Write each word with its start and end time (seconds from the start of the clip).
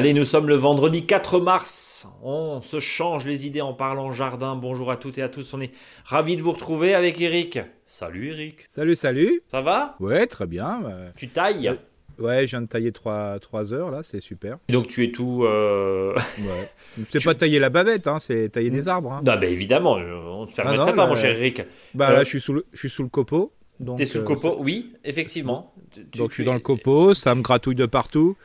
Allez, 0.00 0.14
nous 0.14 0.24
sommes 0.24 0.48
le 0.48 0.54
vendredi 0.54 1.04
4 1.04 1.40
mars. 1.40 2.08
On 2.22 2.62
se 2.62 2.80
change 2.80 3.26
les 3.26 3.46
idées 3.46 3.60
en 3.60 3.74
parlant 3.74 4.12
jardin. 4.12 4.56
Bonjour 4.56 4.90
à 4.90 4.96
toutes 4.96 5.18
et 5.18 5.22
à 5.22 5.28
tous. 5.28 5.52
On 5.52 5.60
est 5.60 5.72
ravis 6.06 6.38
de 6.38 6.40
vous 6.40 6.52
retrouver 6.52 6.94
avec 6.94 7.20
Eric. 7.20 7.58
Salut 7.84 8.28
Eric. 8.28 8.64
Salut, 8.66 8.94
salut. 8.94 9.42
Ça 9.48 9.60
va? 9.60 9.96
Ouais, 10.00 10.26
très 10.26 10.46
bien. 10.46 10.80
Tu 11.18 11.28
tailles? 11.28 11.74
Ouais, 12.18 12.46
je 12.46 12.52
viens 12.52 12.62
de 12.62 12.66
tailler 12.66 12.92
3, 12.92 13.40
3 13.40 13.74
heures 13.74 13.90
là, 13.90 14.02
c'est 14.02 14.20
super. 14.20 14.56
Donc 14.70 14.88
tu 14.88 15.04
es 15.04 15.10
tout. 15.12 15.44
Euh... 15.44 16.14
Ouais. 16.14 17.04
C'est 17.10 17.22
pas 17.22 17.34
tailler 17.34 17.58
la 17.58 17.68
bavette, 17.68 18.06
hein, 18.06 18.20
c'est 18.20 18.48
tailler 18.48 18.70
des 18.70 18.88
arbres. 18.88 19.12
Hein. 19.12 19.20
Non, 19.22 19.36
bah 19.38 19.44
évidemment, 19.48 19.96
on 19.96 20.44
ne 20.44 20.46
se 20.46 20.54
permettrait 20.54 20.82
Ah 20.82 20.90
non, 20.92 20.96
pas, 20.96 21.02
là, 21.02 21.08
mon 21.08 21.14
cher 21.14 21.36
Eric. 21.36 21.60
Bah 21.94 22.08
Euh, 22.08 22.12
là, 22.14 22.22
je 22.24 22.28
suis 22.28 22.40
sous 22.40 22.54
le, 22.54 22.64
je 22.72 22.78
suis 22.78 22.88
sous 22.88 23.02
le 23.02 23.10
copeau. 23.10 23.52
T'es 23.98 24.06
sous 24.06 24.16
le 24.18 24.24
euh, 24.24 24.26
copeau 24.26 24.56
Oui, 24.60 24.94
effectivement. 25.04 25.74
Tu- 25.92 26.04
Donc 26.18 26.30
je 26.30 26.34
suis 26.36 26.44
dans 26.46 26.54
le 26.54 26.60
copeau, 26.60 27.12
ça 27.12 27.34
me 27.34 27.42
gratouille 27.42 27.74
de 27.74 27.84
partout. 27.84 28.38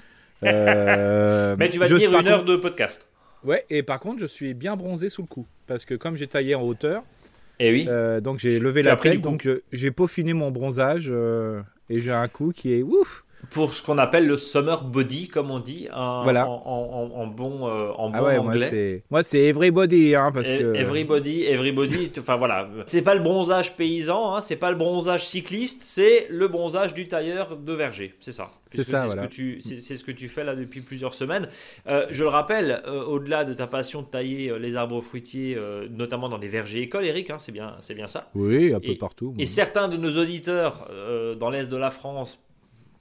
Euh, 0.46 1.56
Mais 1.58 1.70
tu 1.70 1.80
vas 1.80 1.88
tenir 1.88 2.12
par 2.12 2.22
une 2.22 2.28
heure 2.28 2.40
contre- 2.40 2.52
de 2.52 2.56
podcast. 2.58 3.08
Ouais, 3.44 3.66
et 3.70 3.84
par 3.84 4.00
contre, 4.00 4.20
je 4.20 4.26
suis 4.26 4.54
bien 4.54 4.76
bronzé 4.76 5.10
sous 5.10 5.22
le 5.22 5.28
cou. 5.28 5.46
Parce 5.68 5.86
que 5.86 5.94
comme 5.96 6.16
j'ai 6.16 6.28
taillé 6.28 6.56
en 6.56 6.62
hauteur, 6.64 7.04
Eh 7.60 7.72
oui. 7.72 7.86
euh, 7.88 8.20
donc 8.22 8.40
j'ai 8.40 8.60
levé 8.60 8.82
la 8.84 8.96
coup. 8.96 9.08
donc 9.18 9.42
je- 9.44 9.62
j'ai 9.72 9.92
peaufiné 9.92 10.34
mon 10.34 10.52
bronzage 10.52 11.08
euh, 11.12 11.62
et 11.90 12.00
j'ai 12.02 12.12
un 12.12 12.28
cou 12.28 12.52
qui 12.56 12.74
est 12.74 12.82
ouf. 12.84 13.25
Pour 13.52 13.74
ce 13.76 13.82
qu'on 13.84 14.00
appelle 14.00 14.26
le 14.26 14.38
summer 14.38 14.84
body, 14.84 15.28
comme 15.28 15.52
on 15.52 15.60
dit, 15.60 15.88
en, 15.94 16.24
Voilà. 16.24 16.48
en, 16.50 16.64
en- 16.66 17.22
en 17.22 17.28
bon, 17.28 17.68
euh, 17.68 17.92
en 17.96 18.10
bon 18.10 18.16
Ah 18.18 18.24
ouais, 18.24 18.40
moi 18.40 18.54
anglais. 18.54 18.68
c'est 18.72 19.04
moi 19.12 19.22
c'est 19.22 19.40
everybody 19.44 20.16
hein, 20.16 20.32
parce 20.34 20.50
E- 20.52 20.58
que 20.58 20.74
Everybody, 20.76 21.44
everybody, 21.46 22.12
enfin 22.18 22.38
voilà, 22.38 22.68
c'est 22.88 23.04
pas 23.04 23.14
le 23.14 23.22
bronzage 23.22 23.76
paysan, 23.76 24.36
hein, 24.36 24.42
c'est 24.42 24.56
pas 24.56 24.72
le 24.72 24.78
bronzage 24.78 25.26
cycliste, 25.28 25.84
c'est 25.84 26.26
le 26.32 26.48
bronzage 26.48 26.96
du 26.96 27.08
tailleur 27.08 27.56
de 27.56 27.74
verger, 27.74 28.16
c'est 28.20 28.32
ça. 28.32 28.50
C'est 28.72 28.84
ça, 28.84 29.08
ce 29.08 29.16
que 29.16 29.28
tu- 29.28 29.62
C'est 29.62 29.96
ce 29.96 30.04
que 30.04 30.12
tu 30.12 30.28
fais 30.28 30.44
là 30.44 30.56
depuis 30.56 30.82
plusieurs 30.82 31.14
semaines. 31.14 31.48
Euh, 31.92 32.08
je 32.10 32.24
le 32.24 32.30
rappelle, 32.30 32.82
euh, 32.88 33.04
au-delà 33.04 33.46
de 33.46 33.54
ta 33.54 33.68
passion 33.68 34.02
de 34.02 34.08
tailler 34.08 34.52
les 34.60 34.76
arbres 34.76 35.02
fruitiers, 35.02 35.56
notamment 35.92 36.30
dans 36.30 36.38
les 36.40 36.48
vergers 36.48 36.82
écoles, 36.82 37.06
Eric, 37.06 37.30
hein, 37.30 37.38
c'est 37.40 37.52
bien, 37.52 37.76
c'est 37.80 37.94
bien 37.94 38.08
ça. 38.08 38.28
oui, 38.34 38.74
un 38.74 38.80
peu 38.80 38.90
Et- 38.90 38.96
partout. 38.98 39.34
Et 39.38 39.46
certains 39.46 39.88
de 39.88 39.98
nos 39.98 40.18
auditeurs 40.18 40.90
dans 41.40 41.50
l'est 41.52 41.70
de 41.70 41.78
la 41.78 41.92
France, 41.92 42.42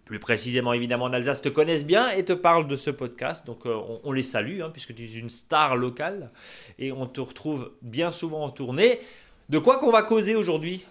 plus 0.05 0.19
précisément 0.19 0.73
évidemment 0.73 1.07
en 1.07 1.13
Alsace, 1.13 1.43
te 1.43 1.49
connaissent 1.49 1.87
bien 1.87 2.11
et 2.11 2.25
te 2.25 2.33
parlent 2.33 2.67
de 2.67 2.77
ce 2.77 2.91
podcast. 2.91 3.47
Donc 3.47 3.67
euh, 3.67 3.79
on, 4.05 4.13
les 4.13 4.23
salue, 4.23 4.61
hein, 4.61 4.71
puisque 4.71 4.95
tu 4.95 5.05
es 5.05 5.15
une 5.15 5.31
star 5.31 5.77
locale 5.77 6.31
et 6.79 6.93
on 6.93 7.07
te 7.07 7.21
retrouve 7.21 7.73
bien 7.83 8.11
souvent 8.11 8.45
en 8.45 8.51
tournée. 8.51 9.01
De 9.49 9.59
quoi 9.59 9.79
qu'on 9.79 9.91
va 9.91 10.03
causer 10.03 10.35
aujourd'hui? 10.35 10.87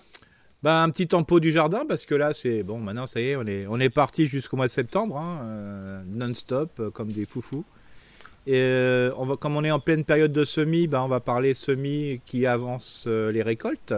Bah, 0.64 0.82
un 0.82 0.90
petit 0.92 1.08
tempo 1.08 1.42
du 1.42 1.52
jardin 1.52 1.86
parce 1.86 2.06
que 2.06 2.16
là 2.16 2.34
c'est 2.34 2.64
bon 2.64 2.80
maintenant 2.80 3.06
ça 3.06 3.20
y 3.20 3.32
est 3.32 3.36
on 3.36 3.46
est 3.46 3.68
on 3.68 3.82
est 3.82 3.90
parti 3.90 4.28
jusqu'au 4.28 4.56
mois 4.56 4.68
de 4.68 4.72
septembre 4.72 5.18
hein, 5.18 5.42
euh, 5.44 6.02
non-stop 6.08 6.72
euh, 6.80 6.90
comme 6.90 7.12
des 7.12 7.26
foufous 7.26 7.66
et 8.48 9.10
on 9.18 9.26
va 9.26 9.36
comme 9.36 9.58
on 9.58 9.64
est 9.66 9.72
en 9.72 9.82
pleine 9.82 10.06
période 10.06 10.32
de 10.32 10.46
semis 10.46 10.88
bah, 10.88 11.04
on 11.04 11.10
va 11.10 11.20
parler 11.20 11.54
semis 11.54 12.22
qui 12.26 12.46
avancent 12.46 13.04
euh, 13.08 13.30
les 13.30 13.42
récoltes 13.42 13.94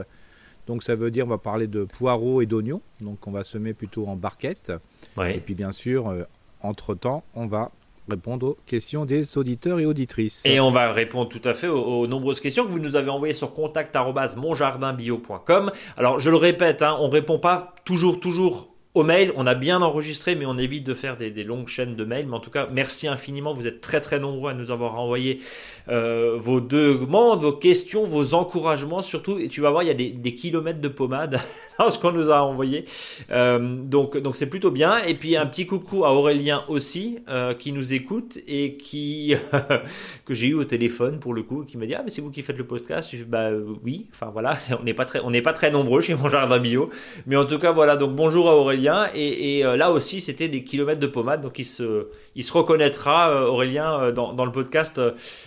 donc 0.67 0.83
ça 0.83 0.95
veut 0.95 1.11
dire 1.11 1.25
on 1.25 1.29
va 1.29 1.37
parler 1.37 1.67
de 1.67 1.83
poireaux 1.83 2.41
et 2.41 2.45
d'oignons. 2.45 2.81
Donc 3.01 3.27
on 3.27 3.31
va 3.31 3.43
semer 3.43 3.73
plutôt 3.73 4.07
en 4.07 4.15
barquette 4.15 4.71
et 5.19 5.39
puis 5.39 5.55
bien 5.55 5.71
sûr 5.71 6.13
entre 6.61 6.95
temps 6.95 7.23
on 7.33 7.47
va 7.47 7.71
répondre 8.09 8.47
aux 8.47 8.57
questions 8.65 9.05
des 9.05 9.37
auditeurs 9.37 9.79
et 9.79 9.85
auditrices. 9.85 10.43
Et 10.45 10.59
on 10.59 10.71
va 10.71 10.91
répondre 10.91 11.29
tout 11.29 11.41
à 11.43 11.53
fait 11.53 11.67
aux, 11.67 12.01
aux 12.01 12.07
nombreuses 12.07 12.39
questions 12.39 12.65
que 12.65 12.71
vous 12.71 12.79
nous 12.79 12.95
avez 12.95 13.09
envoyées 13.09 13.33
sur 13.33 13.53
contact@monjardinbio.com. 13.53 15.71
Alors 15.97 16.19
je 16.19 16.29
le 16.29 16.37
répète, 16.37 16.81
hein, 16.81 16.97
on 16.99 17.09
répond 17.09 17.39
pas 17.39 17.73
toujours 17.83 18.19
toujours 18.19 18.74
aux 18.95 19.03
mails. 19.03 19.31
On 19.35 19.45
a 19.45 19.53
bien 19.53 19.81
enregistré, 19.81 20.35
mais 20.35 20.45
on 20.45 20.57
évite 20.57 20.83
de 20.83 20.93
faire 20.93 21.17
des, 21.17 21.43
longues 21.43 21.67
chaînes 21.67 21.95
de 21.95 22.03
mails. 22.03 22.25
Mais 22.27 22.35
en 22.35 22.39
tout 22.39 22.49
cas, 22.49 22.67
merci 22.71 23.07
infiniment. 23.07 23.53
Vous 23.53 23.67
êtes 23.67 23.81
très 23.81 24.01
très 24.01 24.19
nombreux 24.19 24.51
à 24.51 24.53
nous 24.53 24.71
avoir 24.71 24.99
envoyé 24.99 25.41
euh, 25.89 26.37
vos 26.39 26.61
demandes, 26.61 27.41
vos 27.41 27.51
questions, 27.51 28.05
vos 28.05 28.33
encouragements 28.33 29.01
surtout. 29.01 29.37
Et 29.37 29.49
tu 29.49 29.61
vas 29.61 29.69
voir, 29.69 29.83
il 29.83 29.87
y 29.87 29.91
a 29.91 29.93
des, 29.93 30.35
kilomètres 30.35 30.81
de 30.81 30.87
pommade 30.87 31.39
ce 31.89 31.99
qu'on 31.99 32.11
nous 32.11 32.29
a 32.29 32.41
envoyé. 32.41 32.85
Euh, 33.31 33.59
donc 33.59 34.17
donc 34.17 34.35
c'est 34.35 34.49
plutôt 34.49 34.71
bien. 34.71 34.97
Et 34.99 35.15
puis 35.15 35.35
un 35.35 35.45
petit 35.45 35.65
coucou 35.65 36.05
à 36.05 36.13
Aurélien 36.13 36.63
aussi 36.67 37.19
euh, 37.29 37.53
qui 37.53 37.71
nous 37.71 37.93
écoute 37.93 38.37
et 38.47 38.77
qui 38.77 39.35
que 40.25 40.33
j'ai 40.33 40.47
eu 40.47 40.53
au 40.53 40.63
téléphone 40.63 41.19
pour 41.19 41.33
le 41.33 41.43
coup, 41.43 41.63
qui 41.63 41.77
m'a 41.77 41.85
dit 41.85 41.95
ah 41.95 42.01
mais 42.03 42.09
c'est 42.09 42.21
vous 42.21 42.31
qui 42.31 42.41
faites 42.41 42.57
le 42.57 42.65
podcast? 42.65 43.15
Bah 43.27 43.49
oui. 43.83 44.07
Enfin 44.13 44.31
voilà, 44.31 44.57
on 44.79 44.83
n'est 44.83 44.93
pas 44.93 45.05
très 45.05 45.21
pas 45.41 45.53
très 45.53 45.71
nombreux 45.71 46.01
chez 46.01 46.15
mon 46.15 46.29
jardin 46.29 46.59
bio, 46.59 46.89
mais 47.27 47.35
en 47.35 47.45
tout 47.45 47.59
cas 47.59 47.71
voilà. 47.71 47.97
Donc 47.97 48.15
bonjour 48.15 48.49
à 48.49 48.55
Aurélien 48.55 49.07
et, 49.13 49.57
et, 49.57 49.65
euh, 49.65 49.75
là 49.75 49.91
aussi 49.91 50.21
c'était 50.21 50.47
des 50.47 50.63
kilomètres 50.63 50.99
de 50.99 51.07
pommade, 51.07 51.41
donc 51.41 51.59
il 51.59 51.65
se 51.65 52.07
il 52.35 52.43
se 52.43 52.53
reconnaîtra 52.53 53.49
Aurélien 53.49 54.11
dans, 54.11 54.33
dans 54.33 54.45
le 54.45 54.51
podcast 54.51 54.99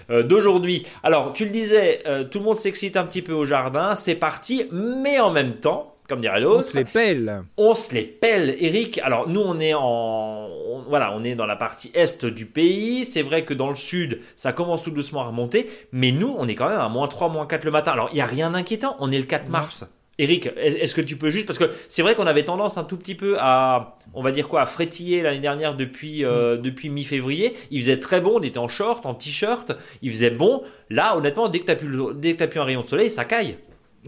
d'aujourd'hui. 0.09 0.87
Alors 1.03 1.33
tu 1.33 1.45
le 1.45 1.51
disais, 1.51 2.03
tout 2.31 2.39
le 2.39 2.45
monde 2.45 2.59
s'excite 2.59 2.97
un 2.97 3.05
petit 3.05 3.23
peu 3.23 3.33
au 3.33 3.45
jardin, 3.45 3.95
c'est 3.97 4.15
parti, 4.15 4.67
mais 4.73 5.21
en 5.21 5.31
même 5.31 5.57
temps. 5.57 5.98
Comme 6.09 6.21
dirait 6.23 6.39
on 6.39 6.49
l'autre, 6.55 6.63
se 6.63 6.77
les 6.77 6.85
pèle 6.85 7.43
on 7.59 7.75
se 7.75 7.95
les 7.95 8.03
pèle, 8.03 8.57
Eric. 8.59 8.99
Alors 9.05 9.29
nous, 9.29 9.41
on 9.41 9.59
est 9.61 9.75
en, 9.75 10.49
on- 10.69 10.83
voilà, 10.89 11.13
on 11.15 11.23
est 11.23 11.35
dans 11.35 11.45
la 11.47 11.57
partie 11.57 11.91
est 11.95 12.25
du 12.25 12.47
pays. 12.47 13.05
C'est 13.05 13.23
vrai 13.23 13.45
que 13.45 13.53
dans 13.55 13.69
le 13.69 13.75
sud, 13.77 14.21
ça 14.35 14.53
commence 14.53 14.83
tout 14.83 14.91
doucement 14.91 15.21
à 15.21 15.25
remonter, 15.27 15.69
mais 15.93 16.11
nous, 16.13 16.35
on 16.39 16.49
est 16.49 16.55
quand 16.55 16.69
même 16.69 16.81
à 16.81 16.89
moins 16.89 17.09
3, 17.09 17.29
moins 17.29 17.47
4 17.47 17.65
le 17.65 17.71
matin. 17.71 17.93
Alors 17.93 18.09
il 18.13 18.19
y 18.19 18.23
a 18.23 18.27
rien 18.27 18.51
d'inquiétant. 18.53 18.97
On 19.01 19.13
est 19.13 19.19
le 19.19 19.25
4 19.25 19.49
mars. 19.51 19.87
Eric, 20.21 20.47
est- 20.57 20.83
est-ce 20.83 20.95
que 20.97 21.01
tu 21.01 21.17
peux 21.17 21.31
juste 21.31 21.47
parce 21.47 21.59
que 21.59 21.71
c'est 21.89 22.03
vrai 22.03 22.15
qu'on 22.17 22.27
avait 22.27 22.43
tendance 22.45 22.77
un 22.79 22.83
tout 22.85 22.97
petit 22.97 23.15
peu 23.15 23.37
à, 23.39 23.99
on 24.15 24.23
va 24.23 24.33
dire 24.33 24.49
quoi, 24.49 24.63
à 24.63 24.67
frétiller 24.67 25.23
l'année 25.23 25.39
dernière 25.39 25.77
depuis 25.77 26.25
euh, 26.25 26.57
depuis 26.57 26.89
mi-février. 26.89 27.55
Il 27.71 27.81
faisait 27.83 28.01
très 28.01 28.21
bon, 28.21 28.39
on 28.39 28.43
était 28.43 28.59
en 28.59 28.67
short, 28.67 29.05
en 29.07 29.15
t-shirt, 29.15 29.73
il 30.03 30.11
faisait 30.11 30.31
bon. 30.31 30.63
Là, 30.91 31.17
honnêtement, 31.17 31.49
dès 31.49 31.61
que 31.61 31.67
t'as 31.67 31.77
le- 31.81 32.15
dès 32.15 32.33
que 32.33 32.39
t'as 32.39 32.47
plus 32.49 32.59
un 32.61 32.65
rayon 32.65 32.81
de 32.83 32.89
soleil, 32.89 33.11
ça 33.11 33.25
caille. 33.27 33.59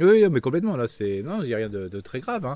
Oui, 0.01 0.25
mais 0.31 0.41
complètement. 0.41 0.77
Là, 0.77 0.89
c'est 0.89 1.23
non, 1.25 1.41
il 1.43 1.47
n'y 1.49 1.55
a 1.55 1.59
rien 1.59 1.69
de, 1.69 1.89
de 1.89 2.01
très 2.01 2.21
grave. 2.21 2.47
hein. 2.47 2.53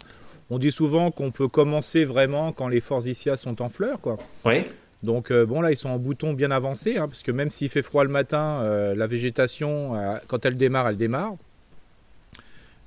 On 0.51 0.59
dit 0.59 0.71
souvent 0.73 1.11
qu'on 1.11 1.31
peut 1.31 1.49
commencer 1.49 2.05
vraiment 2.05 2.53
quand 2.53 2.69
les 2.69 2.81
forsythias 2.81 3.41
sont 3.41 3.63
en 3.63 3.69
fleurs, 3.69 4.01
quoi. 4.01 4.17
Oui. 4.45 4.63
Donc 5.03 5.31
euh, 5.31 5.45
bon, 5.47 5.61
là, 5.61 5.71
ils 5.71 5.77
sont 5.77 5.91
en 5.91 5.99
bouton 5.99 6.33
bien 6.33 6.51
avancé, 6.51 6.97
hein, 6.97 7.09
parce 7.09 7.23
que 7.23 7.31
même 7.33 7.51
s'il 7.51 7.69
fait 7.69 7.83
froid 7.83 8.05
le 8.05 8.11
matin, 8.11 8.61
euh, 8.63 8.95
la 8.95 9.07
végétation, 9.07 9.95
euh, 9.97 10.17
quand 10.29 10.45
elle 10.47 10.55
démarre, 10.57 10.89
elle 10.89 10.97
démarre. 10.97 11.35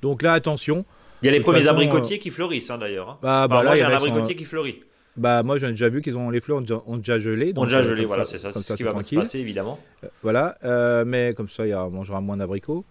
Donc 0.01 0.21
là, 0.21 0.33
attention. 0.33 0.85
Il 1.21 1.25
y 1.25 1.29
a 1.29 1.31
les 1.31 1.39
premiers 1.39 1.61
façon, 1.61 1.71
abricotiers 1.73 2.19
qui 2.19 2.29
fleurissent 2.29 2.69
hein, 2.69 2.77
d'ailleurs. 2.77 3.09
hein. 3.09 3.17
Bah, 3.21 3.45
Enfin, 3.45 3.55
bah, 3.55 3.63
là, 3.63 3.69
moi 3.69 3.75
il 3.75 3.79
j'ai 3.79 3.83
un 3.85 3.99
sont- 3.99 4.05
abricotier 4.05 4.35
qui 4.35 4.45
fleurit. 4.45 4.81
Bah, 5.15 5.41
moi, 5.41 5.57
j'ai 5.57 5.67
déjà 5.69 5.89
vu 5.89 6.03
qu'ils 6.03 6.15
ont 6.17 6.29
les 6.29 6.39
fleurs 6.41 6.59
ont 6.59 6.61
déjà, 6.61 6.79
ont 6.85 6.97
déjà 6.97 7.17
gelé. 7.17 7.49
On 7.55 7.61
donc, 7.61 7.65
déjà 7.65 7.79
euh, 7.79 7.81
gelé, 7.81 8.05
voilà, 8.05 8.25
c'est 8.25 8.37
ça, 8.37 8.51
c'est 8.51 8.59
ce 8.59 8.73
qui 8.73 8.83
c'est 8.83 8.83
va 8.83 9.01
se 9.01 9.15
passer 9.15 9.39
évidemment. 9.39 9.79
Voilà, 10.21 10.57
mais 11.05 11.33
comme 11.35 11.49
ça, 11.49 11.65
il 11.65 11.69
y 11.69 11.73
a- 11.73 11.85
on 11.85 11.89
mangera 11.89 12.21
moins 12.21 12.37
d'abricots. 12.37 12.85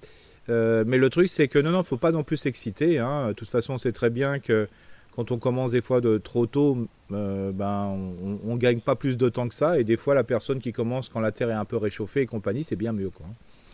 Euh, 0.49 0.85
mais 0.87 0.97
le 0.99 1.11
truc, 1.11 1.29
c'est 1.29 1.49
que 1.49 1.59
non, 1.59 1.71
non, 1.71 1.83
faut 1.83 1.97
pas 1.97 2.13
non 2.13 2.23
plus 2.23 2.37
s'exciter. 2.37 2.99
hein. 2.99 3.29
De 3.29 3.33
toute 3.33 3.49
façon, 3.49 3.75
on 3.75 3.79
sait 3.79 3.93
très 3.93 4.11
bien 4.11 4.39
que 4.39 4.69
quand 5.15 5.31
on 5.33 5.39
commence 5.39 5.73
des 5.73 5.81
fois 5.83 6.01
de 6.01 6.19
trop 6.19 6.47
tôt, 6.47 6.87
euh, 7.13 7.51
ben, 7.53 7.97
on, 8.25 8.39
on 8.47 8.57
gagne 8.57 8.81
pas 8.81 8.95
plus 8.97 9.17
de 9.17 9.29
temps 9.29 9.49
que 9.49 9.55
ça. 9.55 9.79
Et 9.81 9.85
des 9.85 9.97
fois, 9.97 10.15
la 10.15 10.25
personne 10.25 10.61
qui 10.61 10.73
commence 10.73 11.09
quand 11.09 11.21
la 11.21 11.33
terre 11.33 11.51
est 11.51 11.55
un 11.55 11.65
peu 11.65 11.77
réchauffée 11.79 12.21
et 12.23 12.27
compagnie, 12.27 12.65
c'est 12.65 12.77
bien 12.77 12.93
mieux. 12.93 13.11
Quoi. 13.11 13.27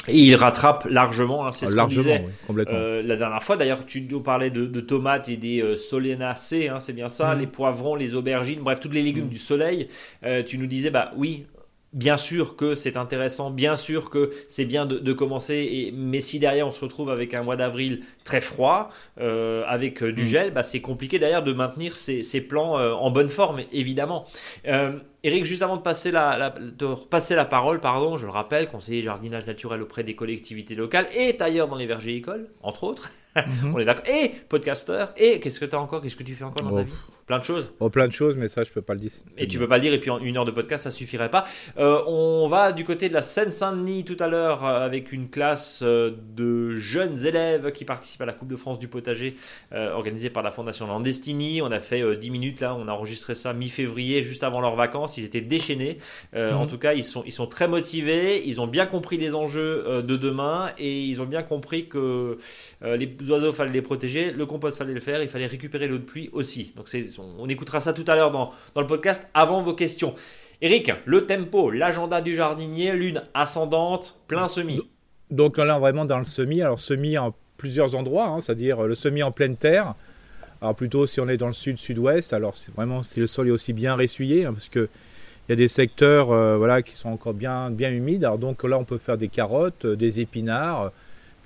Et 0.08 0.18
il 0.18 0.34
rattrape 0.34 0.86
largement, 0.90 1.46
hein, 1.46 1.52
c'est 1.52 1.66
ce 1.66 1.70
qu'on 1.72 1.76
Largement, 1.76 2.02
disait 2.02 2.22
oui, 2.26 2.32
complètement. 2.46 2.74
euh, 2.76 3.02
la 3.02 3.16
dernière 3.16 3.42
fois. 3.42 3.56
D'ailleurs, 3.56 3.86
tu 3.86 4.00
nous 4.02 4.20
parlais 4.20 4.50
de, 4.50 4.66
de 4.66 4.80
tomates 4.80 5.28
et 5.28 5.36
des 5.36 5.62
euh, 5.62 5.76
solenacées, 5.76 6.68
hein, 6.68 6.80
c'est 6.80 6.92
bien 6.92 7.08
ça, 7.08 7.34
Mhm. 7.34 7.40
les 7.40 7.46
poivrons, 7.46 7.94
les 7.94 8.14
aubergines, 8.14 8.60
bref, 8.60 8.80
tous 8.80 8.88
les 8.90 9.02
légumes 9.02 9.24
Mhm. 9.26 9.30
du 9.30 9.38
soleil. 9.38 9.88
Euh, 10.24 10.42
tu 10.42 10.58
nous 10.58 10.66
disais, 10.66 10.90
bah 10.90 11.12
oui. 11.16 11.44
Bien 11.92 12.16
sûr 12.16 12.56
que 12.56 12.74
c'est 12.74 12.96
intéressant, 12.96 13.50
bien 13.50 13.76
sûr 13.76 14.08
que 14.08 14.30
c'est 14.48 14.64
bien 14.64 14.86
de, 14.86 14.98
de 14.98 15.12
commencer, 15.12 15.56
et, 15.70 15.92
mais 15.92 16.22
si 16.22 16.38
derrière 16.38 16.66
on 16.66 16.72
se 16.72 16.80
retrouve 16.80 17.10
avec 17.10 17.34
un 17.34 17.42
mois 17.42 17.56
d'avril 17.56 18.02
très 18.24 18.40
froid, 18.40 18.88
euh, 19.20 19.62
avec 19.66 20.02
euh, 20.02 20.10
du 20.10 20.22
Mhm. 20.22 20.26
gel, 20.28 20.50
bah, 20.54 20.62
c'est 20.62 20.80
compliqué 20.80 21.18
derrière 21.18 21.42
de 21.42 21.52
maintenir 21.52 21.96
ces, 21.96 22.22
ces 22.22 22.40
plants 22.40 22.78
euh, 22.78 22.92
en 22.92 23.10
bonne 23.10 23.28
forme, 23.28 23.60
évidemment. 23.72 24.24
Euh, 24.66 24.92
Eric, 25.22 25.44
juste 25.44 25.60
avant 25.62 25.76
de 25.76 25.82
passer 25.82 26.10
la, 26.10 26.38
la- 26.38 26.50
de 26.58 26.84
repasser 26.86 27.34
la 27.34 27.44
parole, 27.44 27.78
pardon, 27.78 28.16
je 28.16 28.24
le 28.24 28.32
rappelle, 28.32 28.68
conseiller 28.68 29.02
jardinage 29.02 29.46
naturel 29.46 29.82
auprès 29.82 30.02
des 30.02 30.14
collectivités 30.16 30.74
locales 30.74 31.06
et 31.16 31.36
tailleur 31.36 31.68
dans 31.68 31.76
les 31.76 31.86
vergers 31.86 32.16
écoles, 32.16 32.48
entre 32.62 32.84
autres. 32.84 33.10
Mhm. 33.36 33.42
On 33.74 33.78
est 33.78 33.84
d'accord. 33.84 34.04
Et 34.08 34.30
podcasteur. 34.48 35.12
Et 35.16 35.40
qu'est-ce 35.40 35.60
que 35.60 35.64
tu 35.66 35.74
as 35.76 35.80
encore? 35.80 36.00
Qu'est-ce 36.02 36.16
que 36.16 36.22
tu 36.22 36.34
fais 36.34 36.44
encore 36.44 36.64
dans 36.66 36.74
ta 36.76 36.82
Oh. 36.82 36.84
vie? 36.84 36.92
Plein 37.26 37.38
de 37.38 37.44
choses. 37.44 37.72
Oh, 37.80 37.88
plein 37.88 38.08
de 38.08 38.12
choses, 38.12 38.36
mais 38.36 38.48
ça, 38.48 38.64
je 38.64 38.70
peux 38.72 38.82
pas 38.82 38.94
le 38.94 39.00
dire. 39.00 39.10
Et 39.38 39.46
tu 39.46 39.58
peux 39.58 39.68
pas 39.68 39.76
le 39.76 39.82
dire, 39.82 39.92
et 39.92 40.00
puis 40.00 40.10
en 40.10 40.18
une 40.18 40.36
heure 40.36 40.44
de 40.44 40.50
podcast, 40.50 40.84
ça 40.84 40.90
suffirait 40.90 41.30
pas. 41.30 41.44
Euh, 41.78 42.02
on 42.06 42.48
va 42.48 42.72
du 42.72 42.84
côté 42.84 43.08
de 43.08 43.14
la 43.14 43.22
Seine-Saint-Denis 43.22 44.04
tout 44.04 44.16
à 44.18 44.28
l'heure 44.28 44.64
euh, 44.64 44.84
avec 44.84 45.12
une 45.12 45.28
classe 45.28 45.80
euh, 45.82 46.10
de 46.36 46.74
jeunes 46.76 47.24
élèves 47.24 47.70
qui 47.72 47.84
participent 47.84 48.22
à 48.22 48.26
la 48.26 48.32
Coupe 48.32 48.48
de 48.48 48.56
France 48.56 48.78
du 48.78 48.88
potager 48.88 49.36
euh, 49.72 49.92
organisée 49.92 50.30
par 50.30 50.42
la 50.42 50.50
Fondation 50.50 50.86
Landestini. 50.86 51.62
On 51.62 51.70
a 51.70 51.80
fait 51.80 52.02
euh, 52.02 52.16
10 52.16 52.30
minutes 52.30 52.60
là, 52.60 52.74
on 52.74 52.88
a 52.88 52.92
enregistré 52.92 53.34
ça 53.34 53.52
mi-février, 53.52 54.22
juste 54.22 54.42
avant 54.42 54.60
leurs 54.60 54.76
vacances. 54.76 55.16
Ils 55.16 55.24
étaient 55.24 55.40
déchaînés. 55.40 55.98
Euh, 56.34 56.50
Mhm. 56.52 56.58
En 56.58 56.66
tout 56.66 56.78
cas, 56.78 56.92
ils 56.94 57.04
sont, 57.04 57.22
ils 57.24 57.32
sont 57.32 57.46
très 57.46 57.68
motivés. 57.68 58.46
Ils 58.46 58.60
ont 58.60 58.66
bien 58.66 58.86
compris 58.86 59.16
les 59.16 59.34
enjeux 59.34 60.02
de 60.02 60.16
demain 60.16 60.70
et 60.76 61.02
ils 61.04 61.20
ont 61.20 61.24
bien 61.24 61.42
compris 61.42 61.86
que 61.86 62.36
les 62.82 63.08
oiseaux, 63.28 63.52
fallait 63.52 63.72
les 63.72 63.82
protéger. 63.82 64.32
Le 64.32 64.44
compost, 64.44 64.76
fallait 64.76 64.92
le 64.92 65.00
faire. 65.00 65.22
Il 65.22 65.28
fallait 65.28 65.46
récupérer 65.46 65.86
l'eau 65.88 65.98
de 65.98 66.02
pluie 66.02 66.28
aussi. 66.32 66.72
Donc, 66.76 66.88
c'est, 66.88 67.11
on, 67.18 67.48
écoutera 67.48 67.80
ça 67.80 67.92
tout 67.92 68.04
à 68.06 68.14
l'heure 68.14 68.30
dans, 68.30 68.52
dans 68.74 68.80
le 68.80 68.86
podcast 68.86 69.28
avant 69.34 69.62
vos 69.62 69.74
questions. 69.74 70.14
Eric, 70.60 70.92
le 71.04 71.26
tempo, 71.26 71.70
l'agenda 71.70 72.20
du 72.20 72.34
jardinier, 72.34 72.92
lune 72.92 73.22
ascendante, 73.34 74.20
plein 74.28 74.48
semis. 74.48 74.80
Donc 75.30 75.56
là, 75.56 75.78
vraiment 75.78 76.04
dans 76.04 76.18
le 76.18 76.24
semis. 76.24 76.62
Alors, 76.62 76.78
semis 76.78 77.18
en 77.18 77.34
plusieurs 77.56 77.94
endroits, 77.94 78.26
hein, 78.26 78.40
c'est-à-dire 78.40 78.82
le 78.82 78.94
semis 78.94 79.22
en 79.22 79.32
pleine 79.32 79.56
terre. 79.56 79.94
Alors, 80.60 80.74
plutôt 80.74 81.06
si 81.06 81.20
on 81.20 81.28
est 81.28 81.36
dans 81.36 81.48
le 81.48 81.52
sud-sud-ouest, 81.52 82.32
alors 82.32 82.54
c'est 82.54 82.72
vraiment 82.74 83.02
si 83.02 83.18
le 83.18 83.26
sol 83.26 83.48
est 83.48 83.50
aussi 83.50 83.72
bien 83.72 83.96
ressuyé, 83.96 84.44
hein, 84.44 84.52
parce 84.52 84.68
que 84.68 84.88
il 85.48 85.50
y 85.50 85.54
a 85.54 85.56
des 85.56 85.68
secteurs 85.68 86.30
euh, 86.30 86.56
voilà, 86.56 86.82
qui 86.82 86.96
sont 86.96 87.08
encore 87.08 87.34
bien, 87.34 87.70
bien 87.70 87.90
humides. 87.90 88.24
Alors, 88.24 88.38
donc 88.38 88.62
là, 88.62 88.78
on 88.78 88.84
peut 88.84 88.98
faire 88.98 89.18
des 89.18 89.28
carottes, 89.28 89.86
euh, 89.86 89.96
des 89.96 90.20
épinards, 90.20 90.92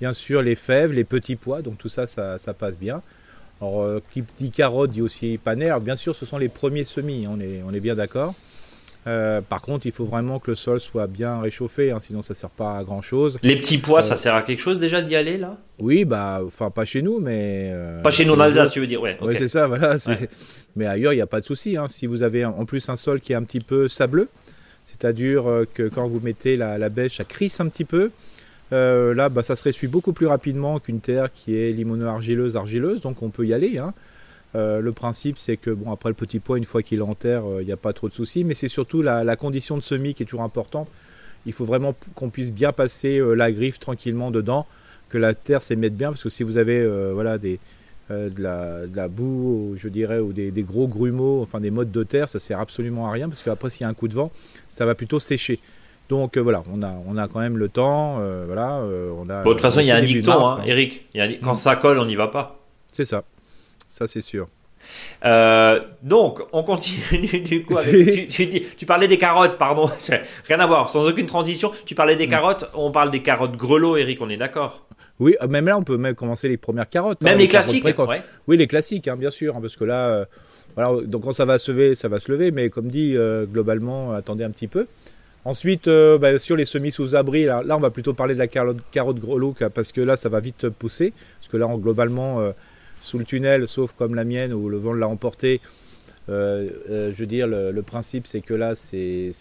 bien 0.01 0.13
sûr 0.13 0.43
les 0.43 0.55
fèves, 0.55 0.93
les 0.93 1.05
petits 1.05 1.37
pois. 1.37 1.63
Donc 1.63 1.79
tout 1.79 1.89
ça, 1.89 2.07
ça, 2.07 2.55
passe 2.55 2.79
bien. 2.79 3.03
Alors, 3.61 3.83
euh, 3.83 4.03
qui 4.13 4.23
dit 4.39 4.51
carottes 4.51 4.91
dit 4.91 5.03
aussi. 5.03 5.39
Alors, 5.47 5.81
bien 5.81 5.97
sûr, 5.97 6.15
ce 6.15 6.27
sont 6.27 6.39
les 6.39 6.49
premiers 6.49 6.85
semis, 6.85 7.27
on 7.29 7.41
est, 7.41 7.63
on 7.67 7.73
est 7.73 7.81
bien 7.81 7.95
d'accord. 7.95 8.35
Euh, 9.07 9.41
par 9.41 9.63
contre, 9.63 9.87
il 9.87 9.93
faut 9.93 10.05
vraiment 10.05 10.41
que 10.41 10.51
le 10.51 10.57
sol 10.57 10.81
soit 10.81 11.07
bien 11.07 11.41
réchauffé, 11.41 11.93
hein, 11.93 12.01
sinon 12.01 12.23
ça 12.23 12.35
ne 12.35 12.37
sert 12.37 12.51
pas 12.51 12.77
à 12.77 12.83
grand 12.83 13.03
chose. 13.03 13.39
Les 13.43 13.55
petits 13.57 13.79
pois, 13.79 14.03
ça 14.03 14.15
euh, 14.15 14.17
sert 14.17 14.35
à 14.35 14.43
quelque 14.43 14.59
chose 14.59 14.81
déjà 14.81 15.01
d'y 15.01 15.15
aller 15.15 15.39
là? 15.39 15.53
Oui, 15.79 16.05
bah, 16.05 16.41
enfin 16.45 16.71
pas 16.71 16.85
chez 16.85 17.03
nous, 17.03 17.21
mais. 17.21 17.71
Euh, 17.73 18.03
pas 18.03 18.11
chez 18.11 18.25
nous 18.25 18.35
en 18.35 18.41
Alsace, 18.41 18.73
tu 18.73 18.81
veux 18.81 18.89
dire, 18.89 19.01
ouais. 19.01 19.17
c'est 19.39 19.49
ça, 19.49 19.69
voilà. 19.69 19.97
Mais 20.77 20.87
ailleurs, 20.87 21.13
il 21.13 21.17
n'y 21.17 21.23
a 21.23 21.27
pas 21.27 21.41
de 21.41 21.47
souci. 21.47 21.77
Hein. 21.77 21.87
Si 21.89 22.07
vous 22.07 22.23
avez 22.23 22.45
en 22.45 22.67
plus 22.67 22.87
un 22.91 22.97
sol 22.97 23.21
qui 23.21 23.33
est 23.33 23.37
un 23.37 23.45
petit 23.45 23.61
peu 23.61 23.89
sableux, 23.89 24.29
c'est-à-dire 24.85 25.45
que 25.73 25.89
quand 25.89 26.07
vous 26.07 26.21
mettez 26.21 26.59
la, 26.59 26.89
bêche, 26.91 27.17
ça 27.17 27.25
crisse 27.25 27.61
un 27.61 27.69
petit 27.69 27.87
peu. 27.87 28.11
Là, 28.71 29.29
bah, 29.29 29.43
ça 29.43 29.57
se 29.57 29.65
ressuit 29.65 29.89
beaucoup 29.89 30.13
plus 30.13 30.27
rapidement 30.27 30.79
qu'une 30.81 31.01
terre 31.01 31.33
qui 31.33 31.57
est 31.57 31.73
limono-argileuse, 31.73 32.57
argileuse, 32.57 33.01
donc 33.01 33.23
on 33.23 33.31
peut 33.31 33.47
y 33.47 33.55
aller. 33.55 33.79
Hein. 33.79 33.95
Euh, 34.57 34.81
le 34.81 34.93
principe, 34.93 35.39
c'est 35.39 35.57
que 35.57 35.71
bon, 35.71 35.93
après 35.93 36.09
le 36.09 36.15
petit 36.15 36.39
pois, 36.39 36.57
une 36.57 36.65
fois 36.65 36.83
qu'il 36.83 36.99
est 36.99 37.03
en 37.03 37.15
terre, 37.15 37.43
il 37.45 37.61
euh, 37.61 37.65
n'y 37.65 37.73
a 37.73 37.77
pas 37.77 37.93
trop 37.93 38.09
de 38.09 38.15
soucis. 38.15 38.43
Mais 38.45 38.55
c'est 38.55 38.69
surtout 38.69 39.03
la, 39.03 39.37
condition 39.37 39.77
de 39.77 39.83
semis 39.83 40.15
qui 40.15 40.23
est 40.23 40.27
toujours 40.27 40.43
importante. 40.43 40.89
Il 41.45 41.53
faut 41.53 41.65
vraiment 41.65 41.95
qu'on 42.15 42.31
puisse 42.31 42.53
bien 42.53 42.73
passer 42.73 43.19
euh, 43.19 43.35
la 43.35 43.53
griffe 43.53 43.79
tranquillement 43.79 44.31
dedans, 44.31 44.67
que 45.09 45.19
la 45.19 45.35
terre 45.35 45.63
s'émette 45.63 45.97
bien, 45.97 46.09
parce 46.09 46.23
que 46.23 46.29
si 46.29 46.43
vous 46.43 46.57
avez 46.59 46.85
voilà 47.13 47.39
de 47.39 47.59
la, 48.11 49.09
boue, 49.09 49.75
je 49.77 49.89
dirais, 49.89 50.19
ou 50.19 50.33
des, 50.33 50.51
gros 50.63 50.89
grumeaux, 50.89 51.43
enfin 51.43 51.61
des 51.61 51.71
modes 51.71 51.93
de 51.93 52.03
terre, 52.03 52.29
ça 52.29 52.41
sert 52.41 52.59
absolument 52.59 53.07
à 53.07 53.13
rien, 53.13 53.29
parce 53.29 53.43
qu'après 53.45 53.71
s'il 53.71 53.83
y 53.83 53.85
a 53.85 53.89
un 53.89 53.95
coup 53.95 54.09
de 54.09 54.15
vent, 54.15 54.33
ça 54.71 54.85
va 54.85 54.97
plutôt 54.97 55.21
sécher. 55.21 55.61
Donc 56.09 56.39
voilà, 56.39 56.63
on 56.73 56.83
a, 56.83 56.95
on 57.07 57.17
a 57.17 57.29
quand 57.29 57.41
même 57.41 57.57
le 57.57 57.69
temps. 57.69 58.21
voilà, 58.47 58.81
on 58.81 59.29
a, 59.29 59.43
de 59.43 59.49
toute 59.49 59.61
façon, 59.61 59.81
il 59.81 59.87
y 59.87 59.91
a 59.91 59.97
un 59.97 60.03
dicton, 60.03 60.47
hein, 60.47 60.61
Eric. 60.65 61.07
quand 61.43 61.53
mm. 61.53 61.57
ça 61.57 61.77
colle, 61.77 61.99
on 61.99 62.07
n'y 62.07 62.17
va 62.17 62.29
pas. 62.29 62.61
C'est 62.93 63.05
ça 63.05 63.23
ça 63.97 64.07
c'est 64.07 64.21
sûr. 64.21 64.47
Euh, 65.25 65.81
donc, 66.03 66.41
on 66.53 66.63
continue 66.63 67.41
du 67.41 67.65
coup. 67.65 67.75
tu, 68.77 68.87
parlais 68.87 69.09
des 69.09 69.19
carottes, 69.19 69.57
pardon. 69.57 69.91
Rien 70.49 70.61
à 70.61 70.67
voir, 70.67 70.91
sans 70.91 71.09
aucune 71.09 71.27
transition. 71.27 71.73
Tu 71.87 71.95
parlais 71.95 72.17
des 72.17 72.27
mm. 72.27 72.31
carottes. 72.31 72.71
On 72.75 72.91
parle 72.91 73.11
des 73.11 73.23
carottes 73.23 73.57
grelots, 73.57 73.97
Eric, 73.97 74.21
on 74.21 74.29
est 74.29 74.37
d'accord 74.37 74.87
Oui, 75.19 75.35
euh, 75.43 75.49
même 75.49 75.67
là, 75.67 75.79
on 75.79 75.83
peut 75.83 75.97
même 75.97 76.15
commencer 76.15 76.49
les 76.49 76.59
premières 76.59 76.89
carottes. 76.89 77.23
Même 77.23 77.35
hein, 77.35 77.39
les, 77.39 77.49
classiques 77.49 77.85
Oui, 78.47 78.57
les 78.57 78.67
classiques, 78.67 79.09
hein, 79.09 79.17
bien 79.17 79.31
sûr. 79.31 79.57
Hein, 79.57 79.61
parce 79.61 79.77
que 79.77 79.85
là, 79.85 80.09
euh, 80.09 80.25
voilà, 80.77 81.03
donc 81.07 81.25
quand 81.25 81.33
ça 81.33 81.47
va 81.47 81.59
se 81.59 81.73
lever, 81.73 81.95
ça 81.95 82.09
va 82.09 82.21
se 82.21 82.31
lever. 82.31 82.51
Mais 82.51 82.69
comme 82.69 82.89
dit, 82.89 83.17
globalement, 83.51 84.13
attendez 84.13 84.45
un 84.45 84.51
petit 84.51 84.69
peu. 84.69 84.87
Ensuite, 85.47 85.89
bah, 85.89 86.39
sur 86.39 86.57
les 86.57 86.65
semis 86.65 86.91
sous 86.91 87.15
abri, 87.15 87.45
là, 87.45 87.63
on 87.71 87.81
va 87.81 87.91
plutôt 87.91 88.15
parler 88.15 88.35
de 88.35 88.39
la 88.41 88.49
carotte, 88.49 88.79
carotte 88.91 89.19
grelot 89.19 89.55
parce 89.73 89.93
que 89.93 90.01
là, 90.01 90.17
ça 90.17 90.29
va 90.29 90.41
vite 90.41 90.69
pousser. 90.69 91.13
Parce 91.41 91.49
que 91.51 91.57
là, 91.57 91.69
globalement 91.79 92.53
sous 93.07 93.19
le 93.19 93.25
tunnel, 93.25 93.69
sauf 93.69 93.93
comme 93.93 94.15
la 94.15 94.25
mienne 94.25 94.53
où 94.53 94.69
le 94.69 94.79
vent 94.79 94.93
l'a 94.93 95.09
emporté. 95.09 95.61
Euh, 96.29 96.69
euh, 96.91 97.13
je 97.15 97.21
veux 97.21 97.27
dire, 97.27 97.47
le, 97.47 97.83
principe, 97.83 98.27
c'est 98.27 98.41
que 98.41 98.55
là, 98.55 98.75
c'est 98.75 99.33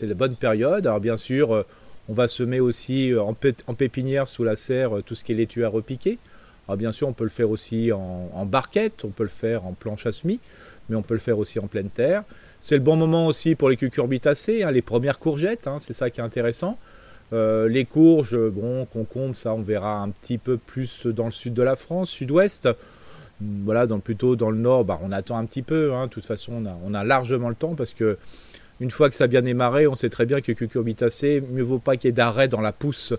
la 0.00 0.14
bonne 0.14 0.36
période. 0.36 0.86
Alors, 0.86 1.00
bien 1.00 1.16
sûr, 1.18 1.52
euh, 1.52 1.62
on 2.08 2.14
va 2.14 2.26
semer 2.26 2.60
aussi 2.60 3.12
en, 3.14 3.34
pépinière 3.34 4.26
sous 4.28 4.44
la 4.44 4.56
serre 4.56 5.02
tout 5.04 5.14
ce 5.14 5.24
qui 5.24 5.32
est 5.32 5.34
laitue 5.34 5.64
à 5.64 5.68
repiquer. 5.68 6.18
Alors, 6.66 6.78
bien 6.78 6.92
sûr, 6.92 7.08
on 7.08 7.12
peut 7.12 7.24
le 7.24 7.30
faire 7.30 7.50
aussi 7.50 7.92
en, 7.92 8.46
barquette, 8.46 9.04
on 9.04 9.10
peut 9.10 9.24
le 9.24 9.28
faire 9.28 9.66
en 9.66 9.72
planche 9.72 10.06
à 10.06 10.12
semis, 10.12 10.40
mais 10.88 10.96
on 10.96 11.02
peut 11.02 11.14
le 11.14 11.20
faire 11.20 11.38
aussi 11.38 11.58
en 11.58 11.66
pleine 11.66 11.90
terre. 11.90 12.24
C'est 12.62 12.76
le 12.76 12.80
bon 12.80 12.96
moment 12.96 13.26
aussi 13.26 13.54
pour 13.54 13.68
les 13.68 13.76
cucurbitacées, 13.76 14.62
hein, 14.62 14.70
les 14.70 14.80
premières 14.80 15.18
courgettes, 15.18 15.66
hein, 15.66 15.76
c'est 15.80 15.92
ça 15.92 16.08
qui 16.08 16.20
est 16.20 16.24
intéressant. 16.24 16.78
les 17.32 17.84
courges, 17.84 18.38
bon, 18.38 18.86
concombres, 18.86 19.36
ça 19.36 19.52
on 19.52 19.62
verra 19.62 20.00
un 20.00 20.08
petit 20.10 20.38
peu 20.38 20.56
plus 20.56 21.06
dans 21.06 21.26
le 21.26 21.30
sud 21.30 21.52
de 21.52 21.62
la 21.62 21.76
France, 21.76 22.08
sud-ouest 22.08 22.68
voilà, 23.64 23.86
dans, 23.86 24.00
plutôt 24.00 24.36
dans 24.36 24.50
le 24.50 24.58
nord, 24.58 24.84
bah, 24.84 24.98
on 25.02 25.12
attend 25.12 25.36
un 25.36 25.44
petit 25.46 25.62
peu. 25.62 25.92
Hein. 25.92 26.06
De 26.06 26.10
toute 26.10 26.24
façon, 26.24 26.64
on 26.84 26.94
a, 26.94 27.04
largement 27.04 27.48
le 27.48 27.54
temps 27.54 27.74
parce 27.74 27.94
que 27.94 28.18
une 28.80 28.90
fois 28.90 29.08
que 29.08 29.14
ça 29.14 29.24
a 29.24 29.26
bien 29.26 29.42
démarré, 29.42 29.86
on 29.86 29.94
sait 29.94 30.08
très 30.08 30.26
bien 30.26 30.40
que 30.40 30.52
cucurbitacé, 30.52 31.42
mieux 31.52 31.62
vaut 31.62 31.78
pas 31.78 31.96
qu'il 31.96 32.08
y 32.08 32.10
ait 32.10 32.12
d'arrêt 32.12 32.48
dans 32.48 32.60
la 32.60 32.72
pousse, 32.72 33.14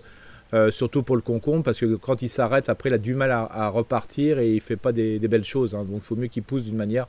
euh, 0.52 0.70
surtout 0.70 1.02
pour 1.02 1.16
le 1.16 1.22
concombre, 1.22 1.62
parce 1.62 1.80
que 1.80 1.94
quand 1.96 2.22
il 2.22 2.28
s'arrête, 2.28 2.68
après, 2.68 2.90
il 2.90 2.94
a 2.94 2.98
du 2.98 3.14
mal 3.14 3.30
à, 3.30 3.68
repartir 3.68 4.38
et 4.38 4.52
il 4.52 4.60
fait 4.60 4.76
pas 4.76 4.92
des, 4.92 5.18
belles 5.20 5.44
choses. 5.44 5.72
Donc, 5.72 5.86
il 5.92 6.00
faut 6.00 6.16
mieux 6.16 6.26
qu'il 6.26 6.42
pousse 6.42 6.64
d'une 6.64 6.76
manière 6.76 7.06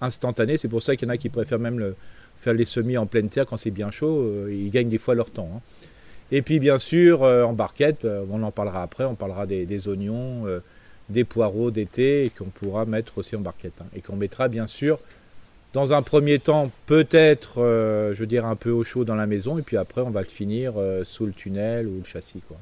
instantanée. 0.00 0.56
C'est 0.58 0.68
pour 0.68 0.82
ça 0.82 0.96
qu'il 0.96 1.08
y 1.08 1.10
en 1.10 1.14
a 1.14 1.16
qui 1.16 1.28
préfèrent 1.28 1.58
même 1.58 1.94
faire 2.36 2.54
les 2.54 2.64
semis 2.64 2.96
en 2.96 3.06
pleine 3.06 3.28
terre 3.28 3.46
quand 3.46 3.56
c'est 3.56 3.70
bien 3.70 3.90
chaud. 3.90 4.20
Euh, 4.20 4.52
ils 4.52 4.70
gagnent 4.70 4.88
des 4.88 4.98
fois 4.98 5.14
leur 5.14 5.30
temps. 5.30 5.50
Hein. 5.54 5.60
Et 6.32 6.42
puis, 6.42 6.58
bien 6.58 6.78
sûr, 6.78 7.22
euh, 7.22 7.44
en 7.44 7.52
barquette, 7.52 8.06
on 8.30 8.42
en 8.42 8.50
parlera 8.50 8.82
après, 8.82 9.04
on 9.04 9.14
parlera 9.14 9.46
des 9.46 9.88
oignons 9.88 10.44
des 11.08 11.24
poireaux 11.24 11.70
d'été 11.70 12.32
qu'on 12.36 12.46
pourra 12.46 12.84
mettre 12.84 13.18
aussi 13.18 13.36
en 13.36 13.40
barquette. 13.40 13.80
Hein. 13.80 13.86
et 13.94 14.00
qu'on 14.00 14.16
mettra 14.16 14.48
bien 14.48 14.66
sûr 14.66 14.98
dans 15.76 15.92
un 15.92 16.00
premier 16.00 16.38
temps 16.38 16.70
peut-être, 16.86 17.60
euh, 17.60 18.14
je 18.14 18.20
veux 18.20 18.26
dire, 18.26 18.46
un 18.46 18.56
peu 18.56 18.70
au 18.70 18.82
chaud 18.82 19.04
dans 19.04 19.14
la 19.14 19.26
maison 19.26 19.58
et 19.58 19.62
puis 19.62 19.76
après 19.76 20.00
on 20.00 20.08
va 20.08 20.22
le 20.22 20.26
finir 20.26 20.72
euh, 20.78 21.04
sous 21.04 21.26
le 21.26 21.32
tunnel 21.32 21.86
ou 21.86 21.98
le 21.98 22.04
châssis. 22.04 22.40
Quoi. 22.48 22.56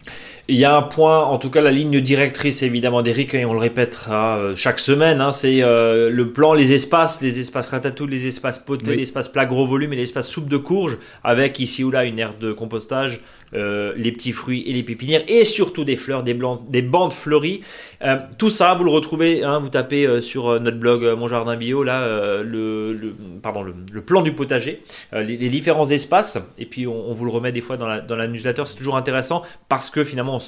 Il 0.48 0.56
y 0.56 0.64
a 0.64 0.76
un 0.76 0.82
point, 0.82 1.22
en 1.22 1.38
tout 1.38 1.48
cas 1.48 1.60
la 1.60 1.70
ligne 1.70 2.00
directrice 2.00 2.64
évidemment 2.64 3.02
d'Eric 3.02 3.34
et 3.34 3.44
on 3.44 3.52
le 3.52 3.60
répétera 3.60 4.38
euh, 4.38 4.56
chaque 4.56 4.80
semaine, 4.80 5.20
hein, 5.20 5.30
c'est 5.30 5.60
le 5.60 6.24
plan, 6.32 6.54
les 6.54 6.72
espaces, 6.72 7.20
les 7.20 7.38
espaces 7.38 7.68
ratatouille, 7.68 8.10
les 8.10 8.26
espaces 8.26 8.58
potés, 8.58 8.96
l'espace 8.96 9.28
plat 9.28 9.46
gros 9.46 9.64
volume 9.64 9.92
et 9.92 9.96
l'espace 9.96 10.28
soupe 10.28 10.48
de 10.48 10.56
courge 10.56 10.98
avec 11.22 11.60
ici 11.60 11.84
ou 11.84 11.92
là 11.92 12.04
une 12.04 12.18
aire 12.18 12.34
de 12.40 12.52
compostage 12.52 13.20
euh, 13.54 13.92
les 13.96 14.12
petits 14.12 14.32
fruits 14.32 14.64
et 14.66 14.72
les 14.72 14.82
pépinières, 14.82 15.22
et 15.28 15.44
surtout 15.44 15.84
des 15.84 15.96
fleurs, 15.96 16.22
des, 16.22 16.34
blancs, 16.34 16.62
des 16.68 16.82
bandes 16.82 17.12
fleuries. 17.12 17.60
Euh, 18.02 18.16
tout 18.38 18.50
ça, 18.50 18.74
vous 18.74 18.84
le 18.84 18.90
retrouvez, 18.90 19.44
hein, 19.44 19.60
vous 19.60 19.68
tapez 19.68 20.06
euh, 20.06 20.20
sur 20.20 20.60
notre 20.60 20.78
blog 20.78 21.04
Mon 21.16 21.28
Jardin 21.28 21.56
Bio, 21.56 21.82
là, 21.84 22.42
le, 22.42 23.14
pardon, 23.42 23.62
le, 23.62 24.00
plan 24.00 24.22
du 24.22 24.32
potager, 24.32 24.82
les, 25.12 25.36
différents 25.48 25.88
espaces, 25.88 26.38
et 26.58 26.66
puis 26.66 26.86
on, 26.86 27.12
vous 27.12 27.24
le 27.24 27.30
remet 27.30 27.52
des 27.52 27.60
fois 27.60 27.76
dans 27.76 27.86
la, 27.86 28.00
dans 28.00 28.16
la 28.16 28.26
newsletter, 28.26 28.64
c'est 28.66 28.76
toujours 28.76 28.96
intéressant, 28.96 29.42
parce 29.68 29.90
que 29.90 30.04
finalement, 30.04 30.38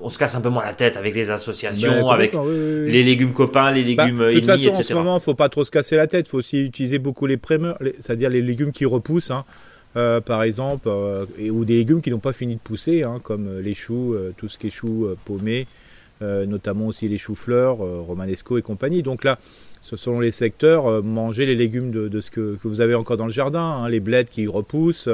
on 0.00 0.08
se 0.08 0.18
casse 0.18 0.34
un 0.34 0.40
peu 0.40 0.48
moins 0.48 0.64
la 0.64 0.74
tête 0.74 0.96
avec 0.96 1.14
les 1.14 1.30
associations, 1.30 2.06
ben, 2.06 2.08
avec 2.08 2.34
les 2.34 3.02
légumes 3.02 3.32
copains, 3.32 3.70
les 3.70 3.94
bah, 3.94 4.04
légumes 4.04 4.18
bah, 4.18 4.28
de 4.28 4.34
toute 4.34 4.46
façon, 4.46 4.70
En 4.70 4.82
ce 4.82 4.94
moment, 4.94 5.20
faut 5.20 5.34
pas 5.34 5.48
trop 5.48 5.64
se 5.64 5.70
casser 5.70 5.96
la 5.96 6.06
tête. 6.06 6.26
Il 6.28 6.30
faut 6.30 6.38
aussi 6.38 6.60
utiliser 6.60 6.98
beaucoup 6.98 7.26
les 7.26 7.36
primeurs, 7.36 7.78
c'est-à-dire 7.98 8.30
les 8.30 8.42
légumes 8.42 8.72
qui 8.72 8.84
repoussent. 8.84 9.30
Hein. 9.30 9.44
Euh, 9.96 10.20
par 10.20 10.42
exemple, 10.42 10.88
euh, 10.88 11.24
ou 11.50 11.64
des 11.64 11.76
légumes 11.76 12.02
qui 12.02 12.10
n'ont 12.10 12.18
pas 12.18 12.32
fini 12.32 12.54
de 12.54 12.60
pousser, 12.60 13.02
hein, 13.02 13.20
comme 13.22 13.48
euh, 13.48 13.62
les 13.62 13.74
choux, 13.74 14.14
tout 14.36 14.48
ce 14.48 14.58
qui 14.58 14.66
est 14.66 14.70
choux 14.70 15.08
paumés, 15.24 15.66
notamment 16.20 16.88
aussi 16.88 17.08
les 17.08 17.18
choux-fleurs, 17.18 17.78
romanesco 17.78 18.58
et 18.58 18.62
compagnie. 18.62 19.02
Donc 19.02 19.24
là, 19.24 19.38
selon 19.82 20.20
les 20.20 20.32
secteurs, 20.32 21.02
manger 21.02 21.46
les 21.46 21.54
légumes 21.54 21.90
de, 21.90 22.20
ce 22.20 22.30
que, 22.30 22.58
vous 22.64 22.80
avez 22.80 22.94
encore 22.94 23.16
dans 23.16 23.26
le 23.26 23.32
jardin, 23.32 23.60
hein, 23.60 23.88
les 23.88 24.00
bleds 24.00 24.24
qui 24.24 24.46
repoussent, 24.48 25.08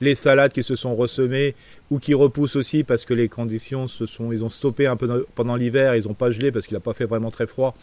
les 0.00 0.14
salades 0.14 0.52
qui 0.52 0.62
se 0.62 0.76
sont 0.76 0.94
ressemées 0.94 1.56
ou 1.90 1.98
qui 1.98 2.14
repoussent 2.14 2.56
aussi 2.56 2.84
parce 2.84 3.04
que 3.04 3.14
les 3.14 3.28
conditions 3.28 3.88
se 3.88 4.06
sont, 4.06 4.30
ils 4.30 4.44
ont 4.44 4.48
stoppé 4.48 4.86
un 4.86 4.96
peu 4.96 5.26
pendant 5.34 5.56
l'hiver, 5.56 5.96
ils 5.96 6.06
n'ont 6.06 6.14
pas 6.14 6.30
gelé 6.30 6.52
parce 6.52 6.66
qu'il 6.66 6.76
n'a 6.76 6.80
pas 6.80 6.94
fait 6.94 7.06
vraiment 7.06 7.32
très 7.32 7.48
froid, 7.48 7.74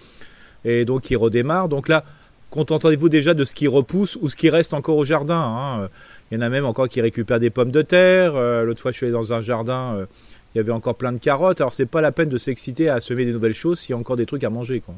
et 0.64 0.86
donc 0.86 1.12
ils 1.12 1.18
redémarrent. 1.18 1.68
Donc 1.68 1.90
là, 1.90 2.06
contentez-vous 2.54 3.10
déjà 3.10 3.34
de 3.34 3.46
ce 3.46 3.56
qui 3.56 3.68
repousse 3.68 4.18
ou 4.22 4.30
ce 4.30 4.36
qui 4.36 4.50
reste 4.50 4.74
encore 4.74 4.98
au 4.98 5.06
jardin. 5.06 5.40
Hein. 5.40 5.90
Il 6.34 6.38
y 6.38 6.40
en 6.40 6.42
a 6.42 6.50
même 6.50 6.66
encore 6.66 6.90
qui 6.90 7.00
récupèrent 7.00 7.40
des 7.40 7.52
pommes 7.52 7.70
de 7.70 7.84
terre. 7.84 8.36
Euh, 8.36 8.64
l'autre 8.64 8.82
fois, 8.82 8.90
je 8.90 8.98
suis 8.98 9.06
allé 9.06 9.14
dans 9.14 9.34
un 9.34 9.44
jardin, 9.44 9.98
euh, 9.98 10.06
il 10.54 10.58
y 10.58 10.62
avait 10.62 10.72
encore 10.72 10.96
plein 10.96 11.12
de 11.12 11.20
carottes. 11.20 11.62
Alors, 11.62 11.74
c'est 11.74 11.86
pas 11.86 12.02
la 12.02 12.12
peine 12.12 12.30
de 12.30 12.40
s'exciter 12.40 12.90
à 12.90 13.00
semer 13.02 13.24
des 13.24 13.34
nouvelles 13.34 13.54
choses 13.54 13.78
s'il 13.78 13.94
y 13.94 13.96
a 13.96 14.00
encore 14.00 14.16
des 14.16 14.26
trucs 14.26 14.44
à 14.44 14.50
manger. 14.50 14.80
Quoi. 14.80 14.96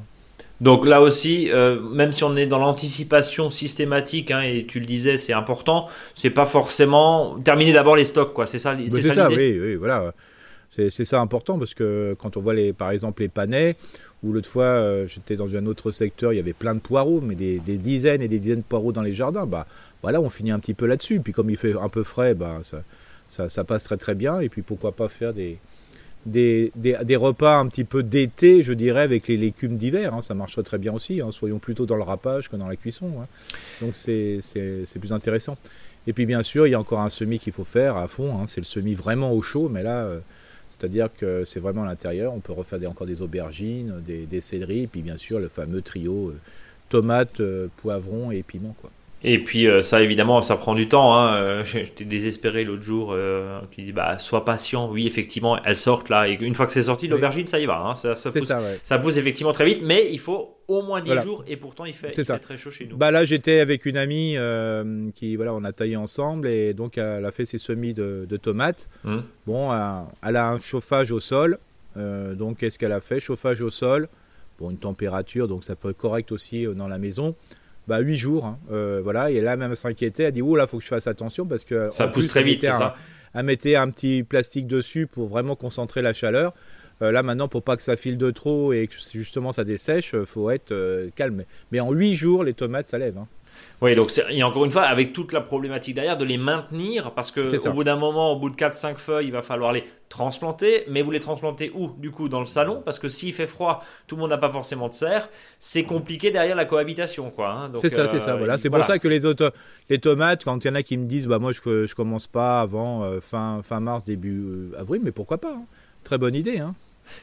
Donc 0.61 0.85
là 0.85 1.01
aussi, 1.01 1.51
euh, 1.51 1.81
même 1.81 2.13
si 2.13 2.23
on 2.23 2.37
est 2.37 2.45
dans 2.45 2.59
l'anticipation 2.59 3.49
systématique, 3.49 4.31
hein, 4.31 4.43
et 4.43 4.65
tu 4.65 4.79
le 4.79 4.85
disais, 4.85 5.17
c'est 5.17 5.33
important, 5.33 5.89
c'est 6.13 6.29
pas 6.29 6.45
forcément 6.45 7.37
terminer 7.43 7.73
d'abord 7.73 7.97
les 7.97 8.05
stocks, 8.05 8.33
quoi. 8.33 8.47
C'est 8.47 8.59
ça, 8.59 8.73
c'est 8.87 9.01
ça, 9.01 9.13
ça 9.13 9.27
oui, 9.27 9.59
oui, 9.61 9.75
voilà. 9.75 10.13
C'est 10.75 11.05
ça 11.05 11.21
important 11.21 11.57
parce 11.57 11.73
que 11.73 12.15
quand 12.19 12.37
on 12.37 12.41
voit 12.41 12.53
les, 12.53 12.73
par 12.73 12.91
exemple 12.91 13.21
les 13.21 13.29
panais, 13.29 13.77
ou 14.23 14.33
l'autre 14.33 14.49
fois 14.49 15.05
j'étais 15.05 15.35
dans 15.35 15.55
un 15.55 15.65
autre 15.67 15.91
secteur, 15.91 16.33
il 16.33 16.35
y 16.35 16.39
avait 16.39 16.53
plein 16.53 16.75
de 16.75 16.79
poireaux, 16.79 17.21
mais 17.21 17.35
des, 17.35 17.59
des, 17.59 17.77
dizaines 17.77 18.21
et 18.21 18.27
des 18.27 18.39
dizaines 18.39 18.59
de 18.59 18.63
poireaux 18.63 18.91
dans 18.91 19.01
les 19.01 19.13
jardins. 19.13 19.45
Bah, 19.45 19.67
voilà, 20.01 20.21
on 20.21 20.29
finit 20.29 20.51
un 20.51 20.59
petit 20.59 20.73
peu 20.73 20.85
là-dessus. 20.85 21.19
Puis 21.19 21.33
comme 21.33 21.49
il 21.49 21.57
fait 21.57 21.73
un 21.73 21.89
peu 21.89 22.03
frais, 22.03 22.35
bah, 22.35 22.61
ça, 23.29 23.49
ça, 23.49 23.63
passe 23.63 23.85
très 23.85 23.97
très 23.97 24.15
bien. 24.15 24.39
Et 24.39 24.49
puis 24.49 24.61
pourquoi 24.61 24.91
pas 24.91 25.07
faire 25.07 25.33
des, 25.33 25.57
des, 26.25 26.71
des, 26.75 27.15
repas 27.15 27.57
un 27.57 27.67
petit 27.67 27.83
peu 27.83 28.03
d'été, 28.03 28.63
je 28.63 28.73
dirais, 28.73 29.01
avec 29.01 29.27
les 29.27 29.37
légumes 29.37 29.77
d'hiver. 29.77 30.13
Hein. 30.13 30.21
ça 30.21 30.33
marcherait 30.33 30.63
très 30.63 30.77
bien 30.77 30.93
aussi. 30.93 31.21
Hein. 31.21 31.31
soyons 31.31 31.59
plutôt 31.59 31.85
dans 31.85 31.95
le 31.95 32.03
râpage 32.03 32.49
que 32.49 32.55
dans 32.55 32.67
la 32.67 32.75
cuisson. 32.75 33.13
Hein. 33.21 33.27
Donc 33.81 33.95
c'est 33.95 34.41
plus 34.99 35.13
intéressant. 35.13 35.57
Et 36.07 36.13
puis 36.13 36.25
bien 36.25 36.43
sûr, 36.43 36.67
il 36.67 36.71
y 36.71 36.75
a 36.75 36.79
encore 36.79 36.99
un 36.99 37.09
semis 37.09 37.39
qu'il 37.39 37.53
faut 37.53 37.63
faire 37.63 37.97
à 37.97 38.07
fond. 38.07 38.45
C'est 38.47 38.61
le 38.61 38.65
semis 38.65 38.93
vraiment 38.93 39.33
au 39.33 39.41
chaud, 39.41 39.69
mais 39.69 39.81
là, 39.81 40.05
euh, 40.05 40.19
c'est-à-dire 40.77 41.09
que 41.15 41.45
c'est 41.45 41.59
vraiment 41.59 41.83
à 41.83 41.85
l'intérieur. 41.85 42.33
On 42.33 42.39
peut 42.39 42.53
refaire 42.53 42.79
encore 42.89 43.07
des 43.07 43.21
aubergines, 43.21 44.01
des, 44.05 44.25
des 44.25 44.41
puis 44.87 45.01
bien 45.01 45.17
sûr 45.17 45.39
le 45.39 45.47
fameux 45.47 45.81
trio 45.81 46.29
euh, 46.29 46.39
tomates, 46.89 47.39
euh, 47.39 47.67
poivrons 47.77 48.31
et 48.31 48.43
piments. 48.43 48.75
Quoi. 48.81 48.91
Et 49.27 49.39
puis 49.39 49.67
euh, 49.67 49.81
ça 49.81 50.03
évidemment 50.03 50.43
ça 50.43 50.55
prend 50.55 50.75
du 50.75 50.87
temps. 50.87 51.17
Hein. 51.17 51.35
Euh, 51.35 51.63
j'étais 51.63 52.05
désespéré 52.05 52.63
l'autre 52.63 52.83
jour. 52.83 53.11
Euh, 53.11 53.59
qui 53.71 53.81
dit 53.81 53.91
bah 53.91 54.19
sois 54.19 54.45
patient. 54.45 54.87
Oui 54.89 55.07
effectivement 55.07 55.61
elles 55.65 55.79
sortent 55.79 56.09
là. 56.09 56.29
Et 56.29 56.37
une 56.39 56.53
fois 56.53 56.67
que 56.67 56.71
c'est 56.71 56.83
sorti 56.83 57.07
l'aubergine 57.07 57.47
ça 57.47 57.59
y 57.59 57.65
va. 57.65 57.79
Hein. 57.79 57.95
Ça, 57.95 58.13
ça, 58.13 58.31
pousse, 58.31 58.45
ça, 58.45 58.61
ça, 58.83 58.99
pousse, 58.99 59.17
effectivement 59.17 59.51
très 59.51 59.65
vite. 59.65 59.79
Mais 59.81 60.07
il 60.11 60.19
faut 60.19 60.55
au 60.67 60.83
moins 60.83 61.01
10 61.01 61.23
jours 61.23 61.43
et 61.47 61.57
pourtant 61.57 61.85
il 61.85 61.93
fait, 61.93 62.11
il 62.15 62.23
fait, 62.23 62.37
très 62.37 62.57
chaud 62.57 62.69
chez 62.69 62.85
nous. 62.85 62.97
Bah 62.97 63.09
là 63.09 63.25
j'étais 63.25 63.59
avec 63.59 63.87
une 63.87 63.97
amie 63.97 64.37
qui 65.15 65.35
voilà 65.35 65.55
on 65.55 65.63
a 65.63 65.73
taillé 65.73 65.95
ensemble 65.95 66.47
et 66.47 66.75
donc 66.75 66.99
elle 66.99 67.25
a 67.25 67.31
fait 67.31 67.45
ses 67.45 67.57
semis 67.57 67.95
de, 67.95 68.27
de 68.29 68.37
tomates. 68.37 68.89
Hum. 69.05 69.23
Bon 69.47 69.71
elle 69.73 70.35
a 70.35 70.49
un 70.49 70.59
chauffage 70.59 71.11
au 71.11 71.19
sol. 71.19 71.57
donc 71.95 72.59
qu'est-ce 72.59 72.77
qu'elle 72.77 72.91
a 72.91 73.01
fait? 73.01 73.19
Chauffage 73.19 73.61
au 73.61 73.71
sol. 73.71 74.07
Bon 74.59 74.69
une 74.69 74.77
température 74.77 75.47
donc 75.47 75.63
ça 75.63 75.75
peut 75.75 75.89
être 75.89 75.97
correct 75.97 76.31
aussi 76.31 76.67
dans 76.75 76.87
la 76.87 76.99
maison 76.99 77.35
bah, 77.87 77.99
8 77.99 78.17
jours. 78.17 78.45
Hein. 78.45 78.59
Euh, 78.71 79.01
voilà, 79.03 79.31
et 79.31 79.41
là, 79.41 79.55
même 79.57 79.75
s'inquiétait, 79.75 80.23
elle 80.23 80.33
dit 80.33 80.41
Oh 80.41 80.55
là, 80.55 80.67
faut 80.67 80.77
que 80.77 80.83
je 80.83 80.89
fasse 80.89 81.07
attention 81.07 81.45
parce 81.45 81.65
que. 81.65 81.89
Ça 81.91 82.07
pousse 82.07 82.27
très 82.27 82.43
vite, 82.43 82.61
c'est 82.61 82.67
ça. 82.67 82.95
Elle 83.33 83.45
mettait 83.45 83.75
un 83.75 83.89
petit 83.89 84.23
plastique 84.23 84.65
dessus 84.65 85.07
pour 85.07 85.27
vraiment 85.27 85.55
concentrer 85.55 86.01
la 86.01 86.13
chaleur. 86.13 86.53
Euh, 87.01 87.11
là 87.11 87.23
maintenant, 87.23 87.49
pour 87.49 87.61
pas 87.61 87.75
que 87.75 87.81
ça 87.81 87.97
file 87.97 88.17
de 88.17 88.31
trop 88.31 88.71
et 88.71 88.87
que 88.87 88.95
justement 89.13 89.51
ça 89.51 89.65
dessèche, 89.65 90.15
euh, 90.15 90.23
faut 90.23 90.49
être 90.49 90.73
calme. 91.15 91.43
Mais 91.71 91.81
en 91.81 91.91
8 91.91 92.15
jours, 92.15 92.43
les 92.45 92.53
tomates, 92.53 92.87
ça 92.87 92.97
lève. 92.97 93.17
Hein. 93.17 93.27
Oui, 93.81 93.95
donc 93.95 94.11
et 94.29 94.43
encore 94.43 94.65
une 94.65 94.71
fois, 94.71 94.83
avec 94.83 95.13
toute 95.13 95.33
la 95.33 95.41
problématique 95.41 95.95
derrière, 95.95 96.17
de 96.17 96.25
les 96.25 96.37
maintenir, 96.37 97.11
parce 97.11 97.31
que 97.31 97.67
au 97.67 97.73
bout 97.73 97.83
d'un 97.83 97.95
moment, 97.95 98.31
au 98.31 98.39
bout 98.39 98.49
de 98.49 98.55
4-5 98.55 98.97
feuilles, 98.97 99.27
il 99.27 99.31
va 99.31 99.41
falloir 99.41 99.73
les 99.73 99.83
transplanter, 100.09 100.85
mais 100.87 101.01
vous 101.01 101.11
les 101.11 101.19
transplantez 101.19 101.71
où 101.75 101.91
Du 101.97 102.11
coup, 102.11 102.29
dans 102.29 102.39
le 102.39 102.45
salon, 102.45 102.81
parce 102.83 102.99
que 102.99 103.09
s'il 103.09 103.33
fait 103.33 103.47
froid, 103.47 103.83
tout 104.07 104.15
le 104.15 104.21
monde 104.21 104.29
n'a 104.29 104.37
pas 104.37 104.51
forcément 104.51 104.87
de 104.87 104.93
serre, 104.93 105.29
c'est 105.59 105.83
compliqué 105.83 106.31
derrière 106.31 106.55
la 106.55 106.65
cohabitation, 106.65 107.31
quoi. 107.31 107.51
Hein. 107.51 107.71
c'est 107.75 107.89
ça, 107.89 108.07
c'est 108.07 108.19
ça, 108.19 108.33
euh, 108.33 108.37
voilà. 108.37 108.57
C'est 108.57 108.69
pour 108.69 108.83
ça 108.83 108.97
que 108.97 109.07
les, 109.07 109.25
autres, 109.25 109.51
les 109.89 109.99
tomates, 109.99 110.43
quand 110.43 110.63
il 110.63 110.67
y 110.67 110.71
en 110.71 110.75
a 110.75 110.83
qui 110.83 110.97
me 110.97 111.05
disent, 111.05 111.27
bah 111.27 111.39
moi 111.39 111.51
je, 111.51 111.85
je 111.85 111.95
commence 111.95 112.27
pas 112.27 112.61
avant 112.61 113.03
euh, 113.03 113.19
fin, 113.19 113.61
fin 113.63 113.79
mars, 113.79 114.03
début 114.03 114.41
euh, 114.41 114.79
avril, 114.79 115.01
mais 115.03 115.11
pourquoi 115.11 115.37
pas 115.37 115.53
hein. 115.53 115.65
Très 116.03 116.17
bonne 116.19 116.35
idée, 116.35 116.59
hein 116.59 116.75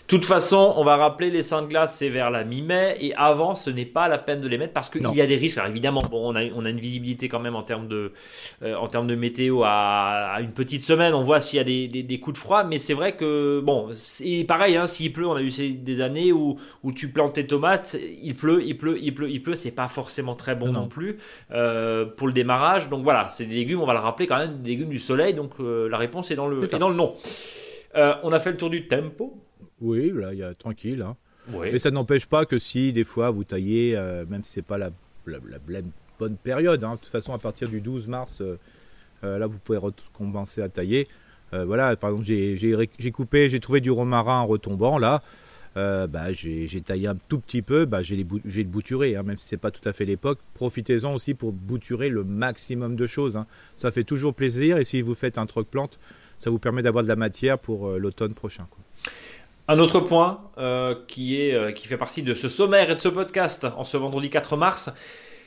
toute 0.06 0.24
façon, 0.24 0.74
on 0.76 0.84
va 0.84 0.96
rappeler 0.96 1.30
les 1.30 1.42
seins 1.42 1.62
de 1.62 1.68
glace, 1.68 1.96
c'est 1.96 2.08
vers 2.08 2.30
la 2.30 2.44
mi-mai 2.44 2.96
et 3.00 3.14
avant, 3.14 3.54
ce 3.54 3.70
n'est 3.70 3.86
pas 3.86 4.08
la 4.08 4.18
peine 4.18 4.40
de 4.40 4.48
les 4.48 4.58
mettre 4.58 4.72
parce 4.72 4.90
qu'il 4.90 5.02
y 5.14 5.20
a 5.20 5.26
des 5.26 5.36
risques. 5.36 5.58
Alors 5.58 5.70
évidemment, 5.70 6.02
bon, 6.02 6.32
on 6.32 6.36
a, 6.36 6.44
on 6.54 6.66
a 6.66 6.70
une 6.70 6.80
visibilité 6.80 7.28
quand 7.28 7.40
même 7.40 7.56
en 7.56 7.62
termes 7.62 7.88
de, 7.88 8.12
euh, 8.62 8.74
en 8.74 8.88
termes 8.88 9.06
de 9.06 9.14
météo 9.14 9.62
à, 9.64 10.36
une 10.40 10.52
petite 10.52 10.82
semaine. 10.82 11.14
On 11.14 11.22
voit 11.22 11.40
s'il 11.40 11.56
y 11.56 11.60
a 11.60 11.64
des, 11.64 11.88
des, 12.02 12.20
coups 12.20 12.34
de 12.34 12.38
froid, 12.38 12.64
mais 12.64 12.78
c'est 12.78 12.94
vrai 12.94 13.16
que 13.16 13.60
bon, 13.64 13.88
c'est 13.92 14.44
pareil. 14.44 14.76
Hein, 14.76 14.86
s'il 14.86 15.12
pleut, 15.12 15.26
on 15.26 15.34
a 15.34 15.42
eu 15.42 15.50
des 15.50 16.00
années 16.00 16.32
où, 16.32 16.58
où 16.82 16.92
tu 16.92 17.10
plantes 17.10 17.34
tes 17.34 17.46
tomates, 17.46 17.96
il 18.20 18.34
pleut, 18.34 18.62
il 18.64 18.76
pleut, 18.76 18.98
il 19.00 19.14
pleut, 19.14 19.30
il 19.30 19.42
pleut. 19.42 19.54
C'est 19.54 19.74
pas 19.74 19.88
forcément 19.88 20.34
très 20.34 20.54
bon 20.54 20.72
non, 20.72 20.88
plus 20.88 21.18
euh, 21.52 22.04
pour 22.04 22.26
le 22.26 22.32
démarrage. 22.32 22.90
Donc 22.90 23.02
voilà, 23.02 23.28
c'est 23.28 23.46
des 23.46 23.54
légumes. 23.54 23.80
On 23.80 23.86
va 23.86 23.94
le 23.94 24.00
rappeler 24.00 24.26
quand 24.26 24.38
même, 24.38 24.62
des 24.62 24.70
légumes 24.70 24.90
du 24.90 24.98
soleil. 24.98 25.34
Donc 25.34 25.52
euh, 25.60 25.88
la 25.88 25.98
réponse 25.98 26.30
est 26.30 26.36
dans 26.36 26.48
le, 26.48 26.64
est 26.64 26.78
dans 26.78 26.90
le 26.90 26.96
nom. 26.96 27.14
on 27.94 28.32
a 28.32 28.40
fait 28.40 28.50
le 28.50 28.56
tour 28.56 28.68
du 28.70 28.86
tempo. 28.86 29.41
Oui, 29.82 30.12
là, 30.14 30.32
il 30.32 30.38
y 30.38 30.44
a 30.44 30.54
tranquille. 30.54 31.02
Hein. 31.02 31.16
Mais 31.48 31.78
ça 31.78 31.90
n'empêche 31.90 32.26
pas 32.26 32.46
que 32.46 32.58
si 32.58 32.92
des 32.92 33.04
fois 33.04 33.30
vous 33.30 33.44
taillez, 33.44 33.96
euh, 33.96 34.24
même 34.28 34.44
si 34.44 34.52
c'est 34.52 34.62
pas 34.62 34.78
la, 34.78 34.90
la, 35.26 35.38
bonne 36.18 36.36
période, 36.36 36.84
hein, 36.84 36.94
de 36.94 37.00
toute 37.00 37.10
façon 37.10 37.34
à 37.34 37.38
partir 37.38 37.68
du 37.68 37.80
12 37.80 38.06
mars, 38.06 38.40
euh, 38.40 38.58
euh, 39.24 39.38
là 39.38 39.48
vous 39.48 39.58
pouvez 39.58 39.78
recommencer 39.78 40.62
à 40.62 40.68
tailler. 40.68 41.08
voilà, 41.52 41.96
par 41.96 42.10
exemple 42.10 42.26
j'ai 42.26 43.12
coupé, 43.12 43.48
j'ai 43.48 43.60
trouvé 43.60 43.80
du 43.80 43.90
romarin 43.90 44.40
en 44.40 44.46
retombant 44.46 44.98
là. 44.98 45.20
bah, 45.74 46.32
j'ai 46.32 46.80
taillé 46.80 47.08
un 47.08 47.16
tout 47.28 47.40
petit 47.40 47.60
peu, 47.62 47.86
bah, 47.86 48.02
j'ai 48.04 48.16
le 48.16 48.64
bouturé, 48.64 49.16
hein, 49.16 49.24
même 49.24 49.38
si 49.38 49.48
c'est 49.48 49.60
pas 49.60 49.72
tout 49.72 49.86
à 49.88 49.92
fait 49.92 50.04
l'époque. 50.04 50.38
Profitez-en 50.54 51.12
aussi 51.12 51.34
pour 51.34 51.52
bouturer 51.52 52.08
le 52.08 52.22
maximum 52.22 52.94
de 52.94 53.06
choses. 53.06 53.36
Hein. 53.36 53.46
Ça 53.76 53.90
fait 53.90 54.04
toujours 54.04 54.32
plaisir 54.32 54.78
et 54.78 54.84
si 54.84 55.02
vous 55.02 55.14
faites 55.14 55.38
un 55.38 55.46
troc 55.46 55.66
plante, 55.66 55.98
ça 56.38 56.50
vous 56.50 56.58
permet 56.58 56.82
d'avoir 56.82 57.02
de 57.02 57.08
la 57.08 57.16
matière 57.16 57.58
pour 57.58 57.90
l'automne 57.98 58.34
prochain. 58.34 58.66
Quoi. 58.70 58.82
Un 59.72 59.78
autre 59.78 60.00
point 60.00 60.38
euh, 60.58 60.94
qui, 61.08 61.40
est, 61.40 61.54
euh, 61.54 61.72
qui 61.72 61.88
fait 61.88 61.96
partie 61.96 62.22
de 62.22 62.34
ce 62.34 62.50
sommaire 62.50 62.90
et 62.90 62.94
de 62.94 63.00
ce 63.00 63.08
podcast 63.08 63.66
en 63.78 63.84
ce 63.84 63.96
vendredi 63.96 64.28
4 64.28 64.58
mars, 64.58 64.92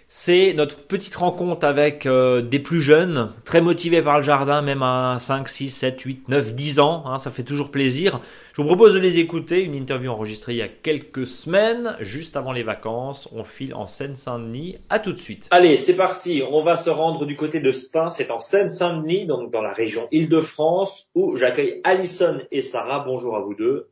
c'est 0.07 0.53
notre 0.53 0.77
petite 0.77 1.13
rencontre 1.13 1.63
avec 1.63 2.07
euh, 2.07 2.41
des 2.41 2.57
plus 2.57 2.81
jeunes, 2.81 3.31
très 3.43 3.61
motivés 3.61 4.01
par 4.01 4.17
le 4.17 4.23
jardin, 4.23 4.63
même 4.63 4.81
à 4.81 5.17
5, 5.19 5.47
6, 5.47 5.69
7, 5.69 6.01
8, 6.01 6.29
9, 6.29 6.55
10 6.55 6.79
ans. 6.79 7.03
Hein, 7.05 7.19
ça 7.19 7.29
fait 7.29 7.43
toujours 7.43 7.69
plaisir. 7.69 8.19
Je 8.53 8.63
vous 8.63 8.67
propose 8.67 8.95
de 8.95 8.99
les 8.99 9.19
écouter. 9.19 9.61
Une 9.61 9.75
interview 9.75 10.09
enregistrée 10.09 10.53
il 10.53 10.57
y 10.57 10.63
a 10.63 10.69
quelques 10.69 11.27
semaines, 11.27 11.95
juste 11.99 12.35
avant 12.35 12.51
les 12.51 12.63
vacances. 12.63 13.29
On 13.31 13.43
file 13.43 13.75
en 13.75 13.85
Seine-Saint-Denis. 13.85 14.79
À 14.89 14.97
tout 14.97 15.13
de 15.13 15.19
suite. 15.19 15.49
Allez, 15.51 15.77
c'est 15.77 15.95
parti. 15.95 16.41
On 16.49 16.63
va 16.63 16.77
se 16.77 16.89
rendre 16.89 17.27
du 17.27 17.35
côté 17.35 17.59
de 17.59 17.71
Spin. 17.71 18.09
C'est 18.09 18.31
en 18.31 18.39
Seine-Saint-Denis, 18.39 19.27
donc 19.27 19.51
dans 19.51 19.61
la 19.61 19.71
région 19.71 20.07
Île-de-France, 20.11 21.11
où 21.13 21.35
j'accueille 21.35 21.79
Alison 21.83 22.39
et 22.51 22.63
Sarah. 22.63 23.03
Bonjour 23.05 23.35
à 23.35 23.41
vous 23.41 23.53
deux. 23.53 23.91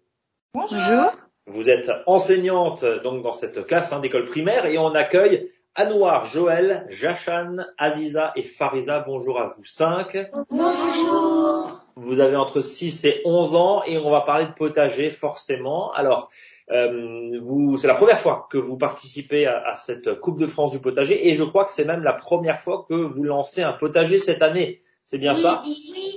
Bonjour. 0.56 1.12
Vous 1.48 1.72
êtes 1.72 1.90
enseignante 2.06 2.86
donc 3.04 3.24
dans 3.24 3.34
cette 3.34 3.66
classe 3.66 3.92
hein, 3.92 4.02
d'école 4.02 4.26
primaire 4.26 4.68
et 4.68 4.78
on 4.78 4.94
accueille 4.94 5.50
Anouar, 5.74 6.26
Joël, 6.26 6.86
Jachan, 6.90 7.58
Aziza 7.80 8.34
et 8.36 8.44
Fariza. 8.44 9.00
Bonjour 9.00 9.42
à 9.42 9.48
vous 9.48 9.66
cinq. 9.66 10.16
Bonjour. 10.52 11.80
Vous 11.96 12.20
avez 12.20 12.36
entre 12.36 12.62
6 12.62 13.06
et 13.06 13.22
11 13.26 13.56
ans 13.56 13.84
et 13.84 13.98
on 13.98 14.12
va 14.12 14.22
parler 14.22 14.46
de 14.46 14.52
potager 14.52 15.10
forcément. 15.10 15.92
Alors, 15.94 16.30
euh, 16.70 17.40
vous, 17.42 17.78
c'est 17.78 17.88
la 17.88 17.96
première 17.96 18.20
fois 18.20 18.48
que 18.52 18.60
vous 18.60 18.78
participez 18.78 19.48
à, 19.48 19.60
à, 19.66 19.74
cette 19.74 20.20
Coupe 20.20 20.40
de 20.40 20.46
France 20.46 20.70
du 20.70 20.80
potager 20.80 21.30
et 21.30 21.34
je 21.34 21.44
crois 21.44 21.66
que 21.66 21.72
c'est 21.72 21.86
même 21.86 22.04
la 22.04 22.14
première 22.14 22.60
fois 22.60 22.86
que 22.88 22.94
vous 22.94 23.24
lancez 23.24 23.64
un 23.64 23.74
potager 23.74 24.20
cette 24.20 24.44
année. 24.44 24.80
C'est 25.06 25.18
bien 25.18 25.36
ça? 25.36 25.62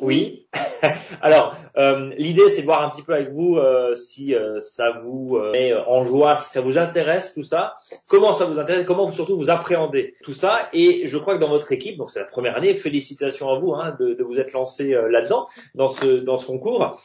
Oui. 0.00 0.47
Alors, 1.21 1.57
euh, 1.76 2.12
l'idée, 2.19 2.49
c'est 2.49 2.61
de 2.61 2.66
voir 2.66 2.83
un 2.83 2.88
petit 2.88 3.02
peu 3.02 3.14
avec 3.14 3.33
vous 3.33 3.57
euh, 3.57 3.97
si 3.97 4.33
euh, 4.33 4.61
ça 4.61 4.93
vous 5.02 5.40
met 5.52 5.75
en 5.75 6.05
joie, 6.05 6.37
si 6.37 6.52
ça 6.52 6.61
vous 6.61 6.78
intéresse 6.78 7.35
tout 7.35 7.43
ça. 7.43 7.75
Comment 8.07 8.33
ça 8.33 8.45
vous 8.47 8.61
intéresse? 8.61 8.85
Comment 8.87 9.11
surtout 9.11 9.37
vous 9.37 9.50
appréhendez 9.50 10.14
tout 10.23 10.35
ça? 10.35 10.69
Et 10.73 11.09
je 11.09 11.19
crois 11.19 11.35
que 11.35 11.40
dans 11.40 11.49
votre 11.49 11.73
équipe, 11.73 11.97
donc 11.97 12.12
c'est 12.12 12.21
la 12.21 12.26
première 12.26 12.57
année, 12.57 12.75
félicitations 12.75 13.50
à 13.50 13.59
vous 13.59 13.75
hein, 13.75 13.97
de, 13.99 14.14
de, 14.14 14.23
vous 14.23 14.37
être 14.37 14.52
lancé 14.52 14.97
là-dedans, 15.11 15.49
dans 15.75 15.88
ce 15.88 16.21
dans 16.21 16.38
ce 16.38 16.47
concours 16.47 17.02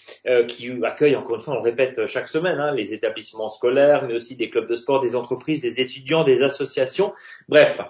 qui 0.47 0.71
accueille 0.83 1.15
encore 1.15 1.37
une 1.37 1.41
fois, 1.41 1.55
on 1.55 1.57
le 1.57 1.63
répète 1.63 2.05
chaque 2.05 2.27
semaine, 2.27 2.59
hein, 2.59 2.71
les 2.71 2.93
établissements 2.93 3.49
scolaires, 3.49 4.05
mais 4.07 4.13
aussi 4.13 4.35
des 4.35 4.51
clubs 4.51 4.69
de 4.69 4.75
sport, 4.75 4.99
des 4.99 5.15
entreprises, 5.15 5.61
des 5.61 5.81
étudiants, 5.81 6.23
des 6.23 6.43
associations. 6.43 7.11
Bref, 7.49 7.81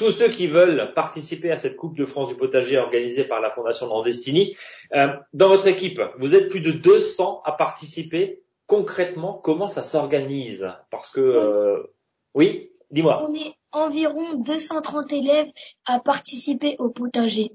tous 0.00 0.12
ceux 0.12 0.30
qui 0.30 0.46
veulent 0.46 0.94
participer 0.94 1.50
à 1.50 1.56
cette 1.56 1.76
Coupe 1.76 1.94
de 1.94 2.06
France 2.06 2.30
du 2.30 2.34
potager 2.34 2.78
organisée 2.78 3.24
par 3.24 3.38
la 3.42 3.50
Fondation 3.50 3.86
Nordestini. 3.86 4.56
Euh, 4.94 5.08
dans 5.34 5.48
votre 5.48 5.66
équipe, 5.66 6.00
vous 6.18 6.34
êtes 6.34 6.48
plus 6.48 6.62
de 6.62 6.70
200 6.70 7.42
à 7.44 7.52
participer. 7.52 8.42
Concrètement, 8.66 9.34
comment 9.34 9.68
ça 9.68 9.82
s'organise? 9.82 10.72
Parce 10.90 11.10
que, 11.10 11.20
euh, 11.20 11.92
oui, 12.32 12.70
dis-moi. 12.90 13.22
On 13.28 13.34
est 13.34 13.52
environ 13.72 14.38
230 14.38 15.12
élèves 15.12 15.48
à 15.84 16.00
participer 16.00 16.76
au 16.78 16.88
potager. 16.88 17.52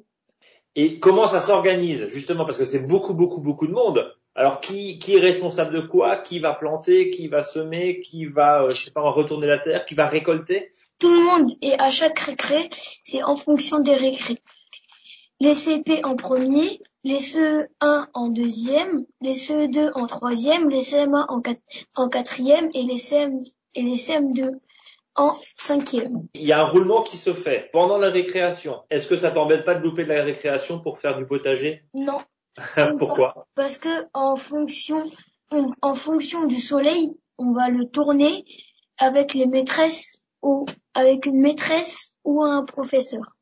Et 0.76 1.00
comment 1.00 1.26
ça 1.26 1.40
s'organise 1.40 2.10
Justement, 2.10 2.46
parce 2.46 2.60
que 2.60 2.64
c'est 2.64 2.86
beaucoup, 2.86 3.16
beaucoup, 3.16 3.42
beaucoup 3.42 3.66
de 3.66 3.74
monde. 3.74 4.16
Alors, 4.38 4.60
qui, 4.60 5.00
qui 5.00 5.16
est 5.16 5.20
responsable 5.22 5.74
de 5.74 5.82
quoi? 5.82 6.18
Qui 6.18 6.40
va 6.40 6.54
planter? 6.54 7.10
Qui 7.10 7.30
va 7.30 7.42
semer? 7.42 8.00
Qui 8.02 8.26
va, 8.26 8.64
euh, 8.64 8.70
je 8.70 8.84
sais 8.86 8.92
pas, 8.92 9.02
retourner 9.02 9.48
la 9.48 9.58
terre? 9.58 9.86
Qui 9.86 9.96
va 9.96 10.08
récolter? 10.08 10.70
Tout 11.00 11.14
le 11.14 11.22
monde 11.22 11.52
et 11.62 11.80
à 11.80 11.90
chaque 11.90 12.20
récré, 12.20 12.70
c'est 13.02 13.24
en 13.24 13.38
fonction 13.38 13.80
des 13.80 13.96
récrés. 13.96 14.38
Les 15.40 15.56
CP 15.56 16.04
en 16.04 16.16
premier, 16.18 16.82
les 17.06 17.20
CE1 17.20 18.08
en 18.14 18.30
deuxième, 18.30 19.06
les 19.22 19.34
CE2 19.34 19.92
en 19.94 20.06
troisième, 20.06 20.70
les 20.70 20.80
CM1 20.80 21.28
en, 21.96 22.10
quatrième 22.10 22.70
et 22.74 22.84
les, 22.84 22.98
CM, 22.98 23.42
et 23.74 23.84
les 23.84 23.96
CM2 23.96 24.52
en 25.16 25.34
cinquième. 25.56 26.28
Il 26.34 26.44
y 26.44 26.52
a 26.52 26.60
un 26.60 26.66
roulement 26.66 27.04
qui 27.04 27.16
se 27.16 27.34
fait 27.34 27.70
pendant 27.72 27.98
la 27.98 28.10
récréation. 28.10 28.82
Est-ce 28.90 29.08
que 29.08 29.16
ça 29.16 29.32
t'embête 29.32 29.64
pas 29.64 29.76
de 29.76 29.84
louper 29.84 30.04
de 30.04 30.10
la 30.10 30.24
récréation 30.24 30.80
pour 30.80 30.98
faire 30.98 31.16
du 31.16 31.26
potager? 31.26 31.84
Non. 31.94 32.20
Pourquoi? 33.00 33.48
Parce 33.56 33.78
que 33.78 34.08
en 34.14 34.36
fonction, 34.36 35.02
en 35.82 35.96
fonction 35.96 36.46
du 36.46 36.58
soleil, 36.58 37.12
on 37.38 37.52
va 37.52 37.70
le 37.70 37.86
tourner 37.86 38.46
avec 38.98 39.34
les 39.34 39.46
maîtresses 39.46 40.24
ou 40.42 40.66
avec 40.94 41.26
une 41.26 41.40
maîtresse 41.40 42.16
ou 42.24 42.44
un 42.44 42.64
professeur. 42.64 43.36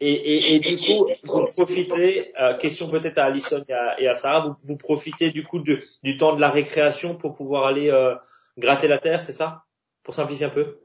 Et, 0.00 0.54
et, 0.54 0.58
du 0.60 0.78
coup, 0.78 1.08
vous 1.24 1.44
profitez, 1.56 2.32
euh, 2.40 2.56
question 2.56 2.88
peut-être 2.88 3.18
à 3.18 3.24
Alison 3.24 3.64
et 3.98 4.06
à, 4.06 4.14
Sarah, 4.14 4.46
vous, 4.46 4.54
vous, 4.62 4.76
profitez 4.76 5.32
du 5.32 5.44
coup 5.44 5.58
du 5.58 6.16
temps 6.16 6.36
de 6.36 6.40
la 6.40 6.50
récréation 6.50 7.16
pour 7.16 7.34
pouvoir 7.34 7.66
aller 7.66 7.90
euh, 7.90 8.14
gratter 8.56 8.86
la 8.86 8.98
terre, 8.98 9.22
c'est 9.22 9.32
ça? 9.32 9.64
Pour 10.04 10.14
simplifier 10.14 10.46
un 10.46 10.50
peu? 10.50 10.78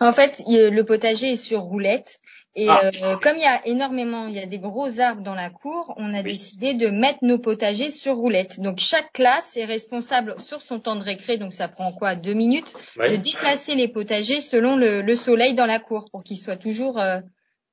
En 0.00 0.12
fait, 0.12 0.42
le 0.48 0.82
potager 0.82 1.32
est 1.32 1.36
sur 1.36 1.60
roulette. 1.60 2.18
Et 2.56 2.66
Ah. 2.68 2.80
euh, 2.84 3.16
comme 3.16 3.36
il 3.36 3.42
y 3.42 3.46
a 3.46 3.64
énormément, 3.64 4.26
il 4.26 4.34
y 4.34 4.40
a 4.40 4.46
des 4.46 4.58
gros 4.58 4.98
arbres 4.98 5.22
dans 5.22 5.36
la 5.36 5.50
cour, 5.50 5.94
on 5.96 6.12
a 6.14 6.18
Oui. 6.18 6.32
décidé 6.32 6.74
de 6.74 6.88
mettre 6.88 7.20
nos 7.22 7.38
potagers 7.38 7.90
sur 7.90 8.16
roulette. 8.16 8.58
Donc 8.58 8.80
chaque 8.80 9.12
classe 9.12 9.56
est 9.56 9.64
responsable 9.64 10.34
sur 10.40 10.60
son 10.60 10.80
temps 10.80 10.96
de 10.96 11.04
récré, 11.04 11.36
donc 11.36 11.52
ça 11.52 11.68
prend 11.68 11.92
quoi 11.92 12.16
deux 12.16 12.32
minutes, 12.34 12.74
de 12.98 13.14
déplacer 13.14 13.76
les 13.76 13.86
potagers 13.86 14.40
selon 14.40 14.74
le, 14.74 15.00
le 15.00 15.16
soleil 15.16 15.54
dans 15.54 15.66
la 15.66 15.78
cour 15.78 16.06
pour 16.10 16.24
qu'ils 16.24 16.38
soient 16.38 16.56
toujours 16.56 16.98
euh, 16.98 17.20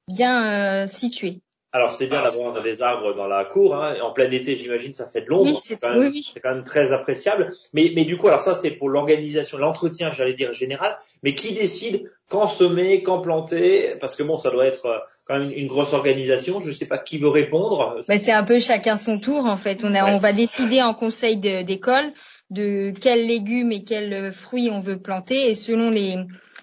bien 0.08 0.46
euh, 0.84 0.88
situés. 0.88 1.42
Alors 1.74 1.92
c'est 1.92 2.08
bien 2.08 2.22
d'avoir 2.22 2.62
des 2.64 2.82
arbres 2.82 3.14
dans 3.14 3.28
la 3.28 3.44
cour. 3.44 3.76
Hein. 3.76 3.96
En 4.02 4.12
plein 4.12 4.32
été, 4.32 4.56
j'imagine, 4.56 4.94
ça 4.94 5.06
fait 5.06 5.22
de 5.22 5.28
l'ombre. 5.28 5.50
Oui, 5.52 5.58
c'est- 5.62 5.78
quand 5.80 5.90
même- 5.90 6.00
oui, 6.00 6.10
oui. 6.14 6.32
c'est 6.34 6.40
quand 6.40 6.54
même 6.54 6.64
très 6.64 6.94
appréciable. 6.94 7.52
Mais, 7.74 7.92
mais 7.94 8.06
du 8.06 8.18
coup, 8.18 8.28
alors 8.30 8.42
ça, 8.42 8.56
c'est 8.56 8.72
pour 8.72 8.90
l'organisation, 8.90 9.58
l'entretien, 9.58 10.10
j'allais 10.12 10.34
dire 10.34 10.54
général. 10.54 10.96
Mais 11.24 11.36
qui 11.36 11.54
décide 11.54 12.10
quand 12.30 12.48
semer, 12.48 13.04
quand 13.04 13.20
planter? 13.20 13.96
Parce 14.00 14.16
que 14.16 14.24
bon, 14.24 14.38
ça 14.38 14.50
doit 14.50 14.66
être 14.66 14.86
euh, 14.86 14.98
quand 15.26 15.38
même 15.38 15.52
une, 15.52 15.68
grosse 15.68 15.94
organisation. 15.94 16.60
Je 16.62 16.72
sais 16.72 16.86
pas 16.88 16.98
qui 16.98 17.18
veut 17.18 17.28
répondre. 17.30 18.00
Bah, 18.08 18.18
c'est 18.18 18.32
un 18.32 18.44
peu 18.44 18.60
chacun 18.60 18.96
son 18.96 19.20
tour 19.20 19.46
en 19.46 19.58
fait. 19.58 19.84
On, 19.84 19.94
a, 19.94 20.06
Ouais. 20.06 20.12
on 20.12 20.18
va 20.18 20.32
décider 20.32 20.82
en 20.82 20.94
conseil 20.94 21.36
de- 21.38 21.64
d'école 21.64 22.14
de 22.50 22.92
quels 22.92 23.28
légumes 23.28 23.74
et 23.74 23.84
quels 23.84 24.32
fruits 24.32 24.70
on 24.72 24.80
veut 24.80 24.98
planter 24.98 25.50
et 25.50 25.54
selon 25.54 25.92
les 25.92 26.16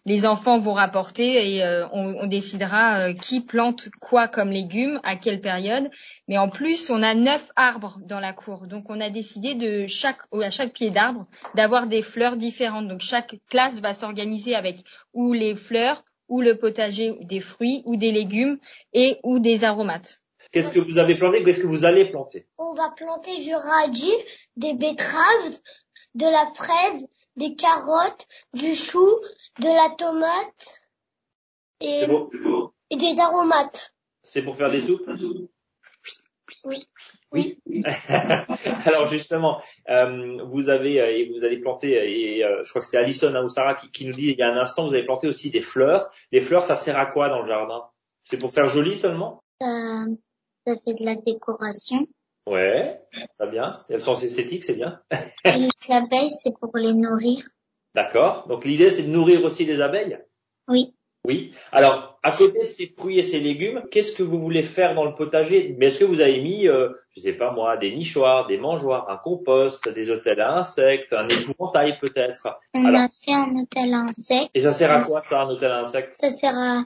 les 0.06 0.26
enfants 0.26 0.58
vont 0.58 0.72
rapporter 0.72 1.54
et 1.54 1.64
euh, 1.64 1.86
on, 1.92 2.14
on 2.20 2.26
décidera 2.26 2.98
euh, 2.98 3.12
qui 3.14 3.40
plante 3.40 3.88
quoi 4.00 4.28
comme 4.28 4.50
légumes 4.50 5.00
à 5.02 5.16
quelle 5.16 5.40
période. 5.40 5.90
Mais 6.28 6.38
en 6.38 6.48
plus, 6.48 6.90
on 6.90 7.02
a 7.02 7.14
neuf 7.14 7.50
arbres 7.56 7.98
dans 8.02 8.20
la 8.20 8.32
cour, 8.32 8.66
donc 8.66 8.90
on 8.90 9.00
a 9.00 9.10
décidé 9.10 9.54
de 9.54 9.86
chaque 9.86 10.20
à 10.32 10.50
chaque 10.50 10.72
pied 10.72 10.90
d'arbre 10.90 11.26
d'avoir 11.54 11.86
des 11.86 12.02
fleurs 12.02 12.36
différentes. 12.36 12.88
Donc 12.88 13.00
chaque 13.00 13.36
classe 13.48 13.80
va 13.80 13.94
s'organiser 13.94 14.54
avec 14.54 14.78
ou 15.12 15.32
les 15.32 15.54
fleurs 15.54 16.04
ou 16.28 16.40
le 16.40 16.56
potager 16.56 17.10
ou 17.10 17.24
des 17.24 17.40
fruits 17.40 17.82
ou 17.84 17.96
des 17.96 18.12
légumes 18.12 18.58
et 18.92 19.18
ou 19.22 19.38
des 19.38 19.64
aromates. 19.64 20.20
Qu'est-ce 20.52 20.70
que 20.70 20.78
vous 20.78 20.98
avez 20.98 21.16
planté 21.16 21.42
Qu'est-ce 21.42 21.60
que 21.60 21.66
vous 21.66 21.84
allez 21.84 22.04
planter? 22.04 22.46
On 22.58 22.74
va 22.74 22.92
planter 22.96 23.38
du 23.38 23.54
radis, 23.54 24.14
des 24.56 24.74
betteraves, 24.74 25.58
de 26.14 26.26
la 26.26 26.46
fraise, 26.54 27.08
des 27.36 27.54
carottes, 27.56 28.26
du 28.52 28.74
chou, 28.74 29.08
de 29.58 29.66
la 29.66 29.94
tomate 29.96 30.82
et, 31.80 32.00
C'est 32.00 32.08
bon 32.08 32.28
et 32.90 32.96
des 32.96 33.20
aromates. 33.20 33.94
C'est 34.22 34.42
pour 34.42 34.56
faire 34.56 34.70
des 34.70 34.80
soupes? 34.80 35.08
Oui. 36.64 36.88
Oui. 37.32 37.58
Alors 38.86 39.08
justement, 39.08 39.60
euh, 39.90 40.38
vous 40.46 40.68
avez 40.68 41.00
euh, 41.00 41.10
et 41.10 41.28
vous 41.28 41.44
allez 41.44 41.58
planter 41.58 41.98
euh, 41.98 42.04
et 42.06 42.44
euh, 42.44 42.62
je 42.64 42.70
crois 42.70 42.80
que 42.80 42.86
c'était 42.86 42.98
Alison 42.98 43.34
hein, 43.34 43.44
ou 43.44 43.48
Sarah 43.48 43.74
qui, 43.74 43.90
qui 43.90 44.06
nous 44.06 44.12
dit 44.12 44.30
il 44.30 44.38
y 44.38 44.42
a 44.42 44.48
un 44.48 44.56
instant 44.56 44.86
vous 44.86 44.94
avez 44.94 45.04
planté 45.04 45.26
aussi 45.26 45.50
des 45.50 45.60
fleurs. 45.60 46.08
Les 46.32 46.40
fleurs, 46.40 46.62
ça 46.62 46.76
sert 46.76 46.98
à 46.98 47.06
quoi 47.06 47.28
dans 47.28 47.40
le 47.40 47.46
jardin? 47.46 47.82
C'est 48.24 48.38
pour 48.38 48.52
faire 48.52 48.68
joli 48.68 48.96
seulement? 48.96 49.42
Ça, 49.60 50.04
ça 50.66 50.74
fait 50.84 50.94
de 50.94 51.04
la 51.04 51.16
décoration. 51.16 52.06
Ouais, 52.46 53.00
très 53.38 53.48
bien. 53.50 53.74
Il 53.88 53.92
y 53.92 53.94
a 53.94 53.96
le 53.96 54.02
sens 54.02 54.22
esthétique, 54.22 54.64
c'est 54.64 54.74
bien? 54.74 55.00
Et 55.44 55.52
les 55.56 55.70
abeilles, 55.94 56.30
c'est 56.30 56.52
pour 56.58 56.76
les 56.76 56.92
nourrir. 56.92 57.42
D'accord. 57.94 58.46
Donc 58.48 58.64
l'idée 58.64 58.90
c'est 58.90 59.04
de 59.04 59.08
nourrir 59.10 59.44
aussi 59.44 59.64
les 59.64 59.80
abeilles? 59.80 60.18
Oui. 60.68 60.94
Oui. 61.26 61.54
Alors 61.72 62.18
à 62.22 62.32
côté 62.32 62.64
de 62.64 62.68
ces 62.68 62.86
fruits 62.88 63.18
et 63.18 63.22
ces 63.22 63.40
légumes, 63.40 63.82
qu'est-ce 63.90 64.12
que 64.14 64.22
vous 64.22 64.38
voulez 64.40 64.62
faire 64.62 64.94
dans 64.94 65.04
le 65.06 65.14
potager? 65.14 65.74
Mais 65.78 65.86
est-ce 65.86 65.98
que 65.98 66.04
vous 66.04 66.20
avez 66.20 66.40
mis, 66.42 66.68
euh, 66.68 66.90
je 67.16 67.20
sais 67.22 67.32
pas 67.32 67.50
moi, 67.52 67.76
des 67.78 67.94
nichoirs, 67.94 68.46
des 68.46 68.58
mangeoires, 68.58 69.08
un 69.08 69.16
compost, 69.16 69.88
des 69.88 70.10
hôtels 70.10 70.40
à 70.40 70.54
insectes, 70.58 71.12
un 71.14 71.26
épouvantail 71.28 71.98
peut-être? 71.98 72.48
On 72.74 72.84
Alors- 72.84 73.02
a 73.02 73.08
fait 73.08 73.32
un 73.32 73.54
hôtel 73.54 73.94
à 73.94 73.98
insectes. 73.98 74.50
Et 74.54 74.60
ça 74.60 74.72
sert 74.72 74.90
à 74.90 75.00
quoi 75.00 75.22
ça, 75.22 75.42
un 75.42 75.48
hôtel 75.48 75.70
à 75.70 75.80
insectes? 75.80 76.16
Ça 76.20 76.30
sert 76.30 76.58
à, 76.58 76.82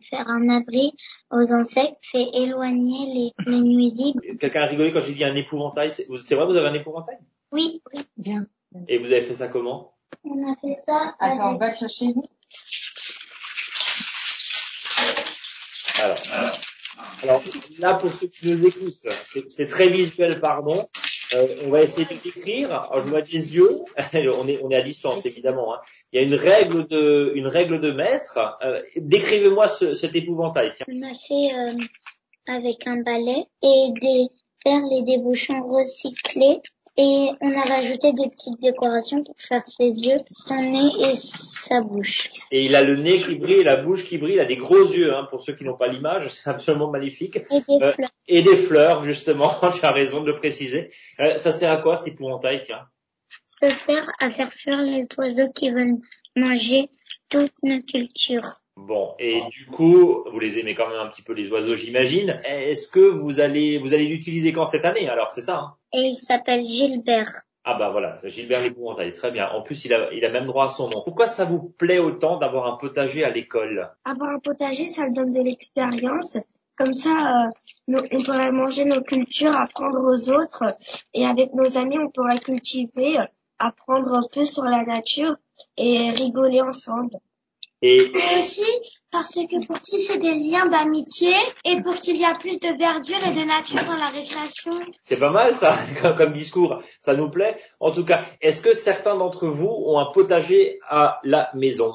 faire 0.00 0.28
un 0.28 0.48
abri 0.48 0.92
aux 1.30 1.52
insectes, 1.52 1.96
fait 2.02 2.28
éloigner 2.34 3.32
les, 3.46 3.52
les 3.52 3.60
nuisibles. 3.60 4.20
Quelqu'un 4.38 4.62
a 4.62 4.66
rigolé 4.66 4.92
quand 4.92 5.00
j'ai 5.00 5.12
dit 5.14 5.24
un 5.24 5.34
épouvantail. 5.34 5.90
C'est 5.90 6.34
vrai, 6.34 6.46
vous 6.46 6.56
avez 6.56 6.68
un 6.68 6.74
épouvantail? 6.74 7.18
Oui, 7.52 7.82
oui. 7.92 8.00
Bien. 8.16 8.46
Et 8.88 8.98
vous 8.98 9.06
avez 9.06 9.22
fait 9.22 9.34
ça 9.34 9.48
comment? 9.48 9.94
On 10.24 10.52
a 10.52 10.56
fait 10.56 10.72
ça 10.72 11.14
Attends, 11.18 11.48
avec... 11.50 11.60
va 11.60 11.68
le 11.70 11.74
chercher 11.74 12.12
vous. 12.12 12.22
alors, 16.02 16.16
alors, 17.22 17.42
là, 17.78 17.94
pour 17.94 18.12
ceux 18.12 18.26
qui 18.28 18.50
nous 18.50 18.66
écoutent, 18.66 19.06
c'est 19.48 19.66
très 19.66 19.88
visuel, 19.88 20.40
pardon. 20.40 20.86
Euh, 21.34 21.46
on 21.64 21.70
va 21.70 21.82
essayer 21.82 22.06
de 22.06 22.14
décrire. 22.22 22.70
Alors, 22.72 23.00
je 23.00 23.08
vois 23.08 23.22
des 23.22 23.54
yeux. 23.54 23.70
on 24.14 24.48
est, 24.48 24.60
on 24.62 24.70
est 24.70 24.76
à 24.76 24.82
distance, 24.82 25.26
évidemment. 25.26 25.74
hein. 25.74 25.78
Il 26.12 26.20
y 26.20 26.24
a 26.24 26.26
une 26.26 26.34
règle 26.34 26.86
de, 26.88 27.32
une 27.34 27.46
règle 27.46 27.80
de 27.80 27.90
maître. 27.92 28.38
Euh, 28.64 28.80
Décrivez-moi 28.96 29.68
ce, 29.68 29.94
cet 29.94 30.16
épouvantail. 30.16 30.72
Tiens. 30.74 30.86
On 30.88 31.02
a 31.02 31.14
fait 31.14 31.54
euh, 31.54 31.84
avec 32.46 32.86
un 32.86 33.02
balai 33.02 33.44
et 33.62 33.88
des 34.00 34.26
perles 34.64 34.92
et 34.92 35.02
des 35.02 35.18
bouchons 35.22 35.62
recyclés. 35.62 36.60
Et 37.00 37.30
on 37.40 37.56
a 37.56 37.62
rajouté 37.62 38.12
des 38.12 38.28
petites 38.28 38.60
décorations 38.60 39.22
pour 39.22 39.36
faire 39.38 39.64
ses 39.64 39.84
yeux, 39.84 40.16
son 40.28 40.56
nez 40.56 40.90
et 40.98 41.14
sa 41.14 41.80
bouche. 41.80 42.30
Et 42.50 42.64
il 42.64 42.74
a 42.74 42.82
le 42.82 42.96
nez 42.96 43.20
qui 43.20 43.36
brille, 43.36 43.62
la 43.62 43.76
bouche 43.76 44.04
qui 44.04 44.18
brille. 44.18 44.34
Il 44.34 44.40
a 44.40 44.44
des 44.44 44.56
gros 44.56 44.84
yeux, 44.84 45.14
hein, 45.14 45.24
pour 45.30 45.40
ceux 45.40 45.54
qui 45.54 45.62
n'ont 45.62 45.76
pas 45.76 45.86
l'image. 45.86 46.28
C'est 46.30 46.50
absolument 46.50 46.90
magnifique. 46.90 47.36
Et 47.36 47.60
des 47.60 47.84
Euh, 47.84 47.92
fleurs. 47.92 48.10
Et 48.26 48.42
des 48.42 48.56
fleurs, 48.56 49.04
justement. 49.04 49.48
tu 49.78 49.86
as 49.86 49.92
raison 49.92 50.22
de 50.22 50.26
le 50.26 50.34
préciser. 50.34 50.90
Euh, 51.20 51.38
ça 51.38 51.52
sert 51.52 51.70
à 51.70 51.76
quoi 51.76 51.94
cet 51.94 52.14
épouvantail, 52.14 52.62
tiens? 52.64 52.82
Ça 53.46 53.70
sert 53.70 54.10
à 54.18 54.28
faire 54.28 54.52
fuir 54.52 54.78
les 54.78 55.02
oiseaux 55.18 55.50
qui 55.54 55.70
veulent 55.70 55.98
manger 56.34 56.90
toutes 57.28 57.54
nos 57.62 57.80
cultures. 57.82 58.60
Bon, 58.86 59.14
et 59.18 59.42
du 59.50 59.66
coup, 59.66 60.24
vous 60.30 60.38
les 60.38 60.58
aimez 60.58 60.74
quand 60.74 60.88
même 60.88 61.00
un 61.00 61.08
petit 61.08 61.22
peu 61.22 61.32
les 61.32 61.50
oiseaux, 61.50 61.74
j'imagine. 61.74 62.38
Est-ce 62.46 62.88
que 62.88 63.00
vous 63.00 63.40
allez 63.40 63.78
vous 63.78 63.92
allez 63.92 64.06
l'utiliser 64.06 64.52
quand 64.52 64.66
cette 64.66 64.84
année 64.84 65.08
Alors, 65.08 65.30
c'est 65.30 65.40
ça 65.40 65.56
hein? 65.58 65.74
Et 65.92 66.02
il 66.02 66.14
s'appelle 66.14 66.64
Gilbert. 66.64 67.42
Ah 67.64 67.74
bah 67.74 67.90
voilà, 67.90 68.18
Gilbert 68.24 68.62
l'épouvantail, 68.62 69.12
très 69.12 69.30
bien. 69.30 69.48
En 69.50 69.62
plus, 69.62 69.84
il 69.84 69.92
a 69.92 70.10
il 70.12 70.24
a 70.24 70.30
même 70.30 70.44
droit 70.44 70.66
à 70.66 70.70
son 70.70 70.88
nom. 70.88 71.02
Pourquoi 71.04 71.26
ça 71.26 71.44
vous 71.44 71.68
plaît 71.76 71.98
autant 71.98 72.38
d'avoir 72.38 72.66
un 72.72 72.76
potager 72.76 73.24
à 73.24 73.30
l'école? 73.30 73.90
Avoir 74.04 74.30
un 74.30 74.38
potager, 74.38 74.86
ça 74.86 75.10
donne 75.10 75.32
de 75.32 75.42
l'expérience. 75.42 76.38
Comme 76.76 76.92
ça, 76.92 77.10
euh, 77.10 77.50
nous- 77.88 78.04
on 78.12 78.22
pourrait 78.22 78.52
manger 78.52 78.84
nos 78.84 79.02
cultures, 79.02 79.54
apprendre 79.54 79.98
aux 80.04 80.30
autres. 80.30 80.76
Et 81.12 81.26
avec 81.26 81.52
nos 81.52 81.76
amis, 81.76 81.98
on 81.98 82.10
pourrait 82.10 82.38
cultiver, 82.38 83.18
euh, 83.18 83.24
apprendre 83.58 84.14
un 84.14 84.26
peu 84.32 84.44
sur 84.44 84.62
la 84.62 84.84
nature 84.84 85.34
et 85.76 86.10
rigoler 86.10 86.60
ensemble. 86.60 87.16
Et 87.80 88.12
aussi 88.38 88.66
parce 89.10 89.32
que 89.32 89.66
pour 89.66 89.80
tisser 89.80 90.18
des 90.18 90.34
liens 90.34 90.66
d'amitié 90.66 91.32
et 91.64 91.80
pour 91.80 91.94
qu'il 91.96 92.16
y 92.16 92.24
ait 92.24 92.38
plus 92.38 92.58
de 92.58 92.76
verdure 92.76 93.18
et 93.26 93.34
de 93.34 93.46
nature 93.46 93.84
dans 93.86 93.94
la 93.94 94.08
récréation. 94.08 94.72
c'est 95.02 95.16
pas 95.16 95.30
mal 95.30 95.56
ça, 95.56 95.76
comme, 96.16 96.32
discours, 96.32 96.82
ça 96.98 97.14
nous 97.14 97.30
plaît. 97.30 97.56
En 97.80 97.90
tout 97.90 98.04
cas, 98.04 98.24
est-ce 98.40 98.60
que 98.60 98.74
certains 98.74 99.16
d'entre 99.16 99.46
vous 99.46 99.82
ont 99.86 99.98
un 99.98 100.06
potager 100.12 100.80
à 100.88 101.20
la 101.22 101.50
maison? 101.54 101.92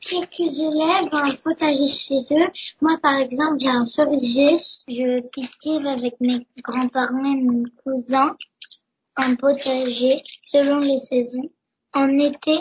Quelques 0.00 0.58
élèves 0.58 1.12
ont 1.12 1.16
un 1.16 1.34
potager 1.44 1.88
chez 1.88 2.20
eux. 2.32 2.48
Moi, 2.80 2.96
par 3.02 3.18
exemple, 3.18 3.56
j'ai 3.60 3.68
un 3.68 3.84
cerisier. 3.84 4.48
Je 4.88 5.20
cultive 5.30 5.86
avec 5.86 6.14
mes 6.20 6.46
grands-parents 6.62 7.24
et 7.24 7.42
mes 7.42 7.64
cousins 7.84 8.36
un 9.16 9.34
potager 9.34 10.22
selon 10.42 10.78
les 10.78 10.98
saisons. 10.98 11.50
En 11.92 12.08
été, 12.18 12.58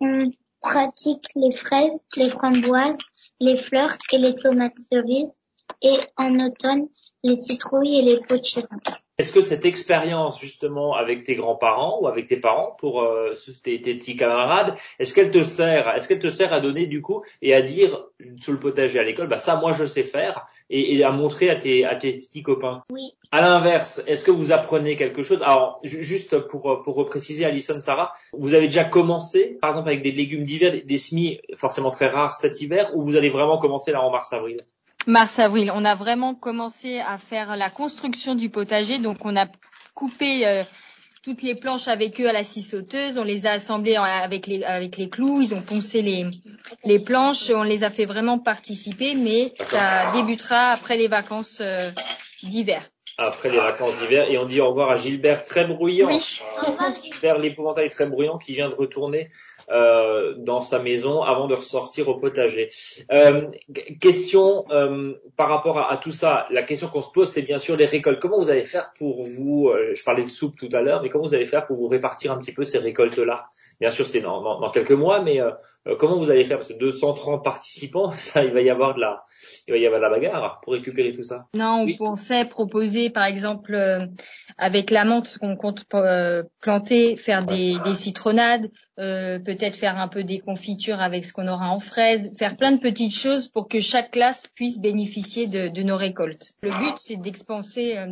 on 0.00 0.30
pratique 0.68 1.24
les 1.34 1.50
fraises, 1.50 1.98
les 2.16 2.28
framboises, 2.28 2.98
les 3.40 3.56
fleurs 3.56 3.96
et 4.12 4.18
les 4.18 4.34
tomates 4.34 4.78
cerises. 4.78 5.40
Et 5.80 5.98
en 6.16 6.38
automne, 6.40 6.88
les 7.22 7.36
citrouilles 7.36 8.00
et 8.00 8.02
les 8.02 8.20
potirons. 8.20 8.80
Est-ce 9.18 9.32
que 9.32 9.40
cette 9.40 9.64
expérience 9.64 10.40
justement 10.40 10.94
avec 10.94 11.24
tes 11.24 11.34
grands-parents 11.34 12.00
ou 12.00 12.06
avec 12.06 12.28
tes 12.28 12.36
parents 12.36 12.76
pour 12.78 13.02
euh, 13.02 13.34
tes, 13.64 13.82
tes 13.82 13.96
petits 13.96 14.16
camarades, 14.16 14.76
est-ce 15.00 15.12
qu'elle 15.12 15.32
te 15.32 15.42
sert 15.42 15.88
Est-ce 15.96 16.06
qu'elle 16.06 16.20
te 16.20 16.28
sert 16.30 16.52
à 16.52 16.60
donner 16.60 16.86
du 16.86 17.02
coup 17.02 17.24
et 17.42 17.52
à 17.52 17.60
dire 17.60 18.04
sur 18.40 18.52
le 18.52 18.60
potager 18.60 19.00
à 19.00 19.02
l'école, 19.02 19.26
bah 19.26 19.38
ça 19.38 19.56
moi 19.56 19.72
je 19.72 19.86
sais 19.86 20.04
faire 20.04 20.46
et, 20.70 20.94
et 20.94 21.02
à 21.02 21.10
montrer 21.10 21.50
à 21.50 21.56
tes 21.56 21.84
à 21.84 21.96
tes 21.96 22.12
petits 22.12 22.44
copains? 22.44 22.84
Oui. 22.92 23.12
À 23.32 23.40
l'inverse, 23.42 24.04
est-ce 24.06 24.22
que 24.22 24.30
vous 24.30 24.52
apprenez 24.52 24.94
quelque 24.94 25.24
chose? 25.24 25.42
Alors 25.42 25.80
ju- 25.82 26.04
juste 26.04 26.38
pour 26.46 26.80
pour 26.82 26.94
repréciser, 26.94 27.44
Alison, 27.44 27.80
Sarah, 27.80 28.12
vous 28.32 28.54
avez 28.54 28.66
déjà 28.66 28.84
commencé 28.84 29.58
par 29.60 29.70
exemple 29.70 29.88
avec 29.88 30.02
des 30.02 30.12
légumes 30.12 30.44
d'hiver, 30.44 30.70
des, 30.70 30.82
des 30.82 30.98
semis 30.98 31.40
forcément 31.56 31.90
très 31.90 32.06
rares 32.06 32.38
cet 32.38 32.60
hiver, 32.60 32.92
ou 32.94 33.02
vous 33.02 33.16
allez 33.16 33.30
vraiment 33.30 33.58
commencer 33.58 33.90
là 33.90 34.00
en 34.00 34.12
mars-avril 34.12 34.64
Mars-avril, 35.06 35.72
on 35.74 35.84
a 35.84 35.94
vraiment 35.94 36.34
commencé 36.34 37.00
à 37.00 37.16
faire 37.18 37.56
la 37.56 37.70
construction 37.70 38.34
du 38.34 38.50
potager. 38.50 38.98
Donc, 38.98 39.18
on 39.24 39.36
a 39.36 39.46
coupé 39.94 40.46
euh, 40.46 40.64
toutes 41.22 41.42
les 41.42 41.54
planches 41.54 41.88
avec 41.88 42.20
eux 42.20 42.28
à 42.28 42.32
la 42.32 42.44
scie 42.44 42.62
sauteuse. 42.62 43.16
On 43.16 43.24
les 43.24 43.46
a 43.46 43.52
assemblées 43.52 43.96
avec 43.96 44.46
les, 44.46 44.62
avec 44.64 44.96
les 44.96 45.08
clous. 45.08 45.40
Ils 45.40 45.54
ont 45.54 45.62
poncé 45.62 46.02
les, 46.02 46.26
les 46.84 46.98
planches. 46.98 47.50
On 47.50 47.62
les 47.62 47.84
a 47.84 47.90
fait 47.90 48.04
vraiment 48.04 48.38
participer, 48.38 49.14
mais 49.14 49.54
ça 49.60 50.12
débutera 50.12 50.72
après 50.72 50.96
les 50.96 51.08
vacances 51.08 51.58
euh, 51.62 51.90
d'hiver. 52.42 52.82
après 53.16 53.48
les 53.48 53.58
vacances 53.58 53.96
d'hiver 53.96 54.30
et 54.30 54.38
on 54.38 54.46
dit 54.46 54.60
au 54.60 54.68
revoir 54.68 54.90
à 54.90 54.96
Gilbert 54.96 55.44
très 55.44 55.64
bruyant. 55.66 56.06
Oui. 56.06 56.40
Gilbert 57.02 57.38
l'épouvantail 57.38 57.88
très 57.88 58.06
bruyant 58.06 58.38
qui 58.38 58.54
vient 58.54 58.68
de 58.68 58.74
retourner 58.74 59.28
euh, 59.70 60.34
dans 60.38 60.60
sa 60.60 60.78
maison 60.78 61.22
avant 61.22 61.46
de 61.46 61.54
ressortir 61.54 62.08
au 62.08 62.16
potager. 62.16 62.68
Euh, 63.12 63.42
question 64.00 64.64
euh, 64.70 65.14
par 65.36 65.48
rapport 65.48 65.78
à, 65.78 65.96
tout 65.98 66.12
ça, 66.12 66.46
la 66.50 66.62
question 66.62 66.88
qu'on 66.88 67.02
se 67.02 67.10
pose, 67.10 67.28
c'est 67.28 67.42
bien 67.42 67.58
sûr 67.58 67.76
les 67.76 67.84
récoltes. 67.84 68.18
Comment 68.18 68.38
vous 68.38 68.50
allez 68.50 68.62
faire 68.62 68.92
pour 68.98 69.22
vous, 69.22 69.70
je 69.94 70.02
parlais 70.04 70.22
de 70.22 70.30
soupe 70.30 70.56
tout 70.56 70.70
à 70.72 70.80
l'heure, 70.80 71.02
mais 71.02 71.08
comment 71.08 71.24
vous 71.24 71.34
allez 71.34 71.44
faire 71.44 71.66
pour 71.66 71.76
vous 71.76 71.88
répartir 71.88 72.32
un 72.32 72.38
petit 72.38 72.52
peu 72.52 72.64
ces 72.64 72.78
récoltes-là? 72.78 73.46
Bien 73.80 73.90
sûr, 73.90 74.06
c'est 74.06 74.20
dans, 74.20 74.40
dans, 74.40 74.70
quelques 74.70 74.92
mois, 74.92 75.20
mais 75.22 75.40
comment 75.98 76.18
vous 76.18 76.30
allez 76.30 76.44
faire? 76.44 76.58
Parce 76.58 76.68
que 76.68 76.78
230 76.78 77.44
participants, 77.44 78.10
ça, 78.12 78.44
il 78.44 78.52
va 78.52 78.62
y 78.62 78.70
avoir 78.70 78.94
de 78.94 79.00
la, 79.00 79.24
il 79.68 79.72
va 79.72 79.78
y 79.78 79.86
avoir 79.86 80.00
la 80.00 80.08
bagarre 80.10 80.60
pour 80.62 80.72
récupérer 80.72 81.12
tout 81.12 81.22
ça. 81.22 81.46
Non, 81.54 81.86
on 81.86 81.96
pensait 81.96 82.44
proposer, 82.46 83.10
par 83.10 83.24
exemple, 83.24 83.78
avec 84.56 84.90
la 84.90 85.04
menthe 85.04 85.38
qu'on 85.38 85.56
compte 85.56 85.84
planter, 86.60 87.16
faire 87.16 87.44
des, 87.44 87.76
des 87.84 87.94
citronnades, 87.94 88.66
euh, 88.98 89.38
peut-être 89.38 89.76
faire 89.76 89.96
un 89.96 90.08
peu 90.08 90.24
des 90.24 90.40
confitures 90.40 91.00
avec 91.00 91.24
ce 91.24 91.32
qu'on 91.32 91.46
aura 91.46 91.70
en 91.70 91.78
fraises, 91.78 92.32
faire 92.36 92.56
plein 92.56 92.72
de 92.72 92.80
petites 92.80 93.14
choses 93.14 93.46
pour 93.46 93.68
que 93.68 93.78
chaque 93.78 94.10
classe 94.10 94.48
puisse 94.56 94.80
bénéficier 94.80 95.46
de, 95.46 95.68
de 95.68 95.82
nos 95.84 95.96
récoltes. 95.96 96.54
Le 96.62 96.70
but, 96.70 96.94
c'est 96.96 97.14
d'expanser, 97.14 97.96
euh, 97.96 98.06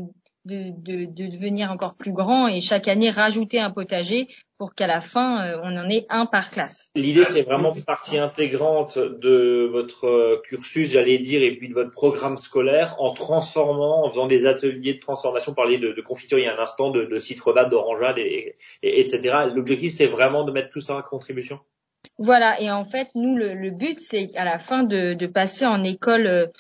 de, 0.45 0.71
de, 0.79 1.07
de, 1.07 1.27
devenir 1.27 1.73
encore 1.73 1.97
plus 1.97 2.13
grand 2.13 2.47
et 2.47 2.61
chaque 2.61 2.87
année 2.87 3.11
rajouter 3.11 3.59
un 3.59 3.73
potager 3.73 4.29
pour 4.59 4.75
qu'à 4.75 4.87
la 4.87 5.01
fin, 5.01 5.47
euh, 5.47 5.61
on 5.63 5.77
en 5.77 5.89
ait 5.91 6.07
un 6.09 6.27
par 6.27 6.51
classe. 6.51 6.91
L'idée, 6.95 7.25
c'est 7.25 7.43
vraiment 7.43 7.75
partie 7.87 8.19
intégrante 8.19 8.99
de 8.99 9.69
votre 9.71 10.07
euh, 10.07 10.43
cursus, 10.45 10.91
j'allais 10.91 11.19
dire, 11.19 11.43
et 11.43 11.55
puis 11.57 11.69
de 11.69 11.75
votre 11.75 11.91
programme 11.91 12.37
scolaire, 12.37 12.97
en 12.99 13.13
transformant, 13.13 14.05
en 14.05 14.11
faisant 14.11 14.27
des 14.27 14.47
ateliers 14.47 14.95
de 14.95 15.01
transformation, 15.01 15.53
parler 15.55 15.79
de, 15.79 15.93
de 15.93 16.01
confiture 16.01 16.39
il 16.39 16.45
y 16.45 16.49
a 16.49 16.55
un 16.55 16.63
instant, 16.63 16.91
de, 16.91 17.05
de 17.05 17.19
citronnade, 17.19 17.71
d'orangeade, 17.71 18.19
et, 18.19 18.55
etc. 18.83 19.37
L'objectif, 19.55 19.93
c'est 19.93 20.07
vraiment 20.07 20.45
de 20.45 20.53
mettre 20.53 20.71
tout 20.71 20.81
ça 20.81 20.97
en 20.97 21.03
contribution. 21.03 21.61
Voilà, 22.19 22.61
et 22.61 22.71
en 22.71 22.85
fait, 22.85 23.09
nous, 23.15 23.37
le, 23.37 23.53
le 23.53 23.71
but, 23.71 24.01
c'est 24.01 24.31
à 24.37 24.45
la 24.45 24.59
fin 24.59 24.85
de, 24.85 25.13
de 25.13 25.27
passer 25.27 25.67
en 25.67 25.85
école 25.85 26.51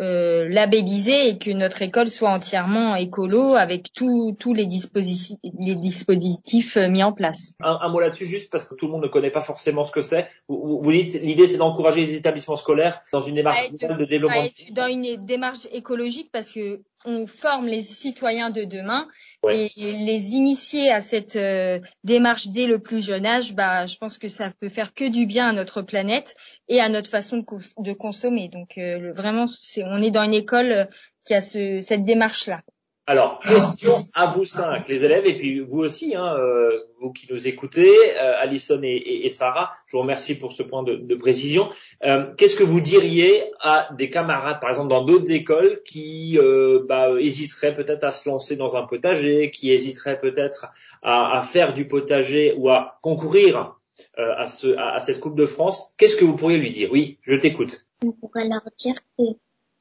euh, 0.00 0.48
labellisé 0.48 1.28
et 1.28 1.38
que 1.38 1.50
notre 1.50 1.82
école 1.82 2.08
soit 2.08 2.30
entièrement 2.30 2.96
écolo 2.96 3.56
avec 3.56 3.92
tous 3.92 4.54
les, 4.54 4.64
dispositifs, 4.64 5.36
les 5.42 5.74
dispositifs 5.74 6.78
euh, 6.78 6.88
mis 6.88 7.02
en 7.02 7.12
place. 7.12 7.52
Un, 7.60 7.88
mot 7.90 8.00
là-dessus 8.00 8.24
juste 8.24 8.50
parce 8.50 8.64
que 8.64 8.74
tout 8.74 8.86
le 8.86 8.92
monde 8.92 9.02
ne 9.02 9.08
connaît 9.08 9.30
pas 9.30 9.42
forcément 9.42 9.84
ce 9.84 9.92
que 9.92 10.00
c'est. 10.00 10.28
Vous, 10.48 10.80
vous 10.82 10.92
dites 10.92 11.20
l'idée 11.20 11.46
c'est 11.46 11.58
d'encourager 11.58 12.06
les 12.06 12.14
établissements 12.14 12.56
scolaires 12.56 13.02
dans 13.12 13.20
une 13.20 13.34
démarche 13.34 13.70
de 13.70 14.04
développement. 14.06 14.46
Dans 14.70 14.86
une 14.86 15.22
démarche 15.26 15.68
écologique 15.72 16.30
parce 16.32 16.50
que 16.50 16.80
on 17.04 17.26
forme 17.26 17.66
les 17.66 17.82
citoyens 17.82 18.50
de 18.50 18.64
demain 18.64 19.08
et 19.48 19.70
les 19.76 20.34
initier 20.34 20.90
à 20.90 21.02
cette 21.02 21.36
euh, 21.36 21.80
démarche 22.04 22.48
dès 22.48 22.66
le 22.66 22.78
plus 22.78 23.04
jeune 23.04 23.26
âge, 23.26 23.54
bah, 23.54 23.86
je 23.86 23.96
pense 23.96 24.18
que 24.18 24.28
ça 24.28 24.50
peut 24.60 24.68
faire 24.68 24.94
que 24.94 25.08
du 25.08 25.26
bien 25.26 25.48
à 25.48 25.52
notre 25.52 25.82
planète 25.82 26.34
et 26.68 26.80
à 26.80 26.88
notre 26.88 27.10
façon 27.10 27.38
de, 27.38 27.82
de 27.82 27.92
consommer. 27.92 28.48
Donc 28.48 28.78
euh, 28.78 29.12
vraiment, 29.12 29.46
c'est, 29.46 29.84
on 29.84 29.98
est 29.98 30.10
dans 30.10 30.22
une 30.22 30.34
école 30.34 30.72
euh, 30.72 30.84
qui 31.24 31.34
a 31.34 31.40
ce, 31.40 31.80
cette 31.80 32.04
démarche-là. 32.04 32.62
Alors, 33.04 33.40
question 33.40 33.94
à 34.14 34.30
vous 34.30 34.44
cinq, 34.44 34.86
les 34.86 35.04
élèves, 35.04 35.26
et 35.26 35.34
puis 35.34 35.58
vous 35.58 35.80
aussi, 35.80 36.14
hein, 36.14 36.36
euh, 36.38 36.70
vous 37.00 37.12
qui 37.12 37.26
nous 37.28 37.48
écoutez, 37.48 37.88
euh, 38.16 38.40
Alison 38.40 38.80
et, 38.84 39.22
et, 39.24 39.28
Sarah, 39.30 39.70
je 39.86 39.96
vous 39.96 40.02
remercie 40.02 40.38
pour 40.38 40.52
ce 40.52 40.62
point 40.62 40.84
de, 40.84 40.94
de 40.94 41.14
précision. 41.16 41.68
Euh, 42.04 42.32
Qu'est-ce 42.38 42.54
que 42.54 42.62
vous 42.62 42.80
diriez 42.80 43.50
à 43.58 43.88
des 43.98 44.08
camarades, 44.08 44.60
par 44.60 44.70
exemple 44.70 44.88
dans 44.88 45.04
d'autres 45.04 45.32
écoles, 45.32 45.82
qui 45.84 46.38
euh, 46.38 46.84
bah, 46.88 47.10
hésiteraient 47.18 47.72
peut-être 47.72 48.04
à 48.04 48.12
se 48.12 48.28
lancer 48.28 48.54
dans 48.54 48.76
un 48.76 48.86
potager, 48.86 49.50
qui 49.50 49.72
hésiteraient 49.72 50.18
peut-être 50.18 50.66
à, 51.02 51.36
à, 51.36 51.42
faire 51.42 51.74
du 51.74 51.88
potager 51.88 52.54
ou 52.56 52.70
à 52.70 53.00
concourir 53.02 53.80
euh, 54.18 54.32
à, 54.36 54.46
ce, 54.46 54.76
à, 54.78 55.00
cette 55.00 55.18
Coupe 55.18 55.36
de 55.36 55.46
France? 55.46 55.92
Qu'est-ce 55.98 56.14
que 56.14 56.24
vous 56.24 56.36
pourriez 56.36 56.58
lui 56.58 56.70
dire? 56.70 56.90
Oui, 56.92 57.18
je 57.22 57.34
t'écoute. 57.34 57.84
On 58.04 58.12
pourrait 58.12 58.46
leur 58.46 58.62
dire 58.78 58.94
que, 59.18 59.24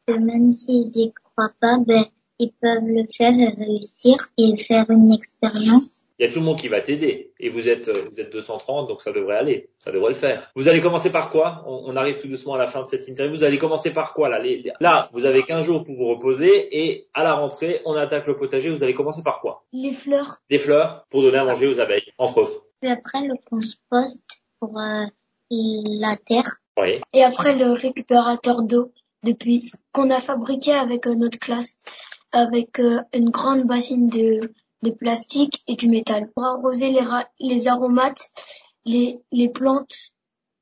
que 0.08 0.18
même 0.18 0.50
s'ils 0.50 1.04
y 1.04 1.14
croient 1.14 1.54
pas, 1.60 1.78
ben 1.86 2.06
ils 2.42 2.52
peuvent 2.60 2.88
le 2.88 3.06
faire 3.16 3.32
et 3.32 3.50
réussir 3.50 4.16
et 4.38 4.58
faire 4.58 4.90
une 4.90 5.12
expérience. 5.12 6.08
Il 6.18 6.26
y 6.26 6.28
a 6.28 6.32
tout 6.32 6.40
le 6.40 6.46
monde 6.46 6.60
qui 6.60 6.70
va 6.70 6.82
t'aider 6.82 7.32
et 7.40 7.50
vous 7.50 7.70
êtes 7.70 7.90
vous 7.90 8.20
êtes 8.20 8.32
230 8.32 8.88
donc 8.88 9.02
ça 9.02 9.12
devrait 9.12 9.38
aller, 9.38 9.70
ça 9.78 9.92
devrait 9.92 10.10
le 10.10 10.16
faire. 10.16 10.52
Vous 10.56 10.68
allez 10.68 10.82
commencer 10.82 11.12
par 11.12 11.30
quoi? 11.30 11.64
On, 11.68 11.96
arrive 11.96 12.20
tout 12.20 12.28
doucement 12.28 12.56
à 12.56 12.58
la 12.58 12.68
fin 12.68 12.82
de 12.82 12.88
cette 12.88 13.08
interview. 13.08 13.36
Vous 13.36 13.44
allez 13.44 13.60
commencer 13.60 13.94
par 13.94 14.14
quoi 14.16 14.28
là? 14.28 14.42
Là, 14.80 15.08
vous 15.14 15.26
avez 15.26 15.44
15 15.44 15.64
jours 15.64 15.84
pour 15.84 15.96
vous 15.96 16.08
reposer 16.08 16.68
et 16.72 17.08
à 17.14 17.24
la 17.24 17.34
rentrée, 17.34 17.82
on 17.86 17.94
attaque 17.94 18.26
le 18.26 18.36
potager. 18.36 18.72
Vous 18.72 18.84
allez 18.84 18.96
commencer 18.96 19.22
par 19.22 19.40
quoi? 19.40 19.64
Les 19.72 19.92
fleurs. 19.92 20.42
Les 20.50 20.58
fleurs 20.58 21.06
pour 21.12 21.22
donner 21.22 21.38
à 21.38 21.46
manger 21.46 21.68
aux 21.68 21.80
abeilles, 21.80 22.12
entre 22.18 22.40
autres. 22.40 22.64
Puis 22.82 22.90
après 22.90 23.22
le 23.22 23.36
compost 23.46 24.26
pour 24.60 24.80
euh, 24.80 25.06
la 25.50 26.16
terre. 26.18 26.58
Oui. 26.80 27.02
Et 27.14 27.24
après 27.24 27.56
le 27.56 27.74
récupérateur 27.74 28.64
d'eau 28.64 28.92
depuis 29.24 29.72
qu'on 29.92 30.10
a 30.10 30.20
fabriqué 30.20 30.74
avec 30.74 31.08
euh, 31.08 31.14
notre 31.16 31.40
classe 31.40 31.80
avec 32.32 32.80
euh, 32.80 33.02
une 33.14 33.30
grande 33.30 33.66
bassine 33.66 34.10
de, 34.10 34.54
de 34.84 34.92
plastique 34.92 35.64
et 35.68 35.76
du 35.76 35.90
métal 35.90 36.30
pour 36.34 36.46
arroser 36.46 36.90
les, 36.90 37.06
les 37.40 37.68
aromates, 37.68 38.30
les, 38.86 39.20
les 39.32 39.50
plantes 39.50 40.12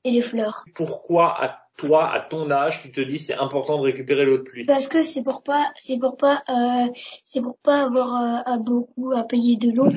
et 0.04 0.12
les 0.12 0.22
fleurs. 0.22 0.66
Pourquoi 0.76 1.44
à 1.44 1.60
toi, 1.78 2.12
à 2.12 2.20
ton 2.20 2.52
âge, 2.52 2.82
tu 2.82 2.92
te 2.92 3.00
dis 3.00 3.20
c'est 3.20 3.36
important 3.36 3.78
de 3.78 3.84
récupérer 3.84 4.26
l'eau 4.26 4.40
de 4.40 4.44
pluie? 4.44 4.66
Parce 4.66 4.88
que 4.88 5.04
c'est 5.04 5.24
pour 5.24 5.44
pas, 5.44 5.72
c'est 5.76 5.98
pour 5.98 6.18
pas, 6.18 6.44
euh, 6.50 6.92
c'est 7.24 7.42
pour 7.42 7.58
pas 7.60 7.84
avoir 7.84 8.16
à, 8.46 8.58
beaucoup 8.58 9.12
à 9.14 9.24
payer 9.24 9.56
de 9.56 9.72
l'eau. 9.72 9.88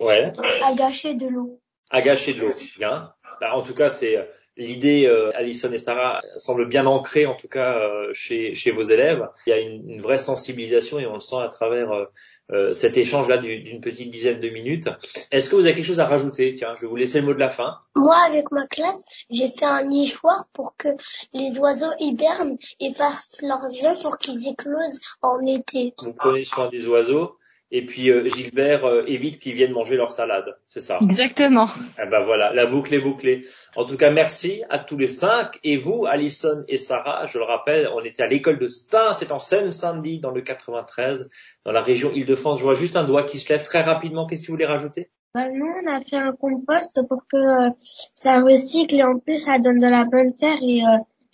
Ouais. 0.00 0.32
À 0.62 0.74
gâcher 0.74 1.14
de 1.14 1.26
l'eau. 1.26 1.60
À 1.90 2.00
gâcher 2.02 2.34
de 2.34 2.42
l'eau, 2.42 2.52
bien. 2.78 3.12
Bah, 3.40 3.56
en 3.56 3.62
tout 3.62 3.74
cas, 3.74 3.90
c'est 3.90 4.28
L'idée, 4.56 5.06
euh, 5.06 5.36
Alison 5.36 5.72
et 5.72 5.78
Sarah, 5.78 6.20
semble 6.36 6.66
bien 6.66 6.86
ancrée 6.86 7.26
en 7.26 7.34
tout 7.34 7.48
cas 7.48 7.76
euh, 7.76 8.10
chez, 8.12 8.54
chez 8.54 8.70
vos 8.70 8.84
élèves. 8.84 9.28
Il 9.46 9.50
y 9.50 9.52
a 9.52 9.58
une, 9.58 9.90
une, 9.90 10.00
vraie 10.00 10.18
sensibilisation 10.18 11.00
et 11.00 11.06
on 11.06 11.14
le 11.14 11.20
sent 11.20 11.40
à 11.42 11.48
travers 11.48 11.90
euh, 11.90 12.04
euh 12.52 12.72
cet 12.72 12.96
échange-là 12.96 13.38
d'une 13.38 13.80
petite 13.80 14.10
dizaine 14.10 14.38
de 14.38 14.48
minutes. 14.50 14.88
Est-ce 15.32 15.50
que 15.50 15.56
vous 15.56 15.62
avez 15.62 15.74
quelque 15.74 15.84
chose 15.84 15.98
à 15.98 16.06
rajouter? 16.06 16.54
Tiens, 16.54 16.74
je 16.76 16.82
vais 16.82 16.86
vous 16.86 16.94
laisser 16.94 17.20
le 17.20 17.26
mot 17.26 17.34
de 17.34 17.40
la 17.40 17.50
fin. 17.50 17.78
Moi, 17.96 18.16
avec 18.28 18.52
ma 18.52 18.66
classe, 18.68 19.04
j'ai 19.28 19.48
fait 19.48 19.64
un 19.64 19.86
nichoir 19.86 20.46
pour 20.52 20.76
que 20.76 20.88
les 21.32 21.58
oiseaux 21.58 21.92
hibernent 21.98 22.56
et 22.78 22.94
fassent 22.94 23.42
leurs 23.42 23.64
œufs 23.84 24.02
pour 24.02 24.18
qu'ils 24.18 24.46
éclosent 24.46 25.00
en 25.22 25.44
été. 25.44 25.94
Vous 26.00 26.14
prenez 26.14 26.44
soin 26.44 26.68
des 26.68 26.86
oiseaux 26.86 27.38
et 27.76 27.84
puis 27.84 28.08
euh, 28.08 28.24
Gilbert 28.28 28.84
euh, 28.84 29.02
évite 29.08 29.40
qu'ils 29.40 29.54
viennent 29.54 29.72
manger 29.72 29.96
leur 29.96 30.12
salade, 30.12 30.56
c'est 30.68 30.80
ça 30.80 31.00
Exactement. 31.02 31.66
Eh 32.00 32.06
ben 32.06 32.22
voilà, 32.22 32.52
la 32.52 32.66
boucle 32.66 32.94
est 32.94 33.00
bouclée. 33.00 33.42
En 33.74 33.84
tout 33.84 33.96
cas, 33.96 34.12
merci 34.12 34.62
à 34.70 34.78
tous 34.78 34.96
les 34.96 35.08
cinq 35.08 35.58
et 35.64 35.76
vous, 35.76 36.06
Alison 36.06 36.62
et 36.68 36.78
Sarah. 36.78 37.26
Je 37.26 37.36
le 37.36 37.42
rappelle, 37.42 37.90
on 37.92 38.04
était 38.04 38.22
à 38.22 38.28
l'école 38.28 38.60
de 38.60 38.68
Stein, 38.68 39.12
c'est 39.12 39.32
en 39.32 39.40
Seine-Saint-Denis, 39.40 40.20
dans 40.20 40.30
le 40.30 40.40
93, 40.40 41.28
dans 41.64 41.72
la 41.72 41.82
région 41.82 42.12
Île-de-France. 42.12 42.60
Je 42.60 42.64
vois 42.64 42.74
juste 42.74 42.94
un 42.94 43.02
doigt 43.02 43.24
qui 43.24 43.40
se 43.40 43.52
lève 43.52 43.64
très 43.64 43.82
rapidement. 43.82 44.28
Qu'est-ce 44.28 44.42
que 44.42 44.46
vous 44.46 44.52
voulez 44.52 44.66
rajouter? 44.66 45.10
Bah, 45.34 45.50
nous, 45.52 45.66
on 45.66 45.92
a 45.92 46.00
fait 46.00 46.16
un 46.16 46.30
compost 46.30 47.00
pour 47.08 47.24
que 47.28 47.66
euh, 47.66 47.70
ça 48.14 48.40
recycle 48.40 48.94
et 48.94 49.02
en 49.02 49.18
plus 49.18 49.38
ça 49.38 49.58
donne 49.58 49.80
de 49.80 49.88
la 49.88 50.04
bonne 50.04 50.36
terre 50.36 50.58
et 50.62 50.82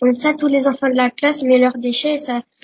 comme 0.01 0.13
ça 0.13 0.33
tous 0.33 0.47
les 0.47 0.67
enfants 0.67 0.89
de 0.89 0.95
la 0.95 1.11
classe 1.11 1.43
mettent 1.43 1.61
leurs 1.61 1.77
déchets 1.77 2.13
et 2.13 2.17
ça 2.17 2.37
euh, 2.37 2.60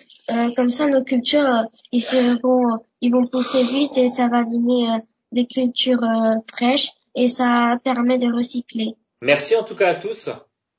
comme 0.55 0.69
ça, 0.69 0.87
nos 0.87 1.03
cultures, 1.03 1.41
euh, 1.41 1.63
ils 1.91 2.01
seront, 2.01 2.79
ils 3.01 3.11
vont 3.11 3.25
pousser 3.25 3.63
vite 3.63 3.97
et 3.97 4.07
ça 4.09 4.27
va 4.27 4.43
donner 4.43 4.89
euh, 4.89 4.97
des 5.31 5.45
cultures 5.45 6.01
fraîches 6.49 6.91
et 7.15 7.27
ça 7.27 7.77
permet 7.83 8.17
de 8.17 8.33
recycler. 8.33 8.95
Merci 9.21 9.55
en 9.55 9.63
tout 9.63 9.75
cas 9.75 9.89
à 9.89 9.95
tous. 9.95 10.29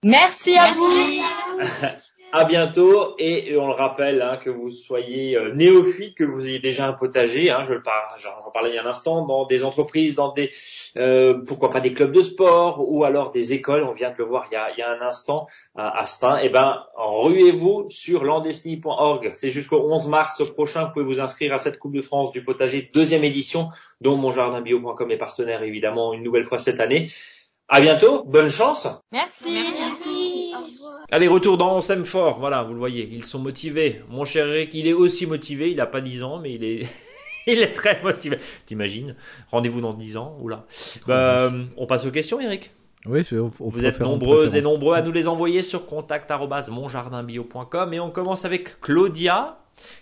Merci 0.05 0.57
à 0.57 0.73
vous. 0.73 1.23
À 2.31 2.45
bientôt 2.45 3.15
et 3.19 3.57
on 3.57 3.69
le 3.69 3.73
rappelle 3.73 4.21
hein, 4.21 4.37
que 4.37 4.51
vous 4.51 4.71
soyez 4.71 5.35
euh, 5.35 5.55
néophyte, 5.55 6.15
que 6.15 6.25
vous 6.25 6.47
ayez 6.47 6.59
déjà 6.59 6.87
un 6.87 6.93
potager. 6.93 7.51
Hein, 7.51 7.63
je 7.63 7.73
le 7.73 7.83
j'en 8.19 8.51
parlais 8.51 8.69
il 8.69 8.75
y 8.75 8.79
a 8.79 8.83
un 8.83 8.87
instant 8.87 9.25
dans 9.25 9.47
des 9.47 9.65
entreprises, 9.65 10.17
dans 10.17 10.31
des 10.33 10.51
euh, 10.99 11.35
pourquoi 11.47 11.71
pas 11.71 11.81
des 11.81 11.93
clubs 11.93 12.13
de 12.13 12.23
sport 12.23 12.85
ou 12.91 13.05
alors 13.05 13.31
des 13.31 13.53
écoles. 13.53 13.85
On 13.85 13.93
vient 13.93 14.11
de 14.11 14.17
le 14.19 14.25
voir 14.25 14.47
il 14.51 14.55
y 14.55 14.57
a, 14.57 14.71
il 14.73 14.79
y 14.79 14.83
a 14.83 14.91
un 14.91 15.01
instant 15.01 15.47
à, 15.77 16.07
Stein. 16.07 16.39
Et 16.39 16.47
eh 16.47 16.49
ben 16.49 16.85
ruez-vous 16.97 17.87
sur 17.89 18.25
landesny.org. 18.25 19.31
C'est 19.35 19.51
jusqu'au 19.51 19.81
11 19.81 20.09
mars 20.09 20.43
prochain. 20.53 20.87
Vous 20.87 20.93
pouvez 20.93 21.05
vous 21.05 21.21
inscrire 21.21 21.55
à 21.55 21.59
cette 21.59 21.79
Coupe 21.79 21.95
de 21.95 22.03
France 22.03 22.33
du 22.33 22.45
potager 22.45 22.91
deuxième 22.93 23.25
édition, 23.25 23.69
dont 24.01 24.17
monjardinbio.com 24.17 25.11
est 25.11 25.17
partenaire 25.17 25.63
évidemment 25.63 26.13
une 26.13 26.25
nouvelle 26.25 26.45
fois 26.45 26.59
cette 26.59 26.81
année. 26.81 27.11
À 27.69 27.83
bientôt, 27.83 28.25
bonne 28.25 28.49
chance. 28.49 28.89
Merci. 29.13 29.51
Merci. 29.79 30.55
Allez, 31.11 31.29
retour 31.29 31.59
dans 31.59 31.77
On 31.77 31.81
s'aime 31.83 32.07
fort. 32.07 32.39
Voilà, 32.41 32.63
vous 32.63 32.73
le 32.73 32.79
voyez, 32.79 33.09
ils 33.13 33.27
sont 33.27 33.39
motivés. 33.39 34.03
Mon 34.09 34.25
cher 34.25 34.47
Eric, 34.47 34.71
il 34.73 34.89
est 34.89 34.95
aussi 34.95 35.27
motivé. 35.27 35.71
Il 35.71 35.81
a 35.81 35.87
pas 35.87 36.01
10 36.01 36.23
ans, 36.23 36.39
mais 36.39 36.55
il 36.55 36.65
est, 36.65 36.87
il 37.47 37.61
est 37.61 37.73
très 37.73 38.03
motivé. 38.03 38.39
T'imagines? 38.67 39.15
Rendez-vous 39.51 39.81
dans 39.81 39.93
10 39.93 40.17
ans. 40.17 40.37
Oula. 40.41 40.65
Bah, 41.07 41.53
on 41.77 41.87
passe 41.87 42.05
aux 42.07 42.11
questions, 42.11 42.41
Eric? 42.41 42.73
Oui, 43.07 43.25
vous 43.31 43.85
êtes 43.85 44.01
nombreux 44.01 44.57
et 44.57 44.61
nombreux 44.61 44.97
à 44.97 45.03
nous 45.03 45.13
les 45.13 45.29
envoyer 45.29 45.63
sur 45.63 45.87
contact@monjardinbio.com 45.87 47.95
et 47.95 48.01
on 48.01 48.11
commence 48.11 48.45
avec 48.45 48.81
Claudia 48.81 49.61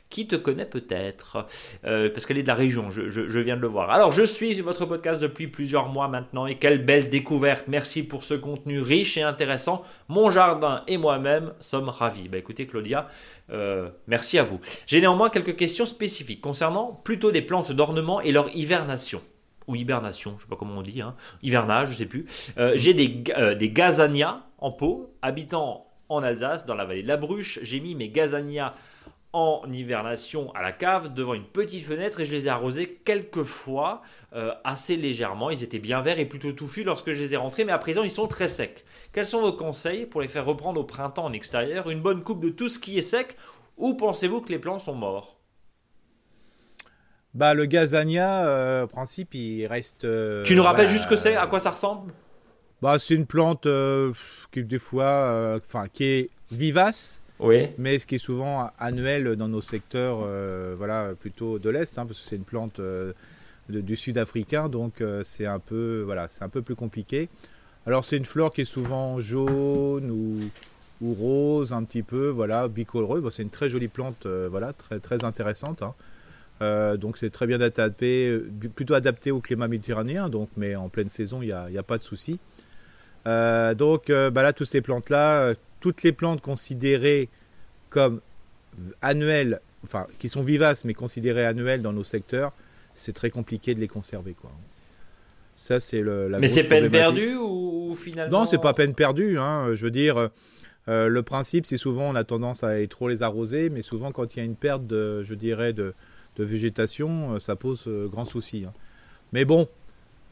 qui 0.09 0.27
te 0.27 0.37
connaît 0.37 0.67
peut-être, 0.67 1.47
euh, 1.85 2.09
parce 2.11 2.27
qu'elle 2.27 2.39
est 2.39 2.43
de 2.43 2.49
la 2.49 2.55
région, 2.55 2.91
je, 2.91 3.39
viens 3.41 3.57
de 3.57 3.61
le 3.61 3.67
voir. 3.67 3.91
Alors, 3.91 4.12
je 4.12 4.23
suis 4.23 4.61
votre 4.61 4.87
podcast 4.87 5.21
depuis 5.21 5.49
plusieurs 5.49 5.89
mois 5.89 6.09
maintenant, 6.09 6.47
et 6.47 6.57
quelle 6.57 6.85
belle 6.85 7.09
découverte. 7.09 7.65
Merci 7.69 8.03
pour 8.03 8.25
ce 8.25 8.35
contenu 8.35 8.81
riche 8.81 9.17
et 9.17 9.23
intéressant. 9.23 9.83
Mon 10.09 10.31
jardin 10.31 10.83
et 10.87 10.97
moi-même 10.97 11.53
sommes 11.61 11.89
ravis. 11.89 12.29
Bah 12.29 12.39
écoutez, 12.39 12.67
Claudia, 12.67 13.09
euh, 13.51 13.89
merci 14.07 14.39
à 14.39 14.45
vous. 14.45 14.61
J'ai 14.87 15.01
néanmoins 15.01 15.31
quelques 15.31 15.57
questions 15.57 15.87
spécifiques 15.87 16.41
concernant 16.41 17.01
plutôt 17.05 17.33
des 17.33 17.43
plantes 17.43 17.73
d'ornement 17.73 18.21
et 18.21 18.33
leur 18.33 18.55
hibernation 18.55 19.21
ou 19.67 19.75
hibernation, 19.75 20.31
je 20.33 20.37
ne 20.37 20.41
sais 20.43 20.49
pas 20.49 20.55
comment 20.55 20.79
on 20.79 20.83
dit, 20.83 21.01
hein. 21.01 21.17
hivernage, 21.43 21.91
je 21.91 21.95
sais 21.95 22.07
plus. 22.07 22.25
Euh, 22.57 22.75
j'ai 22.77 22.95
des, 22.95 23.09
des 23.09 23.71
gazanias 23.71 24.45
en 24.59 24.71
pot, 24.71 25.12
habitant 25.23 25.87
en 26.09 26.23
Alsace, 26.23 26.67
dans 26.67 26.75
la 26.75 26.85
vallée 26.85 27.03
de 27.03 27.09
la 27.09 27.17
Bruche. 27.17 27.59
J'ai 27.62 27.81
mis 27.81 27.95
mes 27.95 28.09
gazanias 28.09 28.75
en 29.37 29.70
hibernation 29.70 30.51
à 30.55 30.62
la 30.62 30.72
cave 30.72 31.12
devant 31.12 31.35
une 31.35 31.44
petite 31.44 31.85
fenêtre 31.85 32.20
et 32.20 32.25
je 32.25 32.33
les 32.33 32.46
ai 32.46 32.49
arrosés 32.49 32.99
quelques 33.05 33.42
fois 33.42 34.01
euh, 34.33 34.55
assez 34.64 34.96
légèrement. 34.96 35.51
Ils 35.51 35.62
étaient 35.62 35.79
bien 35.79 36.01
verts 36.01 36.18
et 36.18 36.25
plutôt 36.25 36.53
touffus 36.53 36.85
lorsque 36.85 37.12
je 37.12 37.20
les 37.20 37.35
ai 37.35 37.37
rentrés, 37.37 37.66
mais 37.66 37.72
à 37.72 37.79
présent 37.79 38.03
ils 38.03 38.11
sont 38.11 38.29
très 38.29 38.49
secs. 38.49 38.87
Quels 39.12 39.27
sont 39.27 39.42
vos 39.42 39.53
conseils 39.53 40.07
pour 40.07 40.22
les 40.22 40.29
faire 40.29 40.46
reprendre 40.46 40.81
au 40.81 40.85
printemps 40.85 41.27
en 41.27 41.35
extérieur 41.35 41.90
Une 41.90 42.01
bonne 42.01 42.22
coupe 42.22 42.40
de 42.40 42.49
tout 42.49 42.70
ce 42.70 42.79
qui 42.79 42.96
est 42.96 43.03
sec? 43.03 43.37
Ou 43.77 43.92
pensez-vous 43.92 44.40
que 44.40 44.49
les 44.49 44.59
plants 44.59 44.79
sont 44.79 44.94
morts? 44.94 45.37
Bah, 47.35 47.53
le 47.53 47.66
gazania, 47.66 48.46
euh, 48.46 48.87
principe, 48.87 49.35
il 49.35 49.66
reste. 49.66 50.07
Euh, 50.07 50.44
tu 50.44 50.57
nous 50.57 50.62
rappelles 50.62 50.88
juste 50.88 51.05
ce 51.05 51.09
que 51.11 51.16
c'est, 51.16 51.37
à 51.37 51.46
quoi 51.46 51.61
ça 51.61 51.72
ressemble? 51.72 52.14
Bah, 52.81 52.99
c'est 52.99 53.12
une 53.12 53.27
plante 53.27 53.68
qui 54.51 54.64
des 54.64 54.79
fois, 54.79 55.59
enfin, 55.62 55.88
qui 55.92 56.05
est 56.05 56.31
vivace, 56.51 57.20
Mais 57.40 57.99
ce 57.99 58.07
qui 58.07 58.14
est 58.16 58.18
souvent 58.18 58.70
annuel 58.79 59.37
dans 59.37 59.49
nos 59.49 59.61
secteurs, 59.61 60.20
euh, 60.22 60.75
voilà, 60.77 61.12
plutôt 61.18 61.59
de 61.59 61.70
l'est, 61.70 61.99
hein, 61.99 62.07
parce 62.07 62.20
que 62.20 62.27
c'est 62.27 62.37
une 62.37 62.44
plante 62.44 62.81
euh, 62.81 63.12
du 63.68 63.96
sud 63.96 64.18
africain, 64.18 64.68
donc 64.68 65.01
euh, 65.01 65.22
c'est 65.25 65.46
un 65.46 65.59
peu, 65.59 66.03
voilà, 66.05 66.29
un 66.40 66.49
peu 66.49 66.62
plus 66.62 66.75
compliqué. 66.75 67.29
Alors 67.87 68.05
c'est 68.05 68.16
une 68.16 68.25
fleur 68.25 68.53
qui 68.53 68.62
est 68.62 68.64
souvent 68.64 69.20
jaune 69.20 70.11
ou, 70.11 70.51
rose 71.03 71.75
un 71.75 71.85
petit 71.85 72.03
peu, 72.03 72.29
voilà, 72.29 72.68
bicoloreux. 72.68 73.22
c'est 73.31 73.42
une 73.42 73.51
très 73.51 73.68
jolie 73.68 73.88
plante, 73.88 74.27
voilà, 74.27 74.72
très 74.72 75.25
intéressante. 75.25 75.83
Hein. 75.83 76.96
donc 76.96 77.18
c'est 77.18 77.29
très 77.29 77.46
bien 77.46 77.61
adapté, 77.61 78.40
plutôt 78.75 78.94
adapté 78.94 79.31
au 79.31 79.40
climat 79.40 79.68
méditerranéen, 79.68 80.31
donc 80.31 80.49
mais 80.57 80.75
en 80.75 80.88
pleine 80.88 81.11
saison 81.11 81.42
il 81.42 81.49
n'y 81.49 81.53
a, 81.53 81.68
a, 81.77 81.83
pas 81.83 81.99
de 81.99 82.03
souci. 82.03 82.40
donc 83.27 84.07
bah 84.09 84.42
là, 84.42 84.55
toutes 84.55 84.68
ces 84.68 84.81
plantes-là, 84.81 85.55
toutes 85.87 86.03
les 86.03 86.11
plantes 86.11 86.40
considérées 86.40 87.29
comme 87.90 88.20
annuelles, 89.03 89.61
enfin 89.85 90.09
qui 90.18 90.29
sont 90.29 90.42
vivaces 90.42 90.85
mais 90.85 90.94
considérées 90.94 91.46
annuelles 91.46 91.81
dans 91.81 91.92
nos 91.92 92.03
secteurs, 92.03 92.53
c'est 92.96 93.12
très 93.12 93.31
compliqué 93.31 93.72
de 93.72 93.79
les 93.79 93.87
conserver. 93.87 94.35
Quoi. 94.35 94.51
Ça, 95.57 95.79
c'est 95.79 96.01
le. 96.01 96.27
La 96.27 96.40
mais 96.40 96.49
c'est 96.49 96.64
peine 96.64 96.90
perdue 96.90 97.37
ou 97.37 97.94
finalement 97.96 98.40
Non, 98.40 98.46
c'est 98.46 98.61
pas 98.61 98.75
peine 98.75 98.94
perdue. 98.94 99.38
Hein. 99.38 99.77
Je 99.77 99.85
veux 99.85 99.92
dire, 99.92 100.31
euh, 100.88 101.07
le 101.07 101.22
principe, 101.22 101.66
c'est 101.66 101.77
souvent 101.77 102.11
on 102.11 102.16
a 102.16 102.25
tendance 102.25 102.64
à 102.64 102.70
aller 102.70 102.88
trop 102.88 103.09
les 103.09 103.22
arroser, 103.22 103.70
mais 103.70 103.83
souvent 103.83 104.11
quand 104.11 104.35
il 104.35 104.40
y 104.40 104.42
a 104.42 104.44
une 104.44 104.57
perte 104.57 104.88
de, 104.88 105.22
je 105.22 105.35
dirais, 105.35 105.72
de, 105.72 105.94
végétation, 106.37 107.35
euh, 107.35 107.38
ça 107.38 107.55
pose 107.55 107.85
euh, 107.87 108.09
grand 108.09 108.25
souci. 108.25 108.64
Hein. 108.66 108.72
Mais 109.33 109.44
bon, 109.44 109.68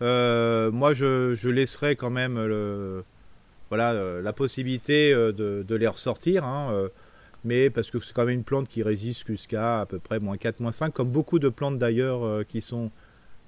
moi, 0.01 0.95
je, 0.95 1.37
je, 1.37 1.49
laisserai 1.49 1.95
quand 1.95 2.11
même 2.11 2.45
le, 2.45 3.05
voilà, 3.68 3.92
euh, 3.92 4.22
la 4.22 4.33
possibilité 4.33 5.12
euh, 5.12 5.33
de, 5.33 5.74
les 5.74 5.87
ressortir. 5.87 6.44
Hein, 6.44 6.70
euh, 6.72 6.88
mais 7.44 7.70
parce 7.70 7.90
que 7.90 8.00
c'est 8.00 8.14
quand 8.14 8.24
même 8.24 8.38
une 8.38 8.44
plante 8.44 8.68
qui 8.68 8.83
résiste 8.83 9.27
jusqu'à 9.27 9.81
à 9.81 9.87
peu 9.87 9.98
près 9.98 10.18
moins 10.18 10.37
4, 10.37 10.61
moins 10.61 10.72
5, 10.72 10.92
comme 10.92 11.11
beaucoup 11.11 11.38
de 11.38 11.48
plantes 11.48 11.79
d'ailleurs 11.79 12.46
qui 12.46 12.62
sont 12.62 12.90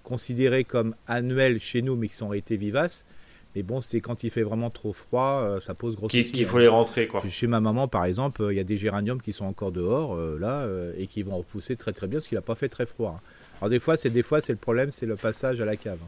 considérées 0.02 0.64
comme 0.64 0.94
annuelles 1.06 1.60
chez 1.60 1.80
nous, 1.80 1.96
mais 1.96 2.08
qui 2.08 2.16
sont 2.16 2.32
été 2.34 2.56
vivaces. 2.56 3.06
Mais 3.54 3.62
bon, 3.62 3.80
c'est 3.80 4.02
quand 4.02 4.22
il 4.22 4.30
fait 4.30 4.42
vraiment 4.42 4.68
trop 4.68 4.92
froid, 4.92 5.58
ça 5.62 5.72
pose 5.72 5.96
gros 5.96 6.10
soucis. 6.10 6.30
Qu'il 6.30 6.44
faut 6.44 6.58
hein. 6.58 6.60
les 6.60 6.68
rentrer, 6.68 7.06
quoi. 7.06 7.22
Chez 7.26 7.46
ma 7.46 7.60
maman, 7.60 7.88
par 7.88 8.04
exemple, 8.04 8.46
il 8.50 8.56
y 8.56 8.60
a 8.60 8.64
des 8.64 8.76
géraniums 8.76 9.22
qui 9.22 9.32
sont 9.32 9.46
encore 9.46 9.72
dehors, 9.72 10.14
là, 10.38 10.68
et 10.98 11.06
qui 11.06 11.22
vont 11.22 11.38
repousser 11.38 11.74
très 11.76 11.94
très 11.94 12.06
bien, 12.06 12.18
parce 12.18 12.28
qu'il 12.28 12.36
n'a 12.36 12.42
pas 12.42 12.54
fait 12.54 12.68
très 12.68 12.84
froid. 12.84 13.18
Hein. 13.18 13.28
Alors 13.62 13.70
des 13.70 13.80
fois, 13.80 13.96
c'est 13.96 14.10
des 14.10 14.22
fois, 14.22 14.42
c'est 14.42 14.52
le 14.52 14.58
problème, 14.58 14.92
c'est 14.92 15.06
le 15.06 15.16
passage 15.16 15.62
à 15.62 15.64
la 15.64 15.76
cave 15.76 16.00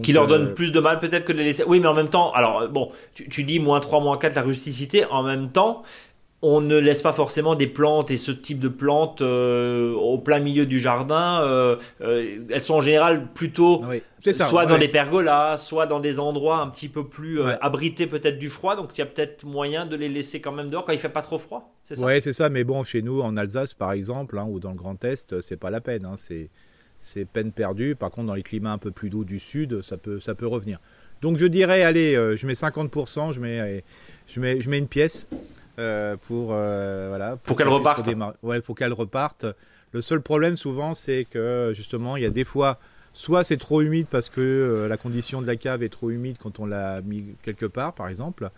qui 0.00 0.12
leur 0.12 0.26
donne 0.26 0.48
euh, 0.48 0.54
plus 0.54 0.72
de 0.72 0.80
mal 0.80 0.98
peut-être 0.98 1.24
que 1.24 1.32
de 1.32 1.38
les 1.38 1.44
laisser. 1.44 1.64
Oui, 1.66 1.80
mais 1.80 1.88
en 1.88 1.94
même 1.94 2.08
temps, 2.08 2.32
alors 2.32 2.68
bon, 2.68 2.90
tu, 3.14 3.44
dis 3.44 3.58
moins 3.58 3.80
3, 3.80 4.00
moins 4.00 4.16
4, 4.16 4.34
la 4.34 4.42
rusticité, 4.42 5.04
en 5.06 5.22
même 5.22 5.50
temps, 5.50 5.82
on 6.40 6.60
ne 6.60 6.76
laisse 6.76 7.02
pas 7.02 7.12
forcément 7.12 7.54
des 7.54 7.68
plantes 7.68 8.10
et 8.10 8.16
ce 8.16 8.32
type 8.32 8.58
de 8.58 8.68
plantes 8.68 9.20
euh, 9.20 9.92
au 9.92 10.18
plein 10.18 10.40
milieu 10.40 10.66
du 10.66 10.80
jardin. 10.80 11.42
Euh, 11.42 11.76
elles 12.00 12.62
sont 12.62 12.74
en 12.74 12.80
général 12.80 13.28
plutôt 13.32 13.82
soit 14.18 14.66
dans 14.66 14.78
des 14.78 14.88
pergolas, 14.88 15.58
soit 15.58 15.86
dans 15.86 16.00
des 16.00 16.18
endroits 16.18 16.56
un 16.56 16.68
petit 16.68 16.88
peu 16.88 17.06
plus 17.06 17.40
abrités 17.60 18.08
peut-être 18.08 18.38
du 18.38 18.48
froid. 18.48 18.74
Donc 18.74 18.96
il 18.96 18.98
y 18.98 19.02
a 19.02 19.06
peut-être 19.06 19.44
moyen 19.44 19.86
de 19.86 19.94
les 19.94 20.08
laisser 20.08 20.40
quand 20.40 20.52
même 20.52 20.70
dehors 20.70 20.84
quand 20.84 20.92
il 20.92 20.98
fait 20.98 21.08
pas 21.08 21.22
trop 21.22 21.38
froid. 21.38 21.74
C'est 21.84 21.94
ça? 21.94 22.06
Oui, 22.06 22.20
c'est 22.20 22.32
ça. 22.32 22.48
Mais 22.48 22.64
bon, 22.64 22.82
chez 22.82 23.02
nous 23.02 23.20
en 23.20 23.36
Alsace 23.36 23.74
par 23.74 23.92
exemple, 23.92 24.36
hein, 24.36 24.46
ou 24.48 24.58
dans 24.58 24.70
le 24.70 24.76
Grand 24.76 25.04
Est, 25.04 25.40
c'est 25.42 25.58
pas 25.58 25.70
la 25.70 25.80
peine. 25.80 26.04
Hein, 26.06 26.14
c'est 26.16 26.50
c'est 27.02 27.24
peine 27.26 27.52
perdue. 27.52 27.94
Par 27.94 28.10
contre, 28.10 28.28
dans 28.28 28.34
les 28.34 28.42
climats 28.42 28.72
un 28.72 28.78
peu 28.78 28.92
plus 28.92 29.10
doux 29.10 29.24
du 29.24 29.38
sud, 29.38 29.82
ça 29.82 29.98
peut, 29.98 30.20
ça 30.20 30.34
peut 30.34 30.46
revenir. 30.46 30.78
Donc 31.20 31.36
je 31.36 31.46
dirais, 31.46 31.82
allez, 31.82 32.14
euh, 32.14 32.36
je 32.36 32.46
mets 32.46 32.54
50%, 32.54 33.32
je 33.32 33.40
mets, 33.40 33.84
je 34.26 34.40
mets, 34.40 34.60
je 34.60 34.70
mets 34.70 34.78
une 34.78 34.88
pièce 34.88 35.28
euh, 35.78 36.16
pour, 36.16 36.50
euh, 36.52 37.06
voilà, 37.08 37.36
pour, 37.36 37.56
qu'elle 37.56 37.68
reparte. 37.68 38.08
Ouais, 38.42 38.60
pour 38.60 38.76
qu'elle 38.76 38.92
reparte. 38.92 39.44
Le 39.92 40.00
seul 40.00 40.22
problème 40.22 40.56
souvent, 40.56 40.94
c'est 40.94 41.26
que 41.28 41.72
justement, 41.74 42.16
il 42.16 42.22
y 42.22 42.26
a 42.26 42.30
des 42.30 42.44
fois, 42.44 42.78
soit 43.12 43.44
c'est 43.44 43.58
trop 43.58 43.82
humide 43.82 44.06
parce 44.08 44.30
que 44.30 44.86
la 44.88 44.96
condition 44.96 45.42
de 45.42 45.46
la 45.46 45.56
cave 45.56 45.82
est 45.82 45.90
trop 45.90 46.10
humide 46.10 46.36
quand 46.38 46.60
on 46.60 46.66
l'a 46.66 47.02
mis 47.02 47.34
quelque 47.42 47.66
part, 47.66 47.94
par 47.94 48.08
exemple, 48.08 48.50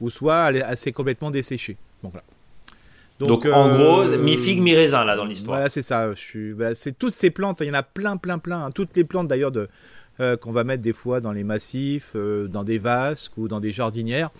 ou 0.00 0.10
soit 0.10 0.50
elle 0.50 0.56
est 0.56 0.62
assez 0.62 0.92
complètement 0.92 1.30
desséchée. 1.30 1.76
Donc 2.02 2.12
voilà. 2.12 2.24
Donc, 3.26 3.46
en 3.46 3.72
gros, 3.72 4.02
euh, 4.02 4.18
mi 4.18 4.36
figue 4.36 4.60
mi 4.60 4.74
raisin 4.74 5.04
là 5.04 5.16
dans 5.16 5.24
l'histoire. 5.24 5.56
Voilà, 5.56 5.70
c'est 5.70 5.82
ça. 5.82 6.12
Je 6.12 6.18
suis, 6.18 6.52
bah, 6.52 6.74
c'est 6.74 6.96
toutes 6.96 7.12
ces 7.12 7.30
plantes. 7.30 7.60
Il 7.60 7.66
y 7.66 7.70
en 7.70 7.74
a 7.74 7.82
plein, 7.82 8.16
plein, 8.16 8.38
plein. 8.38 8.64
Hein. 8.64 8.70
Toutes 8.70 8.96
les 8.96 9.04
plantes 9.04 9.28
d'ailleurs 9.28 9.52
de 9.52 9.68
euh, 10.20 10.36
qu'on 10.36 10.52
va 10.52 10.64
mettre 10.64 10.82
des 10.82 10.92
fois 10.92 11.20
dans 11.20 11.32
les 11.32 11.44
massifs, 11.44 12.12
euh, 12.14 12.46
dans 12.46 12.64
des 12.64 12.78
vasques 12.78 13.36
ou 13.36 13.48
dans 13.48 13.60
des 13.60 13.72
jardinières. 13.72 14.30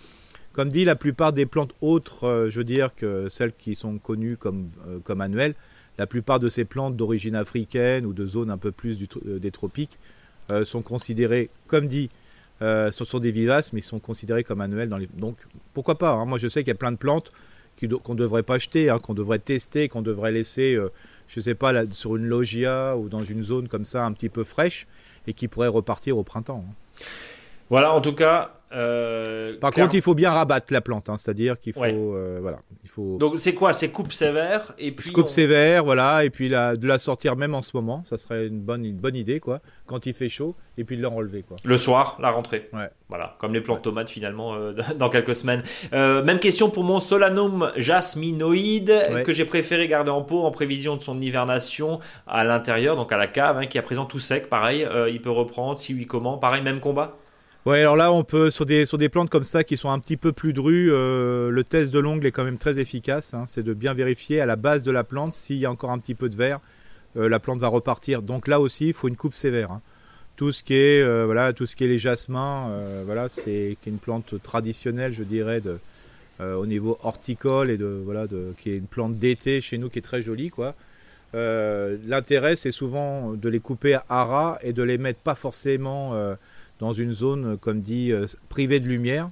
Comme 0.53 0.69
dit, 0.69 0.85
la 0.85 0.95
plupart 0.95 1.33
des 1.33 1.45
plantes 1.47 1.73
autres, 1.81 2.47
je 2.49 2.57
veux 2.59 2.63
dire 2.63 2.91
que 2.95 3.27
celles 3.27 3.53
qui 3.53 3.75
sont 3.75 3.97
connues 3.97 4.37
comme 4.37 4.69
comme 5.03 5.19
annuelles, 5.19 5.55
la 5.97 6.05
plupart 6.05 6.39
de 6.39 6.47
ces 6.47 6.63
plantes 6.63 6.95
d'origine 6.95 7.35
africaine 7.35 8.05
ou 8.05 8.13
de 8.13 8.23
zones 8.27 8.51
un 8.51 8.57
peu 8.57 8.71
plus 8.71 8.99
des 9.25 9.49
tropiques 9.49 9.97
sont 10.63 10.83
considérées, 10.83 11.49
comme 11.65 11.87
dit, 11.87 12.11
ce 12.61 12.91
sont 12.91 13.17
des 13.17 13.31
vivaces, 13.31 13.73
mais 13.73 13.81
sont 13.81 13.97
considérées 13.97 14.43
comme 14.43 14.61
annuelles. 14.61 14.89
Dans 14.89 14.99
les... 14.99 15.09
Donc 15.17 15.37
pourquoi 15.73 15.97
pas 15.97 16.11
hein. 16.11 16.25
Moi, 16.25 16.37
je 16.37 16.47
sais 16.47 16.61
qu'il 16.61 16.67
y 16.69 16.71
a 16.71 16.75
plein 16.75 16.91
de 16.91 16.97
plantes 16.97 17.31
qu'on 18.03 18.13
ne 18.13 18.19
devrait 18.19 18.43
pas 18.43 18.55
acheter, 18.55 18.89
hein, 18.89 18.99
qu'on 18.99 19.13
devrait 19.13 19.39
tester, 19.39 19.89
qu'on 19.89 20.01
devrait 20.01 20.31
laisser, 20.31 20.73
euh, 20.73 20.91
je 21.27 21.39
ne 21.39 21.43
sais 21.43 21.55
pas, 21.55 21.73
sur 21.91 22.15
une 22.15 22.25
loggia 22.25 22.95
ou 22.97 23.09
dans 23.09 23.23
une 23.23 23.43
zone 23.43 23.67
comme 23.67 23.85
ça 23.85 24.05
un 24.05 24.11
petit 24.11 24.29
peu 24.29 24.43
fraîche 24.43 24.87
et 25.27 25.33
qui 25.33 25.47
pourrait 25.47 25.67
repartir 25.67 26.17
au 26.17 26.23
printemps. 26.23 26.65
Hein. 26.67 27.03
Voilà, 27.69 27.93
en 27.93 28.01
tout 28.01 28.13
cas, 28.13 28.59
euh, 28.73 29.57
Par 29.59 29.71
contre, 29.71 29.95
il 29.95 30.01
faut 30.01 30.15
bien 30.15 30.31
rabattre 30.31 30.73
la 30.73 30.81
plante, 30.81 31.09
hein, 31.09 31.17
c'est-à-dire 31.17 31.59
qu'il 31.59 31.73
faut, 31.73 31.83
euh, 31.83 32.39
voilà, 32.41 32.59
il 32.83 32.89
faut. 32.89 33.17
Donc 33.17 33.39
c'est 33.39 33.53
quoi? 33.53 33.73
C'est 33.73 33.89
coupe 33.89 34.11
sévère 34.11 34.73
et 34.79 34.91
puis. 34.91 35.11
Coupe 35.11 35.29
sévère, 35.29 35.83
voilà, 35.83 36.25
et 36.25 36.29
puis 36.29 36.49
la, 36.49 36.75
de 36.75 36.87
la 36.87 36.99
sortir 36.99 37.35
même 37.35 37.53
en 37.53 37.61
ce 37.61 37.71
moment, 37.75 38.03
ça 38.05 38.17
serait 38.17 38.47
une 38.47 38.61
bonne, 38.61 38.85
une 38.85 38.97
bonne 38.97 39.15
idée, 39.15 39.39
quoi. 39.39 39.59
Quand 39.85 40.05
il 40.05 40.13
fait 40.13 40.29
chaud, 40.29 40.55
et 40.77 40.83
puis 40.83 40.97
de 40.97 41.03
l'enlever, 41.03 41.43
quoi. 41.43 41.57
Le 41.63 41.77
soir, 41.77 42.17
la 42.19 42.31
rentrée. 42.31 42.69
Ouais. 42.73 42.89
Voilà, 43.09 43.35
comme 43.39 43.53
les 43.53 43.61
plantes 43.61 43.83
tomates 43.83 44.09
finalement 44.09 44.55
euh, 44.55 44.73
dans 44.97 45.09
quelques 45.09 45.35
semaines. 45.35 45.61
même 45.91 46.39
question 46.39 46.69
pour 46.69 46.83
mon 46.83 46.99
Solanum 46.99 47.71
jasminoïde 47.75 49.23
que 49.23 49.33
j'ai 49.33 49.45
préféré 49.45 49.87
garder 49.87 50.09
en 50.09 50.23
pot 50.23 50.43
en 50.43 50.51
prévision 50.51 50.95
de 50.95 51.01
son 51.01 51.21
hivernation 51.21 51.99
à 52.25 52.43
l'intérieur, 52.43 52.95
donc 52.95 53.11
à 53.11 53.17
la 53.17 53.27
cave, 53.27 53.57
hein, 53.57 53.67
qui 53.67 53.77
est 53.77 53.81
à 53.81 53.83
présent 53.83 54.05
tout 54.05 54.19
sec. 54.19 54.49
Pareil, 54.49 54.87
il 55.09 55.21
peut 55.21 55.29
reprendre. 55.29 55.77
Si 55.77 55.93
oui, 55.93 56.07
comment 56.07 56.37
Pareil, 56.37 56.61
même 56.61 56.79
combat. 56.79 57.17
Ouais, 57.65 57.79
alors 57.79 57.95
là, 57.95 58.11
on 58.11 58.25
peut 58.25 58.51
sur 58.51 58.65
des 58.65 58.85
sur 58.85 58.97
des 58.97 59.07
plantes 59.07 59.29
comme 59.29 59.45
ça 59.45 59.63
qui 59.63 59.77
sont 59.77 59.89
un 59.89 59.99
petit 59.99 60.17
peu 60.17 60.33
plus 60.33 60.51
drues, 60.51 60.91
euh, 60.91 61.49
le 61.49 61.63
test 61.63 61.93
de 61.93 61.99
l'ongle 61.99 62.27
est 62.27 62.31
quand 62.33 62.43
même 62.43 62.57
très 62.57 62.77
efficace. 62.77 63.33
Hein. 63.33 63.45
c'est 63.47 63.63
de 63.63 63.73
bien 63.73 63.93
vérifier 63.93 64.41
à 64.41 64.45
la 64.45 64.57
base 64.57 64.83
de 64.83 64.91
la 64.91 65.05
plante 65.05 65.33
s'il 65.33 65.59
y 65.59 65.65
a 65.65 65.71
encore 65.71 65.91
un 65.91 65.97
petit 65.97 66.13
peu 66.13 66.27
de 66.27 66.35
verre, 66.35 66.59
euh, 67.15 67.29
la 67.29 67.39
plante 67.39 67.59
va 67.59 67.69
repartir. 67.69 68.21
Donc 68.21 68.49
là 68.49 68.59
aussi, 68.59 68.87
il 68.87 68.93
faut 68.93 69.07
une 69.07 69.15
coupe 69.15 69.33
sévère. 69.33 69.71
Hein. 69.71 69.81
Tout 70.35 70.51
ce 70.51 70.61
qui 70.61 70.73
est 70.73 71.01
euh, 71.01 71.23
voilà, 71.25 71.53
tout 71.53 71.65
ce 71.65 71.77
qui 71.77 71.85
est 71.85 71.87
les 71.87 71.99
jasmins, 71.99 72.69
voilà, 73.05 73.29
c'est 73.29 73.77
une 73.85 73.97
plante 73.97 74.41
traditionnelle, 74.43 75.13
je 75.13 75.23
dirais, 75.23 75.61
au 76.41 76.65
niveau 76.65 76.97
horticole 77.01 77.69
et 77.71 77.77
de 77.77 78.01
voilà, 78.03 78.27
de, 78.27 78.53
qui 78.57 78.71
est 78.71 78.77
une 78.77 78.87
plante 78.87 79.15
d'été 79.15 79.61
chez 79.61 79.77
nous 79.77 79.89
qui 79.89 79.99
est 79.99 80.01
très 80.01 80.21
jolie. 80.21 80.51
L'intérêt, 81.33 82.57
c'est 82.57 82.73
souvent 82.73 83.33
de 83.33 83.47
les 83.47 83.61
couper 83.61 83.97
à 84.09 84.25
ras 84.25 84.59
et 84.63 84.73
de 84.73 84.83
les 84.83 84.97
mettre 84.97 85.19
pas 85.19 85.35
forcément 85.35 86.13
dans 86.83 86.91
une 86.91 87.13
zone, 87.13 87.57
comme 87.57 87.79
dit, 87.79 88.11
euh, 88.11 88.25
privée 88.49 88.79
de 88.81 88.87
lumière. 88.87 89.29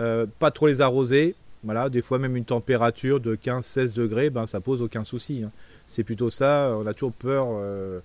Euh, 0.00 0.26
pas 0.40 0.50
trop 0.50 0.66
les 0.66 0.80
arroser, 0.80 1.34
Voilà, 1.62 1.88
des 1.90 2.00
fois 2.02 2.18
même 2.18 2.36
une 2.38 2.46
température 2.46 3.20
de 3.20 3.36
15-16 3.36 3.92
degrés, 3.92 4.30
ben 4.30 4.46
ça 4.46 4.60
pose 4.60 4.80
aucun 4.82 5.04
souci. 5.04 5.42
hein. 5.44 5.50
C'est 5.86 6.04
plutôt 6.04 6.30
ça. 6.30 6.74
On 6.80 6.86
a 6.86 6.94
toujours 6.94 7.12
peur 7.12 7.48
euh, 7.50 8.00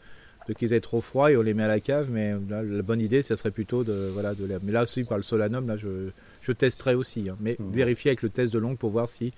de 0.47 0.53
qu'ils 0.53 0.73
aient 0.73 0.81
trop 0.81 0.99
froid 1.01 1.31
et 1.31 1.37
on 1.37 1.41
les 1.41 1.53
met 1.53 1.63
à 1.63 1.69
la 1.69 1.79
cave, 1.79 2.09
mais 2.11 2.33
là, 2.49 2.61
la 2.61 2.81
bonne 2.81 2.99
idée, 2.99 3.21
ça 3.23 3.37
serait 3.37 3.51
plutôt 3.51 3.83
de 3.85 4.09
voilà 4.13 4.33
de 4.35 4.43
les- 4.45 4.57
Mais 4.61 4.73
là 4.73 4.83
aussi 4.83 5.03
par 5.05 5.15
le 5.17 5.23
solanum, 5.23 5.65
là 5.67 5.77
je, 5.77 6.09
je 6.41 6.51
testerai 6.51 6.95
aussi, 6.95 7.29
hein. 7.29 7.37
mais 7.39 7.55
Mhm. 7.57 7.71
vérifier 7.71 8.09
avec 8.11 8.21
le 8.23 8.29
test 8.29 8.51
de 8.53 8.59
longue 8.59 8.77
pour 8.77 8.89
voir 8.91 9.07
si 9.07 9.31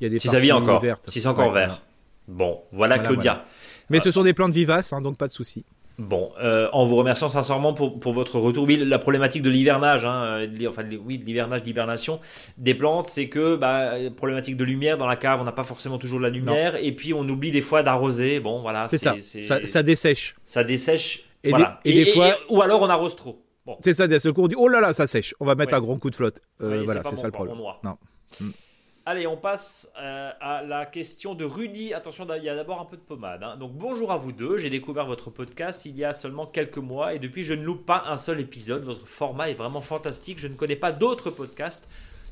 il 0.00 0.04
y 0.04 0.06
a 0.06 0.10
des 0.10 0.18
Si 0.18 0.26
ça 0.28 0.40
vit 0.40 0.50
encore, 0.52 0.80
vertes. 0.80 1.08
si 1.08 1.20
c'est 1.20 1.28
encore 1.28 1.52
Ouais, 1.52 1.60
vert. 1.60 1.82
Bon, 2.26 2.60
voilà, 2.72 2.96
Voilà, 2.96 3.08
Claudia. 3.08 3.44
Mais 3.88 3.98
Ah. 3.98 4.02
ce 4.02 4.10
sont 4.10 4.24
des 4.24 4.34
plantes 4.34 4.52
vivaces, 4.52 4.92
hein, 4.92 5.00
donc 5.00 5.16
pas 5.16 5.28
de 5.28 5.32
souci. 5.32 5.64
Bon, 6.02 6.32
euh, 6.42 6.66
en 6.72 6.86
vous 6.86 6.96
remerciant 6.96 7.28
sincèrement 7.28 7.74
pour, 7.74 8.00
pour 8.00 8.14
votre 8.14 8.38
retour. 8.38 8.64
Oui, 8.66 8.78
la 8.78 8.98
problématique 8.98 9.42
de 9.42 9.50
l'hivernage, 9.50 10.06
hein, 10.06 10.22
euh, 10.24 10.46
de 10.46 10.66
enfin, 10.66 10.82
de- 10.82 10.96
oui, 10.96 11.18
de 11.18 11.26
l'hivernage, 11.26 11.62
d'hibernation 11.62 12.20
des 12.56 12.74
plantes, 12.74 13.06
c'est 13.08 13.28
que, 13.28 13.54
bah, 13.56 13.92
euh, 13.92 14.10
problématique 14.10 14.56
de 14.56 14.64
lumière 14.64 14.96
dans 14.96 15.06
la 15.06 15.16
cave, 15.16 15.40
on 15.42 15.44
n'a 15.44 15.52
pas 15.52 15.62
forcément 15.62 15.98
toujours 15.98 16.18
de 16.18 16.24
la 16.24 16.30
lumière, 16.30 16.76
et 16.76 16.92
puis 16.92 17.12
on 17.12 17.28
oublie 17.28 17.50
des 17.50 17.60
fois 17.60 17.82
d'arroser. 17.82 18.40
Bon, 18.40 18.62
voilà, 18.62 18.88
C'est 18.88 18.96
ça. 18.96 19.14
ça. 19.20 19.66
Ça 19.66 19.82
dessèche. 19.82 20.34
ça 20.46 20.64
dessèche. 20.64 21.24
Et 21.44 21.50
voilà. 21.50 21.80
des- 21.84 21.90
et 21.90 22.04
des 22.04 22.10
fois- 22.12 22.34
ou 22.48 22.62
alors 22.62 22.80
on 22.80 22.88
arrose 22.88 23.14
trop. 23.14 23.44
Bon. 23.66 23.76
C'est 23.84 23.92
ça, 23.92 24.08
d'un 24.08 24.18
seul 24.18 24.32
coup, 24.32 24.42
on 24.42 24.48
dit 24.48 24.54
oh 24.56 24.68
là 24.68 24.80
là, 24.80 24.94
ça 24.94 25.06
sèche. 25.06 25.34
On 25.38 25.44
va 25.44 25.54
mettre 25.54 25.72
Ouais. 25.72 25.78
un 25.78 25.82
grand 25.82 25.98
coup 25.98 26.08
de 26.08 26.16
flotte. 26.16 26.40
Euh, 26.62 26.78
Oui, 26.78 26.84
voilà, 26.86 27.02
c'est 27.04 27.10
bon, 27.10 27.16
ça 27.16 27.26
le 27.26 27.32
problème. 27.32 27.56
Non. 27.84 27.96
Mm. 28.40 28.48
Allez, 29.06 29.26
on 29.26 29.36
passe 29.36 29.90
euh, 29.98 30.30
à 30.40 30.62
la 30.62 30.84
question 30.84 31.34
de 31.34 31.44
Rudy. 31.44 31.94
Attention, 31.94 32.26
il 32.36 32.44
y 32.44 32.50
a 32.50 32.54
d'abord 32.54 32.80
un 32.80 32.84
peu 32.84 32.96
de 32.96 33.02
pommade. 33.02 33.42
hein. 33.42 33.56
Donc 33.56 33.72
bonjour 33.72 34.12
à 34.12 34.18
vous 34.18 34.30
deux. 34.30 34.58
J'ai 34.58 34.68
découvert 34.68 35.06
votre 35.06 35.30
podcast 35.30 35.86
il 35.86 35.96
y 35.96 36.04
a 36.04 36.12
seulement 36.12 36.46
quelques 36.46 36.76
mois 36.78 37.14
et 37.14 37.18
depuis 37.18 37.42
je 37.42 37.54
ne 37.54 37.62
loupe 37.64 37.86
pas 37.86 38.04
un 38.06 38.18
seul 38.18 38.40
épisode. 38.40 38.84
Votre 38.84 39.06
format 39.06 39.48
est 39.48 39.54
vraiment 39.54 39.80
fantastique. 39.80 40.38
Je 40.38 40.48
ne 40.48 40.54
connais 40.54 40.76
pas 40.76 40.92
d'autres 40.92 41.30
podcasts, 41.30 41.88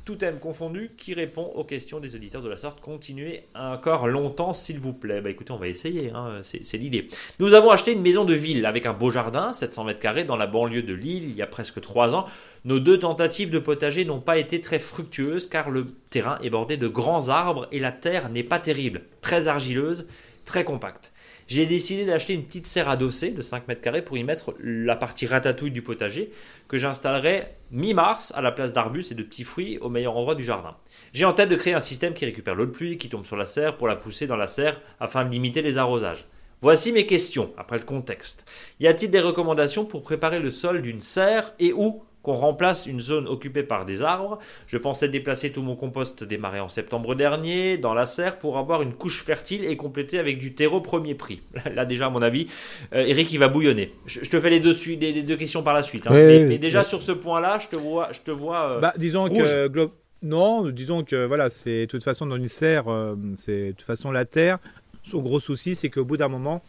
tout 0.08 0.16
thème 0.16 0.38
confondu, 0.38 0.92
qui 0.96 1.12
répond 1.12 1.52
aux 1.54 1.64
questions 1.64 2.00
des 2.00 2.14
auditeurs 2.14 2.40
de 2.40 2.48
la 2.48 2.56
sorte. 2.56 2.80
Continuez 2.80 3.42
encore 3.54 4.08
longtemps, 4.08 4.54
s'il 4.54 4.78
vous 4.78 4.94
plaît. 4.94 5.20
Bah 5.20 5.28
écoutez, 5.28 5.52
on 5.52 5.58
va 5.58 5.68
essayer. 5.68 6.10
hein. 6.14 6.40
C'est 6.42 6.78
l'idée. 6.78 7.10
Nous 7.40 7.52
avons 7.52 7.70
acheté 7.70 7.92
une 7.92 8.00
maison 8.00 8.24
de 8.24 8.32
ville 8.32 8.64
avec 8.64 8.86
un 8.86 8.94
beau 8.94 9.10
jardin, 9.10 9.52
700 9.52 9.84
mètres 9.84 10.00
carrés, 10.00 10.24
dans 10.24 10.36
la 10.36 10.46
banlieue 10.46 10.80
de 10.80 10.94
Lille, 10.94 11.24
il 11.28 11.36
y 11.36 11.42
a 11.42 11.46
presque 11.46 11.82
trois 11.82 12.16
ans. 12.16 12.24
Nos 12.64 12.80
deux 12.80 12.98
tentatives 12.98 13.50
de 13.50 13.58
potager 13.58 14.06
n'ont 14.06 14.18
pas 14.18 14.38
été 14.38 14.62
très 14.62 14.78
fructueuses 14.78 15.46
car 15.46 15.68
le 15.68 15.84
terrain 16.08 16.38
est 16.42 16.48
bordé 16.48 16.78
de 16.78 16.88
grands 16.88 17.28
arbres 17.28 17.68
et 17.70 17.78
la 17.78 17.92
terre 17.92 18.30
n'est 18.30 18.42
pas 18.42 18.60
terrible, 18.60 19.02
très 19.20 19.46
argileuse, 19.46 20.08
très 20.46 20.64
compacte. 20.64 21.12
J'ai 21.48 21.64
décidé 21.64 22.04
d'acheter 22.04 22.34
une 22.34 22.44
petite 22.44 22.66
serre 22.66 22.90
adossée 22.90 23.30
de 23.30 23.40
5 23.40 23.68
mètres 23.68 23.80
carrés 23.80 24.04
pour 24.04 24.18
y 24.18 24.22
mettre 24.22 24.54
la 24.62 24.96
partie 24.96 25.26
ratatouille 25.26 25.70
du 25.70 25.80
potager 25.80 26.30
que 26.68 26.76
j'installerai 26.76 27.46
mi-mars 27.70 28.34
à 28.36 28.42
la 28.42 28.52
place 28.52 28.74
d'arbustes 28.74 29.12
et 29.12 29.14
de 29.14 29.22
petits 29.22 29.44
fruits 29.44 29.78
au 29.78 29.88
meilleur 29.88 30.14
endroit 30.14 30.34
du 30.34 30.44
jardin. 30.44 30.76
J'ai 31.14 31.24
en 31.24 31.32
tête 31.32 31.48
de 31.48 31.56
créer 31.56 31.72
un 31.72 31.80
système 31.80 32.12
qui 32.12 32.26
récupère 32.26 32.54
l'eau 32.54 32.66
de 32.66 32.70
pluie 32.70 32.98
qui 32.98 33.08
tombe 33.08 33.24
sur 33.24 33.36
la 33.36 33.46
serre 33.46 33.78
pour 33.78 33.88
la 33.88 33.96
pousser 33.96 34.26
dans 34.26 34.36
la 34.36 34.46
serre 34.46 34.78
afin 35.00 35.24
de 35.24 35.30
limiter 35.30 35.62
les 35.62 35.78
arrosages. 35.78 36.26
Voici 36.60 36.92
mes 36.92 37.06
questions, 37.06 37.54
après 37.56 37.78
le 37.78 37.84
contexte. 37.84 38.44
Y 38.78 38.86
a-t-il 38.86 39.10
des 39.10 39.20
recommandations 39.20 39.86
pour 39.86 40.02
préparer 40.02 40.40
le 40.40 40.50
sol 40.50 40.82
d'une 40.82 41.00
serre 41.00 41.54
et 41.58 41.72
où 41.72 42.02
qu'on 42.28 42.34
remplace 42.34 42.86
une 42.86 43.00
zone 43.00 43.26
occupée 43.26 43.62
par 43.62 43.86
des 43.86 44.02
arbres 44.02 44.38
Je 44.66 44.76
pensais 44.76 45.08
déplacer 45.08 45.50
tout 45.50 45.62
mon 45.62 45.76
compost 45.76 46.24
démarré 46.24 46.60
en 46.60 46.68
septembre 46.68 47.14
dernier 47.14 47.78
dans 47.78 47.94
la 47.94 48.06
serre 48.06 48.38
pour 48.38 48.58
avoir 48.58 48.82
une 48.82 48.92
couche 48.92 49.22
fertile 49.24 49.64
et 49.64 49.76
compléter 49.78 50.18
avec 50.18 50.38
du 50.38 50.54
terreau 50.54 50.80
premier 50.82 51.14
prix. 51.14 51.40
Là 51.74 51.86
déjà 51.86 52.06
à 52.06 52.10
mon 52.10 52.20
avis, 52.20 52.48
euh, 52.92 53.06
Eric 53.06 53.32
il 53.32 53.38
va 53.38 53.48
bouillonner. 53.48 53.92
Je, 54.06 54.22
je 54.22 54.28
te 54.30 54.38
fais 54.38 54.50
les 54.50 54.60
deux, 54.60 54.74
sui- 54.74 54.96
les, 54.96 55.12
les 55.12 55.22
deux 55.22 55.36
questions 55.36 55.62
par 55.62 55.72
la 55.72 55.82
suite. 55.82 56.06
hein. 56.06 56.10
Oui, 56.12 56.16
mais, 56.22 56.36
oui, 56.38 56.42
mais 56.44 56.48
oui. 56.54 56.58
déjà 56.58 56.84
sur 56.84 57.00
ce 57.00 57.12
point-là, 57.12 57.58
je 57.60 57.68
te 57.68 57.76
vois, 57.76 58.12
je 58.12 58.20
te 58.20 58.30
vois. 58.30 58.72
euh, 58.72 58.80
Bah, 58.80 58.92
disons 58.98 59.24
rouge. 59.26 59.38
que 59.42 59.88
non, 60.22 60.68
disons 60.68 61.04
que 61.04 61.24
voilà, 61.24 61.48
c'est 61.48 61.82
de 61.82 61.86
toute 61.86 62.04
façon 62.04 62.26
dans 62.26 62.36
une 62.36 62.48
serre, 62.48 62.88
euh, 62.88 63.14
c'est 63.38 63.68
de 63.68 63.72
toute 63.72 63.82
façon 63.86 64.10
la 64.10 64.24
terre. 64.26 64.58
Son 65.02 65.20
gros 65.22 65.40
souci, 65.40 65.74
c'est 65.76 65.88
qu'au 65.88 66.04
bout 66.04 66.16
d'un 66.18 66.28
moment, 66.28 66.60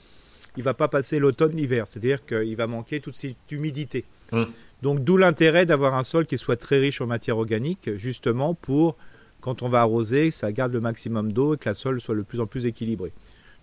il 0.56 0.64
va 0.64 0.74
pas 0.74 0.88
passer 0.88 1.20
l'automne, 1.20 1.52
l'hiver, 1.56 1.86
c'est-à-dire 1.88 2.26
qu'il 2.26 2.56
va 2.56 2.68
manquer 2.68 3.02
toute 3.02 3.18
cette 3.18 3.52
humidité. 3.52 4.06
Hum. 4.32 4.48
Donc 4.82 5.04
d'où 5.04 5.18
l'intérêt 5.18 5.66
d'avoir 5.66 5.96
un 5.96 6.04
sol 6.04 6.26
qui 6.26 6.38
soit 6.38 6.56
très 6.56 6.78
riche 6.78 7.02
en 7.02 7.08
matière 7.08 7.38
organique, 7.38 7.90
justement 7.98 8.54
pour 8.54 8.96
quand 9.42 9.62
on 9.64 9.70
va 9.70 9.82
arroser, 9.82 10.32
ça 10.32 10.52
garde 10.52 10.74
le 10.74 10.82
maximum 10.82 11.32
d'eau 11.32 11.56
et 11.56 11.58
que 11.58 11.70
la 11.70 11.74
sol 11.74 12.02
soit 12.02 12.16
de 12.16 12.22
plus 12.22 12.40
en 12.40 12.46
plus 12.46 12.66
équilibré. 12.66 13.12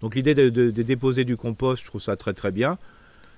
Donc 0.00 0.14
l'idée 0.14 0.34
de, 0.34 0.70
déposer 0.70 1.24
du 1.24 1.36
compost, 1.36 1.82
je 1.82 1.88
trouve 1.88 2.00
ça 2.00 2.16
très 2.16 2.32
très 2.32 2.50
bien. 2.50 2.78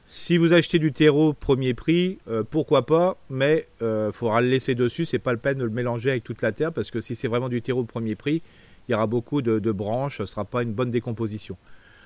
Si 0.07 0.39
vous 0.39 0.53
achetez 0.53 0.79
du 0.79 0.93
terreau 0.93 1.35
premier 1.35 1.75
prix, 1.75 2.19
euh, 2.29 2.43
pourquoi 2.49 2.87
pas, 2.87 3.19
mais 3.29 3.67
il 3.81 4.11
faudra 4.13 4.41
le 4.41 4.49
laisser 4.49 4.75
dessus. 4.75 5.05
C'est 5.05 5.19
pas 5.19 5.33
le 5.33 5.39
peine 5.39 5.59
de 5.59 5.65
le 5.65 5.71
mélanger 5.71 6.11
avec 6.11 6.25
toute 6.25 6.43
la 6.43 6.53
terre 6.53 6.73
parce 6.73 6.91
que 6.91 7.01
si 7.01 7.15
c'est 7.15 7.29
vraiment 7.29 7.49
du 7.49 7.61
terreau 7.61 7.85
premier 7.85 8.15
prix, 8.15 8.43
il 8.89 8.93
y 8.93 8.95
aura 8.95 9.07
beaucoup 9.07 9.43
de, 9.43 9.73
branches, 9.73 10.19
ce 10.19 10.27
sera 10.27 10.45
pas 10.45 10.63
une 10.63 10.73
bonne 10.73 10.91
décomposition. 10.91 11.57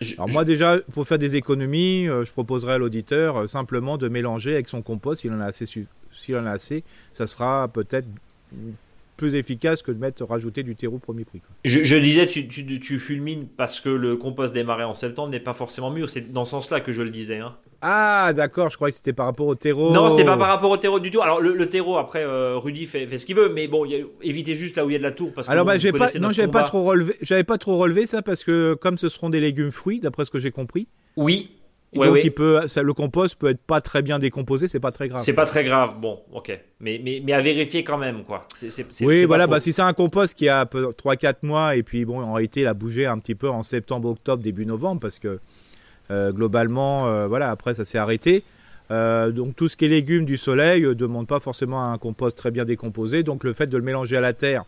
Je- 0.03 0.15
Alors 0.15 0.29
je- 0.29 0.33
moi 0.35 0.45
déjà, 0.45 0.79
pour 0.93 1.07
faire 1.07 1.19
des 1.19 1.37
économies, 1.37 2.09
euh, 2.09 2.25
je 2.25 2.33
proposerais 2.33 2.75
à 2.75 2.79
l'auditeur 2.79 3.37
euh, 3.37 3.47
simplement 3.47 3.99
de 3.99 4.09
mélanger 4.09 4.55
avec 4.55 4.69
son 4.69 4.83
compost 4.83 5.23
s'il 5.23 5.33
en 5.33 5.41
a 5.41 5.45
assez. 5.47 5.67
S'il 5.67 6.37
en 6.37 6.45
a 6.47 6.51
assez, 6.51 6.85
ça 7.13 7.27
sera 7.27 7.69
peut-être 7.69 8.07
plus 9.23 9.37
efficace 9.37 9.83
que 9.83 9.93
de 9.93 9.99
mettre 10.01 10.25
rajouter 10.25 10.65
du 10.65 10.75
terreau 10.75 10.99
premier 10.99 11.25
prix. 11.25 11.39
quoi. 11.39 11.51
Je, 11.65 11.85
je 11.85 11.97
disais, 11.97 12.27
tu, 12.27 12.49
tu, 12.49 12.81
tu 12.81 12.99
fulmines 12.99 13.47
parce 13.57 13.79
que 13.79 13.89
le 13.89 14.17
compost 14.17 14.53
démarré 14.53 14.83
en 14.83 14.95
septembre 14.95 15.29
n'est 15.29 15.39
pas 15.39 15.53
forcément 15.53 15.91
mûr. 15.93 16.11
C'est 16.11 16.33
dans 16.33 16.45
ce 16.45 16.51
sens-là 16.51 16.81
que 16.81 16.91
je 16.93 17.03
le 17.03 17.11
disais. 17.11 17.39
hein. 17.39 17.55
Ah 17.83 18.33
d'accord, 18.35 18.71
je 18.71 18.77
croyais 18.77 18.91
que 18.91 18.97
c'était 18.97 19.13
par 19.13 19.27
rapport 19.27 19.47
au 19.47 19.55
terreau. 19.55 19.93
Non, 19.93 20.11
c'était 20.11 20.25
pas 20.25 20.37
par 20.37 20.49
rapport 20.49 20.71
au 20.71 20.77
terreau 20.77 20.99
du 20.99 21.11
tout. 21.13 21.21
Alors 21.21 21.41
le, 21.41 21.55
le 21.55 21.69
terreau, 21.69 21.97
après, 21.99 22.25
euh, 22.25 22.57
Rudy 22.59 22.87
fait, 22.87 23.07
fait 23.07 23.19
ce 23.19 23.27
qu'il 23.27 23.37
veut, 23.37 23.49
mais 23.55 23.69
bon, 23.69 23.85
il 23.85 23.93
y 23.93 23.95
a- 23.97 24.05
évitez 24.23 24.55
juste 24.55 24.77
là 24.77 24.85
où 24.85 24.91
il 24.91 24.95
y 24.95 24.97
a 24.97 24.99
de 24.99 25.05
la 25.05 25.13
tour 25.13 25.33
parce 25.35 25.47
que 25.47 25.53
Alors 25.53 25.65
bah 25.65 25.79
j'ai 25.79 25.93
pas 25.93 26.09
non 26.21 26.31
j'avais 26.33 26.51
pas 26.51 26.63
trop 26.65 26.83
relevé 26.83 27.15
j'avais 27.23 27.45
pas 27.45 27.59
trop 27.59 27.77
relevé 27.77 28.07
ça 28.07 28.23
parce 28.23 28.43
que 28.45 28.75
comme 28.75 28.99
ce 28.99 29.09
seront 29.09 29.31
des 29.31 29.41
légumes 29.41 29.71
fruits 29.73 30.01
d'après 30.01 30.25
ce 30.25 30.31
que 30.31 30.39
j'ai 30.41 30.51
compris 30.51 30.87
Oui. 31.17 31.51
Et 31.93 31.99
Ouais, 31.99 32.07
donc 32.07 32.15
ouais. 32.15 32.23
il 32.25 32.33
peut 32.33 32.67
ça, 32.69 32.83
le 32.83 32.95
compost 32.95 33.37
peut 33.37 33.51
être 33.51 33.61
pas 33.61 33.81
très 33.81 34.01
bien 34.01 34.19
décomposé 34.19 34.67
c'est 34.67 34.81
pas 34.81 34.93
très 34.93 35.09
grave. 35.09 35.21
C'est 35.23 35.35
pas 35.35 35.45
très 35.45 35.63
grave. 35.63 36.01
Bon, 36.01 36.21
ok. 36.33 36.59
Mais, 36.81 37.01
mais, 37.05 37.23
mais 37.25 37.33
à 37.33 37.41
vérifier 37.41 37.85
quand 37.85 37.99
même, 37.99 38.25
quoi. 38.25 38.47
Oui 39.03 39.25
voilà 39.25 39.47
bah 39.47 39.61
si 39.61 39.73
c'est 39.73 39.83
un 39.83 39.93
compost 39.93 40.35
qui 40.35 40.49
a 40.49 40.65
3-4 40.65 41.37
mois 41.43 41.77
et 41.77 41.83
puis 41.83 42.05
bon 42.05 42.23
en 42.23 42.33
réalité 42.33 42.61
il 42.61 42.67
a 42.67 42.75
bougé 42.75 43.07
un 43.07 43.19
petit 43.19 43.35
peu 43.35 43.49
en 43.49 43.63
septembre 43.63 44.09
octobre 44.09 44.43
début 44.43 44.67
novembre 44.67 45.01
parce 45.01 45.19
que 45.19 45.39
euh, 46.11 46.33
globalement 46.33 47.09
euh, 47.09 47.27
voilà 47.29 47.51
après 47.51 47.75
ça 47.75 47.85
s'est 47.85 47.99
arrêté. 47.99 48.43
Euh, 48.91 49.31
donc 49.31 49.55
tout 49.55 49.69
ce 49.69 49.77
qui 49.77 49.85
est 49.85 49.89
légumes 49.89 50.25
du 50.25 50.37
soleil 50.37 50.83
ne 50.83 50.93
demande 50.93 51.27
pas 51.27 51.41
forcément 51.41 51.93
un 51.93 51.99
compost 51.99 52.37
très 52.37 52.51
bien 52.51 52.65
décomposé 52.65 53.23
donc 53.23 53.45
le 53.45 53.53
fait 53.53 53.67
de 53.67 53.77
le 53.77 53.85
mélanger 53.85 54.17
à 54.17 54.21
la 54.21 54.33
terre 54.33 54.65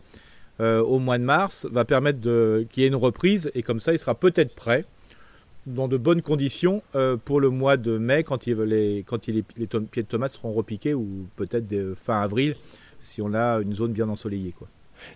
au 0.59 0.99
mois 0.99 1.17
de 1.17 1.23
mars 1.23 1.67
va 1.69 1.83
permettre 1.83 2.21
qu'il 2.69 2.83
y 2.83 2.85
ait 2.85 2.87
une 2.87 2.95
reprise 2.95 3.51
et 3.55 3.61
comme 3.61 3.81
ça 3.81 3.91
il 3.91 3.99
sera 3.99 4.15
peut-être 4.15 4.55
prêt 4.55 4.85
dans 5.65 5.87
de 5.87 5.97
bonnes 5.97 6.21
conditions 6.21 6.83
euh, 6.95 7.17
pour 7.17 7.39
le 7.41 7.49
mois 7.49 7.77
de 7.77 7.97
mai 7.97 8.23
quand, 8.23 8.47
il, 8.47 8.55
les, 8.61 9.03
quand 9.05 9.27
il- 9.27 9.43
les, 9.57 9.67
pieds 9.67 10.03
de 10.03 10.07
tomates 10.07 10.31
seront 10.31 10.51
repiqués 10.53 10.93
ou 10.93 11.27
peut-être 11.35 11.93
fin 11.95 12.21
avril 12.21 12.55
si 12.99 13.21
on 13.21 13.33
a 13.33 13.59
une 13.61 13.73
zone 13.73 13.91
bien 13.91 14.09
ensoleillée. 14.09 14.53
Quoi. 14.57 14.67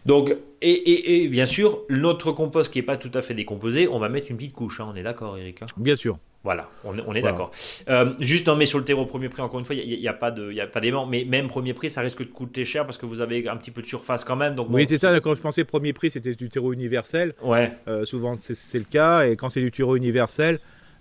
Donc, 0.06 0.36
et, 0.62 0.70
et, 0.72 1.24
et 1.24 1.28
bien 1.28 1.46
sûr, 1.46 1.80
notre 1.90 2.32
compost 2.32 2.72
qui 2.72 2.80
est 2.80 2.84
pas 2.84 2.98
tout 2.98 3.12
à 3.14 3.22
fait 3.22 3.34
décomposé, 3.34 3.88
on 3.88 4.00
va 4.00 4.10
mettre 4.10 4.30
une 4.30 4.38
petite 4.38 4.54
couche. 4.54 4.80
hein. 4.80 4.90
On 4.92 4.96
est 4.96 5.04
d'accord, 5.04 5.38
Eric 5.38 5.62
hein? 5.62 5.66
Bien 5.78 5.96
sûr. 5.96 6.18
Voilà, 6.44 6.70
on, 6.86 6.98
est- 6.98 7.02
on 7.06 7.14
est 7.14 7.20
Voilà. 7.20 7.32
d'accord. 7.34 7.52
Euh, 7.90 8.14
juste, 8.22 8.48
non, 8.48 8.56
mais 8.56 8.66
sur 8.66 8.78
le 8.80 8.86
terreau 8.86 9.06
premier 9.06 9.28
prix, 9.28 9.42
encore 9.42 9.60
une 9.60 9.66
fois, 9.66 9.76
il 9.76 9.86
n'y 9.86 9.94
a, 9.94 9.98
il 9.98 10.02
y 10.02 10.08
a 10.08 10.14
pas 10.14 10.32
de- 10.32 10.52
y 10.54 10.62
a 10.62 10.68
pas 10.68 10.80
d'aimant, 10.80 11.06
mais 11.06 11.26
même 11.26 11.48
premier 11.50 11.74
prix, 11.74 11.90
ça 11.90 12.00
risque 12.00 12.20
de 12.20 12.32
coûter 12.32 12.64
cher 12.64 12.86
parce 12.86 12.98
que 12.98 13.06
vous 13.06 13.20
avez 13.20 13.48
un 13.50 13.58
petit 13.58 13.72
peu 13.72 13.82
de 13.82 13.86
surface 13.88 14.24
quand 14.24 14.38
même. 14.38 14.56
Donc 14.56 14.70
bon, 14.70 14.76
Oui, 14.76 14.86
c'est 14.88 14.98
ça. 14.98 15.20
Quand 15.20 15.36
je 15.36 15.42
pensais 15.42 15.66
premier 15.66 15.92
prix, 15.92 16.10
c'était 16.12 16.34
du 16.36 16.48
terreau 16.48 16.72
universel. 16.72 17.34
Ouais, 17.44 17.74
Euh, 17.90 18.06
souvent, 18.06 18.38
c'est- 18.40 18.78
le 18.78 18.86
cas. 18.86 19.28
Et 19.28 19.36
quand 19.36 19.50
c'est 19.50 19.60
du 19.60 19.70
terreau 19.70 19.98
universel, 19.98 20.60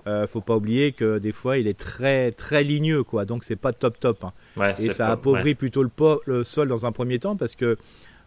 euh, 0.08 0.26
faut 0.26 0.40
pas 0.40 0.56
oublier 0.56 0.90
que 0.90 1.18
des 1.18 1.32
fois, 1.32 1.56
il 1.58 1.68
est 1.68 1.78
très 1.78 2.32
très 2.32 2.64
ligneux, 2.64 3.04
quoi. 3.04 3.24
Donc, 3.24 3.44
c'est 3.44 3.56
pas 3.56 3.72
top 3.72 4.00
top. 4.00 4.24
hein. 4.24 4.32
ouais, 4.56 4.72
Et 4.72 4.92
ça 4.92 5.12
appauvrit 5.12 5.50
ouais. 5.50 5.54
plutôt 5.54 5.84
le, 6.26 6.42
sol 6.42 6.66
dans 6.66 6.84
un 6.84 6.90
premier 6.92 7.20
temps 7.20 7.36
parce 7.36 7.54
que 7.54 7.76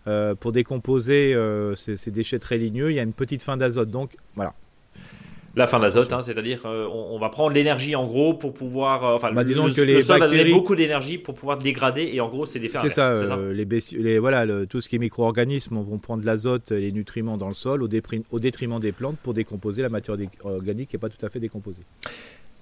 euh, 0.08 0.34
pour 0.34 0.52
décomposer 0.54 1.36
ces, 1.76 1.98
ces 1.98 2.10
déchets 2.12 2.40
très 2.40 2.58
ligneux, 2.58 2.90
il 2.92 2.96
y 2.96 3.00
a 3.00 3.04
une 3.04 3.14
petite 3.14 3.44
fin 3.44 3.58
d'azote. 3.58 3.90
Donc, 3.92 4.12
voilà. 4.36 4.54
La 5.56 5.68
fin 5.68 5.80
d'azote, 5.80 6.14
hein, 6.14 6.22
c'est-à-dire 6.22 6.62
euh, 6.66 6.88
on, 6.90 7.16
on 7.16 7.20
va 7.20 7.28
prendre 7.28 7.54
l'énergie 7.54 7.94
en 7.96 8.08
gros 8.08 8.34
pour 8.34 8.54
pouvoir. 8.54 9.04
euh, 9.04 9.16
enfin, 9.16 9.34
Bah, 9.34 9.42
le, 9.42 9.48
disons 9.48 9.68
le- 9.68 9.74
que 9.74 9.82
le 9.82 9.88
les 9.96 10.02
sol 10.02 10.18
va 10.20 10.28
donner 10.30 10.50
beaucoup 10.52 10.76
d'énergie 10.76 11.18
pour 11.18 11.36
pouvoir 11.36 11.58
dégrader 11.58 12.10
et 12.14 12.22
en 12.22 12.30
gros, 12.30 12.46
c'est 12.46 12.60
l'effet 12.60 12.78
C'est 12.82 12.90
ça, 12.90 13.18
c'est 13.18 13.26
ça 13.26 13.36
euh, 13.38 13.52
les, 13.54 14.18
voilà, 14.20 14.46
le- 14.46 14.66
tout 14.66 14.80
ce 14.80 14.88
qui 14.88 14.96
est 14.96 15.00
micro-organismes 15.00 15.76
vont 15.82 15.98
prendre 15.98 16.24
l'azote 16.24 16.72
et 16.72 16.80
les 16.80 16.92
nutriments 16.94 17.38
dans 17.38 17.50
le 17.50 17.54
sol 17.54 17.84
au, 17.84 17.90
au 18.32 18.40
détriment 18.40 18.80
des 18.80 18.92
plantes 18.94 19.18
pour 19.22 19.34
décomposer 19.34 19.82
la 19.82 19.90
matière 19.90 20.16
organique 20.46 20.90
qui 20.90 20.96
n'est 20.96 21.00
pas 21.02 21.10
tout 21.10 21.26
à 21.26 21.30
fait 21.30 21.40
décomposée. 21.42 21.84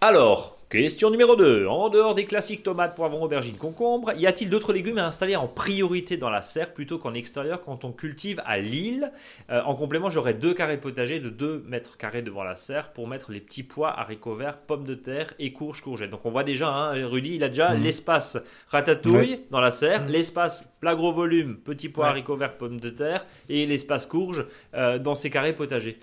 Alors, 0.02 0.58
question 0.70 1.10
numéro 1.10 1.36
2. 1.36 1.68
En 1.68 1.90
dehors 1.90 2.16
des 2.16 2.24
classiques 2.24 2.64
tomates, 2.64 2.96
poivrons, 2.96 3.24
aubergines, 3.26 3.58
concombres, 3.58 4.14
y 4.16 4.28
a-t-il 4.28 4.50
d'autres 4.50 4.72
légumes 4.72 4.98
à 4.98 5.06
installer 5.06 5.36
en 5.36 5.48
priorité 5.48 6.16
dans 6.16 6.30
la 6.30 6.42
serre 6.42 6.74
plutôt 6.74 6.98
qu'en 7.00 7.14
extérieur 7.14 7.62
quand 7.62 7.84
on 7.84 7.92
cultive 7.92 8.42
à 8.46 8.60
l'île 8.60 9.12
Euh, 9.50 9.62
En 9.66 9.76
complément, 9.76 10.10
j'aurais 10.10 10.34
deux 10.36 10.54
carrés 10.54 10.78
potagers 10.78 11.20
de 11.20 11.30
2 11.30 11.66
mètres 11.68 11.98
carrés 11.98 12.22
devant 12.22 12.44
la 12.46 12.56
serre 12.56 12.94
pour 12.94 13.10
mettre 13.10 13.32
les 13.34 13.42
petits 13.42 13.64
pois, 13.64 13.90
haricots 13.90 14.36
verts, 14.36 14.60
pommes 14.60 14.86
de 14.86 14.96
terre 14.96 15.34
et 15.38 15.52
courges, 15.52 15.82
courgettes. 15.82 16.12
Donc 16.12 16.26
on 16.26 16.32
voit 16.32 16.44
déjà, 16.46 16.70
hein, 16.70 17.08
Rudy, 17.08 17.36
il 17.36 17.44
a 17.44 17.50
déjà 17.50 17.74
Mhm. 17.74 17.84
l'espace 17.84 18.38
ratatouille 18.70 19.16
Ouais. 19.32 19.42
dans 19.52 19.60
la 19.60 19.72
serre, 19.72 20.04
Mhm. 20.04 20.12
l'espace 20.12 20.64
plat 20.80 20.96
gros 20.96 21.12
volume, 21.12 21.58
petits 21.58 21.90
pois, 21.90 22.06
Ouais. 22.06 22.12
haricots 22.12 22.38
verts, 22.38 22.58
pommes 22.58 22.80
de 22.80 22.90
terre 22.90 23.26
et 23.50 23.66
l'espace 23.66 24.06
courge 24.06 24.46
euh, 24.76 24.98
dans 24.98 25.16
ces 25.16 25.30
carrés 25.30 25.54
potagers. 25.54 26.00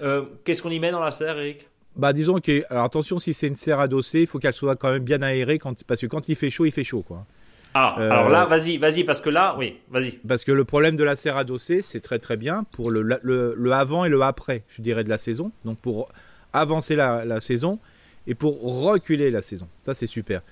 Euh, 0.00 0.22
Qu'est-ce 0.44 0.62
qu'on 0.62 0.70
y 0.70 0.78
met 0.78 0.90
dans 0.92 1.00
la 1.02 1.10
serre, 1.10 1.38
Eric? 1.38 1.66
Bah 1.96 2.12
disons 2.12 2.40
que 2.40 2.62
alors 2.70 2.84
attention 2.84 3.18
si 3.18 3.34
c'est 3.34 3.48
une 3.48 3.54
serre 3.56 3.80
adossée, 3.80 4.20
il 4.22 4.26
faut 4.26 4.38
qu'elle 4.38 4.54
soit 4.54 4.76
quand 4.76 4.90
même 4.90 5.04
bien 5.04 5.20
aérée 5.22 5.58
quand 5.58 5.84
parce 5.84 6.00
que 6.00 6.06
quand 6.06 6.28
il 6.28 6.36
fait 6.36 6.48
chaud, 6.50 6.64
il 6.64 6.72
fait 6.72 6.84
chaud 6.84 7.02
quoi. 7.02 7.26
Ah, 7.74 7.96
Euh, 7.98 8.10
alors 8.10 8.28
là, 8.28 8.44
vas-y, 8.44 8.76
vas-y, 8.76 9.02
parce 9.02 9.22
que 9.22 9.30
là, 9.30 9.56
oui, 9.58 9.78
vas-y. 9.90 10.12
Parce 10.28 10.44
que 10.44 10.52
le 10.52 10.64
problème 10.64 10.94
de 10.96 11.04
la 11.04 11.16
serre 11.16 11.38
adossée, 11.38 11.80
c'est 11.80 12.00
très 12.00 12.18
très 12.18 12.36
bien 12.36 12.64
pour 12.72 12.90
le, 12.90 13.00
le, 13.00 13.54
le 13.56 13.72
avant 13.72 14.04
et 14.04 14.10
le 14.10 14.20
après, 14.20 14.62
je 14.68 14.82
dirais, 14.82 15.04
de 15.04 15.08
la 15.08 15.16
saison. 15.16 15.52
Donc 15.64 15.78
pour 15.78 16.10
avancer 16.52 16.96
la, 16.96 17.24
la 17.24 17.40
saison 17.40 17.78
et 18.26 18.34
pour 18.34 18.60
reculer 18.82 19.30
la 19.30 19.40
saison. 19.40 19.68
Ça, 19.80 19.94
c'est 19.94 20.06
super. 20.06 20.42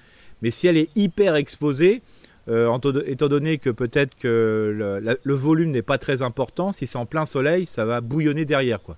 Mais 0.40 0.50
si 0.50 0.66
elle 0.66 0.78
est 0.78 0.88
hyper 0.96 1.36
exposée, 1.36 2.00
euh, 2.48 2.74
étant 3.06 3.28
donné 3.28 3.58
que 3.58 3.68
peut-être 3.68 4.16
que 4.18 4.74
le, 4.74 4.98
la- 4.98 5.16
le 5.22 5.34
volume 5.34 5.70
n'est 5.72 5.82
pas 5.82 5.98
très 5.98 6.22
important, 6.22 6.72
si 6.72 6.86
c'est 6.86 6.96
en 6.96 7.04
plein 7.04 7.26
soleil, 7.26 7.66
ça 7.66 7.84
va 7.84 8.00
bouillonner 8.00 8.46
derrière. 8.46 8.80
quoi. 8.82 8.96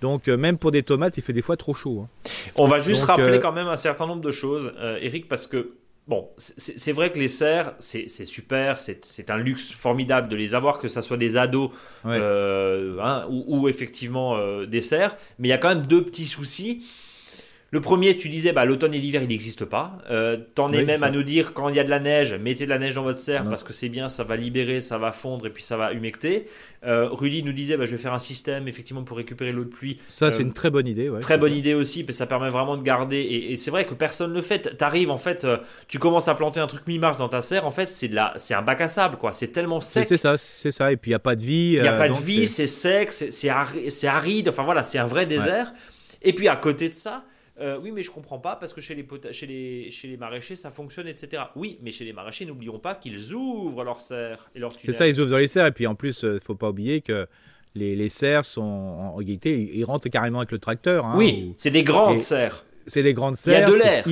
Donc 0.00 0.28
euh, 0.28 0.36
même 0.36 0.56
pour 0.58 0.70
des 0.70 0.82
tomates, 0.82 1.16
il 1.18 1.22
fait 1.22 1.32
des 1.32 1.42
fois 1.42 1.56
trop 1.56 1.74
chaud. 1.74 2.04
hein. 2.06 2.30
On 2.56 2.66
va 2.66 2.78
juste 2.78 3.00
Donc, 3.00 3.08
rappeler 3.10 3.36
euh, 3.36 3.38
quand 3.38 3.52
même 3.52 3.68
un 3.68 3.76
certain 3.76 4.06
nombre 4.06 4.22
de 4.22 4.30
choses, 4.30 4.72
euh, 4.78 4.98
Eric, 5.00 5.28
parce 5.28 5.46
que, 5.46 5.72
bon, 6.08 6.28
c'est 6.38 6.92
vrai 6.92 7.12
que 7.12 7.18
les 7.18 7.28
serres, 7.28 7.74
c'est 7.78 8.08
super, 8.24 8.80
c'est 8.80 9.30
un 9.30 9.36
luxe 9.36 9.70
formidable 9.72 10.28
de 10.28 10.36
les 10.36 10.54
avoir, 10.54 10.78
que 10.78 10.88
ce 10.88 11.00
soit 11.00 11.16
des 11.16 11.36
ados 11.36 11.70
Ouais. 12.04 12.16
euh, 12.18 12.96
hein, 13.02 13.26
ou, 13.30 13.44
ou 13.60 13.68
effectivement 13.68 14.36
euh, 14.36 14.66
des 14.66 14.80
serres, 14.80 15.16
mais 15.38 15.48
il 15.48 15.50
y 15.50 15.54
a 15.54 15.58
quand 15.58 15.68
même 15.68 15.86
deux 15.86 16.02
petits 16.02 16.24
soucis. 16.26 16.82
Le 17.72 17.80
premier, 17.80 18.16
tu 18.16 18.28
disais, 18.28 18.52
bah, 18.52 18.64
l'automne 18.64 18.94
et 18.94 18.98
l'hiver, 18.98 19.22
il 19.22 19.28
n'existe 19.28 19.64
pas. 19.64 19.98
Euh, 20.10 20.36
T'en 20.56 20.72
es 20.72 20.82
même 20.84 21.04
à 21.04 21.10
nous 21.12 21.22
dire 21.22 21.52
quand 21.54 21.68
il 21.68 21.76
y 21.76 21.78
a 21.78 21.84
de 21.84 21.90
la 21.90 22.00
neige, 22.00 22.34
mettez 22.34 22.64
de 22.64 22.70
la 22.70 22.80
neige 22.80 22.96
dans 22.96 23.04
votre 23.04 23.20
serre 23.20 23.44
Non. 23.44 23.50
parce 23.50 23.62
que 23.62 23.72
c'est 23.72 23.88
bien, 23.88 24.08
ça 24.08 24.24
va 24.24 24.34
libérer, 24.36 24.80
ça 24.80 24.98
va 24.98 25.12
fondre 25.12 25.46
et 25.46 25.50
puis 25.50 25.62
ça 25.62 25.76
va 25.76 25.92
humecter. 25.92 26.46
Euh, 26.84 27.08
Rudy 27.12 27.44
nous 27.44 27.52
disait, 27.52 27.76
bah, 27.76 27.86
je 27.86 27.92
vais 27.92 27.98
faire 28.02 28.12
un 28.12 28.18
système 28.18 28.66
effectivement 28.66 29.04
pour 29.04 29.16
récupérer 29.18 29.52
l'eau 29.52 29.62
de 29.62 29.68
pluie 29.68 29.98
Ça, 30.08 30.32
c'est 30.32 30.40
Euh, 30.42 30.46
une 30.46 30.52
très 30.52 30.70
bonne 30.70 30.88
idée. 30.88 31.08
ouais. 31.10 31.20
Très 31.20 31.38
bonne 31.38 31.54
idée 31.54 31.74
aussi, 31.74 32.02
parce 32.02 32.16
que 32.16 32.18
ça 32.18 32.26
permet 32.26 32.48
vraiment 32.48 32.76
de 32.76 32.82
garder. 32.82 33.18
Et, 33.18 33.52
et 33.52 33.56
c'est 33.56 33.70
vrai 33.70 33.84
que 33.86 33.94
personne 33.94 34.30
ne 34.30 34.34
le 34.36 34.42
fait. 34.42 34.76
T'arrives 34.76 35.12
en 35.12 35.18
fait, 35.18 35.46
tu 35.86 36.00
commences 36.00 36.26
à 36.26 36.34
planter 36.34 36.58
un 36.58 36.66
truc 36.66 36.84
mi-mars 36.88 37.18
dans 37.18 37.28
ta 37.28 37.40
serre. 37.40 37.66
En 37.66 37.70
fait, 37.70 37.88
c'est 37.88 38.08
la, 38.08 38.32
c'est 38.36 38.54
un 38.54 38.62
bac 38.62 38.80
à 38.80 38.88
sable, 38.88 39.16
quoi. 39.16 39.32
C'est 39.32 39.48
tellement 39.52 39.78
sec. 39.80 40.06
c'est 40.08 40.16
ça, 40.16 40.38
c'est 40.38 40.72
ça. 40.72 40.90
Et 40.90 40.96
puis 40.96 41.10
il 41.10 41.12
n'y 41.12 41.16
a 41.16 41.20
pas 41.20 41.36
de 41.36 41.42
vie. 41.42 41.74
Il 41.76 41.82
n'y 41.82 41.86
a 41.88 41.92
pas 41.92 42.08
de 42.08 42.14
vie, 42.14 42.48
c'est- 42.48 42.66
sec, 42.66 43.12
c'est 43.12 43.48
aride. 44.08 44.48
Enfin 44.48 44.64
voilà, 44.64 44.82
c'est 44.82 44.98
un 44.98 45.06
vrai 45.06 45.26
désert. 45.26 45.72
Et 46.22 46.32
puis 46.32 46.48
à 46.48 46.56
côté 46.56 46.88
de 46.88 46.94
ça. 46.94 47.22
Euh, 47.60 47.78
oui, 47.80 47.90
mais 47.92 48.02
je 48.02 48.10
comprends 48.10 48.38
pas 48.38 48.56
parce 48.56 48.72
que 48.72 48.80
chez 48.80 48.94
les, 48.94 49.06
chez, 49.32 49.46
les, 49.46 49.90
chez 49.90 50.08
les 50.08 50.16
maraîchers 50.16 50.56
ça 50.56 50.70
fonctionne, 50.70 51.06
etc. 51.08 51.42
Oui, 51.56 51.78
mais 51.82 51.90
chez 51.90 52.04
les 52.04 52.12
maraîchers, 52.12 52.46
n'oublions 52.46 52.78
pas 52.78 52.94
qu'ils 52.94 53.32
ouvrent 53.34 53.84
leurs 53.84 54.00
serres 54.00 54.50
C'est 54.80 54.92
ça, 54.92 55.06
ils 55.08 55.20
ouvrent 55.20 55.30
dans 55.30 55.38
les 55.38 55.48
serres. 55.48 55.66
Et 55.66 55.72
puis 55.72 55.86
en 55.86 55.94
plus, 55.94 56.22
il 56.22 56.40
faut 56.42 56.54
pas 56.54 56.70
oublier 56.70 57.00
que 57.02 57.26
les, 57.74 57.94
les 57.94 58.08
serres 58.08 58.44
sont 58.44 58.62
en 58.62 59.14
réalité, 59.14 59.70
ils 59.74 59.84
rentrent 59.84 60.08
carrément 60.08 60.38
avec 60.38 60.50
le 60.52 60.58
tracteur. 60.58 61.06
hein, 61.06 61.14
Oui, 61.16 61.48
ou- 61.50 61.54
c'est 61.56 61.70
des 61.70 61.84
grandes 61.84 62.16
Et- 62.16 62.20
serres. 62.20 62.64
c'est 62.86 63.02
les 63.02 63.14
grandes 63.14 63.36
Il 63.46 63.52
y 63.52 63.54
a 63.54 63.58
serres. 63.58 63.70
de 63.70 63.76
l'air. 63.76 64.04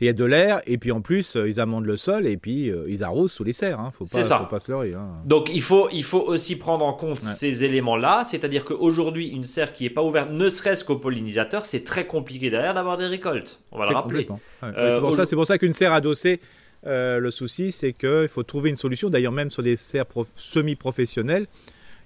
Il 0.00 0.06
y 0.06 0.10
a 0.10 0.12
de 0.12 0.24
l'air. 0.24 0.60
Et 0.66 0.76
puis 0.78 0.92
en 0.92 1.00
plus, 1.00 1.36
euh, 1.36 1.48
ils 1.48 1.58
amendent 1.58 1.86
le 1.86 1.96
sol 1.96 2.26
et 2.26 2.36
puis 2.36 2.70
euh, 2.70 2.84
ils 2.88 3.02
arrosent 3.02 3.32
sous 3.32 3.44
les 3.44 3.52
serres. 3.54 3.80
Hein, 3.80 3.90
faut 3.92 4.04
pas, 4.04 4.10
C'est 4.10 4.22
ça. 4.22 4.38
faut 4.38 4.44
pas 4.46 4.60
se 4.60 4.70
leurrer. 4.70 4.92
hein. 4.94 5.08
Donc 5.24 5.50
il 5.52 5.62
faut, 5.62 5.88
il 5.90 6.04
faut 6.04 6.20
aussi 6.20 6.56
prendre 6.56 6.84
en 6.84 6.92
compte 6.92 7.16
Ouais. 7.16 7.30
ces 7.32 7.64
éléments-là, 7.64 8.24
c'est-à-dire 8.26 8.64
qu'aujourd'hui, 8.64 9.28
une 9.28 9.44
serre 9.44 9.72
qui 9.72 9.84
n'est 9.84 9.90
pas 9.90 10.02
ouverte, 10.02 10.30
ne 10.30 10.50
serait-ce 10.50 10.84
qu'aux 10.84 10.96
pollinisateurs, 10.98 11.64
c'est 11.64 11.82
très 11.84 12.06
compliqué 12.06 12.50
derrière 12.50 12.74
d'avoir 12.74 12.96
des 12.98 13.06
récoltes. 13.06 13.62
On 13.72 13.78
va 13.78 13.88
le 13.88 13.94
rappeler. 13.94 14.26
Ouais. 14.28 14.36
Euh, 14.76 14.94
c'est 14.94 15.00
pour 15.00 15.08
au- 15.08 15.12
ça, 15.12 15.24
c'est 15.26 15.36
pour 15.36 15.46
ça 15.46 15.56
qu'une 15.58 15.72
serre 15.72 15.92
adossée. 15.92 16.40
euh, 16.86 17.18
le 17.18 17.30
souci, 17.32 17.72
c'est 17.72 17.92
qu'il 17.94 18.28
faut 18.28 18.42
trouver 18.42 18.70
une 18.70 18.76
solution. 18.76 19.08
D'ailleurs, 19.10 19.32
même 19.32 19.50
sur 19.50 19.62
des 19.62 19.76
serres 19.76 20.06
prof- 20.06 20.30
semi-professionnelles, 20.36 21.46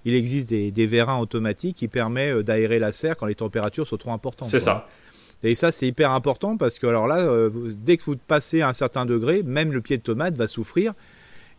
il 0.04 0.14
existe 0.14 0.48
des, 0.48 0.70
des 0.70 0.86
vérins 0.86 1.18
automatiques 1.18 1.76
qui 1.76 1.88
permettent 1.88 2.38
d'aérer 2.38 2.78
la 2.78 2.92
serre 2.92 3.16
quand 3.16 3.26
les 3.26 3.34
températures 3.34 3.86
sont 3.86 3.98
trop 3.98 4.12
importantes. 4.12 4.48
C'est 4.48 4.60
ça. 4.60 4.88
Et 5.42 5.54
ça, 5.54 5.72
c'est 5.72 5.86
hyper 5.86 6.10
important 6.12 6.56
parce 6.56 6.78
que 6.78 6.86
alors 6.86 7.06
là, 7.06 7.18
euh, 7.20 7.48
vous- 7.52 7.68
dès 7.72 7.96
que 7.96 8.04
vous 8.04 8.16
passez 8.16 8.60
à 8.60 8.68
un 8.68 8.72
certain 8.74 9.06
degré, 9.06 9.42
même 9.42 9.72
le 9.72 9.80
pied 9.80 9.96
de 9.96 10.02
tomate 10.02 10.34
va 10.36 10.46
souffrir 10.46 10.92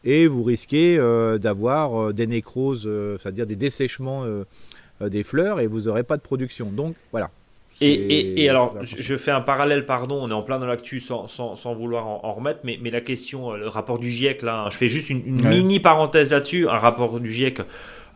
et 0.04 0.28
vous 0.28 0.44
risquez 0.44 0.98
euh, 1.00 1.38
d'avoir 1.38 2.00
euh, 2.10 2.14
des 2.14 2.28
nécroses, 2.28 2.84
euh, 2.86 3.18
c'est-à-dire 3.20 3.48
des 3.48 3.56
dessèchements 3.56 4.24
euh, 4.26 4.44
euh, 5.02 5.10
des 5.10 5.24
fleurs 5.24 5.60
et 5.60 5.68
vous 5.68 5.82
n'aurez 5.82 6.04
pas 6.04 6.18
de 6.18 6.22
production. 6.22 6.68
Donc 6.72 6.96
voilà. 7.12 7.32
Et, 7.84 7.90
et- 7.92 8.44
et 8.44 8.50
alors, 8.50 8.76
je, 8.84 8.98
je 9.00 9.18
fais 9.18 9.32
un 9.32 9.42
parallèle, 9.42 9.88
pardon, 9.88 10.20
on 10.22 10.30
est 10.30 10.34
en 10.34 10.44
plein 10.44 10.60
dans 10.60 10.68
l'actu 10.68 11.00
sans, 11.00 11.28
sans, 11.28 11.56
sans 11.56 11.74
vouloir 11.74 12.06
en, 12.06 12.20
en 12.22 12.34
remettre, 12.34 12.60
mais, 12.64 12.78
mais 12.80 12.92
la 12.92 13.02
question, 13.02 13.54
le 13.56 13.68
rapport 13.68 13.98
du 13.98 14.12
GIEC, 14.12 14.44
là, 14.44 14.66
hein, 14.66 14.70
je 14.70 14.78
fais 14.78 14.88
juste 14.88 15.10
une, 15.10 15.24
une 15.26 15.42
Ouais. 15.44 15.50
mini 15.50 15.80
parenthèse 15.80 16.30
là-dessus, 16.30 16.68
un 16.68 16.78
rapport 16.78 17.20
du 17.20 17.32
GIEC 17.34 17.62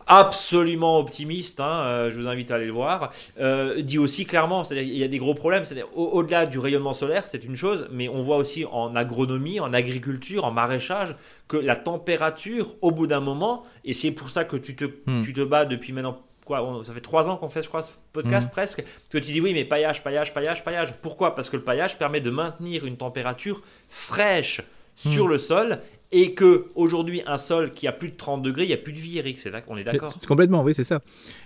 absolument 0.06 0.98
optimiste, 0.98 1.60
hein, 1.60 1.82
euh, 1.84 2.10
je 2.10 2.20
vous 2.20 2.26
invite 2.28 2.50
à 2.50 2.54
aller 2.56 2.66
le 2.66 2.72
voir, 2.72 3.12
euh, 3.40 3.82
dit 3.82 3.98
aussi 3.98 4.24
clairement, 4.24 4.64
c'est-à-dire 4.64 4.86
il 4.88 4.96
y 4.98 5.04
a 5.04 5.08
des 5.08 5.18
gros 5.18 5.34
problèmes, 5.34 5.64
c'est-à-dire 5.64 5.88
au- 5.94 6.06
au-delà 6.06 6.46
du 6.46 6.58
rayonnement 6.58 6.92
solaire, 6.92 7.24
c'est 7.26 7.44
une 7.44 7.56
chose, 7.56 7.88
mais 7.90 8.08
on 8.08 8.22
voit 8.22 8.36
aussi 8.36 8.64
en 8.70 8.94
agronomie, 8.96 9.60
en 9.60 9.72
agriculture, 9.72 10.44
en 10.44 10.50
maraîchage, 10.52 11.16
que 11.48 11.56
la 11.56 11.76
température, 11.76 12.74
au 12.82 12.90
bout 12.90 13.06
d'un 13.06 13.20
moment, 13.20 13.64
et 13.84 13.92
c'est 13.92 14.10
pour 14.12 14.30
ça 14.30 14.44
que 14.44 14.56
tu 14.56 14.74
te, 14.76 14.84
Hmm. 14.84 15.22
tu 15.24 15.32
te 15.32 15.40
bats 15.42 15.64
depuis 15.64 15.92
maintenant 15.92 16.20
Quoi, 16.44 16.62
on- 16.62 16.84
ça 16.84 16.92
fait 16.92 17.00
trois 17.00 17.28
ans 17.28 17.36
qu'on 17.36 17.48
fait, 17.48 17.60
je 17.64 17.66
crois, 17.66 17.82
ce 17.82 17.90
podcast 18.12 18.48
presque, 18.52 18.84
que 19.10 19.18
tu 19.18 19.32
dis 19.32 19.40
oui, 19.40 19.52
mais 19.52 19.64
paillage, 19.64 20.04
paillage, 20.04 20.32
paillage, 20.32 20.62
paillage. 20.62 20.92
Pourquoi? 21.02 21.34
Parce 21.34 21.50
que 21.50 21.56
le 21.56 21.64
paillage 21.64 21.98
permet 21.98 22.20
de 22.20 22.30
maintenir 22.30 22.86
une 22.86 22.96
température 22.96 23.62
fraîche 23.90 24.60
sur 24.94 25.26
le 25.26 25.38
sol 25.38 25.80
et 26.12 26.32
que 26.34 26.66
aujourd'hui 26.74 27.22
un 27.26 27.36
sol 27.36 27.72
qui 27.74 27.86
a 27.88 27.92
plus 27.92 28.10
de 28.10 28.16
30 28.16 28.42
degrés, 28.42 28.64
il 28.64 28.68
n'y 28.68 28.74
a 28.74 28.78
plus 28.78 28.92
de 28.92 28.98
vie, 28.98 29.18
Eric. 29.18 29.38
C'est 29.38 29.50
là 29.50 29.60
qu'on 29.60 29.76
est 29.76 29.84
d'accord. 29.84 30.14
Complètement, 30.26 30.62
oui, 30.62 30.72
c'est 30.74 30.84
ça. 30.84 31.00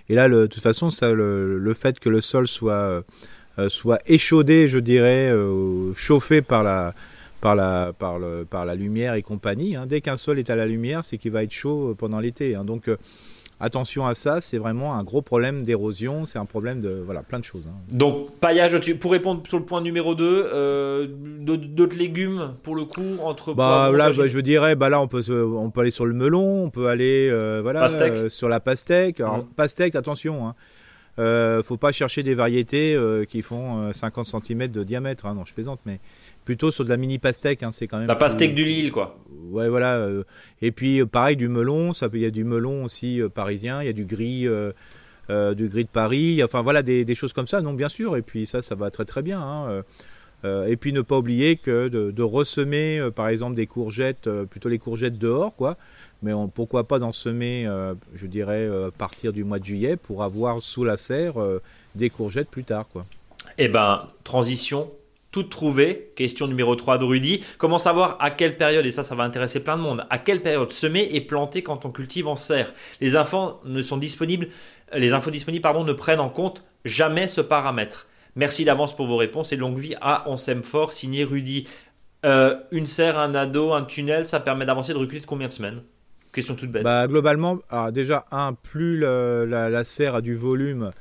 Et 0.09 0.15
là, 0.15 0.29
le- 0.29 0.43
de 0.43 0.47
toute 0.47 0.63
façon, 0.63 0.91
ça, 0.91 1.13
le, 1.13 1.59
le 1.59 1.75
fait 1.75 1.99
que 1.99 2.09
le 2.09 2.21
sol 2.21 2.47
soit, 2.47 3.03
euh, 3.59 3.69
soit 3.69 4.01
échaudé, 4.07 4.69
je 4.69 4.79
dirais, 4.79 5.31
euh, 5.31 5.93
chauffé 5.95 6.43
par 6.43 6.63
la, 6.63 6.95
par, 7.41 7.55
la, 7.57 7.93
par, 7.99 8.19
le, 8.19 8.45
par 8.45 8.67
la 8.67 8.75
lumière 8.75 9.15
et 9.15 9.23
compagnie, 9.23 9.77
hein. 9.77 9.87
dès 9.87 10.01
qu'un 10.03 10.17
sol 10.19 10.39
est 10.39 10.51
à 10.51 10.57
la 10.57 10.67
lumière, 10.67 11.05
c'est 11.07 11.17
qu'il 11.17 11.31
va 11.33 11.43
être 11.43 11.53
chaud 11.53 11.91
euh, 11.91 11.95
pendant 11.95 12.21
l'été. 12.21 12.55
hein. 12.55 12.65
Donc, 12.65 12.89
attention 13.61 14.07
à 14.07 14.15
ça, 14.15 14.41
c'est 14.41 14.59
vraiment 14.59 14.95
un 14.95 15.05
gros 15.05 15.23
problème 15.23 15.63
d'érosion, 15.63 16.25
c'est 16.25 16.39
un 16.39 16.45
problème 16.47 16.81
de 16.81 17.03
voilà, 17.05 17.23
plein 17.23 17.39
de 17.39 17.45
choses. 17.45 17.69
hein. 17.69 17.77
Donc 17.93 18.31
paillage, 18.41 18.79
pour 18.99 19.13
répondre 19.13 19.43
sur 19.47 19.59
le 19.59 19.65
point 19.65 19.81
numéro 19.83 20.15
2, 20.15 21.07
d'autres 21.43 21.97
légumes 21.97 22.55
pour 22.63 22.75
le 22.75 22.85
coup 22.85 23.19
entre 23.23 23.55
Bah 23.55 23.91
là, 23.95 24.11
bah, 24.11 24.27
je 24.27 24.39
dirais, 24.41 24.75
bah 24.75 24.89
là, 24.89 25.01
on 25.01 25.09
peut, 25.09 25.23
se- 25.23 25.33
on 25.33 25.71
peut 25.71 25.83
aller 25.83 25.91
sur 25.91 26.07
le 26.07 26.15
melon, 26.15 26.65
on 26.65 26.71
peut 26.71 26.87
aller, 26.89 27.29
euh, 27.31 27.61
voilà, 27.63 27.85
euh, 27.91 28.29
sur 28.31 28.49
la 28.49 28.61
pastèque. 28.61 29.21
Alors 29.21 29.39
Mhm. 29.39 29.45
pastèque, 29.57 29.95
attention, 29.95 30.47
hein. 30.49 30.55
Euh, 31.19 31.63
faut 31.63 31.77
pas 31.77 31.93
chercher 31.93 32.23
des 32.23 32.33
variétés 32.35 32.95
euh, 32.95 33.25
qui 33.25 33.43
font 33.43 33.83
euh, 33.89 33.93
50 33.93 34.27
cm 34.27 34.69
de 34.69 34.85
diamètre. 34.85 35.27
hein. 35.27 35.35
Non, 35.35 35.45
je 35.45 35.53
plaisante, 35.53 35.81
mais 35.85 36.01
plutôt 36.47 36.71
sur 36.71 36.85
de 36.85 36.89
la 36.89 36.97
mini 36.97 37.19
pastèque, 37.19 37.63
hein, 37.63 37.73
c'est 37.73 37.87
quand 37.89 37.99
même. 37.99 38.07
La 38.07 38.15
pastèque 38.17 38.55
plus- 38.55 38.63
du 38.63 38.65
Lille, 38.65 38.93
quoi. 38.93 39.19
Ouais, 39.51 39.69
voilà. 39.69 39.97
euh, 39.97 40.25
et 40.63 40.73
puis 40.73 41.01
euh, 41.01 41.07
pareil 41.07 41.37
du 41.37 41.49
melon, 41.49 41.93
il 41.93 42.21
y 42.21 42.27
a 42.27 42.31
du 42.31 42.45
melon 42.45 42.85
aussi 42.85 43.21
euh, 43.21 43.29
parisien, 43.29 43.83
il 43.83 43.87
y 43.87 43.89
a 43.89 43.93
du 43.93 44.05
gris. 44.05 44.47
du 45.29 45.69
gris 45.69 45.85
de 45.85 45.89
Paris, 45.89 46.43
enfin 46.43 46.61
voilà 46.61 46.83
des, 46.83 47.15
choses 47.15 47.33
comme 47.33 47.47
ça, 47.47 47.63
non 47.63 47.73
bien 47.73 47.89
sûr, 47.89 48.17
et 48.17 48.23
puis 48.23 48.47
ça, 48.47 48.63
ça 48.63 48.75
va 48.75 48.91
très 48.91 49.05
très 49.05 49.23
bien. 49.23 49.41
hein, 49.41 49.83
et 50.67 50.77
puis 50.77 50.93
ne 50.93 51.03
pas 51.03 51.19
oublier 51.19 51.57
que 51.57 51.89
de, 51.89 52.11
de 52.11 52.23
ressemer 52.23 53.11
par 53.15 53.29
exemple 53.29 53.55
des 53.55 53.67
courgettes, 53.67 54.29
plutôt 54.47 54.69
les 54.69 54.79
courgettes 54.79 55.19
dehors, 55.19 55.55
quoi. 55.55 55.77
Mais 56.23 56.33
pourquoi 56.55 56.85
pas 56.85 56.99
d'en 56.99 57.13
semer, 57.13 57.69
je 58.15 58.27
dirais, 58.27 58.67
à 58.67 58.91
partir 58.91 59.33
du 59.33 59.45
mois 59.45 59.61
de 59.61 59.65
juillet 59.65 59.97
pour 59.97 60.25
avoir 60.25 60.63
sous 60.63 60.83
la 60.83 60.97
serre 60.97 61.35
des 61.95 62.11
courgettes 62.11 62.49
plus 62.49 62.65
tard, 62.65 62.89
quoi. 62.89 63.07
Eh 63.59 63.69
ben, 63.69 64.09
transition 64.25 64.91
toute 65.31 65.51
trouvée. 65.51 66.13
Question 66.17 66.47
numéro 66.47 66.75
3 66.75 66.99
de 66.99 67.05
Rudy. 67.05 67.43
Comment 67.59 67.79
savoir 67.79 68.17
à 68.21 68.31
quelle 68.31 68.57
période, 68.57 68.85
et 68.85 68.91
ça, 68.91 69.03
ça 69.03 69.15
va 69.15 69.25
intéresser 69.25 69.63
plein 69.63 69.77
de 69.77 69.83
monde, 69.83 70.05
à 70.11 70.19
quelle 70.19 70.43
période 70.43 70.73
semer 70.73 71.09
et 71.13 71.21
planter 71.21 71.63
quand 71.63 71.85
on 71.85 71.91
cultive 71.91 72.29
en 72.29 72.37
serre? 72.37 72.75
Les 73.01 73.17
infos 73.17 73.61
ne 73.65 73.83
sont 73.83 73.97
disponibles, 73.97 74.49
les 74.95 75.13
infos 75.13 75.31
disponibles, 75.31 75.63
pardon, 75.63 75.85
ne 75.85 75.93
prennent 75.93 76.21
en 76.21 76.29
compte 76.29 76.65
jamais 76.85 77.29
ce 77.29 77.41
paramètre. 77.41 78.07
Merci 78.37 78.65
d'avance 78.65 78.95
pour 78.95 79.07
vos 79.07 79.17
réponses 79.17 79.53
et 79.53 79.57
longue 79.57 79.79
vie 79.79 79.97
à 80.01 80.25
On 80.27 80.37
s'aime 80.37 80.63
fort, 80.63 80.93
signé 80.93 81.25
Rudy. 81.25 81.67
Euh, 82.25 82.57
une 82.71 82.87
serre, 82.87 83.19
un 83.19 83.35
ado, 83.35 83.73
un 83.73 83.83
tunnel, 83.83 84.27
ça 84.27 84.41
permet 84.41 84.67
d'avancer 84.67 84.93
de 84.93 84.99
reculer 84.99 85.21
de 85.21 85.27
combien 85.27 85.49
de 85.49 85.53
semaines? 85.53 85.83
Question 86.33 86.55
toute 86.55 86.71
bête. 86.71 86.85
Bah, 86.85 87.09
globalement, 87.09 87.59
alors 87.71 87.91
déjà, 87.91 88.25
un, 88.31 88.53
plus 88.53 88.99
la 88.99 89.85
serre 89.85 90.17
a 90.17 90.21
du 90.21 90.35
volume, 90.35 90.93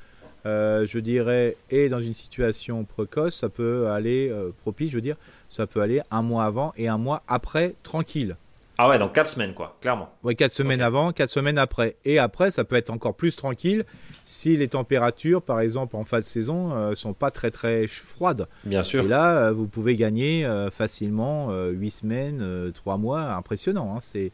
euh, 0.45 0.85
je 0.85 0.99
dirais, 0.99 1.55
est 1.69 1.89
dans 1.89 1.99
une 1.99 2.13
situation 2.13 2.83
précoce, 2.85 3.35
ça 3.37 3.49
peut 3.49 3.87
aller 3.87 4.29
euh, 4.29 4.51
propice, 4.61 4.91
je 4.91 4.95
veux 4.95 5.01
dire, 5.01 5.17
ça 5.49 5.67
peut 5.67 5.81
aller 5.81 6.01
un 6.11 6.21
mois 6.21 6.45
avant 6.45 6.73
et 6.77 6.87
un 6.87 6.97
mois 6.97 7.23
après, 7.27 7.75
tranquille. 7.83 8.35
Ah 8.81 8.87
ouais, 8.87 8.97
donc 8.97 9.11
4 9.11 9.27
semaines, 9.27 9.53
quoi, 9.53 9.75
clairement. 9.81 10.09
Oui, 10.23 10.37
4 10.37 10.53
semaines 10.53 10.79
avant, 10.81 11.11
4 11.11 11.29
semaines 11.29 11.57
après. 11.57 11.97
Et 12.05 12.17
après, 12.17 12.49
ça 12.49 12.63
peut 12.63 12.77
être 12.77 12.89
encore 12.89 13.13
plus 13.13 13.35
tranquille 13.35 13.83
si 14.23 14.55
les 14.55 14.69
températures, 14.69 15.41
par 15.41 15.59
exemple, 15.59 15.97
en 15.97 16.05
fin 16.05 16.19
de 16.19 16.23
saison, 16.23 16.71
euh, 16.73 16.95
sont 16.95 17.11
pas 17.11 17.29
très 17.29 17.51
très 17.51 17.87
froides. 17.87 18.47
Bien 18.63 18.83
sûr. 18.83 19.03
Et 19.03 19.07
là, 19.09 19.47
euh, 19.47 19.51
vous 19.51 19.67
pouvez 19.67 19.97
gagner 19.97 20.47
facilement 20.71 21.51
8 21.51 21.91
semaines, 21.91 22.71
3 22.73 22.97
mois, 22.97 23.33
impressionnant. 23.33 23.95
hein. 23.95 23.99
C'est 23.99 24.31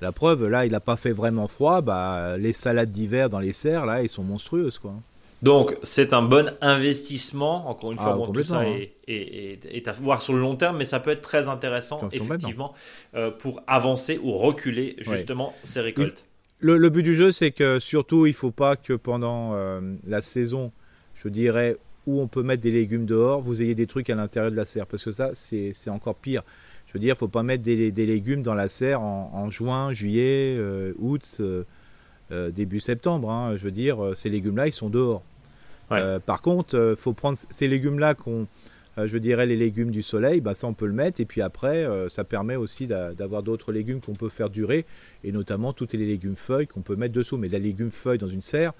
la 0.00 0.10
preuve, 0.10 0.48
là, 0.48 0.66
il 0.66 0.72
n'a 0.72 0.80
pas 0.80 0.96
fait 0.96 1.12
vraiment 1.12 1.46
froid. 1.46 1.80
Bah, 1.80 2.36
les 2.36 2.52
salades 2.52 2.90
d'hiver 2.90 3.30
dans 3.30 3.38
les 3.38 3.52
serres, 3.52 3.86
là, 3.86 4.02
ils 4.02 4.08
sont 4.08 4.24
monstrueuses. 4.24 4.80
Quoi. 4.80 4.94
Donc, 5.44 5.76
c'est 5.82 6.12
un 6.12 6.22
bon 6.22 6.52
investissement. 6.62 7.68
Encore 7.68 7.92
une 7.92 7.98
fois, 7.98 8.12
Ah, 8.12 8.16
bon, 8.16 8.26
tout 8.28 8.32
ça 8.48 8.60
est, 8.68 8.92
est- 9.06 9.64
est- 9.64 9.76
est 9.76 9.88
à 9.88 9.92
voir 9.92 10.22
sur 10.22 10.32
le 10.32 10.40
long 10.40 10.56
terme, 10.56 10.76
mais 10.78 10.84
ça 10.84 11.00
peut 11.00 11.10
être 11.10 11.20
très 11.20 11.48
intéressant, 11.48 11.98
effectivement, 12.38 12.74
euh, 13.14 13.30
pour 13.30 13.62
avancer 13.66 14.18
ou 14.22 14.32
reculer 14.32 14.96
justement 15.16 15.54
ces 15.62 15.80
récoltes. 15.80 16.24
Le, 16.60 16.76
le 16.78 16.88
but 16.88 17.02
du 17.02 17.14
jeu, 17.14 17.30
c'est 17.30 17.50
que 17.50 17.78
surtout, 17.78 18.26
il 18.26 18.32
faut 18.32 18.50
pas 18.50 18.76
que 18.76 18.94
pendant 18.94 19.52
euh, 19.54 19.80
la 20.06 20.22
saison, 20.22 20.72
je 21.14 21.28
dirais, 21.28 21.76
où 22.06 22.20
on 22.20 22.26
peut 22.28 22.42
mettre 22.42 22.62
des 22.62 22.70
légumes 22.70 23.06
dehors, 23.06 23.40
vous 23.40 23.60
ayez 23.60 23.74
des 23.74 23.86
trucs 23.86 24.08
à 24.10 24.14
l'intérieur 24.14 24.50
de 24.50 24.56
la 24.56 24.64
serre. 24.64 24.86
Parce 24.86 25.04
que 25.04 25.10
ça, 25.10 25.30
c'est 25.34 25.74
encore 25.90 26.14
pire. 26.14 26.42
Je 26.86 26.92
veux 26.94 27.00
dire, 27.00 27.16
faut 27.18 27.28
pas 27.28 27.42
mettre 27.42 27.62
des, 27.64 27.90
des 27.92 28.06
légumes 28.06 28.42
dans 28.42 28.54
la 28.54 28.68
serre 28.68 29.00
en, 29.02 29.30
en 29.34 29.50
juin, 29.50 29.92
juillet, 29.92 30.54
euh, 30.58 30.92
août, 30.98 31.40
euh, 31.40 32.50
début 32.50 32.80
septembre. 32.80 33.30
hein. 33.30 33.56
Je 33.56 33.64
veux 33.64 33.70
dire, 33.72 34.12
ces 34.16 34.30
légumes-là, 34.30 34.66
ils 34.68 34.72
sont 34.72 34.88
dehors. 34.88 35.22
Euh, 35.92 36.18
par 36.18 36.40
contre, 36.42 36.76
euh, 36.76 36.96
faut 36.96 37.12
prendre 37.12 37.36
ces 37.50 37.68
légumes-là 37.68 38.14
qu'on, 38.14 38.46
euh, 38.98 39.06
je 39.06 39.18
dirais, 39.18 39.46
les 39.46 39.56
légumes 39.56 39.90
du 39.90 40.02
soleil, 40.02 40.40
bah, 40.40 40.54
ça 40.54 40.66
on 40.66 40.74
peut 40.74 40.86
le 40.86 40.92
mettre. 40.92 41.20
Et 41.20 41.24
puis 41.24 41.42
après, 41.42 41.84
euh, 41.84 42.08
ça 42.08 42.24
permet 42.24 42.56
aussi 42.56 42.86
d'a- 42.86 43.12
d'avoir 43.14 43.42
d'autres 43.42 43.72
légumes 43.72 44.00
qu'on 44.00 44.14
peut 44.14 44.28
faire 44.28 44.50
durer 44.50 44.86
et 45.24 45.32
notamment 45.32 45.72
tous 45.72 45.88
les 45.92 46.06
légumes 46.06 46.36
feuilles 46.36 46.66
qu'on 46.66 46.82
peut 46.82 46.96
mettre 46.96 47.14
dessous. 47.14 47.36
Mais 47.36 47.48
la 47.48 47.58
légume 47.58 47.90
feuille 47.90 48.18
dans 48.18 48.28
une 48.28 48.42
serre, 48.42 48.72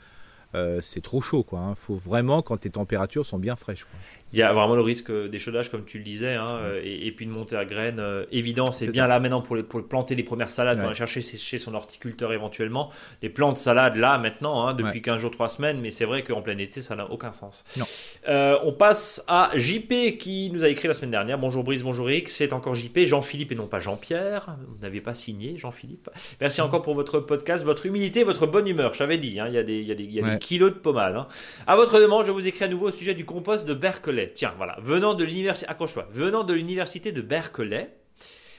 c'est 0.82 1.02
trop 1.02 1.20
chaud. 1.20 1.42
quoi. 1.42 1.58
hein. 1.58 1.74
faut 1.74 1.96
vraiment 1.96 2.40
quand 2.40 2.62
les 2.64 2.70
températures 2.70 3.26
sont 3.26 3.38
bien 3.40 3.56
fraîches. 3.56 3.84
quoi. 3.84 3.98
Il 4.34 4.38
y 4.38 4.42
a 4.42 4.52
vraiment 4.52 4.74
le 4.74 4.80
risque 4.82 5.12
d'échaudage, 5.28 5.70
comme 5.70 5.84
tu 5.84 5.98
le 5.98 6.02
disais, 6.02 6.34
hein, 6.34 6.58
euh, 6.60 6.80
et, 6.82 7.06
et 7.06 7.12
puis 7.12 7.24
de 7.24 7.30
monter 7.30 7.54
à 7.54 7.64
graines. 7.64 8.00
euh, 8.00 8.24
évident, 8.32 8.66
c'est 8.72 8.88
bien 8.88 9.04
ça. 9.04 9.08
là 9.08 9.20
maintenant 9.20 9.40
pour, 9.42 9.54
les- 9.54 9.62
pour 9.62 9.86
planter 9.86 10.16
les 10.16 10.24
premières 10.24 10.50
salades, 10.50 10.78
Ouais. 10.78 10.82
pour 10.82 10.88
aller 10.88 10.98
chercher 10.98 11.20
chez, 11.20 11.58
son 11.58 11.72
horticulteur 11.74 12.32
éventuellement. 12.32 12.90
Les 13.22 13.28
plantes 13.28 13.58
salades 13.58 13.94
là 13.94 14.18
maintenant, 14.18 14.66
hein, 14.66 14.74
depuis 14.74 14.94
Ouais. 14.94 15.00
15 15.02 15.20
jours, 15.20 15.30
3 15.30 15.48
semaines, 15.48 15.78
mais 15.80 15.92
c'est 15.92 16.04
vrai 16.04 16.24
qu'en 16.24 16.42
plein 16.42 16.58
été, 16.58 16.82
ça 16.82 16.96
n'a 16.96 17.08
aucun 17.12 17.30
sens. 17.32 17.64
Non. 17.76 17.84
Euh, 18.28 18.58
on 18.64 18.72
passe 18.72 19.24
à 19.28 19.52
JP 19.54 20.18
qui 20.18 20.50
nous 20.52 20.64
a 20.64 20.68
écrit 20.68 20.88
la 20.88 20.94
semaine 20.94 21.12
dernière. 21.12 21.38
Bonjour 21.38 21.62
Brice, 21.62 21.84
bonjour 21.84 22.10
Eric, 22.10 22.28
c'est 22.28 22.52
encore 22.52 22.74
JP, 22.74 23.04
Jean-Philippe 23.04 23.52
et 23.52 23.54
non 23.54 23.68
pas 23.68 23.78
Jean-Pierre. 23.78 24.56
Vous 24.66 24.78
n'avez 24.82 25.00
pas 25.00 25.14
signé, 25.14 25.56
Jean-Philippe. 25.58 26.10
Merci 26.40 26.60
encore 26.60 26.82
pour 26.82 26.94
votre 26.94 27.20
podcast, 27.20 27.64
votre 27.64 27.86
humilité, 27.86 28.24
votre 28.24 28.48
bonne 28.48 28.66
humeur. 28.66 28.94
J'avais 28.94 29.18
dit, 29.18 29.38
hein, 29.38 29.46
il 29.48 29.54
y 29.54 29.58
a, 29.58 29.62
des, 29.62 29.80
y 29.80 29.92
a, 29.92 29.94
des, 29.94 30.04
y 30.04 30.20
a 30.20 30.28
des 30.28 30.38
kilos 30.40 30.72
de 30.72 30.78
pommade. 30.78 31.24
À 31.68 31.76
votre 31.76 32.00
demande, 32.00 32.26
je 32.26 32.32
vous 32.32 32.44
écris 32.46 32.64
à 32.64 32.68
nouveau 32.68 32.88
au 32.88 32.92
sujet 32.92 33.14
du 33.14 33.24
compost 33.24 33.64
de 33.64 33.74
Berkeley. 33.74 34.23
Tiens, 34.32 34.54
voilà, 34.56 34.76
venant 34.80 35.14
de 35.14 35.24
l'université, 35.24 35.68
accroche-toi, 35.70 36.08
venant 36.12 36.44
de 36.44 36.54
l'université 36.54 37.12
de 37.12 37.20
Berkeley, 37.20 37.90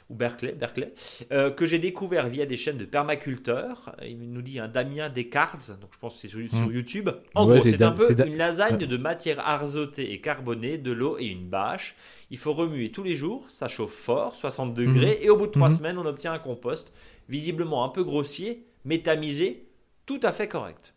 ou 0.09 0.13
Berkeley, 0.15 0.51
Berkeley, 0.51 0.93
euh, 1.31 1.49
que 1.49 1.65
j'ai 1.65 1.79
découvert 1.79 2.27
via 2.29 2.45
des 2.45 2.57
chaînes 2.57 2.77
de 2.77 2.85
permaculteurs. 2.85 3.95
Il 4.03 4.31
nous 4.31 4.43
dit 4.43 4.59
un 4.59 4.67
Damien 4.67 5.09
Descartes, 5.09 5.71
donc 5.81 5.89
je 5.93 5.97
pense 5.99 6.13
que 6.15 6.19
c'est 6.21 6.27
sur, 6.27 6.39
sur 6.49 6.71
YouTube. 6.71 7.09
En 7.33 7.47
Ouais, 7.47 7.55
gros, 7.55 7.63
c'est 7.63 7.81
un 7.81 7.91
peu 7.91 8.11
une 8.27 8.37
lasagne 8.37 8.77
de 8.85 8.97
matière 8.97 9.47
azotée 9.47 10.11
et 10.13 10.21
carbonée, 10.21 10.77
de 10.77 10.91
l'eau 10.91 11.17
et 11.17 11.25
une 11.25 11.47
bâche. 11.47 11.95
Il 12.29 12.37
faut 12.37 12.53
remuer 12.53 12.91
tous 12.91 13.01
les 13.03 13.15
jours, 13.15 13.45
ça 13.49 13.67
chauffe 13.67 13.93
fort, 13.95 14.35
60 14.35 14.75
degrés, 14.75 15.19
et 15.23 15.29
au 15.31 15.37
bout 15.37 15.47
de 15.47 15.51
trois 15.51 15.69
Mhm. 15.69 15.75
semaines, 15.75 15.97
on 15.97 16.05
obtient 16.05 16.33
un 16.33 16.39
compost 16.39 16.91
visiblement 17.27 17.83
un 17.83 17.89
peu 17.89 18.03
grossier, 18.03 18.63
mais 18.83 18.99
tamisé, 18.99 19.64
tout 20.05 20.19
à 20.23 20.31
fait 20.31 20.47
correct. 20.47 20.93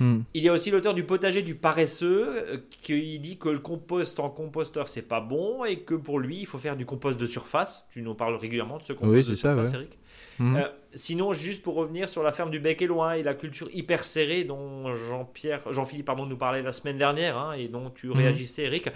Il 0.00 0.42
y 0.42 0.48
a 0.48 0.52
aussi 0.52 0.72
l'auteur 0.72 0.94
du 0.94 1.04
potager 1.04 1.42
du 1.42 1.54
paresseux 1.54 2.34
euh, 2.36 2.58
qui 2.82 3.18
dit 3.20 3.38
que 3.38 3.48
le 3.48 3.60
compost 3.60 4.18
en 4.18 4.28
composteur 4.28 4.88
c'est 4.88 5.02
pas 5.02 5.20
bon 5.20 5.64
et 5.64 5.80
que 5.80 5.94
pour 5.94 6.18
lui 6.18 6.40
il 6.40 6.46
faut 6.46 6.58
faire 6.58 6.76
du 6.76 6.84
compost 6.84 7.18
de 7.20 7.26
surface. 7.26 7.88
Tu 7.92 8.02
nous 8.02 8.14
parles 8.14 8.34
régulièrement 8.34 8.78
de 8.78 8.82
ce 8.82 8.92
compost 8.92 9.14
Oui, 9.14 9.30
de 9.30 9.36
ça, 9.36 9.54
surface, 9.54 9.70
ouais. 9.70 9.76
Eric. 9.76 9.98
Mhm. 10.40 10.56
Euh, 10.56 10.68
sinon, 10.94 11.32
juste 11.32 11.62
pour 11.62 11.74
revenir 11.74 12.08
sur 12.08 12.22
la 12.24 12.32
ferme 12.32 12.50
du 12.50 12.58
Bec 12.58 12.82
et 12.82 12.86
Loin 12.86 13.12
et 13.12 13.22
la 13.22 13.34
culture 13.34 13.68
hyper 13.72 14.04
serrée 14.04 14.42
dont 14.44 14.92
Jean-Pierre, 14.92 15.60
Jean-Philippe 15.72 16.06
pardon, 16.06 16.26
nous 16.26 16.36
parlait 16.36 16.62
la 16.62 16.72
semaine 16.72 16.98
dernière 16.98 17.38
hein, 17.38 17.52
et 17.52 17.68
dont 17.68 17.90
tu 17.90 18.10
réagissais, 18.10 18.64
Eric, 18.64 18.88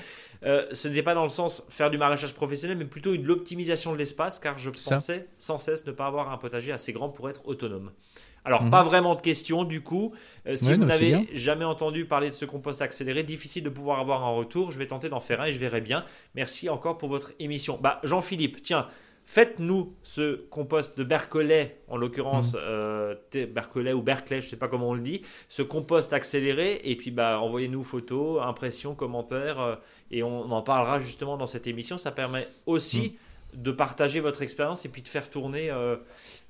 euh, 0.45 0.67
ce 0.73 0.89
n'est 0.89 1.03
pas 1.03 1.15
dans 1.15 1.23
le 1.23 1.29
sens 1.29 1.63
faire 1.69 1.91
du 1.91 1.99
maraîchage 1.99 2.35
professionnel, 2.35 2.77
mais 2.77 2.85
plutôt 2.85 3.13
une 3.15 3.25
l'optimisation 3.25 3.93
de 3.93 3.99
l'espace, 3.99 4.39
car 4.41 4.59
je 4.59 4.71
Ça. 4.73 4.91
pensais 4.97 5.29
sans 5.39 5.59
cesse 5.59 5.87
ne 5.87 5.93
pas 5.93 6.07
avoir 6.07 6.33
un 6.33 6.39
potager 6.39 6.73
assez 6.73 6.93
grand 6.93 7.11
pour 7.11 7.31
être 7.31 7.47
autonome. 7.47 7.93
Alors, 8.47 8.63
Mhm. 8.63 8.71
pas 8.71 8.83
vraiment 8.85 9.15
de 9.15 9.21
questions 9.21 9.65
du 9.65 9.83
coup. 9.83 10.13
Euh, 10.47 10.57
si 10.57 10.69
Ouais, 10.69 10.77
vous 10.77 10.85
n'avez 10.85 11.29
jamais 11.35 11.65
entendu 11.67 12.05
parler 12.07 12.31
de 12.31 12.35
ce 12.35 12.45
compost 12.47 12.81
accéléré, 12.81 13.23
difficile 13.25 13.65
de 13.65 13.69
pouvoir 13.69 13.99
avoir 14.01 14.25
un 14.25 14.31
retour. 14.31 14.73
Je 14.73 14.79
vais 14.79 14.87
tenter 14.87 15.09
d'en 15.11 15.21
faire 15.21 15.41
un 15.43 15.47
et 15.47 15.53
je 15.53 15.59
verrai 15.59 15.81
bien. 15.81 16.05
Merci 16.35 16.69
encore 16.71 16.97
pour 16.97 17.09
votre 17.09 17.33
émission. 17.41 17.79
Bah, 17.83 18.01
Jean-Philippe, 18.05 18.63
tiens, 18.63 18.87
faites-nous 19.25 19.93
ce 20.05 20.37
compost 20.51 20.97
de 20.97 21.03
Berkeley, 21.03 21.81
en 21.89 21.97
l'occurrence 21.97 22.57
euh, 22.59 23.17
T- 23.31 23.47
Berkeley 23.47 23.93
ou 23.93 24.01
Berkeley, 24.01 24.41
je 24.41 24.49
sais 24.49 24.57
pas 24.57 24.69
comment 24.69 24.91
on 24.91 24.95
le 24.95 25.01
dit, 25.01 25.23
ce 25.49 25.63
compost 25.63 26.13
accéléré. 26.13 26.81
Et 26.85 26.95
puis, 26.97 27.11
bah, 27.11 27.41
envoyez-nous 27.41 27.83
photos, 27.83 28.41
impressions, 28.43 28.95
commentaires, 28.95 29.61
euh, 29.61 29.75
et 30.13 30.23
on 30.23 30.51
en 30.53 30.63
parlera 30.63 31.01
justement 31.01 31.37
dans 31.37 31.47
cette 31.47 31.67
émission. 31.67 31.99
Ça 31.99 32.13
permet 32.13 32.47
aussi 32.67 33.01
Mhm. 33.01 33.13
De 33.57 33.71
partager 33.73 34.21
votre 34.21 34.43
expérience 34.43 34.85
et 34.85 34.89
puis 34.89 35.03
de 35.03 35.09
faire 35.09 35.29
tourner 35.31 35.71
euh, 35.71 35.97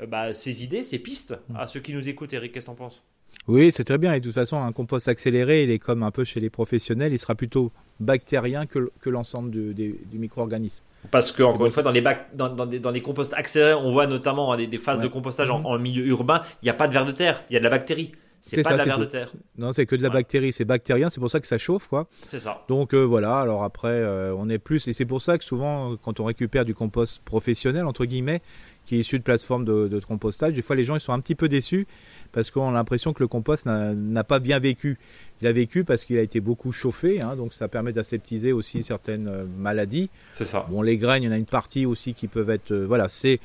euh, 0.03 0.07
bah, 0.07 0.35
ces 0.35 0.63
idées, 0.65 0.85
ces 0.85 0.99
pistes 0.99 1.35
à 1.55 1.67
ceux 1.67 1.81
qui 1.81 1.93
nous 1.95 2.09
écoutent. 2.09 2.33
Eric, 2.35 2.53
qu'est-ce 2.53 2.67
que 2.67 2.71
t'en 2.71 2.77
penses? 2.77 3.03
Oui, 3.49 3.71
c'est 3.73 3.85
très 3.85 3.99
bien. 3.99 4.13
Et 4.13 4.21
de 4.21 4.25
toute 4.25 4.35
façon, 4.35 4.61
un 4.61 4.73
compost 4.73 5.07
accéléré, 5.09 5.63
il 5.63 5.71
est 5.71 5.79
comme 5.79 6.03
un 6.03 6.11
peu 6.11 6.25
chez 6.25 6.41
les 6.41 6.51
professionnels, 6.51 7.13
il 7.13 7.19
sera 7.19 7.35
plutôt 7.35 7.71
bactérien 8.01 8.67
que, 8.67 8.91
que 9.01 9.09
l'ensemble 9.11 9.51
du, 9.51 9.95
micro-organisme. 10.13 10.83
Parce 11.11 11.31
que, 11.31 11.43
encore 11.45 11.59
bon, 11.59 11.67
une 11.67 11.73
fois, 11.73 11.83
dans 11.85 11.93
les, 11.93 12.01
bac- 12.03 12.29
dans, 12.35 12.49
dans 12.49 12.67
des, 12.67 12.81
dans 12.81 12.91
les 12.91 13.01
composts 13.03 13.33
accélérés, 13.35 13.75
on 13.75 13.93
voit 13.93 14.07
notamment 14.09 14.53
hein, 14.53 14.57
des, 14.57 14.67
des 14.67 14.79
phases 14.79 14.99
Ouais. 14.99 15.05
de 15.05 15.09
compostage 15.09 15.51
en, 15.51 15.61
Mhm. 15.61 15.67
en 15.67 15.79
milieu 15.79 16.05
urbain, 16.07 16.43
il 16.63 16.67
n'y 16.67 16.71
a 16.71 16.75
pas 16.75 16.89
de 16.89 16.93
ver 16.93 17.07
de 17.07 17.13
terre, 17.13 17.45
il 17.49 17.55
y 17.55 17.57
a 17.57 17.61
de 17.61 17.65
la 17.65 17.71
bactérie. 17.71 18.13
C'est 18.49 18.57
C'est 18.57 18.63
pas 18.63 18.79
ça, 18.79 18.85
de 18.85 18.91
la 18.91 18.97
de 18.99 19.05
terre. 19.07 19.33
Non, 19.59 19.73
c'est 19.73 19.87
que 19.87 19.97
de 19.97 20.03
la 20.03 20.09
bactérie, 20.11 20.53
c'est 20.53 20.65
bactérien, 20.65 21.11
c'est 21.11 21.19
pour 21.19 21.31
ça 21.31 21.41
que 21.41 21.47
ça 21.49 21.59
chauffe, 21.59 21.89
quoi. 21.89 22.07
C'est 22.29 22.39
ça. 22.39 22.63
Donc 22.69 22.95
euh, 22.95 23.03
voilà, 23.03 23.41
alors 23.41 23.65
après, 23.65 23.89
euh, 23.89 24.33
on 24.39 24.49
est 24.49 24.59
plus, 24.61 24.87
et 24.87 24.93
c'est 24.93 25.05
pour 25.05 25.21
ça 25.21 25.37
que 25.37 25.43
souvent, 25.45 25.97
quand 25.97 26.21
on 26.21 26.25
récupère 26.25 26.65
du 26.65 26.73
compost 26.75 27.21
professionnel, 27.25 27.85
entre 27.87 28.05
guillemets, 28.05 28.41
qui 28.85 28.95
est 28.95 29.01
issu 29.01 29.19
de 29.19 29.25
plateformes 29.25 29.65
de, 29.65 29.89
de 29.89 29.99
compostage, 29.99 30.53
des 30.53 30.63
fois 30.63 30.77
les 30.77 30.85
gens 30.85 30.95
ils 30.95 31.01
sont 31.01 31.13
un 31.13 31.19
petit 31.19 31.35
peu 31.35 31.49
déçus 31.49 31.89
parce 32.31 32.53
qu'on 32.53 32.69
a 32.69 32.73
l'impression 32.73 33.13
que 33.13 33.21
le 33.21 33.27
compost 33.27 33.67
n'a 33.67 34.23
pas 34.25 34.39
bien 34.39 34.61
vécu. 34.61 34.97
Il 35.41 35.49
a 35.49 35.53
vécu 35.53 35.83
parce 35.83 36.05
qu'il 36.05 36.17
a 36.19 36.23
été 36.23 36.39
beaucoup 36.39 36.71
chauffé, 36.71 37.21
hein, 37.21 37.35
donc 37.35 37.53
ça 37.53 37.67
permet 37.67 37.93
d'aseptiser 37.93 38.53
aussi 38.53 38.85
certaines 38.85 39.27
euh, 39.27 39.45
maladies. 39.59 40.09
C'est 40.31 40.45
ça. 40.45 40.67
Bon, 40.71 40.83
les 40.83 40.99
graines, 40.99 41.25
il 41.25 41.27
y 41.27 41.29
en 41.29 41.33
a 41.33 41.37
une 41.37 41.47
partie 41.47 41.85
aussi 41.85 42.15
qui 42.15 42.29
peuvent 42.29 42.51
être. 42.51 42.71
euh, 42.71 42.87
voilà, 42.87 43.09
c'est. 43.09 43.41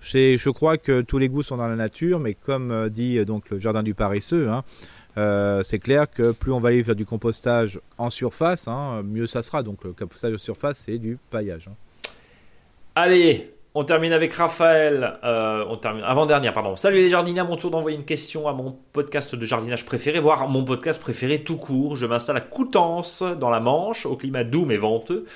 Je 0.00 0.50
crois 0.50 0.78
que 0.78 1.00
tous 1.00 1.18
les 1.18 1.28
goûts 1.28 1.42
sont 1.42 1.56
dans 1.56 1.68
la 1.68 1.76
nature, 1.76 2.20
mais 2.20 2.34
comme 2.34 2.70
euh, 2.70 2.88
dit 2.88 3.18
euh, 3.18 3.24
donc 3.24 3.50
le 3.50 3.58
jardin 3.58 3.82
du 3.82 3.94
paresseux, 3.94 4.48
hein, 4.48 4.62
euh, 5.18 5.62
c'est 5.62 5.78
clair 5.78 6.10
que 6.10 6.32
plus 6.32 6.52
on 6.52 6.60
va 6.60 6.68
aller 6.68 6.84
faire 6.84 6.94
du 6.94 7.06
compostage 7.06 7.80
en 7.98 8.10
surface, 8.10 8.68
hein, 8.68 9.02
mieux 9.04 9.26
ça 9.26 9.42
sera. 9.42 9.62
Donc 9.62 9.84
le 9.84 9.92
compostage 9.92 10.34
en 10.34 10.38
surface, 10.38 10.84
c'est 10.86 10.98
du 10.98 11.18
paillage. 11.30 11.68
hein. 11.68 11.74
Allez, 12.94 13.52
on 13.74 13.84
termine 13.84 14.12
avec 14.12 14.32
Raphaël. 14.32 15.18
on 15.22 15.76
termine 15.76 16.02
avant-dernière, 16.04 16.52
pardon. 16.52 16.76
Salut 16.76 16.96
les 16.96 17.10
jardiniers, 17.10 17.40
à 17.40 17.44
mon 17.44 17.56
tour 17.56 17.70
d'envoyer 17.70 17.96
une 17.96 18.06
question 18.06 18.48
à 18.48 18.54
mon 18.54 18.78
podcast 18.92 19.34
de 19.34 19.44
jardinage 19.44 19.84
préféré, 19.84 20.18
voire 20.18 20.48
mon 20.48 20.64
podcast 20.64 21.00
préféré 21.00 21.42
tout 21.42 21.58
court. 21.58 21.96
Je 21.96 22.06
m'installe 22.06 22.38
à 22.38 22.40
Coutances, 22.40 23.22
dans 23.22 23.50
la 23.50 23.60
Manche, 23.60 24.06
au 24.06 24.16
climat 24.16 24.44
doux 24.44 24.64
mais 24.64 24.78
venteux. 24.78 25.26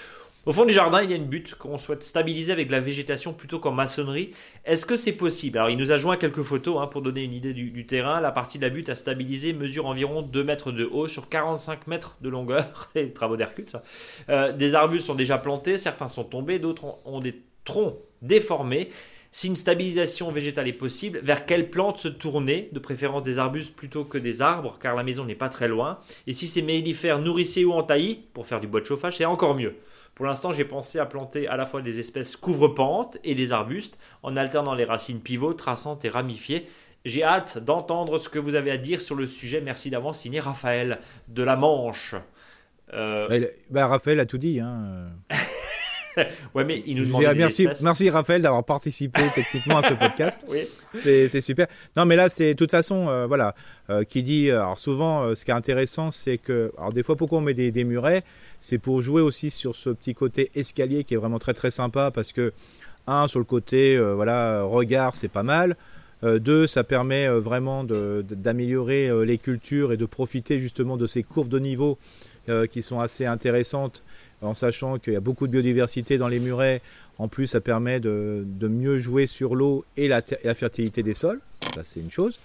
Au 0.46 0.54
fond 0.54 0.64
du 0.64 0.72
jardin, 0.72 1.02
il 1.02 1.10
y 1.10 1.12
a 1.12 1.16
une 1.16 1.26
butte 1.26 1.54
qu'on 1.54 1.76
souhaite 1.76 2.02
stabiliser 2.02 2.50
avec 2.50 2.68
de 2.68 2.72
la 2.72 2.80
végétation 2.80 3.34
plutôt 3.34 3.58
qu'en 3.58 3.72
maçonnerie. 3.72 4.30
Est-ce 4.64 4.86
que 4.86 4.96
c'est 4.96 5.12
possible? 5.12 5.58
Alors, 5.58 5.68
il 5.68 5.76
nous 5.76 5.92
a 5.92 5.98
joint 5.98 6.16
quelques 6.16 6.42
photos 6.42 6.78
hein, 6.80 6.86
pour 6.86 7.02
donner 7.02 7.22
une 7.22 7.34
idée 7.34 7.52
du, 7.52 7.84
terrain. 7.84 8.22
La 8.22 8.32
partie 8.32 8.56
de 8.56 8.62
la 8.62 8.70
butte 8.70 8.88
à 8.88 8.94
stabiliser 8.94 9.52
mesure 9.52 9.84
environ 9.84 10.22
2 10.22 10.42
mètres 10.42 10.72
de 10.72 10.86
haut 10.86 11.08
sur 11.08 11.28
45 11.28 11.86
mètres 11.88 12.16
de 12.22 12.30
longueur. 12.30 12.88
Les 12.94 13.12
travaux 13.12 13.36
d'Hercule. 13.36 13.66
Euh, 14.30 14.52
des 14.52 14.74
arbustes 14.74 15.06
sont 15.06 15.14
déjà 15.14 15.36
plantés, 15.36 15.76
certains 15.76 16.08
sont 16.08 16.24
tombés, 16.24 16.58
d'autres 16.58 16.86
ont, 17.04 17.18
des 17.18 17.34
troncs 17.64 17.96
déformés. 18.22 18.88
Si 19.32 19.46
une 19.46 19.56
stabilisation 19.56 20.32
végétale 20.32 20.68
est 20.68 20.72
possible, 20.72 21.20
vers 21.22 21.44
quelle 21.44 21.68
plante 21.68 21.98
se 21.98 22.08
tourner? 22.08 22.70
De 22.72 22.78
préférence 22.78 23.22
des 23.22 23.38
arbustes 23.38 23.76
plutôt 23.76 24.04
que 24.04 24.16
des 24.16 24.40
arbres, 24.40 24.78
car 24.80 24.96
la 24.96 25.04
maison 25.04 25.26
n'est 25.26 25.34
pas 25.34 25.50
très 25.50 25.68
loin. 25.68 25.98
Et 26.26 26.32
si 26.32 26.46
c'est 26.46 26.62
mellifères 26.62 27.18
nourriciers 27.18 27.66
ou 27.66 27.72
entaillis, 27.72 28.20
pour 28.32 28.46
faire 28.46 28.58
du 28.58 28.66
bois 28.66 28.80
de 28.80 28.86
chauffage, 28.86 29.18
c'est 29.18 29.26
encore 29.26 29.54
mieux. 29.54 29.76
Pour 30.20 30.26
l'instant, 30.26 30.52
j'ai 30.52 30.66
pensé 30.66 30.98
à 30.98 31.06
planter 31.06 31.48
à 31.48 31.56
la 31.56 31.64
fois 31.64 31.80
des 31.80 31.98
espèces 31.98 32.36
couvre-pentes 32.36 33.16
et 33.24 33.34
des 33.34 33.52
arbustes, 33.52 33.98
en 34.22 34.36
alternant 34.36 34.74
les 34.74 34.84
racines 34.84 35.18
pivots, 35.18 35.54
traçantes 35.54 36.04
et 36.04 36.10
ramifiées. 36.10 36.68
J'ai 37.06 37.24
hâte 37.24 37.56
d'entendre 37.56 38.18
ce 38.18 38.28
que 38.28 38.38
vous 38.38 38.54
avez 38.54 38.70
à 38.70 38.76
dire 38.76 39.00
sur 39.00 39.14
le 39.14 39.26
sujet. 39.26 39.62
Merci 39.62 39.88
d'avance, 39.88 40.18
signé 40.18 40.38
Raphaël 40.38 40.98
de 41.28 41.42
la 41.42 41.56
Manche. 41.56 42.16
Euh... 42.92 43.48
Bah, 43.70 43.86
Raphaël 43.86 44.20
a 44.20 44.26
tout 44.26 44.36
dit. 44.36 44.60
Hein. 44.60 45.08
ouais, 46.54 46.64
mais 46.64 46.82
il 46.86 46.96
nous 46.96 47.04
demande. 47.04 47.24
Merci, 47.36 47.68
merci 47.82 48.10
Raphaël 48.10 48.42
d'avoir 48.42 48.64
participé 48.64 49.22
techniquement 49.34 49.78
à 49.78 49.88
ce 49.88 49.94
podcast. 49.94 50.44
oui. 50.48 50.68
C'est 50.92 51.40
super. 51.40 51.66
Non, 51.96 52.04
mais 52.04 52.16
là, 52.16 52.28
c'est 52.28 52.54
de 52.54 52.58
toute 52.58 52.70
façon, 52.70 53.08
euh, 53.08 53.26
voilà, 53.26 53.54
euh, 53.88 54.04
qui 54.04 54.22
dit. 54.22 54.50
Alors 54.50 54.78
souvent, 54.78 55.22
euh, 55.22 55.34
ce 55.34 55.44
qui 55.44 55.50
est 55.50 55.54
intéressant, 55.54 56.10
c'est 56.10 56.38
que, 56.38 56.72
alors 56.76 56.92
des 56.92 57.02
fois, 57.02 57.16
pourquoi 57.16 57.38
on 57.38 57.42
met 57.42 57.54
des, 57.54 57.70
des 57.70 57.84
murets, 57.84 58.22
c'est 58.60 58.78
pour 58.78 59.02
jouer 59.02 59.22
aussi 59.22 59.50
sur 59.50 59.76
ce 59.76 59.90
petit 59.90 60.14
côté 60.14 60.50
escalier 60.54 61.04
qui 61.04 61.14
est 61.14 61.16
vraiment 61.16 61.38
très 61.38 61.54
très 61.54 61.70
sympa 61.70 62.10
parce 62.10 62.32
que 62.32 62.52
un 63.06 63.26
sur 63.28 63.38
le 63.38 63.44
côté, 63.44 63.98
voilà, 63.98 64.62
regard, 64.62 65.16
c'est 65.16 65.28
pas 65.28 65.42
mal. 65.42 65.76
deux, 66.22 66.66
ça 66.66 66.84
permet 66.84 67.26
vraiment 67.28 67.82
d'améliorer 67.82 69.10
les 69.24 69.38
cultures 69.38 69.92
et 69.92 69.96
de 69.96 70.04
profiter 70.04 70.58
justement 70.58 70.96
de 70.96 71.06
ces 71.06 71.22
courbes 71.22 71.48
de 71.48 71.58
niveau 71.58 71.98
qui 72.70 72.82
sont 72.82 73.00
assez 73.00 73.26
intéressantes 73.26 74.02
en 74.42 74.54
sachant 74.54 74.98
qu'il 74.98 75.12
y 75.12 75.16
a 75.16 75.20
beaucoup 75.20 75.46
de 75.46 75.52
biodiversité 75.52 76.18
dans 76.18 76.28
les 76.28 76.40
murets. 76.40 76.82
En 77.18 77.28
plus, 77.28 77.46
ça 77.46 77.60
permet 77.60 78.00
de, 78.00 78.44
mieux 78.62 78.98
jouer 78.98 79.26
sur 79.26 79.54
l'eau 79.54 79.84
et 79.96 80.08
la, 80.08 80.22
fertilité 80.54 81.02
des 81.02 81.14
sols. 81.14 81.40
Ça, 81.74 81.82
c'est 81.84 82.00
une 82.00 82.10
chose. 82.10 82.38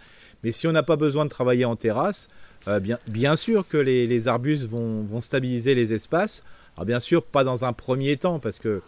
Mais 0.43 0.51
si 0.51 0.67
on 0.67 0.71
n'a 0.71 0.83
pas 0.83 0.97
besoin 0.97 1.25
de 1.25 1.29
travailler 1.29 1.65
en 1.65 1.75
terrasse, 1.75 2.29
euh, 2.67 2.79
bien, 3.07 3.35
sûr 3.35 3.67
que 3.67 3.77
les, 3.77 4.27
arbustes 4.27 4.67
vont, 4.69 5.21
stabiliser 5.21 5.75
les 5.75 5.93
espaces. 5.93 6.43
Alors 6.75 6.85
bien 6.85 6.99
sûr, 6.99 7.23
pas 7.23 7.43
dans 7.43 7.65
un 7.65 7.73
premier 7.73 8.17
temps, 8.17 8.39
parce 8.39 8.59
que 8.59 8.81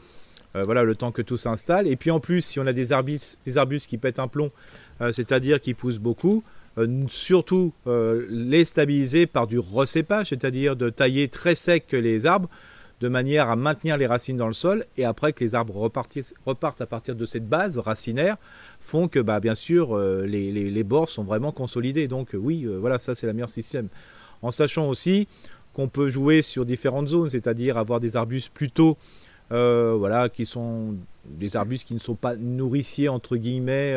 euh, 0.55 0.63
voilà, 0.63 0.83
le 0.83 0.95
temps 0.95 1.11
que 1.11 1.21
tout 1.21 1.37
s'installe. 1.37 1.87
Et 1.87 1.95
puis 1.95 2.11
en 2.11 2.19
plus, 2.19 2.41
si 2.41 2.59
on 2.59 2.67
a 2.67 2.73
des 2.73 2.91
arbustes, 2.91 3.37
qui 3.87 3.97
pètent 3.97 4.19
un 4.19 4.27
plomb, 4.27 4.51
euh, 5.01 5.11
c'est-à-dire 5.11 5.61
qui 5.61 5.73
poussent 5.73 5.99
beaucoup, 5.99 6.43
surtout 7.09 7.73
les 8.29 8.63
stabiliser 8.63 9.25
par 9.25 9.47
du 9.47 9.57
recépage, 9.57 10.27
c'est-à-dire 10.29 10.75
de 10.75 10.91
tailler 10.91 11.27
très 11.27 11.55
sec 11.55 11.91
les 11.91 12.27
arbres 12.27 12.49
de 12.99 13.07
manière 13.09 13.49
à 13.49 13.55
maintenir 13.55 13.97
les 13.97 14.07
racines 14.07 14.37
dans 14.37 14.47
le 14.47 14.53
sol 14.53 14.85
et 14.97 15.05
après 15.05 15.33
que 15.33 15.43
les 15.43 15.53
arbres 15.53 15.75
repartent 15.75 16.81
à 16.81 16.85
partir 16.87 17.15
de 17.15 17.25
cette 17.25 17.47
base 17.47 17.77
racinaire 17.77 18.37
font 18.79 19.07
que 19.07 19.19
bah, 19.19 19.39
bien 19.39 19.55
sûr 19.55 19.95
euh, 19.95 20.25
les, 20.25 20.83
bords 20.83 21.09
sont 21.09 21.23
vraiment 21.23 21.51
consolidés. 21.51 22.07
Donc 22.07 22.33
euh, 22.33 22.37
oui, 22.37 22.63
euh, 22.65 22.77
voilà, 22.77 22.97
ça 22.97 23.13
c'est 23.13 23.27
la 23.27 23.33
meilleure 23.33 23.49
système. 23.49 23.87
En 24.41 24.51
sachant 24.51 24.87
aussi 24.87 25.27
qu'on 25.73 25.87
peut 25.87 26.09
jouer 26.09 26.41
sur 26.41 26.65
différentes 26.65 27.09
zones, 27.09 27.29
c'est-à-dire 27.29 27.77
avoir 27.77 27.99
des 27.99 28.15
arbustes 28.15 28.51
plutôt 28.51 28.97
voilà, 29.49 30.27
qui 30.27 30.45
sont 30.45 30.95
des 31.25 31.55
arbustes 31.55 31.87
qui 31.87 31.93
ne 31.93 31.99
sont 31.99 32.15
pas 32.15 32.35
nourriciers 32.35 33.09
entre 33.09 33.37
guillemets. 33.37 33.95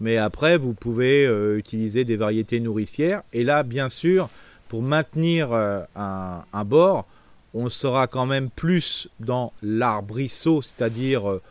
mais 0.00 0.18
après, 0.18 0.56
vous 0.56 0.72
pouvez 0.74 1.24
utiliser 1.56 2.04
des 2.04 2.16
variétés 2.16 2.60
nourricières. 2.60 3.22
Et 3.32 3.42
là, 3.42 3.62
bien 3.62 3.88
sûr, 3.88 4.28
pour 4.68 4.82
maintenir 4.82 5.52
un, 5.52 6.44
un 6.52 6.64
bord, 6.64 7.06
on 7.54 7.68
sera 7.68 8.06
quand 8.06 8.26
même 8.26 8.50
plus 8.50 9.08
dans 9.20 9.52
l'arbrisseau, 9.62 10.62
c'est-à-dire 10.62 11.30
euh, 11.30 11.42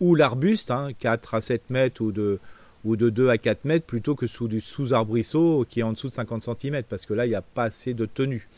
ou 0.00 0.14
l'arbuste, 0.14 0.72
4 0.98 1.34
hein, 1.34 1.38
à 1.38 1.40
7 1.40 1.70
mètres 1.70 2.00
ou 2.00 2.12
de, 2.12 2.38
ou 2.84 2.96
de 2.96 3.10
2 3.10 3.28
à 3.28 3.38
4 3.38 3.64
mètres, 3.64 3.86
plutôt 3.86 4.14
que 4.14 4.26
sous 4.26 4.48
du 4.48 4.60
sous-arbrisseau 4.60 5.66
qui 5.68 5.80
est 5.80 5.82
en 5.82 5.92
dessous 5.92 6.08
de 6.08 6.14
50 6.14 6.44
cm, 6.44 6.82
parce 6.84 7.04
que 7.04 7.14
là, 7.14 7.26
il 7.26 7.28
n'y 7.28 7.34
a 7.34 7.42
pas 7.42 7.64
assez 7.64 7.94
de 7.94 8.06
tenue. 8.06 8.48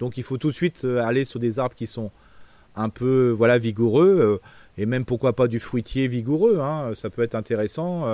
Donc 0.00 0.16
il 0.16 0.22
faut 0.22 0.38
tout 0.38 0.48
de 0.48 0.54
suite 0.54 0.84
euh, 0.84 1.00
aller 1.02 1.24
sur 1.24 1.40
des 1.40 1.58
arbres 1.58 1.76
qui 1.76 1.86
sont 1.86 2.10
un 2.74 2.88
peu 2.88 3.30
voilà, 3.30 3.58
vigoureux, 3.58 4.18
euh, 4.20 4.38
et 4.76 4.86
même 4.86 5.04
pourquoi 5.04 5.32
pas 5.34 5.48
du 5.48 5.60
fruitier 5.60 6.06
vigoureux, 6.06 6.60
hein, 6.60 6.92
ça 6.94 7.10
peut 7.10 7.22
être 7.22 7.34
intéressant 7.34 8.06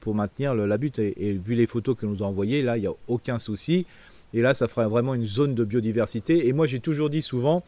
pour 0.00 0.14
maintenir 0.14 0.54
la 0.54 0.78
butte. 0.78 0.98
Et, 0.98 1.32
vu 1.32 1.54
les 1.54 1.66
photos 1.66 1.96
que 1.96 2.06
nous 2.06 2.22
a 2.22 2.26
envoyées, 2.26 2.62
là, 2.62 2.76
il 2.76 2.80
n'y 2.80 2.86
a 2.86 2.94
aucun 3.08 3.38
souci. 3.38 3.86
Et 4.34 4.42
là, 4.42 4.52
ça 4.52 4.66
fera 4.66 4.88
vraiment 4.88 5.14
une 5.14 5.26
zone 5.26 5.54
de 5.54 5.64
biodiversité. 5.64 6.48
Et 6.48 6.52
moi, 6.52 6.66
j'ai 6.66 6.80
toujours 6.80 7.08
dit 7.08 7.22
souvent 7.22 7.62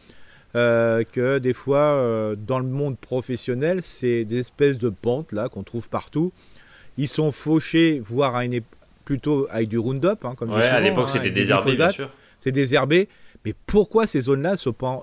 euh, 0.56 1.04
que 1.04 1.38
des 1.38 1.52
fois, 1.52 1.78
euh, 1.78 2.34
dans 2.36 2.58
le 2.58 2.66
monde 2.66 2.98
professionnel, 2.98 3.80
c'est 3.82 4.24
des 4.24 4.40
espèces 4.40 4.78
de 4.78 4.88
pentes 4.88 5.32
là 5.32 5.48
qu'on 5.48 5.62
trouve 5.62 5.88
partout. 5.88 6.32
Ils 6.98 7.08
sont 7.08 7.30
fauchés, 7.30 8.02
voire 8.04 8.34
à 8.34 8.44
une, 8.44 8.60
plutôt 9.04 9.46
avec 9.50 9.68
du 9.68 9.78
Roundup, 9.78 10.24
hein, 10.24 10.34
comme 10.36 10.50
ouais, 10.50 10.64
à 10.64 10.80
l'époque, 10.80 11.06
hein, 11.08 11.12
c'était 11.12 11.30
désherbé, 11.30 11.72
bien 11.72 11.90
sûr. 11.90 12.10
C'est 12.38 12.52
désherbé. 12.52 13.08
Mais 13.44 13.54
pourquoi 13.66 14.08
ces 14.08 14.22
zones-là 14.22 14.56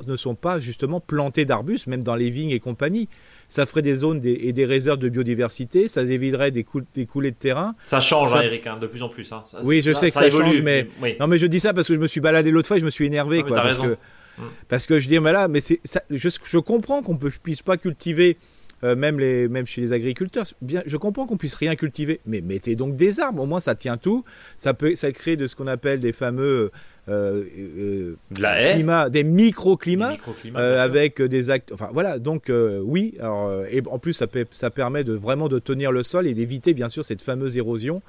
ne 0.05 0.15
sont 0.15 0.35
pas 0.35 0.59
justement 0.59 0.99
plantées 0.99 1.45
d'arbustes, 1.45 1.87
même 1.87 2.03
dans 2.03 2.15
les 2.15 2.29
vignes 2.29 2.51
et 2.51 2.59
compagnie? 2.59 3.07
Ça 3.53 3.67
ferait 3.67 3.83
des 3.83 3.93
zones 3.93 4.19
et 4.25 4.51
des 4.51 4.65
réserves 4.65 4.97
de 4.97 5.09
biodiversité, 5.09 5.87
ça 5.87 6.01
éviterait 6.01 6.49
des, 6.49 6.65
des 6.95 7.05
coulées 7.05 7.29
de 7.29 7.35
terrain. 7.35 7.75
Ça 7.85 7.99
change, 7.99 8.33
hein, 8.33 8.41
Eric, 8.41 8.65
hein, 8.65 8.77
de 8.81 8.87
plus 8.87 9.03
en 9.03 9.09
plus. 9.09 9.31
Hein. 9.31 9.43
oui, 9.63 9.81
je 9.81 9.93
sais 9.93 10.07
que 10.07 10.13
ça, 10.13 10.25
évolue, 10.25 10.53
change, 10.53 10.61
mais... 10.63 10.87
non, 11.19 11.27
mais 11.27 11.37
je 11.37 11.45
dis 11.45 11.59
ça 11.59 11.71
parce 11.71 11.87
que 11.87 11.93
je 11.93 11.99
me 11.99 12.07
suis 12.07 12.19
baladé 12.19 12.49
l'autre 12.49 12.67
fois 12.67 12.77
et 12.77 12.79
je 12.79 12.85
me 12.85 12.89
suis 12.89 13.05
énervé, 13.05 13.43
quoi, 13.43 13.61
parce, 13.61 13.77
que, 13.77 13.95
mm. 14.39 14.43
parce 14.69 14.87
que 14.87 14.99
je 14.99 15.07
dis, 15.07 15.19
mais 15.19 15.31
là, 15.31 15.47
mais 15.47 15.61
c'est, 15.61 15.79
je, 16.09 16.29
je, 16.43 16.57
comprends 16.57 17.03
qu'on 17.03 17.13
ne 17.13 17.29
puisse 17.29 17.61
pas 17.61 17.77
cultiver. 17.77 18.37
Euh, 18.83 18.95
même, 18.95 19.19
les, 19.19 19.47
même 19.47 19.67
chez 19.67 19.81
les 19.81 19.93
agriculteurs, 19.93 20.45
bien, 20.61 20.81
je 20.87 20.97
comprends 20.97 21.25
qu'on 21.25 21.37
puisse 21.37 21.53
rien 21.53 21.75
cultiver, 21.75 22.19
mais 22.25 22.41
mettez 22.41 22.75
donc 22.75 22.97
des 22.97 23.21
arbres, 23.21 23.43
au 23.43 23.45
moins 23.45 23.61
ça 23.61 23.75
tient 23.75 23.95
tout, 23.95 24.25
ça 24.57 24.73
peut, 24.73 24.97
ça 24.97 25.09
crée 25.13 25.37
de 25.37 25.47
ce 25.47 25.55
qu'on 25.55 25.67
appelle 25.67 25.99
des 25.99 26.11
fameux 26.11 26.69
euh, 27.09 27.43
euh, 27.57 28.15
climat, 28.33 29.09
des 29.09 29.25
microclimats 29.25 30.15
euh, 30.55 30.81
avec 30.81 31.21
des 31.21 31.49
actes. 31.49 31.73
Enfin 31.73 31.89
voilà, 31.91 32.17
donc 32.17 32.49
oui. 32.49 33.15
Alors, 33.19 33.65
et 33.69 33.83
en 33.87 33.99
plus, 33.99 34.13
ça, 34.13 34.27
ça 34.51 34.69
permet 34.69 35.03
de 35.03 35.11
vraiment 35.11 35.49
de 35.49 35.59
tenir 35.59 35.91
le 35.91 36.01
sol 36.01 36.27
et 36.27 36.33
d'éviter 36.33 36.73
bien 36.73 36.87
sûr 36.87 37.03
cette 37.03 37.21
fameuse 37.21 37.57
érosion, 37.57 38.01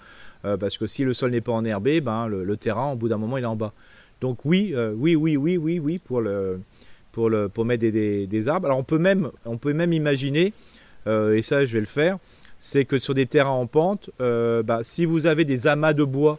parce 0.43 0.79
que 0.79 0.87
si 0.87 1.03
le 1.03 1.13
sol 1.13 1.33
n'est 1.33 1.41
pas 1.41 1.53
enherbé, 1.53 2.01
ben 2.01 2.29
le, 2.29 2.57
terrain, 2.57 2.93
au 2.93 2.97
bout 2.97 3.09
d'un 3.09 3.17
moment, 3.17 3.37
il 3.37 3.43
est 3.43 3.49
en 3.49 3.57
bas. 3.57 3.73
Donc 4.21 4.45
oui, 4.45 4.75
oui, 4.97 5.17
oui, 5.17 5.37
oui, 5.37 5.57
oui, 5.57 5.81
oui, 5.81 5.99
pour 5.99 6.21
le 6.21 6.61
pour 7.11 7.31
le 7.31 7.49
pour 7.49 7.65
mettre 7.65 7.81
des, 7.81 8.27
des, 8.29 8.49
arbres. 8.49 8.67
Alors 8.67 8.79
on 8.79 8.85
peut 8.85 8.99
même 8.99 9.31
on 9.45 9.57
peut 9.57 9.73
même 9.73 9.93
imaginer, 9.93 10.53
et 11.09 11.43
ça 11.43 11.67
je 11.67 11.73
vais 11.73 11.81
le 11.81 11.87
faire, 11.87 12.19
c'est 12.61 12.85
que 12.85 13.01
sur 13.01 13.15
des 13.15 13.27
terrains 13.27 13.51
en 13.51 13.67
pente, 13.67 14.11
bah, 14.21 14.81
si 14.83 15.05
vous 15.05 15.27
avez 15.27 15.45
des 15.45 15.67
amas 15.67 15.95
de 15.95 16.05
bois 16.05 16.39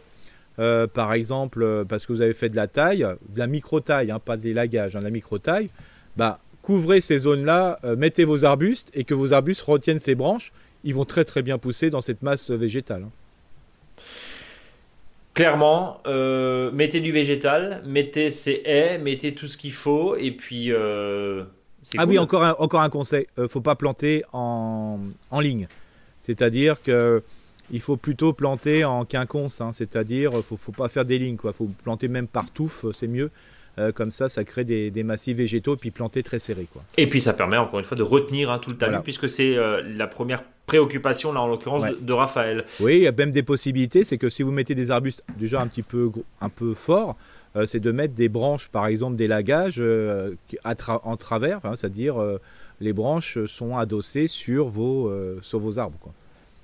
euh, 0.58 0.86
par 0.86 1.12
exemple, 1.12 1.62
euh, 1.62 1.84
parce 1.84 2.06
que 2.06 2.12
vous 2.12 2.22
avez 2.22 2.34
fait 2.34 2.48
de 2.48 2.56
la 2.56 2.66
taille, 2.66 3.06
de 3.28 3.38
la 3.38 3.46
micro-taille, 3.46 4.10
hein, 4.10 4.18
pas 4.18 4.36
des 4.36 4.54
lagages, 4.54 4.96
hein, 4.96 5.00
de 5.00 5.04
la 5.04 5.10
micro-taille, 5.10 5.68
bah, 6.16 6.40
couvrez 6.62 7.00
ces 7.00 7.18
zones-là, 7.18 7.78
euh, 7.84 7.96
mettez 7.96 8.24
vos 8.24 8.44
arbustes 8.44 8.90
et 8.94 9.04
que 9.04 9.14
vos 9.14 9.32
arbustes 9.32 9.62
retiennent 9.62 9.98
ces 9.98 10.14
branches, 10.14 10.52
ils 10.84 10.94
vont 10.94 11.04
très 11.04 11.24
très 11.24 11.42
bien 11.42 11.58
pousser 11.58 11.90
dans 11.90 12.00
cette 12.00 12.22
masse 12.22 12.50
végétale. 12.50 13.04
Hein. 13.04 14.02
Clairement, 15.34 16.00
mettez 16.72 17.00
du 17.00 17.12
végétal, 17.12 17.82
mettez 17.84 18.30
ces 18.30 18.62
haies, 18.64 18.96
mettez 18.96 19.34
tout 19.34 19.46
ce 19.46 19.58
qu'il 19.58 19.74
faut, 19.74 20.16
et 20.16 20.30
puis. 20.30 20.72
ah 20.72 22.06
oui, 22.06 22.18
encore 22.18 22.42
un, 22.42 22.54
encore 22.58 22.80
un 22.80 22.88
conseil, 22.88 23.26
faut 23.50 23.60
pas 23.60 23.76
planter 23.76 24.24
en, 24.32 24.98
en 25.30 25.40
ligne. 25.40 25.68
C'est-à-dire 26.20 26.82
que 26.82 27.22
il 27.70 27.80
faut 27.80 27.96
plutôt 27.96 28.32
planter 28.32 28.84
en 28.84 29.04
quinconce, 29.04 29.60
hein, 29.60 29.70
c'est-à-dire 29.72 30.30
il 30.34 30.42
faut, 30.42 30.56
faut 30.56 30.72
pas 30.72 30.88
faire 30.88 31.04
des 31.04 31.18
lignes, 31.18 31.36
quoi. 31.36 31.52
faut 31.52 31.70
planter 31.82 32.08
même 32.08 32.26
par 32.26 32.50
touffe, 32.50 32.84
euh, 32.84 32.92
c'est 32.92 33.08
mieux. 33.08 33.30
Euh, 33.78 33.92
comme 33.92 34.10
ça, 34.10 34.30
ça 34.30 34.42
crée 34.44 34.64
des, 34.64 35.02
massifs 35.02 35.36
végétaux, 35.36 35.76
puis 35.76 35.90
planter 35.90 36.22
très 36.22 36.38
serré. 36.38 36.66
Quoi. 36.72 36.82
Et 36.96 37.06
puis 37.06 37.20
ça 37.20 37.34
permet 37.34 37.58
encore 37.58 37.78
une 37.78 37.84
fois 37.84 37.96
de 37.96 38.02
retenir 38.02 38.50
hein, 38.50 38.58
tout 38.58 38.70
le 38.70 38.76
talus, 38.76 39.02
puisque 39.02 39.28
c'est 39.28 39.54
euh, 39.54 39.82
la 39.82 40.06
première 40.06 40.44
préoccupation, 40.64 41.30
là 41.32 41.42
en 41.42 41.46
l'occurrence, 41.46 41.84
de, 42.00 42.12
Raphaël. 42.12 42.64
Oui, 42.80 42.96
il 42.96 43.02
y 43.02 43.06
a 43.06 43.12
même 43.12 43.32
des 43.32 43.42
possibilités, 43.42 44.02
c'est 44.02 44.16
que 44.16 44.30
si 44.30 44.42
vous 44.42 44.50
mettez 44.50 44.74
des 44.74 44.90
arbustes 44.90 45.22
déjà 45.38 45.60
un 45.60 45.66
petit 45.66 45.82
peu, 45.82 46.10
un 46.40 46.48
peu 46.48 46.72
forts, 46.74 47.16
c'est 47.66 47.80
de 47.80 47.90
mettre 47.90 48.14
des 48.14 48.28
branches, 48.28 48.68
par 48.68 48.86
exemple 48.86 49.16
des 49.16 49.28
lagages 49.28 49.82
en 50.64 51.16
travers, 51.16 51.60
hein, 51.64 51.74
c'est-à-dire 51.76 52.16
les 52.80 52.92
branches 52.92 53.44
sont 53.46 53.76
adossées 53.76 54.26
sur 54.26 54.66
vos, 54.66 55.10
sur 55.40 55.60
vos 55.60 55.78
arbres. 55.78 55.98
Quoi. 56.00 56.12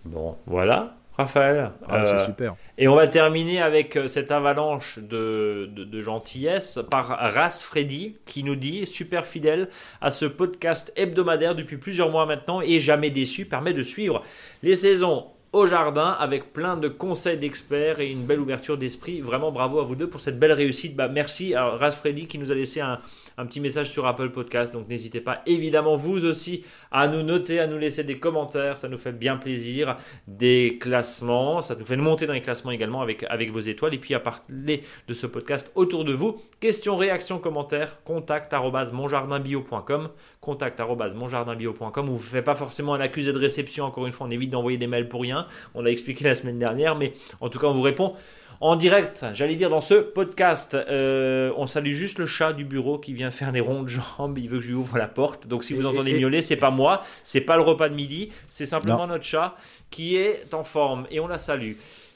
Bon, 0.05 0.37
voilà, 0.47 0.95
Raphaël. 1.17 1.71
Ah, 1.89 2.05
c'est 2.07 2.15
euh, 2.15 2.27
super. 2.27 2.55
Et 2.79 2.89
on 2.89 2.95
va 2.95 3.07
terminer 3.07 3.61
avec 3.61 3.97
euh, 3.97 4.09
cette 4.09 4.31
avalanche 4.31 4.99
de, 4.99 5.69
de, 5.73 6.03
gentillesse 6.03 6.81
par 6.91 7.09
Ras 7.09 7.63
Freddy 7.65 8.17
qui 8.27 8.43
nous 8.43 8.57
dit, 8.57 8.87
super 8.87 9.27
fidèle 9.27 9.69
à 10.01 10.11
ce 10.11 10.25
podcast 10.25 10.93
hebdomadaire 10.97 11.55
depuis 11.55 11.77
plusieurs 11.77 12.11
mois 12.11 12.27
maintenant 12.27 12.61
et 12.61 12.81
jamais 12.81 13.11
déçu, 13.11 13.45
permet 13.45 13.75
de 13.75 13.83
suivre 13.83 14.23
les 14.63 14.75
saisons 14.75 15.27
au 15.53 15.67
jardin 15.67 16.17
avec 16.19 16.53
plein 16.53 16.77
de 16.77 16.89
conseils 16.89 17.37
d'experts 17.37 18.01
et 18.01 18.11
une 18.11 18.25
belle 18.25 18.41
ouverture 18.41 18.79
d'esprit. 18.79 19.21
Vraiment 19.21 19.53
bravo 19.53 19.81
à 19.81 19.85
vous 19.85 19.95
deux 19.95 20.09
pour 20.09 20.21
cette 20.21 20.39
belle 20.39 20.53
réussite. 20.53 20.97
Bah, 20.97 21.09
merci 21.09 21.55
à 21.55 21.67
Ras 21.67 21.93
Freddy 21.93 22.27
qui 22.27 22.39
nous 22.39 22.51
a 22.51 22.55
laissé 22.55 22.81
un, 22.81 23.01
un 23.39 23.47
petit 23.47 23.61
message 23.61 23.91
sur 23.91 24.07
Apple 24.07 24.31
Podcast. 24.31 24.73
Donc 24.73 24.89
n'hésitez 24.89 25.21
pas 25.21 25.43
évidemment 25.47 25.97
vous 25.97 26.25
aussi 26.25 26.65
à 26.91 27.09
nous 27.09 27.23
noter, 27.23 27.61
à 27.61 27.67
nous 27.67 27.79
laisser 27.79 28.05
des 28.05 28.19
commentaires. 28.19 28.77
Ça 28.77 28.89
nous 28.89 28.99
fait 28.99 29.13
bien 29.13 29.37
plaisir. 29.37 29.97
Des 30.27 30.79
classements, 30.81 31.63
ça 31.63 31.75
nous 31.75 31.85
fait 31.85 31.97
monter 31.97 32.27
dans 32.27 32.33
les 32.33 32.43
classements 32.43 32.71
également 32.71 33.03
avec, 33.03 33.51
vos 33.51 33.61
étoiles. 33.61 33.95
Et 33.95 33.99
puis 33.99 34.15
à 34.15 34.21
parler 34.21 34.83
de 35.09 35.15
ce 35.15 35.27
podcast 35.27 35.73
autour 35.75 36.05
de 36.05 36.13
vous. 36.13 36.41
Questions, 36.61 36.97
réactions, 36.97 37.39
commentaires, 37.39 38.03
contact 38.05 38.53
monjardinbio.com 38.93 40.11
contact 40.41 40.81
monjardinbio.com. 40.81 42.07
Vous 42.07 42.13
ne 42.15 42.19
faites 42.19 42.45
pas 42.45 42.55
forcément 42.55 42.95
un 42.95 43.01
accusé 43.01 43.33
de 43.33 43.39
réception. 43.39 43.85
Encore 43.85 44.07
une 44.07 44.13
fois, 44.13 44.27
on 44.27 44.31
évite 44.31 44.51
d'envoyer 44.51 44.77
des 44.77 44.87
mails 44.87 45.09
pour 45.09 45.23
rien. 45.23 45.47
On 45.75 45.83
l'a 45.83 45.91
expliqué 45.91 46.25
la 46.25 46.35
semaine 46.35 46.59
dernière, 46.59 46.97
mais 46.97 47.15
en 47.41 47.49
tout 47.49 47.59
cas, 47.59 47.69
on 47.69 47.75
vous 47.75 47.83
répond 47.83 48.15
en 48.63 48.77
direct, 48.77 49.25
j'allais 49.35 49.57
dire 49.57 49.71
dans 49.71 49.81
ce 49.81 49.95
podcast. 49.95 50.75
Euh, 50.75 51.53
on 51.57 51.67
salue 51.67 51.95
juste 51.95 52.19
le 52.21 52.27
chat 52.27 52.53
du 52.53 52.65
bureau 52.65 52.97
qui 52.97 53.13
vient 53.13 53.33
faire 53.33 53.51
des 53.51 53.59
ronds 53.61 53.83
de 53.83 53.89
jambes. 53.89 54.39
Il 54.39 54.49
veut 54.49 54.59
que 54.59 54.63
je 54.63 54.69
lui 54.69 54.77
ouvre 54.77 54.99
la 54.99 55.09
porte. 55.09 55.49
Donc 55.49 55.65
si 55.65 55.75
vous 55.75 55.85
entendez 55.85 56.17
miauler, 56.17 56.43
c'est 56.43 56.55
pas 56.57 56.71
moi, 56.71 57.03
c'est 57.25 57.41
pas 57.41 57.57
le 57.57 57.63
repas 57.65 57.89
de 57.89 57.95
midi, 57.97 58.31
c'est 58.49 58.65
simplement 58.67 59.09
notre 59.09 59.25
chat 59.25 59.57
qui 59.91 60.15
est 60.15 60.55
en 60.55 60.63
forme 60.63 61.09
et 61.11 61.19
on 61.19 61.27
la 61.27 61.39
salue. 61.39 61.73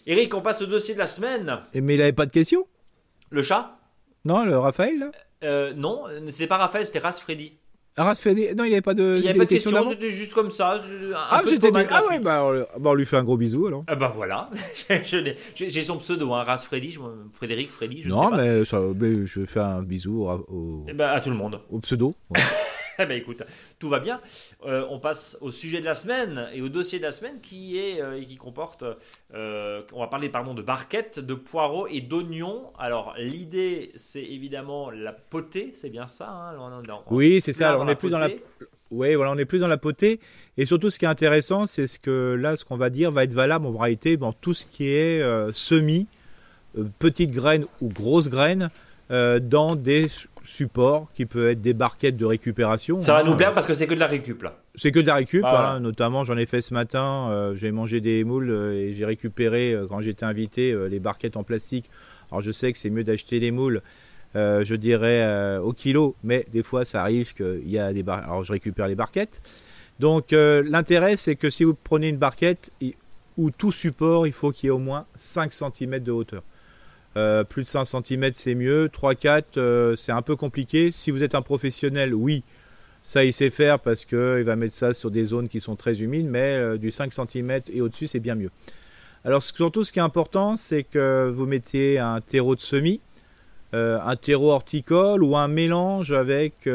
Eric, 0.07 0.33
on 0.35 0.41
passe 0.41 0.63
au 0.63 0.67
dossier 0.67 0.95
de 0.95 1.01
la 1.01 1.09
semaine. 1.09 1.59
Mais 1.75 1.95
il 1.95 1.99
n'avait 1.99 2.13
pas 2.13 2.27
de 2.27 2.31
questions? 2.31 2.65
Le 3.31 3.43
chat? 3.43 3.77
Non, 4.25 4.45
le 4.45 4.57
Raphaël 4.57 5.01
là? 5.01 5.11
Euh, 5.43 5.75
Non, 5.75 6.05
c'était 6.29 6.47
pas 6.47 6.59
Raphaël, 6.59 6.87
c'était 6.87 7.01
Ras 7.01 7.19
Freddy. 7.21 7.55
Ras 7.97 8.17
Freddy 8.17 8.55
Non, 8.55 8.65
il 8.65 8.69
n'y 8.69 8.75
avait 8.75 8.83
pas 8.83 8.95
de, 8.95 9.17
il 9.19 9.25
y 9.25 9.29
avait 9.29 9.39
pas 9.39 9.45
de 9.45 9.49
questions, 9.49 9.91
c'était 9.91 10.11
juste 10.11 10.35
comme 10.35 10.51
ça. 10.51 10.83
ah, 11.31 11.43
c'était 11.47 11.71
ah 11.91 12.03
ouais, 12.07 12.19
bah 12.19 12.47
on, 12.83 12.95
lui 12.95 13.07
fait 13.07 13.17
un 13.17 13.25
gros 13.25 13.37
bisou 13.37 13.67
alors. 13.67 13.85
Ah 13.87 13.95
bah 13.95 14.13
voilà, 14.15 14.51
j'ai 15.55 15.83
son 15.83 15.97
pseudo, 15.99 16.33
hein, 16.35 16.45
Ras 16.45 16.59
Freddy, 16.59 16.99
Frédéric 17.33 17.71
Freddy, 17.71 18.03
je 18.03 18.11
non, 18.11 18.17
ne 18.17 18.23
sais 18.25 18.31
pas. 18.31 18.37
mais, 18.37 18.65
ça, 18.65 18.81
mais 18.95 19.27
je 19.27 19.45
fais 19.47 19.61
un 19.61 19.83
bisou 19.83 20.25
au, 20.25 20.31
au... 20.49 20.85
Eh 20.89 20.93
ben, 20.93 21.09
à 21.09 21.21
tout 21.21 21.31
le 21.31 21.37
monde. 21.37 21.61
Au 21.71 21.79
pseudo. 21.81 22.13
Eh 22.99 23.07
ben 23.07 23.17
écoute, 23.17 23.43
tout 23.79 23.89
va 23.89 24.01
bien. 24.01 24.21
Euh, 24.65 24.87
on 24.91 24.99
passe 24.99 25.37
au 25.41 25.51
sujet 25.51 25.81
de 25.81 25.85
la 25.85 25.95
semaine 25.95 26.49
et 26.55 26.63
au 26.63 26.69
dossier 26.69 26.99
de 26.99 27.05
la 27.05 27.11
semaine 27.11 27.41
qui 27.41 27.79
est 27.79 28.01
euh, 28.01 28.21
et 28.21 28.25
qui 28.25 28.37
comporte. 28.37 28.85
Euh, 29.35 29.83
on 29.93 30.01
va 30.01 30.07
parler 30.07 30.29
pardon 30.29 30.55
de 30.55 30.63
barquettes, 30.63 31.21
de 31.21 31.35
poireaux 31.35 31.87
et 31.89 32.01
d'oignons. 32.01 32.73
Alors 32.79 33.15
l'idée, 33.19 33.93
c'est 33.97 34.25
évidemment 34.25 34.91
la 34.91 35.13
potée, 35.13 35.73
c'est 35.75 35.91
bien 35.91 36.07
ça. 36.07 36.29
Hein 36.29 36.57
oui, 37.11 37.41
c'est 37.41 37.53
ça. 37.53 37.69
Alors 37.69 37.83
on 37.83 37.89
est 37.89 37.97
plus 37.97 38.11
dans 38.11 38.19
la. 38.19 38.29
Oui, 38.93 39.17
voilà, 39.17 39.33
on 39.33 39.39
est 39.39 39.45
plus 39.45 39.59
dans 39.59 39.69
la 39.69 39.79
potée. 39.79 40.21
Et 40.57 40.65
surtout, 40.65 40.91
ce 40.91 40.99
qui 40.99 41.07
est 41.07 41.09
intéressant, 41.09 41.67
c'est 41.67 41.89
ce 41.89 41.99
que 41.99 42.35
là, 42.35 42.57
ce 42.57 42.65
qu'on 42.65 42.77
va 42.77 42.89
dire 42.89 43.11
va 43.11 43.25
être 43.25 43.35
valable 43.35 43.67
en 43.67 43.77
réalité 43.77 44.17
dans 44.17 44.33
tout 44.33 44.55
ce 44.55 44.65
qui 44.65 44.87
est 44.87 45.21
semis, 45.53 46.07
petites 47.01 47.33
graines 47.33 47.67
ou 47.81 47.89
grosses 47.89 48.29
graines, 48.29 48.71
dans 49.11 49.77
des 49.77 50.09
support 50.47 51.09
qui 51.13 51.27
peut 51.27 51.51
être 51.51 51.61
des 51.61 51.75
barquettes 51.75 52.17
de 52.17 52.25
récupération. 52.25 53.01
Ça 53.01 53.15
va 53.15 53.25
nous 53.25 53.37
plaire 53.37 53.53
parce 53.53 53.67
que 53.67 53.75
c'est 53.75 53.87
que 53.87 53.95
de 53.95 54.01
la 54.01 54.07
récup 54.07 54.43
là. 54.43 54.57
C'est 54.75 54.93
que 54.93 55.01
de 55.01 55.07
la 55.07 55.17
récup, 55.17 55.43
ah, 55.45 55.73
hein, 55.73 55.81
notamment 55.81 56.25
j'en 56.25 56.37
ai 56.37 56.47
fait 56.47 56.63
ce 56.63 56.73
matin, 56.73 57.29
euh, 57.31 57.55
j'ai 57.55 57.73
mangé 57.73 58.01
des 58.01 58.25
moules 58.25 58.51
euh, 58.51 58.73
et 58.73 58.95
j'ai 58.95 59.05
récupéré 59.05 59.73
euh, 59.73 59.87
quand 59.89 60.01
j'étais 60.01 60.25
invité 60.25 60.75
les 60.89 61.01
barquettes 61.01 61.37
en 61.37 61.45
plastique. 61.45 61.91
Alors 62.31 62.41
je 62.41 62.51
sais 62.51 62.73
que 62.73 62.79
c'est 62.79 62.91
mieux 62.91 63.05
d'acheter 63.05 63.39
les 63.39 63.51
moules, 63.51 63.83
je 64.35 64.75
dirais 64.75 65.59
au 65.59 65.73
kilo, 65.73 66.17
mais 66.23 66.47
des 66.53 66.63
fois 66.63 66.85
ça 66.85 67.03
arrive 67.03 67.35
qu'il 67.35 67.69
y 67.69 67.79
a 67.79 67.93
des 67.93 68.03
barquettes. 68.03 68.29
Alors 68.29 68.45
je 68.45 68.53
récupère 68.53 68.89
les 68.89 68.95
barquettes. 68.95 69.41
Donc 70.01 70.33
l'intérêt 70.33 71.17
c'est 71.17 71.37
que 71.37 71.51
si 71.51 71.65
vous 71.65 71.75
prenez 71.75 72.09
une 72.09 72.19
barquette 72.19 72.71
ou 73.37 73.51
tout 73.51 73.73
support, 73.73 74.27
il 74.27 74.33
faut 74.33 74.51
qu'il 74.51 74.67
y 74.67 74.69
ait 74.69 74.71
au 74.71 74.79
moins 74.79 75.07
5 75.15 75.53
cm 75.53 76.01
de 76.01 76.13
hauteur. 76.13 76.43
Euh, 77.17 77.45
plus 77.45 77.63
de 77.63 77.69
5 77.69 77.87
cm, 77.87 78.31
c'est 78.35 78.55
mieux. 78.55 78.89
3-4, 78.89 79.57
euh, 79.57 79.97
c'est 79.97 80.13
un 80.13 80.23
peu 80.23 80.37
compliqué. 80.37 80.91
Si 80.93 81.11
vous 81.11 81.23
êtes 81.23 81.35
un 81.35 81.43
professionnel, 81.43 82.15
oui, 82.15 82.45
ça 83.03 83.25
il 83.25 83.33
sait 83.33 83.49
faire 83.49 83.79
parce 83.81 84.05
qu'il 84.05 84.43
va 84.43 84.57
mettre 84.57 84.75
ça 84.75 84.93
sur 84.93 85.11
des 85.11 85.25
zones 85.25 85.49
qui 85.49 85.61
sont 85.61 85.77
très 85.77 86.03
humides, 86.03 86.27
mais 86.29 86.57
euh, 86.57 86.77
du 86.77 86.91
5 86.91 87.13
cm 87.13 87.61
et 87.73 87.81
au-dessus, 87.81 88.07
c'est 88.07 88.21
bien 88.21 88.35
mieux. 88.35 88.51
Alors 89.25 89.43
surtout, 89.43 89.83
ce 89.83 89.93
qui 89.93 89.99
est 89.99 90.03
important, 90.03 90.57
c'est 90.57 90.83
que 90.83 91.31
vous 91.31 91.47
mettiez 91.47 91.99
un 91.99 92.21
terreau 92.21 92.55
de 92.55 92.61
semis, 92.61 93.01
un 93.73 94.17
terreau 94.17 94.53
horticole 94.53 95.23
ou 95.23 95.37
un 95.37 95.49
mélange 95.49 96.13
avec 96.13 96.67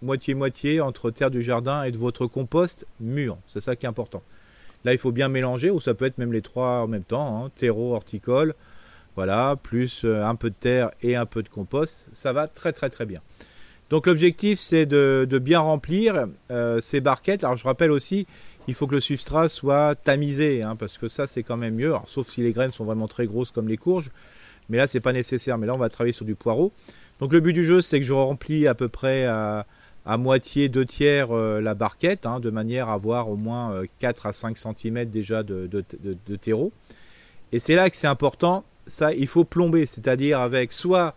moitié-moitié 0.00 0.80
entre 0.80 1.10
terre 1.10 1.30
du 1.30 1.42
jardin 1.42 1.82
et 1.82 1.90
de 1.90 1.98
votre 1.98 2.26
compost 2.26 2.86
mûr. 3.00 3.36
C'est 3.46 3.60
ça 3.60 3.76
qui 3.76 3.84
est 3.84 3.88
important. 3.88 4.22
Là, 4.84 4.92
il 4.92 4.98
faut 4.98 5.12
bien 5.12 5.28
mélanger, 5.28 5.70
ou 5.70 5.80
ça 5.80 5.92
peut 5.94 6.06
être 6.06 6.16
même 6.16 6.32
les 6.32 6.42
trois 6.42 6.82
en 6.82 6.86
même 6.86 7.02
temps, 7.02 7.44
hein, 7.44 7.50
terreau, 7.58 7.94
horticole, 7.94 8.54
voilà, 9.20 9.54
plus 9.62 10.06
euh, 10.06 10.24
un 10.24 10.34
peu 10.34 10.48
de 10.48 10.54
terre 10.58 10.92
et 11.02 11.14
un 11.14 11.26
peu 11.26 11.42
de 11.42 11.50
compost, 11.50 12.08
ça 12.10 12.32
va 12.32 12.48
très 12.48 12.72
très 12.72 12.88
très 12.88 13.04
bien. 13.04 13.20
Donc 13.90 14.06
l'objectif 14.06 14.58
c'est 14.58 14.86
de, 14.86 15.38
bien 15.42 15.60
remplir 15.60 16.26
euh, 16.50 16.80
ces 16.80 17.02
barquettes. 17.02 17.44
Alors 17.44 17.58
je 17.58 17.64
rappelle 17.64 17.90
aussi, 17.90 18.26
il 18.66 18.72
faut 18.72 18.86
que 18.86 18.94
le 18.94 19.00
substrat 19.00 19.50
soit 19.50 19.94
tamisé, 19.94 20.62
hein, 20.62 20.74
parce 20.74 20.96
que 20.96 21.06
ça 21.06 21.26
c'est 21.26 21.42
quand 21.42 21.58
même 21.58 21.74
mieux, 21.74 21.92
sauf 22.06 22.28
si 22.28 22.40
les 22.40 22.52
graines 22.52 22.72
sont 22.72 22.86
vraiment 22.86 23.08
très 23.08 23.26
grosses 23.26 23.50
comme 23.50 23.68
les 23.68 23.76
courges, 23.76 24.10
mais 24.70 24.78
là 24.78 24.86
c'est 24.86 25.00
pas 25.00 25.12
nécessaire, 25.12 25.58
mais 25.58 25.66
là 25.66 25.74
on 25.74 25.78
va 25.78 25.90
travailler 25.90 26.14
sur 26.14 26.24
du 26.24 26.34
poireau. 26.34 26.72
Donc 27.18 27.34
le 27.34 27.40
but 27.40 27.52
du 27.52 27.66
jeu 27.66 27.82
c'est 27.82 28.00
que 28.00 28.06
je 28.06 28.14
remplis 28.14 28.66
à 28.66 28.74
peu 28.74 28.88
près 28.88 29.26
à, 29.26 29.66
moitié, 30.16 30.70
deux 30.70 30.86
tiers 30.86 31.30
euh, 31.30 31.60
la 31.60 31.74
barquette, 31.74 32.24
hein, 32.24 32.40
de 32.40 32.48
manière 32.48 32.88
à 32.88 32.94
avoir 32.94 33.28
au 33.28 33.36
moins 33.36 33.82
4 33.98 34.24
à 34.24 34.32
5 34.32 34.56
cm 34.56 35.04
déjà 35.04 35.42
de, 35.42 35.68
de 35.68 36.36
terreau. 36.36 36.72
Et 37.52 37.58
c'est 37.58 37.74
là 37.74 37.90
que 37.90 37.96
c'est 37.96 38.06
important, 38.06 38.64
ça, 38.90 39.12
il 39.12 39.26
faut 39.26 39.44
plomber, 39.44 39.86
c'est-à-dire 39.86 40.40
avec 40.40 40.72
soit 40.72 41.14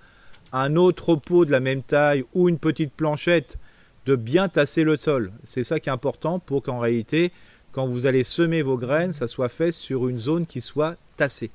un 0.51 0.76
autre 0.76 1.15
pot 1.15 1.45
de 1.45 1.51
la 1.51 1.59
même 1.59 1.82
taille 1.82 2.24
ou 2.34 2.47
une 2.47 2.59
petite 2.59 2.93
planchette 2.93 3.57
de 4.05 4.15
bien 4.15 4.49
tasser 4.49 4.84
le 4.84 4.95
sol. 4.97 5.32
C'est 5.43 5.63
ça 5.63 5.80
qui 5.80 5.89
est 5.89 5.91
important 5.91 6.39
pour 6.39 6.61
qu'en 6.61 6.80
réalité, 6.80 7.32
quand 7.71 7.88
vous 7.88 8.05
allez 8.05 8.24
semer 8.24 8.61
vos 8.61 8.78
graines, 8.78 9.13
ça 9.13 9.28
soit 9.28 9.49
fait 9.49 9.71
sur 9.71 10.07
une 10.07 10.19
zone 10.19 10.45
qui 10.45 10.61
soit 10.61 10.95
tassée. 11.17 11.51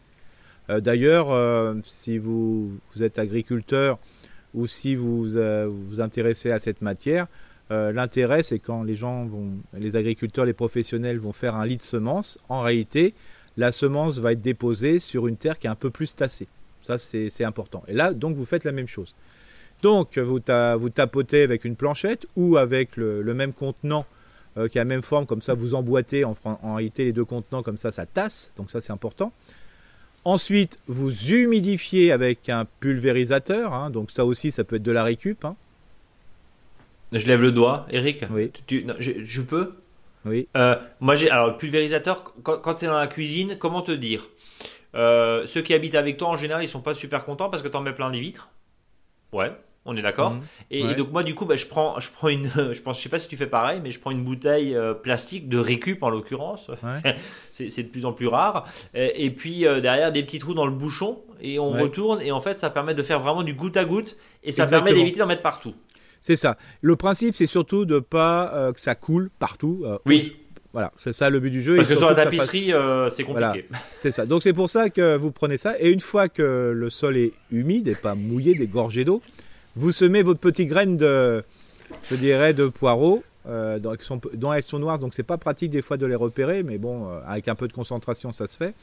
Euh, 0.70 0.80
d'ailleurs, 0.80 1.30
euh, 1.30 1.74
si 1.84 2.18
vous, 2.18 2.72
êtes 3.00 3.18
agriculteur 3.18 3.98
ou 4.54 4.66
si 4.66 4.94
vous 4.94 5.36
euh, 5.36 5.68
vous 5.70 6.00
intéressez 6.00 6.50
à 6.50 6.60
cette 6.60 6.82
matière, 6.82 7.26
l'intérêt 7.70 8.42
c'est 8.42 8.60
quand 8.60 8.82
les 8.82 8.96
gens 8.96 9.26
vont, 9.26 9.50
les 9.78 9.94
agriculteurs, 9.94 10.46
les 10.46 10.54
professionnels 10.54 11.18
vont 11.18 11.34
faire 11.34 11.54
un 11.54 11.66
lit 11.66 11.76
de 11.76 11.82
semences, 11.82 12.38
en 12.48 12.62
réalité, 12.62 13.12
la 13.58 13.72
semence 13.72 14.20
va 14.20 14.32
être 14.32 14.40
déposée 14.40 15.00
sur 15.00 15.26
une 15.26 15.36
terre 15.36 15.58
qui 15.58 15.66
est 15.66 15.70
un 15.70 15.74
peu 15.74 15.90
plus 15.90 16.14
tassée. 16.14 16.46
Ça, 16.80 16.96
c'est 16.98 17.44
important. 17.44 17.82
Et 17.88 17.92
là, 17.92 18.14
donc, 18.14 18.36
vous 18.36 18.44
faites 18.44 18.64
la 18.64 18.72
même 18.72 18.86
chose. 18.86 19.14
Donc, 19.82 20.16
vous, 20.16 20.40
vous 20.78 20.90
tapotez 20.90 21.42
avec 21.42 21.64
une 21.64 21.74
planchette 21.74 22.26
ou 22.36 22.56
avec 22.56 22.96
le, 22.96 23.34
même 23.34 23.52
contenant 23.52 24.06
euh, 24.56 24.68
qui 24.68 24.78
a 24.78 24.82
la 24.82 24.86
même 24.86 25.02
forme, 25.02 25.26
comme 25.26 25.42
ça, 25.42 25.54
vous 25.54 25.74
emboîtez 25.74 26.24
en, 26.24 26.36
en, 26.44 26.76
réalité 26.76 27.04
les 27.04 27.12
deux 27.12 27.24
contenants, 27.24 27.64
comme 27.64 27.76
ça, 27.76 27.90
ça 27.90 28.06
tasse. 28.06 28.52
Donc, 28.56 28.70
ça, 28.70 28.80
c'est 28.80 28.92
important. 28.92 29.32
Ensuite, 30.24 30.78
vous 30.86 31.12
humidifiez 31.32 32.12
avec 32.12 32.48
un 32.48 32.64
pulvérisateur. 32.78 33.74
Hein. 33.74 33.90
donc, 33.90 34.12
ça 34.12 34.24
aussi, 34.24 34.52
ça 34.52 34.62
peut 34.62 34.76
être 34.76 34.82
de 34.84 34.92
la 34.92 35.02
récup. 35.02 35.44
Hein. 35.44 35.56
Je 37.12 37.26
lève 37.26 37.42
le 37.42 37.50
doigt, 37.50 37.88
Eric. 37.90 38.24
Oui. 38.30 38.52
je 38.68 39.42
peux? 39.42 39.72
Oui. 40.24 40.48
Euh, 40.56 40.76
moi, 41.00 41.14
j'ai 41.14 41.30
alors 41.30 41.56
pulvérisateur. 41.56 42.34
Quand, 42.42 42.74
tu 42.74 42.84
es 42.84 42.88
dans 42.88 42.98
la 42.98 43.06
cuisine, 43.06 43.56
comment 43.58 43.82
te 43.82 43.92
dire? 43.92 44.28
Euh, 44.94 45.46
Ceux 45.46 45.62
qui 45.62 45.74
habitent 45.74 45.94
avec 45.94 46.16
toi 46.16 46.28
en 46.28 46.36
général, 46.36 46.62
ils 46.62 46.68
sont 46.68 46.80
pas 46.80 46.94
super 46.94 47.24
contents 47.24 47.50
parce 47.50 47.62
que 47.62 47.68
tu 47.68 47.76
en 47.76 47.80
mets 47.80 47.92
plein 47.92 48.10
les 48.10 48.20
vitres. 48.20 48.50
Ouais. 49.32 49.52
On 49.84 49.96
est 49.96 50.02
d'accord. 50.02 50.32
Mhm. 50.32 50.42
et, 50.70 50.94
donc 50.94 51.12
moi 51.12 51.22
du 51.22 51.34
coup, 51.34 51.46
bah, 51.46 51.56
je 51.56 51.64
prends, 51.64 51.98
je 51.98 52.10
prends 52.10 52.28
une, 52.28 52.50
je 52.72 52.82
pense, 52.82 52.98
je 52.98 53.02
sais 53.02 53.08
pas 53.08 53.18
si 53.18 53.28
tu 53.28 53.38
fais 53.38 53.46
pareil, 53.46 53.80
mais 53.82 53.90
je 53.90 53.98
prends 53.98 54.10
une 54.10 54.22
bouteille 54.22 54.74
euh, 54.74 54.92
plastique 54.92 55.48
de 55.48 55.56
récup 55.56 56.02
en 56.02 56.10
l'occurrence. 56.10 56.70
C'est 57.52 57.82
de 57.82 57.88
plus 57.88 58.04
en 58.04 58.12
plus 58.12 58.26
rare. 58.26 58.66
Et, 58.94 59.30
puis 59.30 59.60
derrière 59.60 60.12
des 60.12 60.22
petits 60.22 60.40
trous 60.40 60.52
dans 60.54 60.66
le 60.66 60.72
bouchon 60.72 61.22
et 61.40 61.58
on 61.58 61.70
retourne 61.70 62.20
et 62.20 62.32
en 62.32 62.40
fait 62.40 62.58
ça 62.58 62.68
permet 62.68 62.94
de 62.94 63.02
faire 63.02 63.20
vraiment 63.20 63.42
du 63.42 63.54
goutte 63.54 63.76
à 63.76 63.84
goutte 63.84 64.18
et 64.42 64.52
ça 64.52 64.66
permet 64.66 64.92
d'éviter 64.92 65.20
d'en 65.20 65.26
mettre 65.26 65.42
partout. 65.42 65.74
C'est 66.20 66.36
ça. 66.36 66.56
Le 66.82 66.96
principe, 66.96 67.34
c'est 67.34 67.46
surtout 67.46 67.84
de 67.84 67.98
pas 67.98 68.52
euh, 68.54 68.72
que 68.72 68.80
ça 68.80 68.94
coule 68.94 69.30
partout. 69.38 69.82
Euh, 69.84 69.98
oui. 70.06 70.36
Voilà, 70.72 70.92
c'est 70.96 71.14
ça 71.14 71.30
le 71.30 71.40
but 71.40 71.50
du 71.50 71.62
jeu. 71.62 71.76
Parce 71.76 71.88
que 71.88 71.96
sur 71.96 72.08
la 72.08 72.14
tapisserie, 72.14 72.72
euh, 72.72 73.08
c'est 73.08 73.24
compliqué. 73.24 73.66
c'est 73.96 74.10
ça. 74.10 74.26
Donc 74.26 74.42
c'est 74.42 74.52
pour 74.52 74.68
ça 74.68 74.90
que 74.90 75.16
vous 75.16 75.30
prenez 75.30 75.56
ça. 75.56 75.74
Et 75.80 75.90
une 75.90 76.00
fois 76.00 76.28
que 76.28 76.72
le 76.74 76.90
sol 76.90 77.16
est 77.16 77.32
humide 77.50 77.88
et 77.88 77.94
pas 77.94 78.14
mouillé, 78.14 78.54
dégorgé 78.54 79.04
d'eau, 79.04 79.22
vous 79.76 79.92
semez 79.92 80.22
votre 80.22 80.40
petite 80.40 80.68
graine 80.68 80.96
de, 80.96 81.42
je 82.10 82.16
dirais, 82.16 82.52
de 82.52 82.66
poireaux. 82.66 83.22
dont, 83.46 83.92
elles 83.92 84.02
sont, 84.02 84.20
dont, 84.34 84.52
elles 84.52 84.62
sont, 84.62 84.78
noires, 84.78 84.98
donc 84.98 85.14
c'est 85.14 85.22
pas 85.22 85.38
pratique 85.38 85.70
des 85.70 85.82
fois 85.82 85.96
de 85.96 86.04
les 86.04 86.14
repérer, 86.14 86.62
mais 86.62 86.76
bon, 86.76 87.08
avec 87.26 87.48
un 87.48 87.54
peu 87.54 87.66
de 87.66 87.72
concentration, 87.72 88.30
ça 88.30 88.46
se 88.46 88.56
fait. 88.56 88.74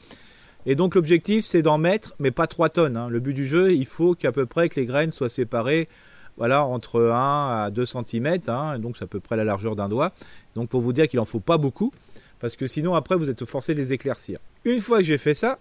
Et 0.66 0.74
donc 0.74 0.96
l'objectif, 0.96 1.44
c'est 1.44 1.62
d'en 1.62 1.78
mettre, 1.78 2.14
mais 2.18 2.32
pas 2.32 2.48
3 2.48 2.70
tonnes. 2.70 2.96
Hein. 2.96 3.08
Le 3.08 3.20
but 3.20 3.32
du 3.32 3.46
jeu, 3.46 3.72
il 3.72 3.86
faut 3.86 4.14
qu'à 4.14 4.32
peu 4.32 4.46
près 4.46 4.68
que 4.68 4.80
les 4.80 4.86
graines 4.86 5.12
soient 5.12 5.28
séparées 5.28 5.88
voilà, 6.36 6.64
entre 6.64 7.00
1 7.00 7.64
à 7.64 7.70
2 7.70 7.86
cm, 7.86 8.38
hein, 8.48 8.78
donc 8.78 8.96
c'est 8.96 9.04
à 9.04 9.06
peu 9.06 9.20
près 9.20 9.36
la 9.36 9.44
largeur 9.44 9.76
d'un 9.76 9.88
doigt. 9.88 10.12
Donc 10.54 10.68
pour 10.68 10.80
vous 10.80 10.92
dire 10.92 11.08
qu'il 11.08 11.18
n'en 11.18 11.24
faut 11.24 11.40
pas 11.40 11.58
beaucoup, 11.58 11.92
parce 12.40 12.56
que 12.56 12.66
sinon 12.66 12.94
après 12.94 13.16
vous 13.16 13.30
êtes 13.30 13.44
forcé 13.44 13.74
de 13.74 13.80
les 13.80 13.92
éclaircir. 13.92 14.38
Une 14.64 14.78
fois 14.78 14.98
que 14.98 15.04
j'ai 15.04 15.18
fait 15.18 15.34
ça, 15.34 15.58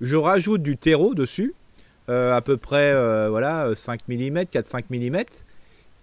je 0.00 0.16
rajoute 0.16 0.62
du 0.62 0.76
terreau 0.76 1.14
dessus, 1.14 1.54
euh, 2.08 2.34
à 2.34 2.40
peu 2.40 2.56
près 2.56 2.92
euh, 2.92 3.28
voilà, 3.28 3.70
5 3.74 4.00
mm, 4.08 4.38
4-5 4.50 4.84
mm, 4.90 5.24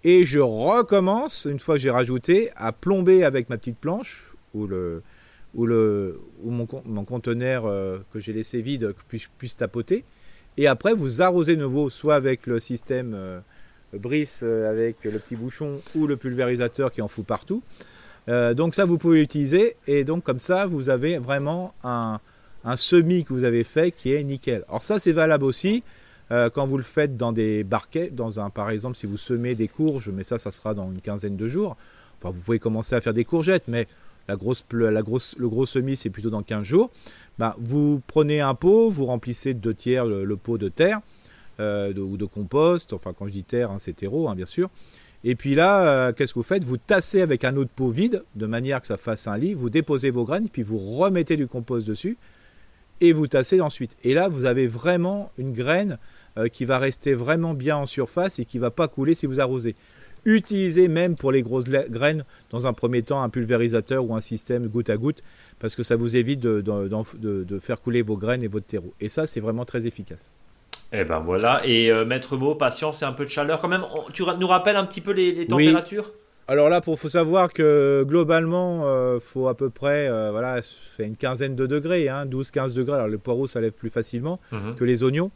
Et 0.04 0.24
je 0.24 0.38
recommence, 0.38 1.46
une 1.50 1.58
fois 1.58 1.76
que 1.76 1.80
j'ai 1.80 1.90
rajouté, 1.90 2.50
à 2.56 2.72
plomber 2.72 3.24
avec 3.24 3.48
ma 3.50 3.58
petite 3.58 3.78
planche 3.78 4.32
ou, 4.54 4.68
le, 4.68 5.02
ou, 5.54 5.66
le, 5.66 6.20
ou 6.44 6.50
mon, 6.50 6.68
mon 6.84 7.04
conteneur 7.04 7.66
euh, 7.66 7.98
que 8.12 8.20
j'ai 8.20 8.32
laissé 8.32 8.60
vide 8.62 8.92
que 8.92 9.02
puisse, 9.08 9.28
puisse 9.38 9.56
tapoter. 9.56 10.04
Et 10.58 10.68
après, 10.68 10.94
vous 10.94 11.22
arrosez 11.22 11.56
nouveau, 11.56 11.90
soit 11.90 12.14
avec 12.14 12.46
le 12.46 12.60
système 12.60 13.42
Brice 13.92 14.40
euh, 14.42 14.70
avec 14.70 15.04
le 15.04 15.18
petit 15.18 15.36
bouchon 15.36 15.80
ou 15.94 16.06
le 16.06 16.16
pulvérisateur 16.16 16.92
qui 16.92 17.02
en 17.02 17.08
fout 17.08 17.26
partout. 17.26 17.62
Euh, 18.28 18.54
donc 18.54 18.74
ça, 18.74 18.84
vous 18.84 18.98
pouvez 18.98 19.20
l'utiliser. 19.20 19.76
Et 19.86 20.04
donc 20.04 20.24
comme 20.24 20.38
ça, 20.38 20.66
vous 20.66 20.88
avez 20.88 21.18
vraiment 21.18 21.74
un, 21.84 22.20
semis 22.76 23.24
que 23.24 23.32
vous 23.32 23.44
avez 23.44 23.64
fait 23.64 23.92
qui 23.92 24.12
est 24.12 24.22
nickel. 24.24 24.64
Alors 24.68 24.82
ça, 24.82 24.98
c'est 24.98 25.12
valable 25.12 25.44
aussi 25.44 25.84
euh, 26.32 26.50
quand 26.50 26.66
vous 26.66 26.76
le 26.76 26.82
faites 26.82 27.16
dans 27.16 27.32
des 27.32 27.62
barquets, 27.62 28.10
dans 28.10 28.40
un, 28.40 28.50
par 28.50 28.70
exemple, 28.70 28.96
si 28.96 29.06
vous 29.06 29.16
semez 29.16 29.54
des 29.54 29.68
courges, 29.68 30.10
mais 30.10 30.24
ça, 30.24 30.38
ça 30.40 30.50
sera 30.50 30.74
dans 30.74 30.90
une 30.90 31.00
quinzaine 31.00 31.36
de 31.36 31.46
jours. 31.46 31.76
Enfin, 32.20 32.34
vous 32.34 32.40
pouvez 32.40 32.58
commencer 32.58 32.96
à 32.96 33.00
faire 33.00 33.14
des 33.14 33.24
courgettes, 33.24 33.64
mais 33.68 33.86
la 34.28 34.34
grosse, 34.34 34.64
la 34.72 35.02
grosse, 35.02 35.36
le 35.38 35.48
gros 35.48 35.66
semis, 35.66 35.96
c'est 35.96 36.10
plutôt 36.10 36.30
dans 36.30 36.42
15 36.42 36.64
jours. 36.64 36.90
Ben, 37.38 37.54
vous 37.58 38.00
prenez 38.06 38.40
un 38.40 38.54
pot, 38.54 38.90
vous 38.90 39.06
remplissez 39.06 39.54
de 39.54 39.60
deux 39.60 39.74
tiers 39.74 40.04
le, 40.04 40.36
pot 40.36 40.58
de 40.58 40.68
terre 40.68 41.00
de, 41.58 42.00
ou 42.00 42.16
de 42.16 42.24
compost. 42.24 42.92
Enfin, 42.92 43.12
quand 43.12 43.26
je 43.26 43.32
dis 43.32 43.44
terre, 43.44 43.70
hein, 43.70 43.78
c'est 43.78 43.94
terreau, 43.94 44.28
hein, 44.28 44.34
bien 44.34 44.46
sûr. 44.46 44.70
Et 45.24 45.34
puis 45.34 45.54
là, 45.54 45.88
euh, 45.88 46.12
qu'est-ce 46.12 46.34
que 46.34 46.38
vous 46.38 46.44
faites? 46.44 46.64
Vous 46.64 46.76
tassez 46.76 47.20
avec 47.20 47.42
un 47.44 47.56
autre 47.56 47.70
pot 47.74 47.90
vide, 47.90 48.22
de 48.36 48.46
manière 48.46 48.80
que 48.80 48.86
ça 48.86 48.96
fasse 48.96 49.26
un 49.26 49.36
lit. 49.36 49.54
Vous 49.54 49.70
déposez 49.70 50.10
vos 50.10 50.24
graines, 50.24 50.48
puis 50.48 50.62
vous 50.62 50.78
remettez 50.78 51.36
du 51.36 51.48
compost 51.48 51.86
dessus, 51.86 52.16
et 53.00 53.12
vous 53.12 53.26
tassez 53.26 53.60
ensuite. 53.60 53.96
Et 54.04 54.14
là, 54.14 54.28
vous 54.28 54.44
avez 54.44 54.68
vraiment 54.68 55.32
une 55.36 55.52
graine 55.52 55.98
euh, 56.38 56.48
qui 56.48 56.64
va 56.64 56.78
rester 56.78 57.14
vraiment 57.14 57.54
bien 57.54 57.76
en 57.76 57.86
surface 57.86 58.38
et 58.38 58.44
qui 58.44 58.58
va 58.58 58.70
pas 58.70 58.88
couler 58.88 59.14
si 59.14 59.26
vous 59.26 59.40
arrosez. 59.40 59.74
Utilisez 60.26 60.88
même 60.88 61.16
pour 61.16 61.32
les 61.32 61.42
grosses 61.42 61.68
graines, 61.68 62.24
dans 62.50 62.66
un 62.66 62.72
premier 62.72 63.02
temps, 63.02 63.22
un 63.22 63.28
pulvérisateur 63.28 64.04
ou 64.04 64.14
un 64.14 64.20
système 64.20 64.66
goutte 64.66 64.90
à 64.90 64.96
goutte, 64.96 65.22
parce 65.58 65.74
que 65.74 65.82
ça 65.82 65.96
vous 65.96 66.14
évite 66.16 66.40
de, 66.40 66.60
de, 66.60 66.88
de, 66.88 67.44
de 67.44 67.58
faire 67.58 67.80
couler 67.80 68.02
vos 68.02 68.16
graines 68.16 68.42
et 68.42 68.48
votre 68.48 68.66
terreau. 68.66 68.92
Et 69.00 69.08
ça, 69.08 69.26
c'est 69.26 69.40
vraiment 69.40 69.64
très 69.64 69.86
efficace. 69.86 70.32
Eh 70.92 71.04
ben 71.04 71.18
voilà, 71.18 71.62
et 71.64 71.90
euh, 71.90 72.04
maître 72.04 72.36
mot, 72.36 72.54
patience 72.54 73.02
et 73.02 73.04
un 73.04 73.12
peu 73.12 73.24
de 73.24 73.30
chaleur 73.30 73.60
quand 73.60 73.68
même. 73.68 73.84
On, 73.94 74.10
tu 74.12 74.22
nous 74.38 74.46
rappelles 74.46 74.76
un 74.76 74.84
petit 74.84 75.00
peu 75.00 75.12
les, 75.12 75.32
les 75.32 75.46
températures? 75.46 76.12
Oui. 76.14 76.20
Alors 76.48 76.68
là, 76.68 76.80
il 76.86 76.96
faut 76.96 77.08
savoir 77.08 77.52
que 77.52 78.04
globalement, 78.06 78.82
il 78.82 78.86
euh, 78.86 79.20
faut 79.20 79.48
à 79.48 79.56
peu 79.56 79.68
près, 79.68 80.08
euh, 80.08 80.30
voilà, 80.30 80.60
c'est 80.96 81.04
une 81.04 81.16
quinzaine 81.16 81.56
de 81.56 81.66
degrés, 81.66 82.08
hein, 82.08 82.24
12-15 82.24 82.72
degrés. 82.72 82.94
Alors 82.94 83.08
les 83.08 83.18
poireaux, 83.18 83.48
ça 83.48 83.60
lève 83.60 83.72
plus 83.72 83.90
facilement 83.90 84.38
-hmm. 84.52 84.76
que 84.76 84.84
les 84.84 85.02
oignons. 85.02 85.32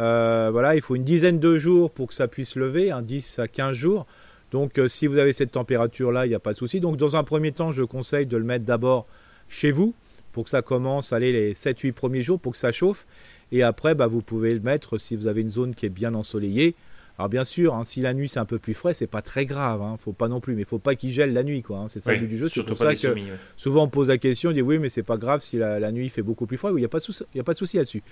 Euh, 0.00 0.48
voilà, 0.50 0.74
il 0.74 0.82
faut 0.82 0.96
une 0.96 1.04
dizaine 1.04 1.38
de 1.38 1.56
jours 1.56 1.92
pour 1.92 2.08
que 2.08 2.14
ça 2.14 2.26
puisse 2.26 2.56
lever, 2.56 2.90
hein, 2.90 3.02
10 3.02 3.38
à 3.38 3.46
15 3.46 3.76
jours. 3.76 4.06
Donc 4.50 4.80
si 4.88 5.06
vous 5.06 5.18
avez 5.18 5.32
cette 5.32 5.52
température-là, 5.52 6.26
il 6.26 6.30
n'y 6.30 6.34
a 6.34 6.40
pas 6.40 6.54
de 6.54 6.58
souci. 6.58 6.80
Donc 6.80 6.96
dans 6.96 7.14
un 7.14 7.22
premier 7.22 7.52
temps, 7.52 7.70
je 7.70 7.84
conseille 7.84 8.26
de 8.26 8.36
le 8.36 8.44
mettre 8.44 8.64
d'abord 8.64 9.06
chez 9.48 9.70
vous 9.70 9.94
pour 10.32 10.44
que 10.44 10.50
ça 10.50 10.62
commence, 10.62 11.12
allez, 11.12 11.32
les 11.32 11.54
7-8 11.54 11.92
premiers 11.92 12.22
jours, 12.22 12.40
pour 12.40 12.52
que 12.52 12.58
ça 12.58 12.72
chauffe. 12.72 13.06
Et 13.52 13.62
après, 13.62 13.94
bah, 13.94 14.06
vous 14.06 14.22
pouvez 14.22 14.54
le 14.54 14.60
mettre 14.60 14.98
si 14.98 15.16
vous 15.16 15.26
avez 15.26 15.40
une 15.40 15.50
zone 15.50 15.74
qui 15.74 15.86
est 15.86 15.90
bien 15.90 16.14
ensoleillée. 16.14 16.74
Alors 17.18 17.28
bien 17.28 17.42
sûr, 17.42 17.74
hein, 17.74 17.82
si 17.82 18.00
la 18.00 18.14
nuit 18.14 18.28
c'est 18.28 18.38
un 18.38 18.44
peu 18.44 18.60
plus 18.60 18.74
frais, 18.74 18.94
c'est 18.94 19.08
pas 19.08 19.22
très 19.22 19.44
grave, 19.44 19.82
hein, 19.82 19.96
faut 19.98 20.12
pas 20.12 20.28
non 20.28 20.38
plus, 20.38 20.54
mais 20.54 20.62
faut 20.62 20.78
pas 20.78 20.94
qu'il 20.94 21.10
gèle 21.10 21.32
la 21.32 21.42
nuit, 21.42 21.62
quoi. 21.62 21.78
Hein, 21.78 21.86
c'est 21.88 21.98
ça 21.98 22.12
oui, 22.12 22.18
le 22.18 22.26
but 22.26 22.28
du 22.28 22.38
jeu. 22.38 22.48
C'est 22.48 22.62
pour 22.62 22.78
ça 22.78 22.94
que 22.94 23.08
ouais. 23.08 23.24
souvent 23.56 23.84
on 23.84 23.88
pose 23.88 24.06
la 24.06 24.18
question, 24.18 24.50
on 24.50 24.52
dit 24.52 24.62
oui, 24.62 24.78
mais 24.78 24.88
c'est 24.88 25.02
pas 25.02 25.16
grave 25.16 25.40
si 25.40 25.56
la, 25.56 25.80
la, 25.80 25.90
nuit 25.90 26.10
fait 26.10 26.22
beaucoup 26.22 26.46
plus 26.46 26.56
froid. 26.58 26.70
Il 26.70 26.76
n'y 26.76 26.84
a 26.84 26.88
pas 26.88 26.98
de 26.98 27.02
souci, 27.02 27.24
il 27.34 27.38
y 27.38 27.40
a 27.40 27.44
pas 27.44 27.54
de 27.54 27.58
souci 27.58 27.76
là-dessus. 27.76 28.04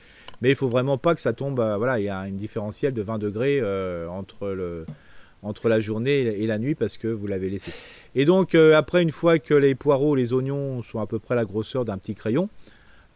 Mais 0.43 0.51
il 0.51 0.57
faut 0.57 0.69
vraiment 0.69 0.99
pas 0.99 1.15
que 1.15 1.21
ça 1.21 1.33
tombe. 1.33 1.61
Euh, 1.61 1.77
voilà, 1.77 2.01
il 2.01 2.05
y 2.05 2.09
a 2.09 2.27
une 2.27 2.37
différentielle 2.37 2.95
de 2.95 3.03
20 3.03 3.19
degrés 3.19 3.61
euh, 3.63 4.09
entre 4.09 4.49
le 4.49 4.85
entre 5.43 5.69
la 5.69 5.79
journée 5.79 6.23
et 6.23 6.47
la 6.47 6.59
nuit 6.59 6.75
parce 6.75 6.99
que 6.99 7.07
vous 7.07 7.29
l'avez 7.29 7.49
laissé. 7.49 7.73
Et 8.17 8.25
donc 8.25 8.57
euh, 8.57 8.77
après, 8.77 9.03
une 9.03 9.11
fois 9.11 9.39
que 9.39 9.55
les 9.55 9.77
poireaux, 9.77 10.17
les 10.17 10.33
oignons 10.33 10.83
sont 10.83 10.99
à 10.99 11.07
peu 11.07 11.21
près 11.21 11.37
la 11.37 11.45
grosseur 11.45 11.85
d'un 11.85 11.99
petit 11.99 12.17
crayon, 12.17 12.49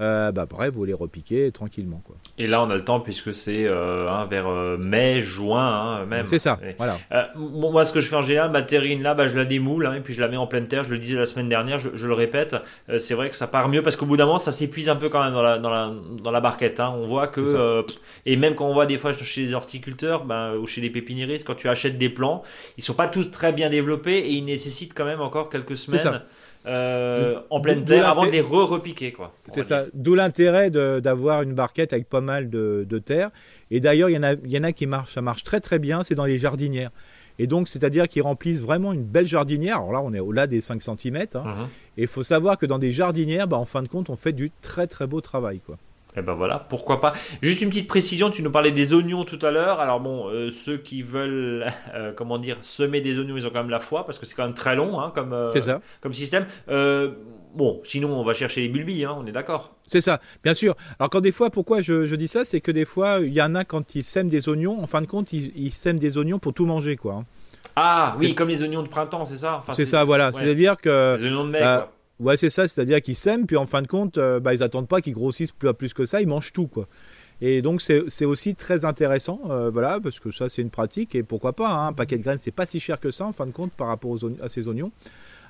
euh, 0.00 0.32
bah 0.32 0.46
pareil, 0.46 0.70
vous 0.72 0.84
les 0.84 0.94
repiquez 0.94 1.52
tranquillement. 1.52 2.00
Quoi. 2.04 2.16
Et 2.38 2.46
là, 2.46 2.62
on 2.62 2.70
a 2.70 2.74
le 2.74 2.84
temps 2.84 3.00
puisque 3.00 3.34
c'est 3.34 3.66
euh, 3.66 4.08
hein, 4.08 4.26
vers 4.26 4.48
euh, 4.48 4.76
mai, 4.78 5.20
juin 5.20 6.00
hein, 6.00 6.06
même. 6.06 6.26
C'est 6.26 6.38
ça, 6.38 6.58
voilà. 6.78 6.96
bon, 7.36 7.70
moi, 7.70 7.84
ce 7.84 7.92
que 7.92 8.00
je 8.00 8.08
fais 8.08 8.16
en 8.16 8.22
général, 8.22 8.50
ma 8.50 8.62
terrine 8.62 9.02
là, 9.02 9.14
bah, 9.14 9.28
je 9.28 9.36
la 9.36 9.44
démoule 9.44 9.86
hein, 9.86 9.94
et 9.94 10.00
puis 10.00 10.14
je 10.14 10.20
la 10.20 10.28
mets 10.28 10.36
en 10.36 10.46
pleine 10.46 10.66
terre. 10.68 10.84
Je 10.84 10.90
le 10.90 10.98
disais 10.98 11.16
la 11.16 11.26
semaine 11.26 11.48
dernière, 11.48 11.78
je, 11.78 11.90
je 11.94 12.06
le 12.06 12.14
répète, 12.14 12.56
c'est 12.98 13.14
vrai 13.14 13.30
que 13.30 13.36
ça 13.36 13.46
part 13.46 13.68
mieux 13.68 13.82
parce 13.82 13.96
qu'au 13.96 14.06
bout 14.06 14.16
d'un 14.16 14.26
moment, 14.26 14.38
ça 14.38 14.52
s'épuise 14.52 14.88
un 14.88 14.96
peu 14.96 15.08
quand 15.08 15.22
même 15.22 15.34
dans 15.34 15.42
la, 15.42 15.58
dans 15.58 15.70
la, 15.70 15.92
dans 16.22 16.30
la 16.30 16.40
barquette. 16.40 16.80
On 16.80 17.06
voit 17.06 17.26
que, 17.26 17.84
et 18.24 18.36
même 18.36 18.54
quand 18.54 18.68
on 18.68 18.74
voit 18.74 18.86
des 18.86 18.96
fois 18.96 19.12
chez 19.12 19.42
les 19.42 19.54
horticulteurs 19.54 20.24
bah, 20.24 20.52
ou 20.54 20.66
chez 20.66 20.80
les 20.80 20.90
pépiniéristes, 20.90 21.46
quand 21.46 21.54
tu 21.54 21.68
achètes 21.68 21.98
des 21.98 22.08
plants, 22.08 22.42
ils 22.78 22.84
sont 22.84 22.94
pas 22.94 23.08
tous 23.08 23.30
très 23.30 23.52
bien 23.52 23.68
développés 23.68 24.18
et 24.18 24.30
ils 24.30 24.44
nécessitent 24.44 24.94
quand 24.94 25.04
même 25.04 25.20
encore 25.20 25.50
quelques 25.50 25.76
semaines. 25.76 26.22
Euh, 26.66 27.40
en 27.48 27.60
pleine 27.60 27.84
terre 27.84 28.06
avant 28.06 28.26
de 28.26 28.30
les 28.30 28.42
re-repiquer. 28.42 29.14
C'est 29.48 29.62
ça. 29.62 29.86
D'où 29.94 30.14
l'intérêt 30.14 30.70
d'avoir 30.70 31.42
une 31.42 31.54
barquette 31.54 31.92
avec 31.92 32.08
pas 32.08 32.20
mal 32.20 32.50
de, 32.50 32.86
de 32.88 32.98
terre. 32.98 33.30
Et 33.70 33.80
d'ailleurs, 33.80 34.10
il 34.10 34.16
y, 34.16 34.54
y, 34.54 34.58
en 34.58 34.64
a 34.64 34.72
qui 34.72 34.86
marchent, 34.86 35.14
ça 35.14 35.22
marche 35.22 35.44
très 35.44 35.60
très 35.60 35.78
bien, 35.78 36.02
c'est 36.02 36.14
dans 36.14 36.26
les 36.26 36.38
jardinières. 36.38 36.90
Et 37.38 37.46
donc, 37.46 37.68
c'est-à-dire 37.68 38.06
qu'ils 38.06 38.22
remplissent 38.22 38.60
vraiment 38.60 38.92
une 38.92 39.04
belle 39.04 39.26
jardinière. 39.26 39.76
Alors 39.78 39.92
là, 39.92 40.02
on 40.02 40.12
est 40.12 40.20
au-delà 40.20 40.46
des 40.46 40.60
5 40.60 40.82
cm. 40.82 41.16
Hein. 41.16 41.26
Uh 41.34 41.38
-huh. 41.38 41.66
Et 41.96 42.02
il 42.02 42.08
faut 42.08 42.22
savoir 42.22 42.58
que 42.58 42.66
dans 42.66 42.78
des 42.78 42.92
jardinières, 42.92 43.48
bah, 43.48 43.56
en 43.56 43.64
fin 43.64 43.82
de 43.82 43.88
compte, 43.88 44.10
on 44.10 44.16
fait 44.16 44.34
du 44.34 44.50
très 44.60 44.86
très 44.86 45.06
beau 45.06 45.22
travail. 45.22 45.60
Quoi. 45.60 45.78
Et 46.16 46.22
ben 46.22 46.34
voilà, 46.34 46.58
pourquoi 46.68 47.00
pas. 47.00 47.12
Juste 47.40 47.62
une 47.62 47.68
petite 47.68 47.86
précision, 47.86 48.30
tu 48.30 48.42
nous 48.42 48.50
parlais 48.50 48.72
des 48.72 48.92
oignons 48.94 49.24
tout 49.24 49.38
à 49.42 49.52
l'heure. 49.52 49.78
Alors 49.78 50.00
bon, 50.00 50.28
euh, 50.28 50.50
ceux 50.50 50.76
qui 50.76 51.02
veulent, 51.02 51.66
euh, 51.94 52.12
comment 52.12 52.38
dire, 52.38 52.56
semer 52.62 53.00
des 53.00 53.18
oignons, 53.20 53.36
ils 53.36 53.46
ont 53.46 53.50
quand 53.50 53.60
même 53.60 53.70
la 53.70 53.78
foi 53.78 54.04
parce 54.04 54.18
que 54.18 54.26
c'est 54.26 54.34
quand 54.34 54.44
même 54.44 54.54
très 54.54 54.74
long 54.74 55.00
hein, 55.00 55.12
comme, 55.14 55.32
euh, 55.32 55.50
comme 56.00 56.12
système. 56.12 56.46
bon, 57.54 57.80
sinon 57.84 58.10
on 58.18 58.24
va 58.24 58.34
chercher 58.34 58.60
les 58.62 58.68
bulbilles, 58.68 59.04
hein, 59.04 59.16
on 59.16 59.24
est 59.26 59.32
d'accord. 59.32 59.76
C'est 59.86 60.00
ça, 60.00 60.20
bien 60.42 60.54
sûr. 60.54 60.74
Alors 60.98 61.10
quand 61.10 61.20
des 61.20 61.32
fois, 61.32 61.50
pourquoi 61.50 61.80
je, 61.80 62.06
je 62.06 62.14
dis 62.16 62.28
ça, 62.28 62.44
c'est 62.44 62.60
que 62.60 62.72
des 62.72 62.84
fois, 62.84 63.18
il 63.20 63.32
y 63.32 63.42
en 63.42 63.54
a 63.54 63.64
quand 63.64 63.94
ils 63.94 64.04
sèment 64.04 64.28
des 64.28 64.48
oignons, 64.48 64.82
en 64.82 64.86
fin 64.88 65.02
de 65.02 65.06
compte, 65.06 65.32
ils, 65.32 65.52
ils 65.56 65.72
sèment 65.72 65.98
des 66.00 66.18
oignons 66.18 66.38
pour 66.40 66.54
tout 66.54 66.66
manger, 66.66 66.96
quoi. 66.96 67.14
hein. 67.14 67.24
Ah 67.76 68.16
oui, 68.18 68.34
comme 68.34 68.48
les 68.48 68.62
oignons 68.62 68.82
de 68.82 68.88
printemps, 68.88 69.24
c'est 69.24 69.36
ça. 69.36 69.56
Enfin, 69.58 69.74
c'est 69.74 69.86
ça, 69.86 70.04
voilà. 70.04 70.26
Ouais. 70.26 70.32
C'est-à-dire 70.32 70.76
que. 70.76 71.16
Les 71.16 71.24
oignons 71.26 71.44
de 71.44 71.50
mai, 71.50 71.60
quoi. 71.60 71.92
Ouais, 72.20 72.36
c'est 72.36 72.50
ça, 72.50 72.68
c'est-à-dire 72.68 73.00
qu'ils 73.00 73.16
sèment, 73.16 73.46
puis 73.46 73.56
en 73.56 73.66
fin 73.66 73.82
de 73.82 73.86
compte, 73.86 74.18
euh, 74.18 74.40
bah, 74.40 74.52
ils 74.52 74.62
attendent 74.62 74.88
pas 74.88 75.00
qu'ils 75.00 75.14
grossissent 75.14 75.52
plus, 75.52 75.72
plus 75.72 75.94
que 75.94 76.04
ça, 76.04 76.20
ils 76.20 76.28
mangent 76.28 76.52
tout, 76.52 76.66
quoi. 76.66 76.86
Et 77.42 77.62
donc 77.62 77.80
c'est 77.80 78.24
aussi 78.26 78.54
très 78.54 78.84
intéressant, 78.84 79.40
euh, 79.48 79.70
voilà, 79.70 79.98
parce 79.98 80.20
que 80.20 80.30
ça 80.30 80.50
c'est 80.50 80.60
une 80.60 80.68
pratique, 80.68 81.14
et 81.14 81.22
pourquoi 81.22 81.54
pas, 81.54 81.70
hein, 81.70 81.86
un 81.86 81.92
paquet 81.94 82.18
de 82.18 82.22
graines 82.22 82.38
c'est 82.38 82.50
pas 82.50 82.66
si 82.66 82.80
cher 82.80 83.00
que 83.00 83.10
ça 83.10 83.24
en 83.24 83.32
fin 83.32 83.46
de 83.46 83.50
compte 83.50 83.72
par 83.72 83.86
rapport 83.88 84.10
aux 84.10 84.26
à 84.42 84.50
ces 84.50 84.68
oignons. 84.68 84.92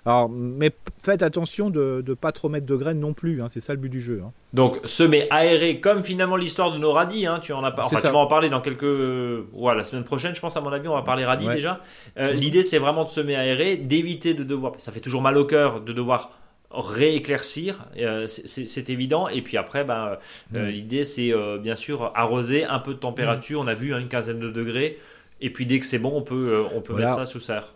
Alors, 0.06 0.30
mais 0.30 0.70
faites 1.02 1.22
attention 1.22 1.68
de 1.68 2.02
ne 2.06 2.14
pas 2.14 2.32
trop 2.32 2.48
mettre 2.48 2.64
de 2.64 2.76
graines 2.76 3.00
non 3.00 3.12
plus, 3.12 3.42
hein, 3.42 3.48
c'est 3.48 3.60
ça 3.60 3.74
le 3.74 3.80
but 3.80 3.88
du 3.88 4.00
jeu. 4.00 4.22
Hein. 4.24 4.30
Donc 4.52 4.78
semer 4.84 5.26
aéré, 5.30 5.80
comme 5.80 6.04
finalement 6.04 6.36
l'histoire 6.36 6.72
de 6.72 6.78
nos 6.78 6.92
radis, 6.92 7.26
hein, 7.26 7.40
tu 7.42 7.52
en 7.52 7.64
as 7.64 7.72
enfin, 7.76 7.96
tu 7.96 8.06
vas 8.06 8.14
en 8.14 8.26
parler 8.26 8.48
dans 8.48 8.60
quelques, 8.60 8.82
ouais, 8.82 9.74
la 9.74 9.84
semaine 9.84 10.04
prochaine, 10.04 10.34
je 10.34 10.40
pense 10.40 10.56
à 10.56 10.60
mon 10.60 10.70
avis, 10.70 10.86
on 10.86 10.94
va 10.94 11.02
parler 11.02 11.24
radis 11.24 11.46
ouais. 11.48 11.54
déjà. 11.54 11.80
Euh. 12.18 12.32
L'idée 12.32 12.62
c'est 12.62 12.78
vraiment 12.78 13.04
de 13.04 13.10
semer 13.10 13.34
aéré, 13.34 13.76
d'éviter 13.76 14.32
de 14.32 14.44
devoir, 14.44 14.74
ça 14.78 14.92
fait 14.92 15.00
toujours 15.00 15.22
mal 15.22 15.36
au 15.36 15.44
cœur 15.44 15.80
de 15.80 15.92
devoir 15.92 16.30
rééclaircir, 16.70 17.86
euh, 17.98 18.26
c'est 18.28 18.90
évident. 18.90 19.28
Et 19.28 19.42
puis 19.42 19.56
après, 19.56 19.84
ben, 19.84 20.18
euh, 20.56 20.60
mmh. 20.60 20.68
l'idée 20.68 21.04
c'est 21.04 21.32
euh, 21.32 21.58
bien 21.58 21.74
sûr 21.74 22.12
arroser 22.14 22.64
un 22.64 22.78
peu 22.78 22.94
de 22.94 22.98
température. 22.98 23.62
Mmh. 23.62 23.66
On 23.66 23.68
a 23.68 23.74
vu 23.74 23.94
hein, 23.94 23.98
une 23.98 24.08
quinzaine 24.08 24.38
de 24.38 24.50
degrés. 24.50 24.98
Et 25.40 25.50
puis 25.50 25.66
dès 25.66 25.80
que 25.80 25.86
c'est 25.86 25.98
bon, 25.98 26.12
on 26.14 26.22
peut, 26.22 26.64
on 26.74 26.80
peut 26.80 26.92
voilà. 26.92 27.08
mettre 27.08 27.18
ça 27.18 27.26
sous 27.26 27.40
serre. 27.40 27.74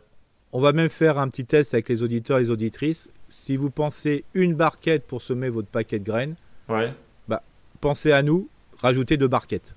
On 0.52 0.60
va 0.60 0.72
même 0.72 0.90
faire 0.90 1.18
un 1.18 1.28
petit 1.28 1.44
test 1.44 1.74
avec 1.74 1.88
les 1.88 2.02
auditeurs 2.02 2.38
et 2.38 2.42
les 2.42 2.50
auditrices. 2.50 3.10
Si 3.28 3.56
vous 3.56 3.70
pensez 3.70 4.24
une 4.34 4.54
barquette 4.54 5.04
pour 5.04 5.22
semer 5.22 5.48
votre 5.48 5.66
paquet 5.66 5.98
de 5.98 6.04
graines, 6.04 6.36
ouais. 6.68 6.92
bah, 7.26 7.42
pensez 7.80 8.12
à 8.12 8.22
nous, 8.22 8.48
rajoutez 8.78 9.16
deux 9.16 9.26
barquettes. 9.26 9.74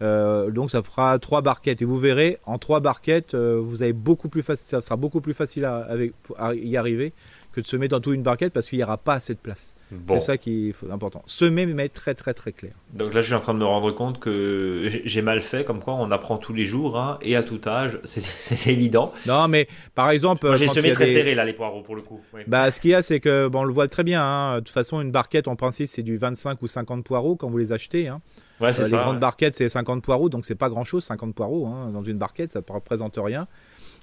Donc 0.00 0.70
ça 0.70 0.82
fera 0.82 1.18
trois 1.18 1.42
barquettes 1.42 1.82
et 1.82 1.84
vous 1.84 1.98
verrez 1.98 2.38
en 2.46 2.56
trois 2.56 2.80
barquettes 2.80 3.34
vous 3.34 3.82
avez 3.82 3.92
beaucoup 3.92 4.30
plus 4.30 4.40
facile, 4.40 4.66
ça 4.66 4.80
sera 4.80 4.96
beaucoup 4.96 5.20
plus 5.20 5.34
facile 5.34 5.66
à, 5.66 5.76
avec, 5.76 6.14
à 6.38 6.54
y 6.54 6.78
arriver 6.78 7.12
que 7.52 7.60
de 7.60 7.66
semer 7.66 7.88
dans 7.88 8.00
toute 8.00 8.14
une 8.14 8.22
barquette 8.22 8.52
parce 8.52 8.68
qu'il 8.68 8.78
n'y 8.78 8.84
aura 8.84 8.98
pas 8.98 9.14
assez 9.14 9.34
de 9.34 9.38
place. 9.38 9.74
Bon. 9.90 10.14
C'est 10.14 10.20
ça 10.20 10.38
qui 10.38 10.68
est 10.68 10.90
important. 10.90 11.22
Semer 11.26 11.66
mais 11.66 11.88
très 11.88 12.14
très 12.14 12.32
très 12.32 12.52
clair. 12.52 12.72
Donc 12.92 13.12
là 13.12 13.22
je 13.22 13.26
suis 13.26 13.34
en 13.34 13.40
train 13.40 13.54
de 13.54 13.58
me 13.58 13.64
rendre 13.64 13.90
compte 13.92 14.20
que 14.20 14.88
j'ai 15.04 15.22
mal 15.22 15.42
fait, 15.42 15.64
comme 15.64 15.80
quoi 15.80 15.94
on 15.94 16.10
apprend 16.10 16.38
tous 16.38 16.52
les 16.52 16.64
jours 16.64 16.98
hein, 16.98 17.18
et 17.22 17.34
à 17.34 17.42
tout 17.42 17.60
âge, 17.66 17.98
c'est 18.04 18.70
évident. 18.70 19.12
Non 19.26 19.48
mais 19.48 19.68
par 19.94 20.10
exemple... 20.10 20.54
j'ai 20.54 20.68
semé 20.68 20.92
très 20.92 21.06
des... 21.06 21.12
serré 21.12 21.34
là 21.34 21.44
les 21.44 21.52
poireaux 21.52 21.82
pour 21.82 21.96
le 21.96 22.02
coup. 22.02 22.20
Oui. 22.34 22.42
Bah 22.46 22.70
ce 22.70 22.80
qu'il 22.80 22.92
y 22.92 22.94
a 22.94 23.02
c'est 23.02 23.20
que 23.20 23.48
bon, 23.48 23.60
on 23.60 23.64
le 23.64 23.72
voit 23.72 23.88
très 23.88 24.04
bien, 24.04 24.22
hein. 24.22 24.54
de 24.56 24.60
toute 24.60 24.70
façon 24.70 25.00
une 25.00 25.10
barquette 25.10 25.48
en 25.48 25.56
principe 25.56 25.88
c'est 25.88 26.02
du 26.02 26.16
25 26.16 26.62
ou 26.62 26.66
50 26.66 27.04
poireaux 27.04 27.36
quand 27.36 27.50
vous 27.50 27.58
les 27.58 27.72
achetez. 27.72 28.08
Hein. 28.08 28.20
Ouais, 28.60 28.78
euh, 28.78 28.82
les 28.82 28.90
ça, 28.90 28.98
grandes 28.98 29.14
ouais. 29.14 29.20
barquettes, 29.20 29.56
c'est 29.56 29.68
50 29.68 30.02
poireaux, 30.02 30.28
donc 30.28 30.44
c'est 30.44 30.54
pas 30.54 30.68
grand 30.68 30.84
chose, 30.84 31.04
50 31.04 31.34
poireaux. 31.34 31.66
Hein. 31.66 31.90
Dans 31.92 32.02
une 32.02 32.18
barquette, 32.18 32.52
ça 32.52 32.60
ne 32.60 32.72
représente 32.72 33.18
rien. 33.18 33.48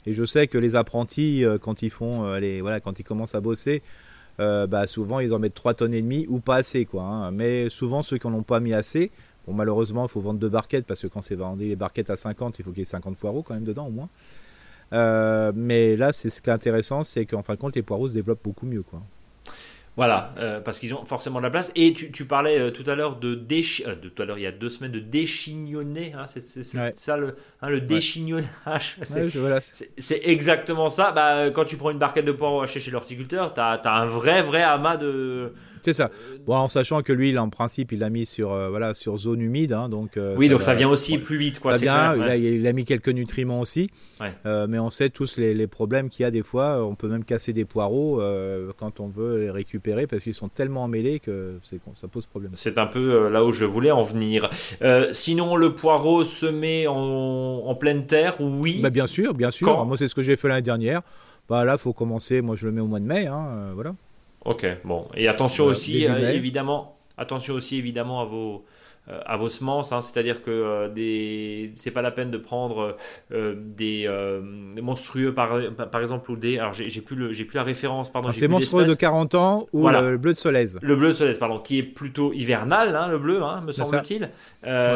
Et 0.07 0.13
je 0.13 0.23
sais 0.23 0.47
que 0.47 0.57
les 0.57 0.77
apprentis, 0.77 1.43
euh, 1.43 1.57
quand 1.57 1.81
ils 1.81 1.89
font, 1.89 2.23
euh, 2.23 2.59
voilà, 2.61 2.79
quand 2.79 2.97
ils 2.97 3.03
commencent 3.03 3.35
à 3.35 3.41
bosser, 3.41 3.83
euh, 4.39 4.65
bah, 4.65 4.87
souvent 4.87 5.19
ils 5.19 5.33
en 5.33 5.39
mettent 5.39 5.53
3 5.53 5.73
tonnes 5.73 5.93
et 5.93 6.01
demie 6.01 6.25
ou 6.29 6.39
pas 6.39 6.55
assez. 6.55 6.85
Quoi, 6.85 7.03
hein. 7.03 7.31
Mais 7.31 7.69
souvent, 7.69 8.03
ceux 8.03 8.17
qui 8.17 8.25
n'en 8.25 8.37
ont 8.37 8.43
pas 8.43 8.61
mis 8.61 8.73
assez, 8.73 9.11
bon, 9.45 9.53
malheureusement, 9.53 10.05
il 10.05 10.09
faut 10.09 10.21
vendre 10.21 10.39
deux 10.39 10.47
barquettes 10.47 10.85
parce 10.85 11.01
que 11.01 11.07
quand 11.07 11.21
c'est 11.21 11.35
vendu 11.35 11.65
les 11.65 11.75
barquettes 11.75 12.09
à 12.09 12.15
50, 12.15 12.57
il 12.57 12.63
faut 12.63 12.71
qu'il 12.71 12.79
y 12.79 12.81
ait 12.83 12.85
50 12.85 13.17
poireaux 13.17 13.43
quand 13.43 13.53
même 13.53 13.65
dedans 13.65 13.87
au 13.87 13.91
moins. 13.91 14.07
Mais 15.53 15.97
là, 15.97 16.13
c'est 16.13 16.29
ce 16.29 16.41
qui 16.41 16.49
est 16.49 16.53
intéressant, 16.53 17.03
c'est 17.03 17.25
qu'en 17.25 17.43
fin 17.43 17.55
de 17.55 17.59
compte, 17.59 17.75
les 17.75 17.83
poireaux 17.83 18.07
se 18.07 18.13
développent 18.13 18.43
beaucoup 18.45 18.65
mieux. 18.65 18.85
Voilà, 19.97 20.31
euh, 20.37 20.61
parce 20.61 20.77
qu'ils 20.77 20.93
ont 20.93 21.05
forcément 21.05 21.39
de 21.39 21.43
la 21.43 21.49
place. 21.49 21.71
Et 21.75 21.91
tu, 21.91 22.11
tu 22.11 22.25
parlais 22.25 22.59
euh, 22.59 22.69
tout 22.69 22.87
à 22.87 22.93
l'heure 22.93 23.15
de, 23.15 23.33
déchi 23.33 23.83
euh, 23.87 23.95
de 23.95 24.09
tout 24.09 24.21
à 24.21 24.25
l'heure, 24.25 24.37
il 24.37 24.43
y 24.43 24.47
a 24.47 24.51
deux 24.51 24.69
semaines, 24.69 24.91
de 24.91 24.99
déchignonner. 24.99 26.13
Hein, 26.13 26.25
c'est 26.27 26.41
ça 26.95 27.17
le, 27.17 27.35
hein, 27.63 27.69
le 27.69 27.81
déchignonnage. 27.81 28.97
C'est 29.97 30.21
exactement 30.23 30.89
ça. 30.89 31.11
Bah, 31.11 31.49
quand 31.49 31.65
tu 31.65 31.77
prends 31.77 31.89
une 31.89 31.97
barquette 31.97 32.25
de 32.25 32.31
poireaux 32.31 32.61
hachés 32.61 32.79
chez 32.79 32.91
l'horticulteur, 32.91 33.55
tu 33.55 33.59
as, 33.59 33.81
as, 33.83 33.91
un 33.91 34.05
vrai, 34.05 34.43
vrai 34.43 34.61
amas 34.61 34.97
de, 34.97 35.53
c'est 35.81 35.93
ça. 35.93 36.11
Bon, 36.45 36.55
en 36.55 36.67
sachant 36.67 37.01
que 37.01 37.13
lui, 37.13 37.37
en 37.37 37.49
principe, 37.49 37.91
il 37.91 37.99
l'a 37.99 38.09
mis 38.09 38.25
sur, 38.25 38.51
euh, 38.51 38.69
voilà, 38.69 38.93
sur 38.93 39.17
zone 39.17 39.41
humide. 39.41 39.73
Hein, 39.73 39.89
donc, 39.89 40.17
euh, 40.17 40.35
oui, 40.37 40.49
donc 40.49 40.61
ça 40.61 40.73
vient 40.73 40.89
aussi 40.89 41.17
plus 41.17 41.37
vite. 41.37 41.59
Quoi, 41.59 41.73
ça 41.73 41.79
vient, 41.79 42.35
il, 42.35 42.65
a, 42.67 42.73
mis 42.73 42.85
quelques 42.85 43.09
nutriments 43.09 43.59
aussi. 43.59 43.89
Euh, 44.45 44.67
mais 44.67 44.79
on 44.79 44.89
sait 44.89 45.09
tous 45.09 45.37
les, 45.37 45.67
problèmes 45.67 46.09
qu'il 46.09 46.23
y 46.23 46.25
a 46.25 46.31
des 46.31 46.43
fois. 46.43 46.85
On 46.85 46.95
peut 46.95 47.07
même 47.07 47.23
casser 47.23 47.53
des 47.53 47.65
poireaux 47.65 48.21
quand 48.77 48.99
on 48.99 49.07
veut 49.07 49.39
les 49.39 49.51
récupérer 49.51 50.07
parce 50.07 50.23
qu'ils 50.23 50.33
sont 50.33 50.49
tellement 50.49 50.83
emmêlés 50.83 51.19
que 51.19 51.59
ça 51.95 52.07
pose 52.07 52.25
problème. 52.25 52.51
C'est 52.53 52.77
un 52.77 52.87
peu 52.87 53.29
là 53.29 53.43
où 53.43 53.51
je 53.51 53.65
voulais 53.65 53.91
en 53.91 54.03
venir. 54.03 54.49
sinon, 55.11 55.55
le 55.55 55.73
poireau 55.73 56.25
semé 56.25 56.87
en, 56.87 56.95
en 56.95 57.75
pleine 57.75 58.05
terre, 58.05 58.35
oui? 58.39 58.79
Bah, 58.81 58.89
bien 58.89 59.07
sûr, 59.07 59.33
bien 59.33 59.51
sûr. 59.51 59.85
Moi, 59.85 59.97
c'est 59.97 60.07
ce 60.07 60.15
que 60.15 60.21
j'ai 60.21 60.35
fait 60.35 60.47
l'année 60.47 60.61
dernière. 60.61 61.01
Bah, 61.49 61.63
là, 61.63 61.73
il 61.73 61.79
faut 61.79 61.93
commencer. 61.93 62.41
Moi, 62.41 62.55
je 62.55 62.65
le 62.65 62.71
mets 62.71 62.81
au 62.81 62.87
mois 62.87 62.99
de 62.99 63.05
mai. 63.05 63.27
Hein, 63.27 63.71
voilà. 63.73 63.95
Ok, 64.47 64.65
bon. 64.85 65.05
Et 65.13 65.27
attention 65.27 65.65
aussi, 65.65 66.07
euh, 66.07 66.31
évidemment, 66.31 66.97
attention 67.17 67.53
aussi 67.53 67.77
évidemment 67.77 68.21
à 68.21 68.25
vos, 68.25 68.63
euh, 69.09 69.19
à 69.25 69.35
vos 69.35 69.49
semences, 69.49 69.91
hein. 69.91 69.99
c'est-à-dire 69.99 70.41
que 70.41 70.49
euh, 70.49 70.87
des, 70.87 71.73
c'est 71.75 71.91
pas 71.91 72.01
la 72.01 72.11
peine 72.11 72.31
de 72.31 72.37
prendre 72.37 72.95
des, 73.29 74.09
monstrueux 74.81 75.33
par, 75.33 75.59
par 75.91 75.99
exemple 75.99 76.31
ou 76.31 76.37
des, 76.37 76.59
alors 76.59 76.73
j'ai, 76.73 77.01
plus 77.01 77.17
le, 77.17 77.33
j'ai 77.33 77.43
plus 77.43 77.57
la 77.57 77.63
référence, 77.63 78.09
pardon. 78.09 78.29
Ah, 78.29 78.31
c'est 78.31 78.47
monstrueux 78.47 78.85
de 78.85 78.93
40 78.93 79.35
ans 79.35 79.67
ou 79.73 79.89
le, 79.89 80.15
bleu 80.15 80.31
de 80.31 80.37
Solèze. 80.37 80.79
Le 80.81 80.95
bleu 80.95 81.09
de 81.09 81.15
Solèze, 81.15 81.39
pardon, 81.39 81.59
qui 81.59 81.79
est 81.79 81.83
plutôt 81.83 82.31
hivernal, 82.31 82.95
hein, 82.95 83.09
le 83.09 83.19
bleu, 83.19 83.43
hein, 83.43 83.61
me 83.65 83.73
semble-t-il. 83.73 84.29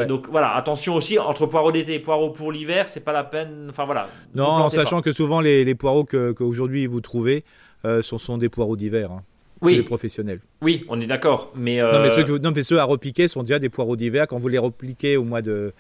Donc 0.08 0.30
voilà, 0.30 0.56
attention 0.56 0.96
aussi 0.96 1.20
entre 1.20 1.46
poireaux 1.46 1.74
d'été 1.74 1.96
et 1.96 2.00
poireaux 2.00 2.30
pour 2.30 2.54
l'hiver, 2.54 2.88
c'est 2.88 3.04
pas 3.04 3.12
la 3.14 3.26
peine, 3.26 3.68
enfin 3.70 3.84
voilà. 3.84 4.08
Non, 4.34 4.46
en 4.46 4.70
sachant 4.70 5.02
que 5.02 5.12
souvent 5.12 5.42
les, 5.42 5.66
les 5.66 5.76
poireaux 5.76 6.06
que, 6.06 6.32
qu'aujourd'hui 6.32 6.88
vous 6.88 7.02
trouvez 7.02 7.44
sont, 7.84 8.18
sont 8.18 8.38
des 8.38 8.48
poireaux 8.48 8.78
d'hiver 8.78 9.12
oui. 9.62 9.76
les 9.76 9.84
professionnels. 9.84 10.40
Oui, 10.62 10.86
on 10.90 11.00
est 11.00 11.06
d'accord. 11.06 11.52
Mais, 11.56 11.82
non, 11.82 12.02
mais 12.02 12.10
ceux 12.10 12.30
euh, 12.30 12.40
non, 12.40 12.52
mais 12.56 12.64
ceux 12.64 12.80
à 12.80 12.84
repiquer 12.84 13.28
sont 13.28 13.44
déjà 13.44 13.60
des 13.60 13.70
poireaux 13.70 13.96
d'hiver. 13.96 14.28
Quand 14.28 14.38
vous 14.38 14.48
les 14.48 14.58
repliquez 14.58 15.18
au 15.18 15.24
mois 15.24 15.42
de 15.42 15.74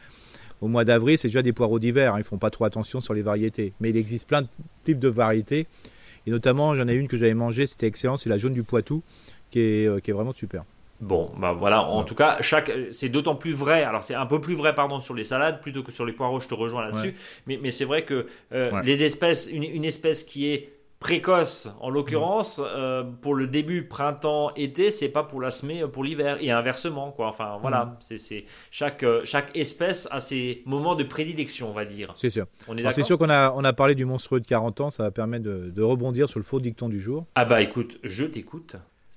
au 0.61 0.67
mois 0.67 0.85
d'avril, 0.85 1.17
c'est 1.17 1.27
déjà 1.27 1.41
des 1.41 1.53
poireaux 1.53 1.79
d'hiver. 1.79 2.13
Ils 2.17 2.21
Ils 2.21 2.23
font 2.23 2.37
pas 2.37 2.51
trop 2.51 2.65
attention 2.65 3.01
sur 3.01 3.13
les 3.13 3.23
variétés. 3.23 3.73
Mais 3.79 3.89
il 3.89 3.97
existe 3.97 4.27
plein 4.27 4.43
de 4.43 4.47
types 4.83 4.99
de 4.99 5.07
variétés. 5.07 5.67
Et 6.27 6.31
notamment, 6.31 6.75
j'en 6.75 6.87
ai 6.87 6.93
une 6.93 7.07
que 7.07 7.17
j'avais 7.17 7.33
mangée, 7.33 7.65
c'était 7.65 7.87
excellent, 7.87 8.17
c'est 8.17 8.29
la 8.29 8.37
jaune 8.37 8.53
du 8.53 8.63
Poitou, 8.63 9.01
qui 9.49 9.59
est, 9.59 9.87
euh, 9.87 9.99
qui 9.99 10.11
est 10.11 10.13
vraiment 10.13 10.33
super. 10.33 10.63
Bon, 10.99 11.31
bah 11.35 11.51
voilà, 11.51 11.81
en 11.81 12.03
tout 12.03 12.13
cas, 12.13 12.37
chaque, 12.41 12.71
c'est 12.91 13.09
d'autant 13.09 13.33
plus 13.33 13.53
vrai, 13.53 13.81
alors 13.81 14.03
c'est 14.03 14.13
un 14.13 14.27
peu 14.27 14.39
plus 14.39 14.53
vrai, 14.53 14.75
pardon, 14.75 15.01
sur 15.01 15.15
les 15.15 15.23
salades 15.23 15.59
plutôt 15.59 15.81
que 15.81 15.91
sur 15.91 16.05
les 16.05 16.13
poireaux, 16.13 16.39
je 16.39 16.47
te 16.47 16.53
rejoins 16.53 16.85
là-dessus, 16.85 17.15
mais, 17.47 17.59
mais 17.59 17.71
c'est 17.71 17.85
vrai 17.85 18.03
que 18.03 18.27
euh, 18.53 18.83
les 18.83 19.03
espèces, 19.03 19.49
une, 19.51 19.83
espèce 19.83 20.23
qui 20.23 20.49
est 20.49 20.69
précoce 21.01 21.73
en 21.81 21.89
l'occurrence 21.89 22.59
mm. 22.59 22.63
euh, 22.65 23.03
pour 23.03 23.33
le 23.33 23.47
début 23.47 23.83
printemps 23.83 24.53
été 24.55 24.91
c'est 24.91 25.09
pas 25.09 25.23
pour 25.23 25.41
la 25.41 25.51
semer 25.51 25.83
pour 25.91 26.05
l'hiver 26.05 26.37
et 26.39 26.51
inversement 26.51 27.11
quoi. 27.11 27.27
Enfin 27.27 27.57
voilà 27.59 27.85
mm. 27.85 28.17
c'est 28.17 28.45
chaque 28.69 29.03
euh, 29.03 29.21
chaque 29.25 29.53
espèce 29.57 30.07
a 30.11 30.21
ses 30.21 30.61
moments 30.65 30.95
de 30.95 31.03
prédilection 31.03 31.69
on 31.69 31.73
va 31.73 31.83
dire. 31.83 32.13
C'est 32.15 32.29
sûr. 32.29 32.45
C'est 32.91 33.03
sûr 33.03 33.17
qu'on 33.17 33.29
a 33.29 33.51
on 33.53 33.63
a 33.65 33.73
parlé 33.73 33.95
du 33.95 34.05
monstrueux 34.05 34.39
de 34.39 34.45
40 34.45 34.81
ans 34.81 34.91
ça 34.91 35.03
va 35.03 35.11
permettre 35.11 35.43
de, 35.43 35.71
de 35.75 35.81
rebondir 35.81 36.29
sur 36.29 36.39
le 36.39 36.45
faux 36.45 36.59
dicton 36.61 36.87
du 36.87 37.01
jour. 37.01 37.25
Ah 37.35 37.45
bah 37.45 37.61
écoute 37.61 37.97
je 38.03 38.23
t'écoute. 38.23 38.75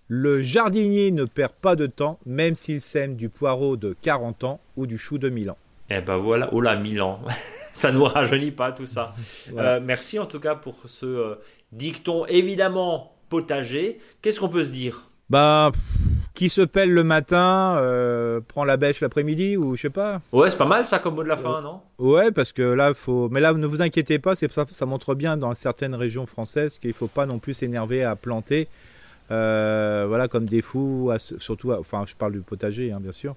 Le 0.09 0.41
jardinier 0.41 1.11
ne 1.11 1.25
perd 1.25 1.53
pas 1.53 1.77
de 1.77 1.87
temps 1.87 2.19
même 2.25 2.55
s'il 2.55 2.81
sème 2.81 3.15
du 3.15 3.29
poireau 3.29 3.77
de 3.77 3.95
40 4.01 4.45
ans 4.45 4.61
ou 4.77 4.87
du 4.87 4.97
chou 4.97 5.19
de 5.19 5.29
1000 5.29 5.51
ans. 5.51 5.59
Eh 5.91 6.01
ben 6.01 6.17
voilà. 6.17 6.49
Oh 6.53 6.63
là 6.63 6.77
1000 6.77 7.03
ans 7.03 7.21
ça 7.75 7.93
ne 7.93 7.99
nous 7.99 8.05
rajeunit 8.05 8.53
pas 8.53 8.73
tout 8.73 8.87
ça. 8.87 9.15
Euh, 9.59 9.81
merci 9.83 10.19
en 10.19 10.27
tout 10.27 10.41
cas 10.41 10.55
pour 10.55 10.77
ce 10.87 11.37
Dicton 11.73 12.25
évidemment 12.27 13.15
potager. 13.29 13.99
Qu'est-ce 14.23 14.41
qu'on 14.41 14.49
peut 14.49 14.65
se 14.65 14.71
dire? 14.71 15.11
Bah, 15.29 15.73
qui 16.35 16.51
se 16.51 16.61
pèle 16.61 16.91
le 16.91 17.05
matin 17.05 17.77
euh, 17.79 18.41
prend 18.47 18.65
la 18.65 18.77
bêche 18.77 19.01
l'après-midi 19.01 19.57
ou 19.57 19.77
je 19.77 19.83
sais 19.83 19.91
pas? 19.91 20.21
Ouais, 20.33 20.51
c'est 20.51 20.59
pas 20.59 20.65
mal 20.67 20.87
ça 20.87 20.99
comme 20.99 21.15
mot 21.15 21.23
de 21.23 21.29
la 21.29 21.37
fin, 21.37 21.63
non? 21.63 21.81
Ouais, 21.99 22.31
parce 22.31 22.53
que 22.53 22.63
là, 22.63 22.93
faut. 22.95 23.29
Mais 23.31 23.41
là, 23.41 23.53
ne 23.53 23.67
vous 23.67 23.83
inquiétez 23.83 24.19
pas, 24.19 24.35
c'est 24.35 24.53
ça, 24.53 24.67
ça 24.69 24.87
montre 24.87 25.15
bien 25.15 25.37
dans 25.37 25.55
certaines 25.55 25.95
régions 25.95 26.27
françaises 26.27 26.79
qu'il 26.79 26.93
faut 26.93 27.07
pas 27.09 27.27
non 27.27 27.39
plus 27.39 27.55
s'énerver 27.55 28.05
à 28.05 28.17
planter. 28.17 28.69
Euh, 29.31 30.05
voilà, 30.07 30.29
comme 30.29 30.45
des 30.45 30.61
fous, 30.61 31.11
surtout, 31.39 31.73
enfin, 31.73 32.05
je 32.07 32.15
parle 32.15 32.33
du 32.33 32.41
potager, 32.41 32.93
hein, 32.93 33.01
bien 33.01 33.13
sûr. 33.13 33.37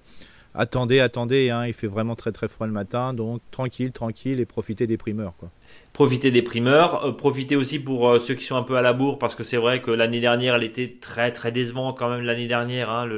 Attendez, 0.58 0.98
attendez, 0.98 1.50
hein, 1.50 1.66
il 1.68 1.72
fait 1.72 1.86
vraiment 1.86 2.16
très 2.16 2.32
très 2.32 2.48
froid 2.48 2.66
le 2.66 2.72
matin, 2.72 3.14
donc 3.14 3.40
tranquille, 3.52 3.92
tranquille 3.92 4.40
et 4.40 4.44
profitez 4.44 4.88
des 4.88 4.96
primeurs, 4.96 5.36
quoi 5.36 5.52
profiter 5.98 6.30
des 6.30 6.42
primeurs, 6.42 7.04
euh, 7.04 7.10
profiter 7.10 7.56
aussi 7.56 7.80
pour 7.80 8.08
euh, 8.08 8.20
ceux 8.20 8.34
qui 8.34 8.44
sont 8.44 8.54
un 8.54 8.62
peu 8.62 8.76
à 8.76 8.82
la 8.82 8.92
bourre 8.92 9.18
parce 9.18 9.34
que 9.34 9.42
c'est 9.42 9.56
vrai 9.56 9.82
que 9.82 9.90
l'année 9.90 10.20
dernière 10.20 10.54
elle 10.54 10.62
était 10.62 10.94
très 11.00 11.32
très 11.32 11.50
décevante 11.50 11.98
quand 11.98 12.08
même 12.08 12.20
l'année 12.20 12.46
dernière, 12.46 12.88
hein, 12.88 13.08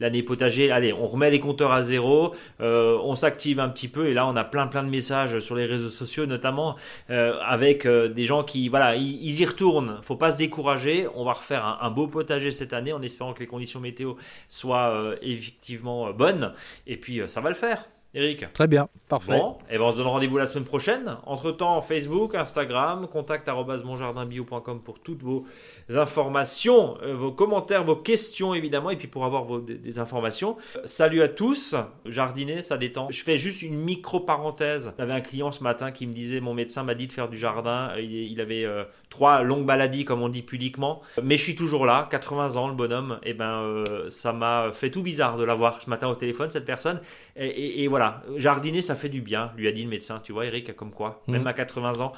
l'année 0.00 0.22
potager. 0.22 0.70
Allez, 0.70 0.94
on 0.94 1.06
remet 1.06 1.30
les 1.30 1.40
compteurs 1.40 1.72
à 1.72 1.82
zéro, 1.82 2.34
euh, 2.62 2.96
on 3.02 3.16
s'active 3.16 3.60
un 3.60 3.68
petit 3.68 3.86
peu 3.86 4.06
et 4.06 4.14
là 4.14 4.26
on 4.26 4.34
a 4.34 4.44
plein 4.44 4.66
plein 4.66 4.82
de 4.82 4.88
messages 4.88 5.40
sur 5.40 5.56
les 5.56 5.66
réseaux 5.66 5.90
sociaux 5.90 6.24
notamment 6.24 6.76
avec 7.10 7.86
des 7.86 8.24
gens 8.24 8.44
qui 8.44 8.70
voilà 8.70 8.96
ils, 8.96 9.38
y 9.38 9.44
retournent. 9.44 9.98
Faut 10.00 10.16
pas 10.16 10.32
se 10.32 10.38
décourager, 10.38 11.06
on 11.14 11.26
va 11.26 11.34
refaire 11.34 11.66
un, 11.66 11.86
un, 11.86 11.90
beau 11.90 12.06
potager 12.06 12.50
cette 12.50 12.72
année 12.72 12.94
en 12.94 13.02
espérant 13.02 13.34
que 13.34 13.40
les 13.40 13.46
conditions 13.46 13.80
météo 13.80 14.14
soient 14.48 15.16
effectivement 15.20 16.10
bonnes 16.14 16.54
et 16.86 16.96
puis 16.96 17.20
ça 17.26 17.42
va 17.42 17.50
le 17.50 17.56
faire. 17.56 17.84
Eric 18.14 18.46
Très 18.52 18.66
bien, 18.66 18.88
parfait. 19.08 19.38
Bon, 19.38 19.56
et 19.70 19.74
eh 19.74 19.78
ben 19.78 19.84
on 19.84 19.92
se 19.92 19.96
donne 19.96 20.06
rendez-vous 20.06 20.36
la 20.36 20.46
semaine 20.46 20.66
prochaine. 20.66 21.16
Entre-temps, 21.24 21.80
Facebook, 21.80 22.34
Instagram, 22.34 23.08
contact 23.08 23.48
monjardinbio.com 23.48 24.82
pour 24.82 24.98
toutes 24.98 25.22
vos 25.22 25.46
informations, 25.88 26.98
euh, 27.02 27.14
vos 27.14 27.32
commentaires, 27.32 27.84
vos 27.84 27.96
questions 27.96 28.52
évidemment, 28.52 28.90
et 28.90 28.96
puis 28.96 29.08
pour 29.08 29.24
avoir 29.24 29.44
vos, 29.44 29.60
des, 29.60 29.98
informations. 29.98 30.58
Euh, 30.76 30.82
salut 30.84 31.22
à 31.22 31.28
tous, 31.28 31.74
jardiner, 32.04 32.62
ça 32.62 32.76
détend. 32.76 33.08
Je 33.10 33.22
fais 33.22 33.38
juste 33.38 33.62
une 33.62 33.76
micro-parenthèse. 33.76 34.92
J'avais 34.98 35.14
un 35.14 35.22
client 35.22 35.50
ce 35.50 35.62
matin 35.62 35.90
qui 35.90 36.06
me 36.06 36.12
disait, 36.12 36.40
mon 36.40 36.52
médecin 36.52 36.82
m'a 36.82 36.94
dit 36.94 37.06
de 37.06 37.12
faire 37.12 37.30
du 37.30 37.38
jardin. 37.38 37.94
Il, 37.96 38.12
il 38.12 38.40
avait 38.42 38.64
euh, 38.64 38.84
trois 39.12 39.42
longues 39.42 39.64
maladies, 39.64 40.04
comme 40.04 40.22
on 40.22 40.28
dit 40.28 40.42
pudiquement. 40.42 41.02
Mais 41.22 41.36
je 41.36 41.42
suis 41.42 41.54
toujours 41.54 41.86
là, 41.86 42.08
80 42.10 42.56
ans, 42.56 42.68
le 42.68 42.74
bonhomme. 42.74 43.18
Et 43.22 43.30
eh 43.30 43.34
ben, 43.34 43.84
ça 44.08 44.32
m'a 44.32 44.70
fait 44.72 44.90
tout 44.90 45.02
bizarre 45.02 45.36
de 45.36 45.44
l'avoir 45.44 45.80
ce 45.80 45.88
matin 45.88 46.08
au 46.08 46.14
téléphone, 46.14 46.50
cette 46.50 46.64
personne. 46.64 47.00
et 47.36 47.86
voilà 47.88 48.22
jardiner, 48.36 48.82
ça 48.82 48.94
fait 48.94 49.08
du 49.08 49.20
bien, 49.20 49.52
lui 49.56 49.68
a 49.68 49.72
dit 49.72 49.82
le 49.82 49.88
médecin. 49.88 50.20
Tu 50.22 50.32
vois, 50.32 50.46
Eric, 50.46 50.74
comme 50.76 50.90
quoi, 50.90 51.22
même 51.28 51.42
mhm. 51.42 51.46
à 51.46 51.52
80 51.52 52.00
ans. 52.00 52.12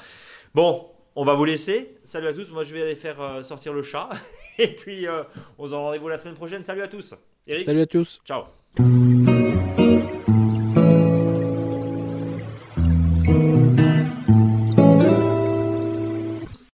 Bon, 0.53 0.87
on 1.15 1.23
va 1.23 1.33
vous 1.33 1.45
laisser. 1.45 1.97
Salut 2.03 2.27
à 2.27 2.33
tous. 2.33 2.51
Moi, 2.51 2.63
je 2.63 2.73
vais 2.73 2.81
aller 2.81 2.95
faire 2.95 3.21
euh, 3.21 3.43
sortir 3.43 3.73
le 3.73 3.83
chat. 3.83 4.09
Et 4.57 4.67
puis, 4.67 5.07
euh, 5.07 5.23
on 5.57 5.67
se 5.67 5.73
rendez-vous 5.73 6.09
la 6.09 6.17
semaine 6.17 6.35
prochaine. 6.35 6.63
Salut 6.63 6.81
à 6.81 6.87
tous. 6.87 7.13
Eric. 7.47 7.65
Salut 7.65 7.81
à 7.81 7.87
tous. 7.87 8.21
Ciao. 8.25 8.43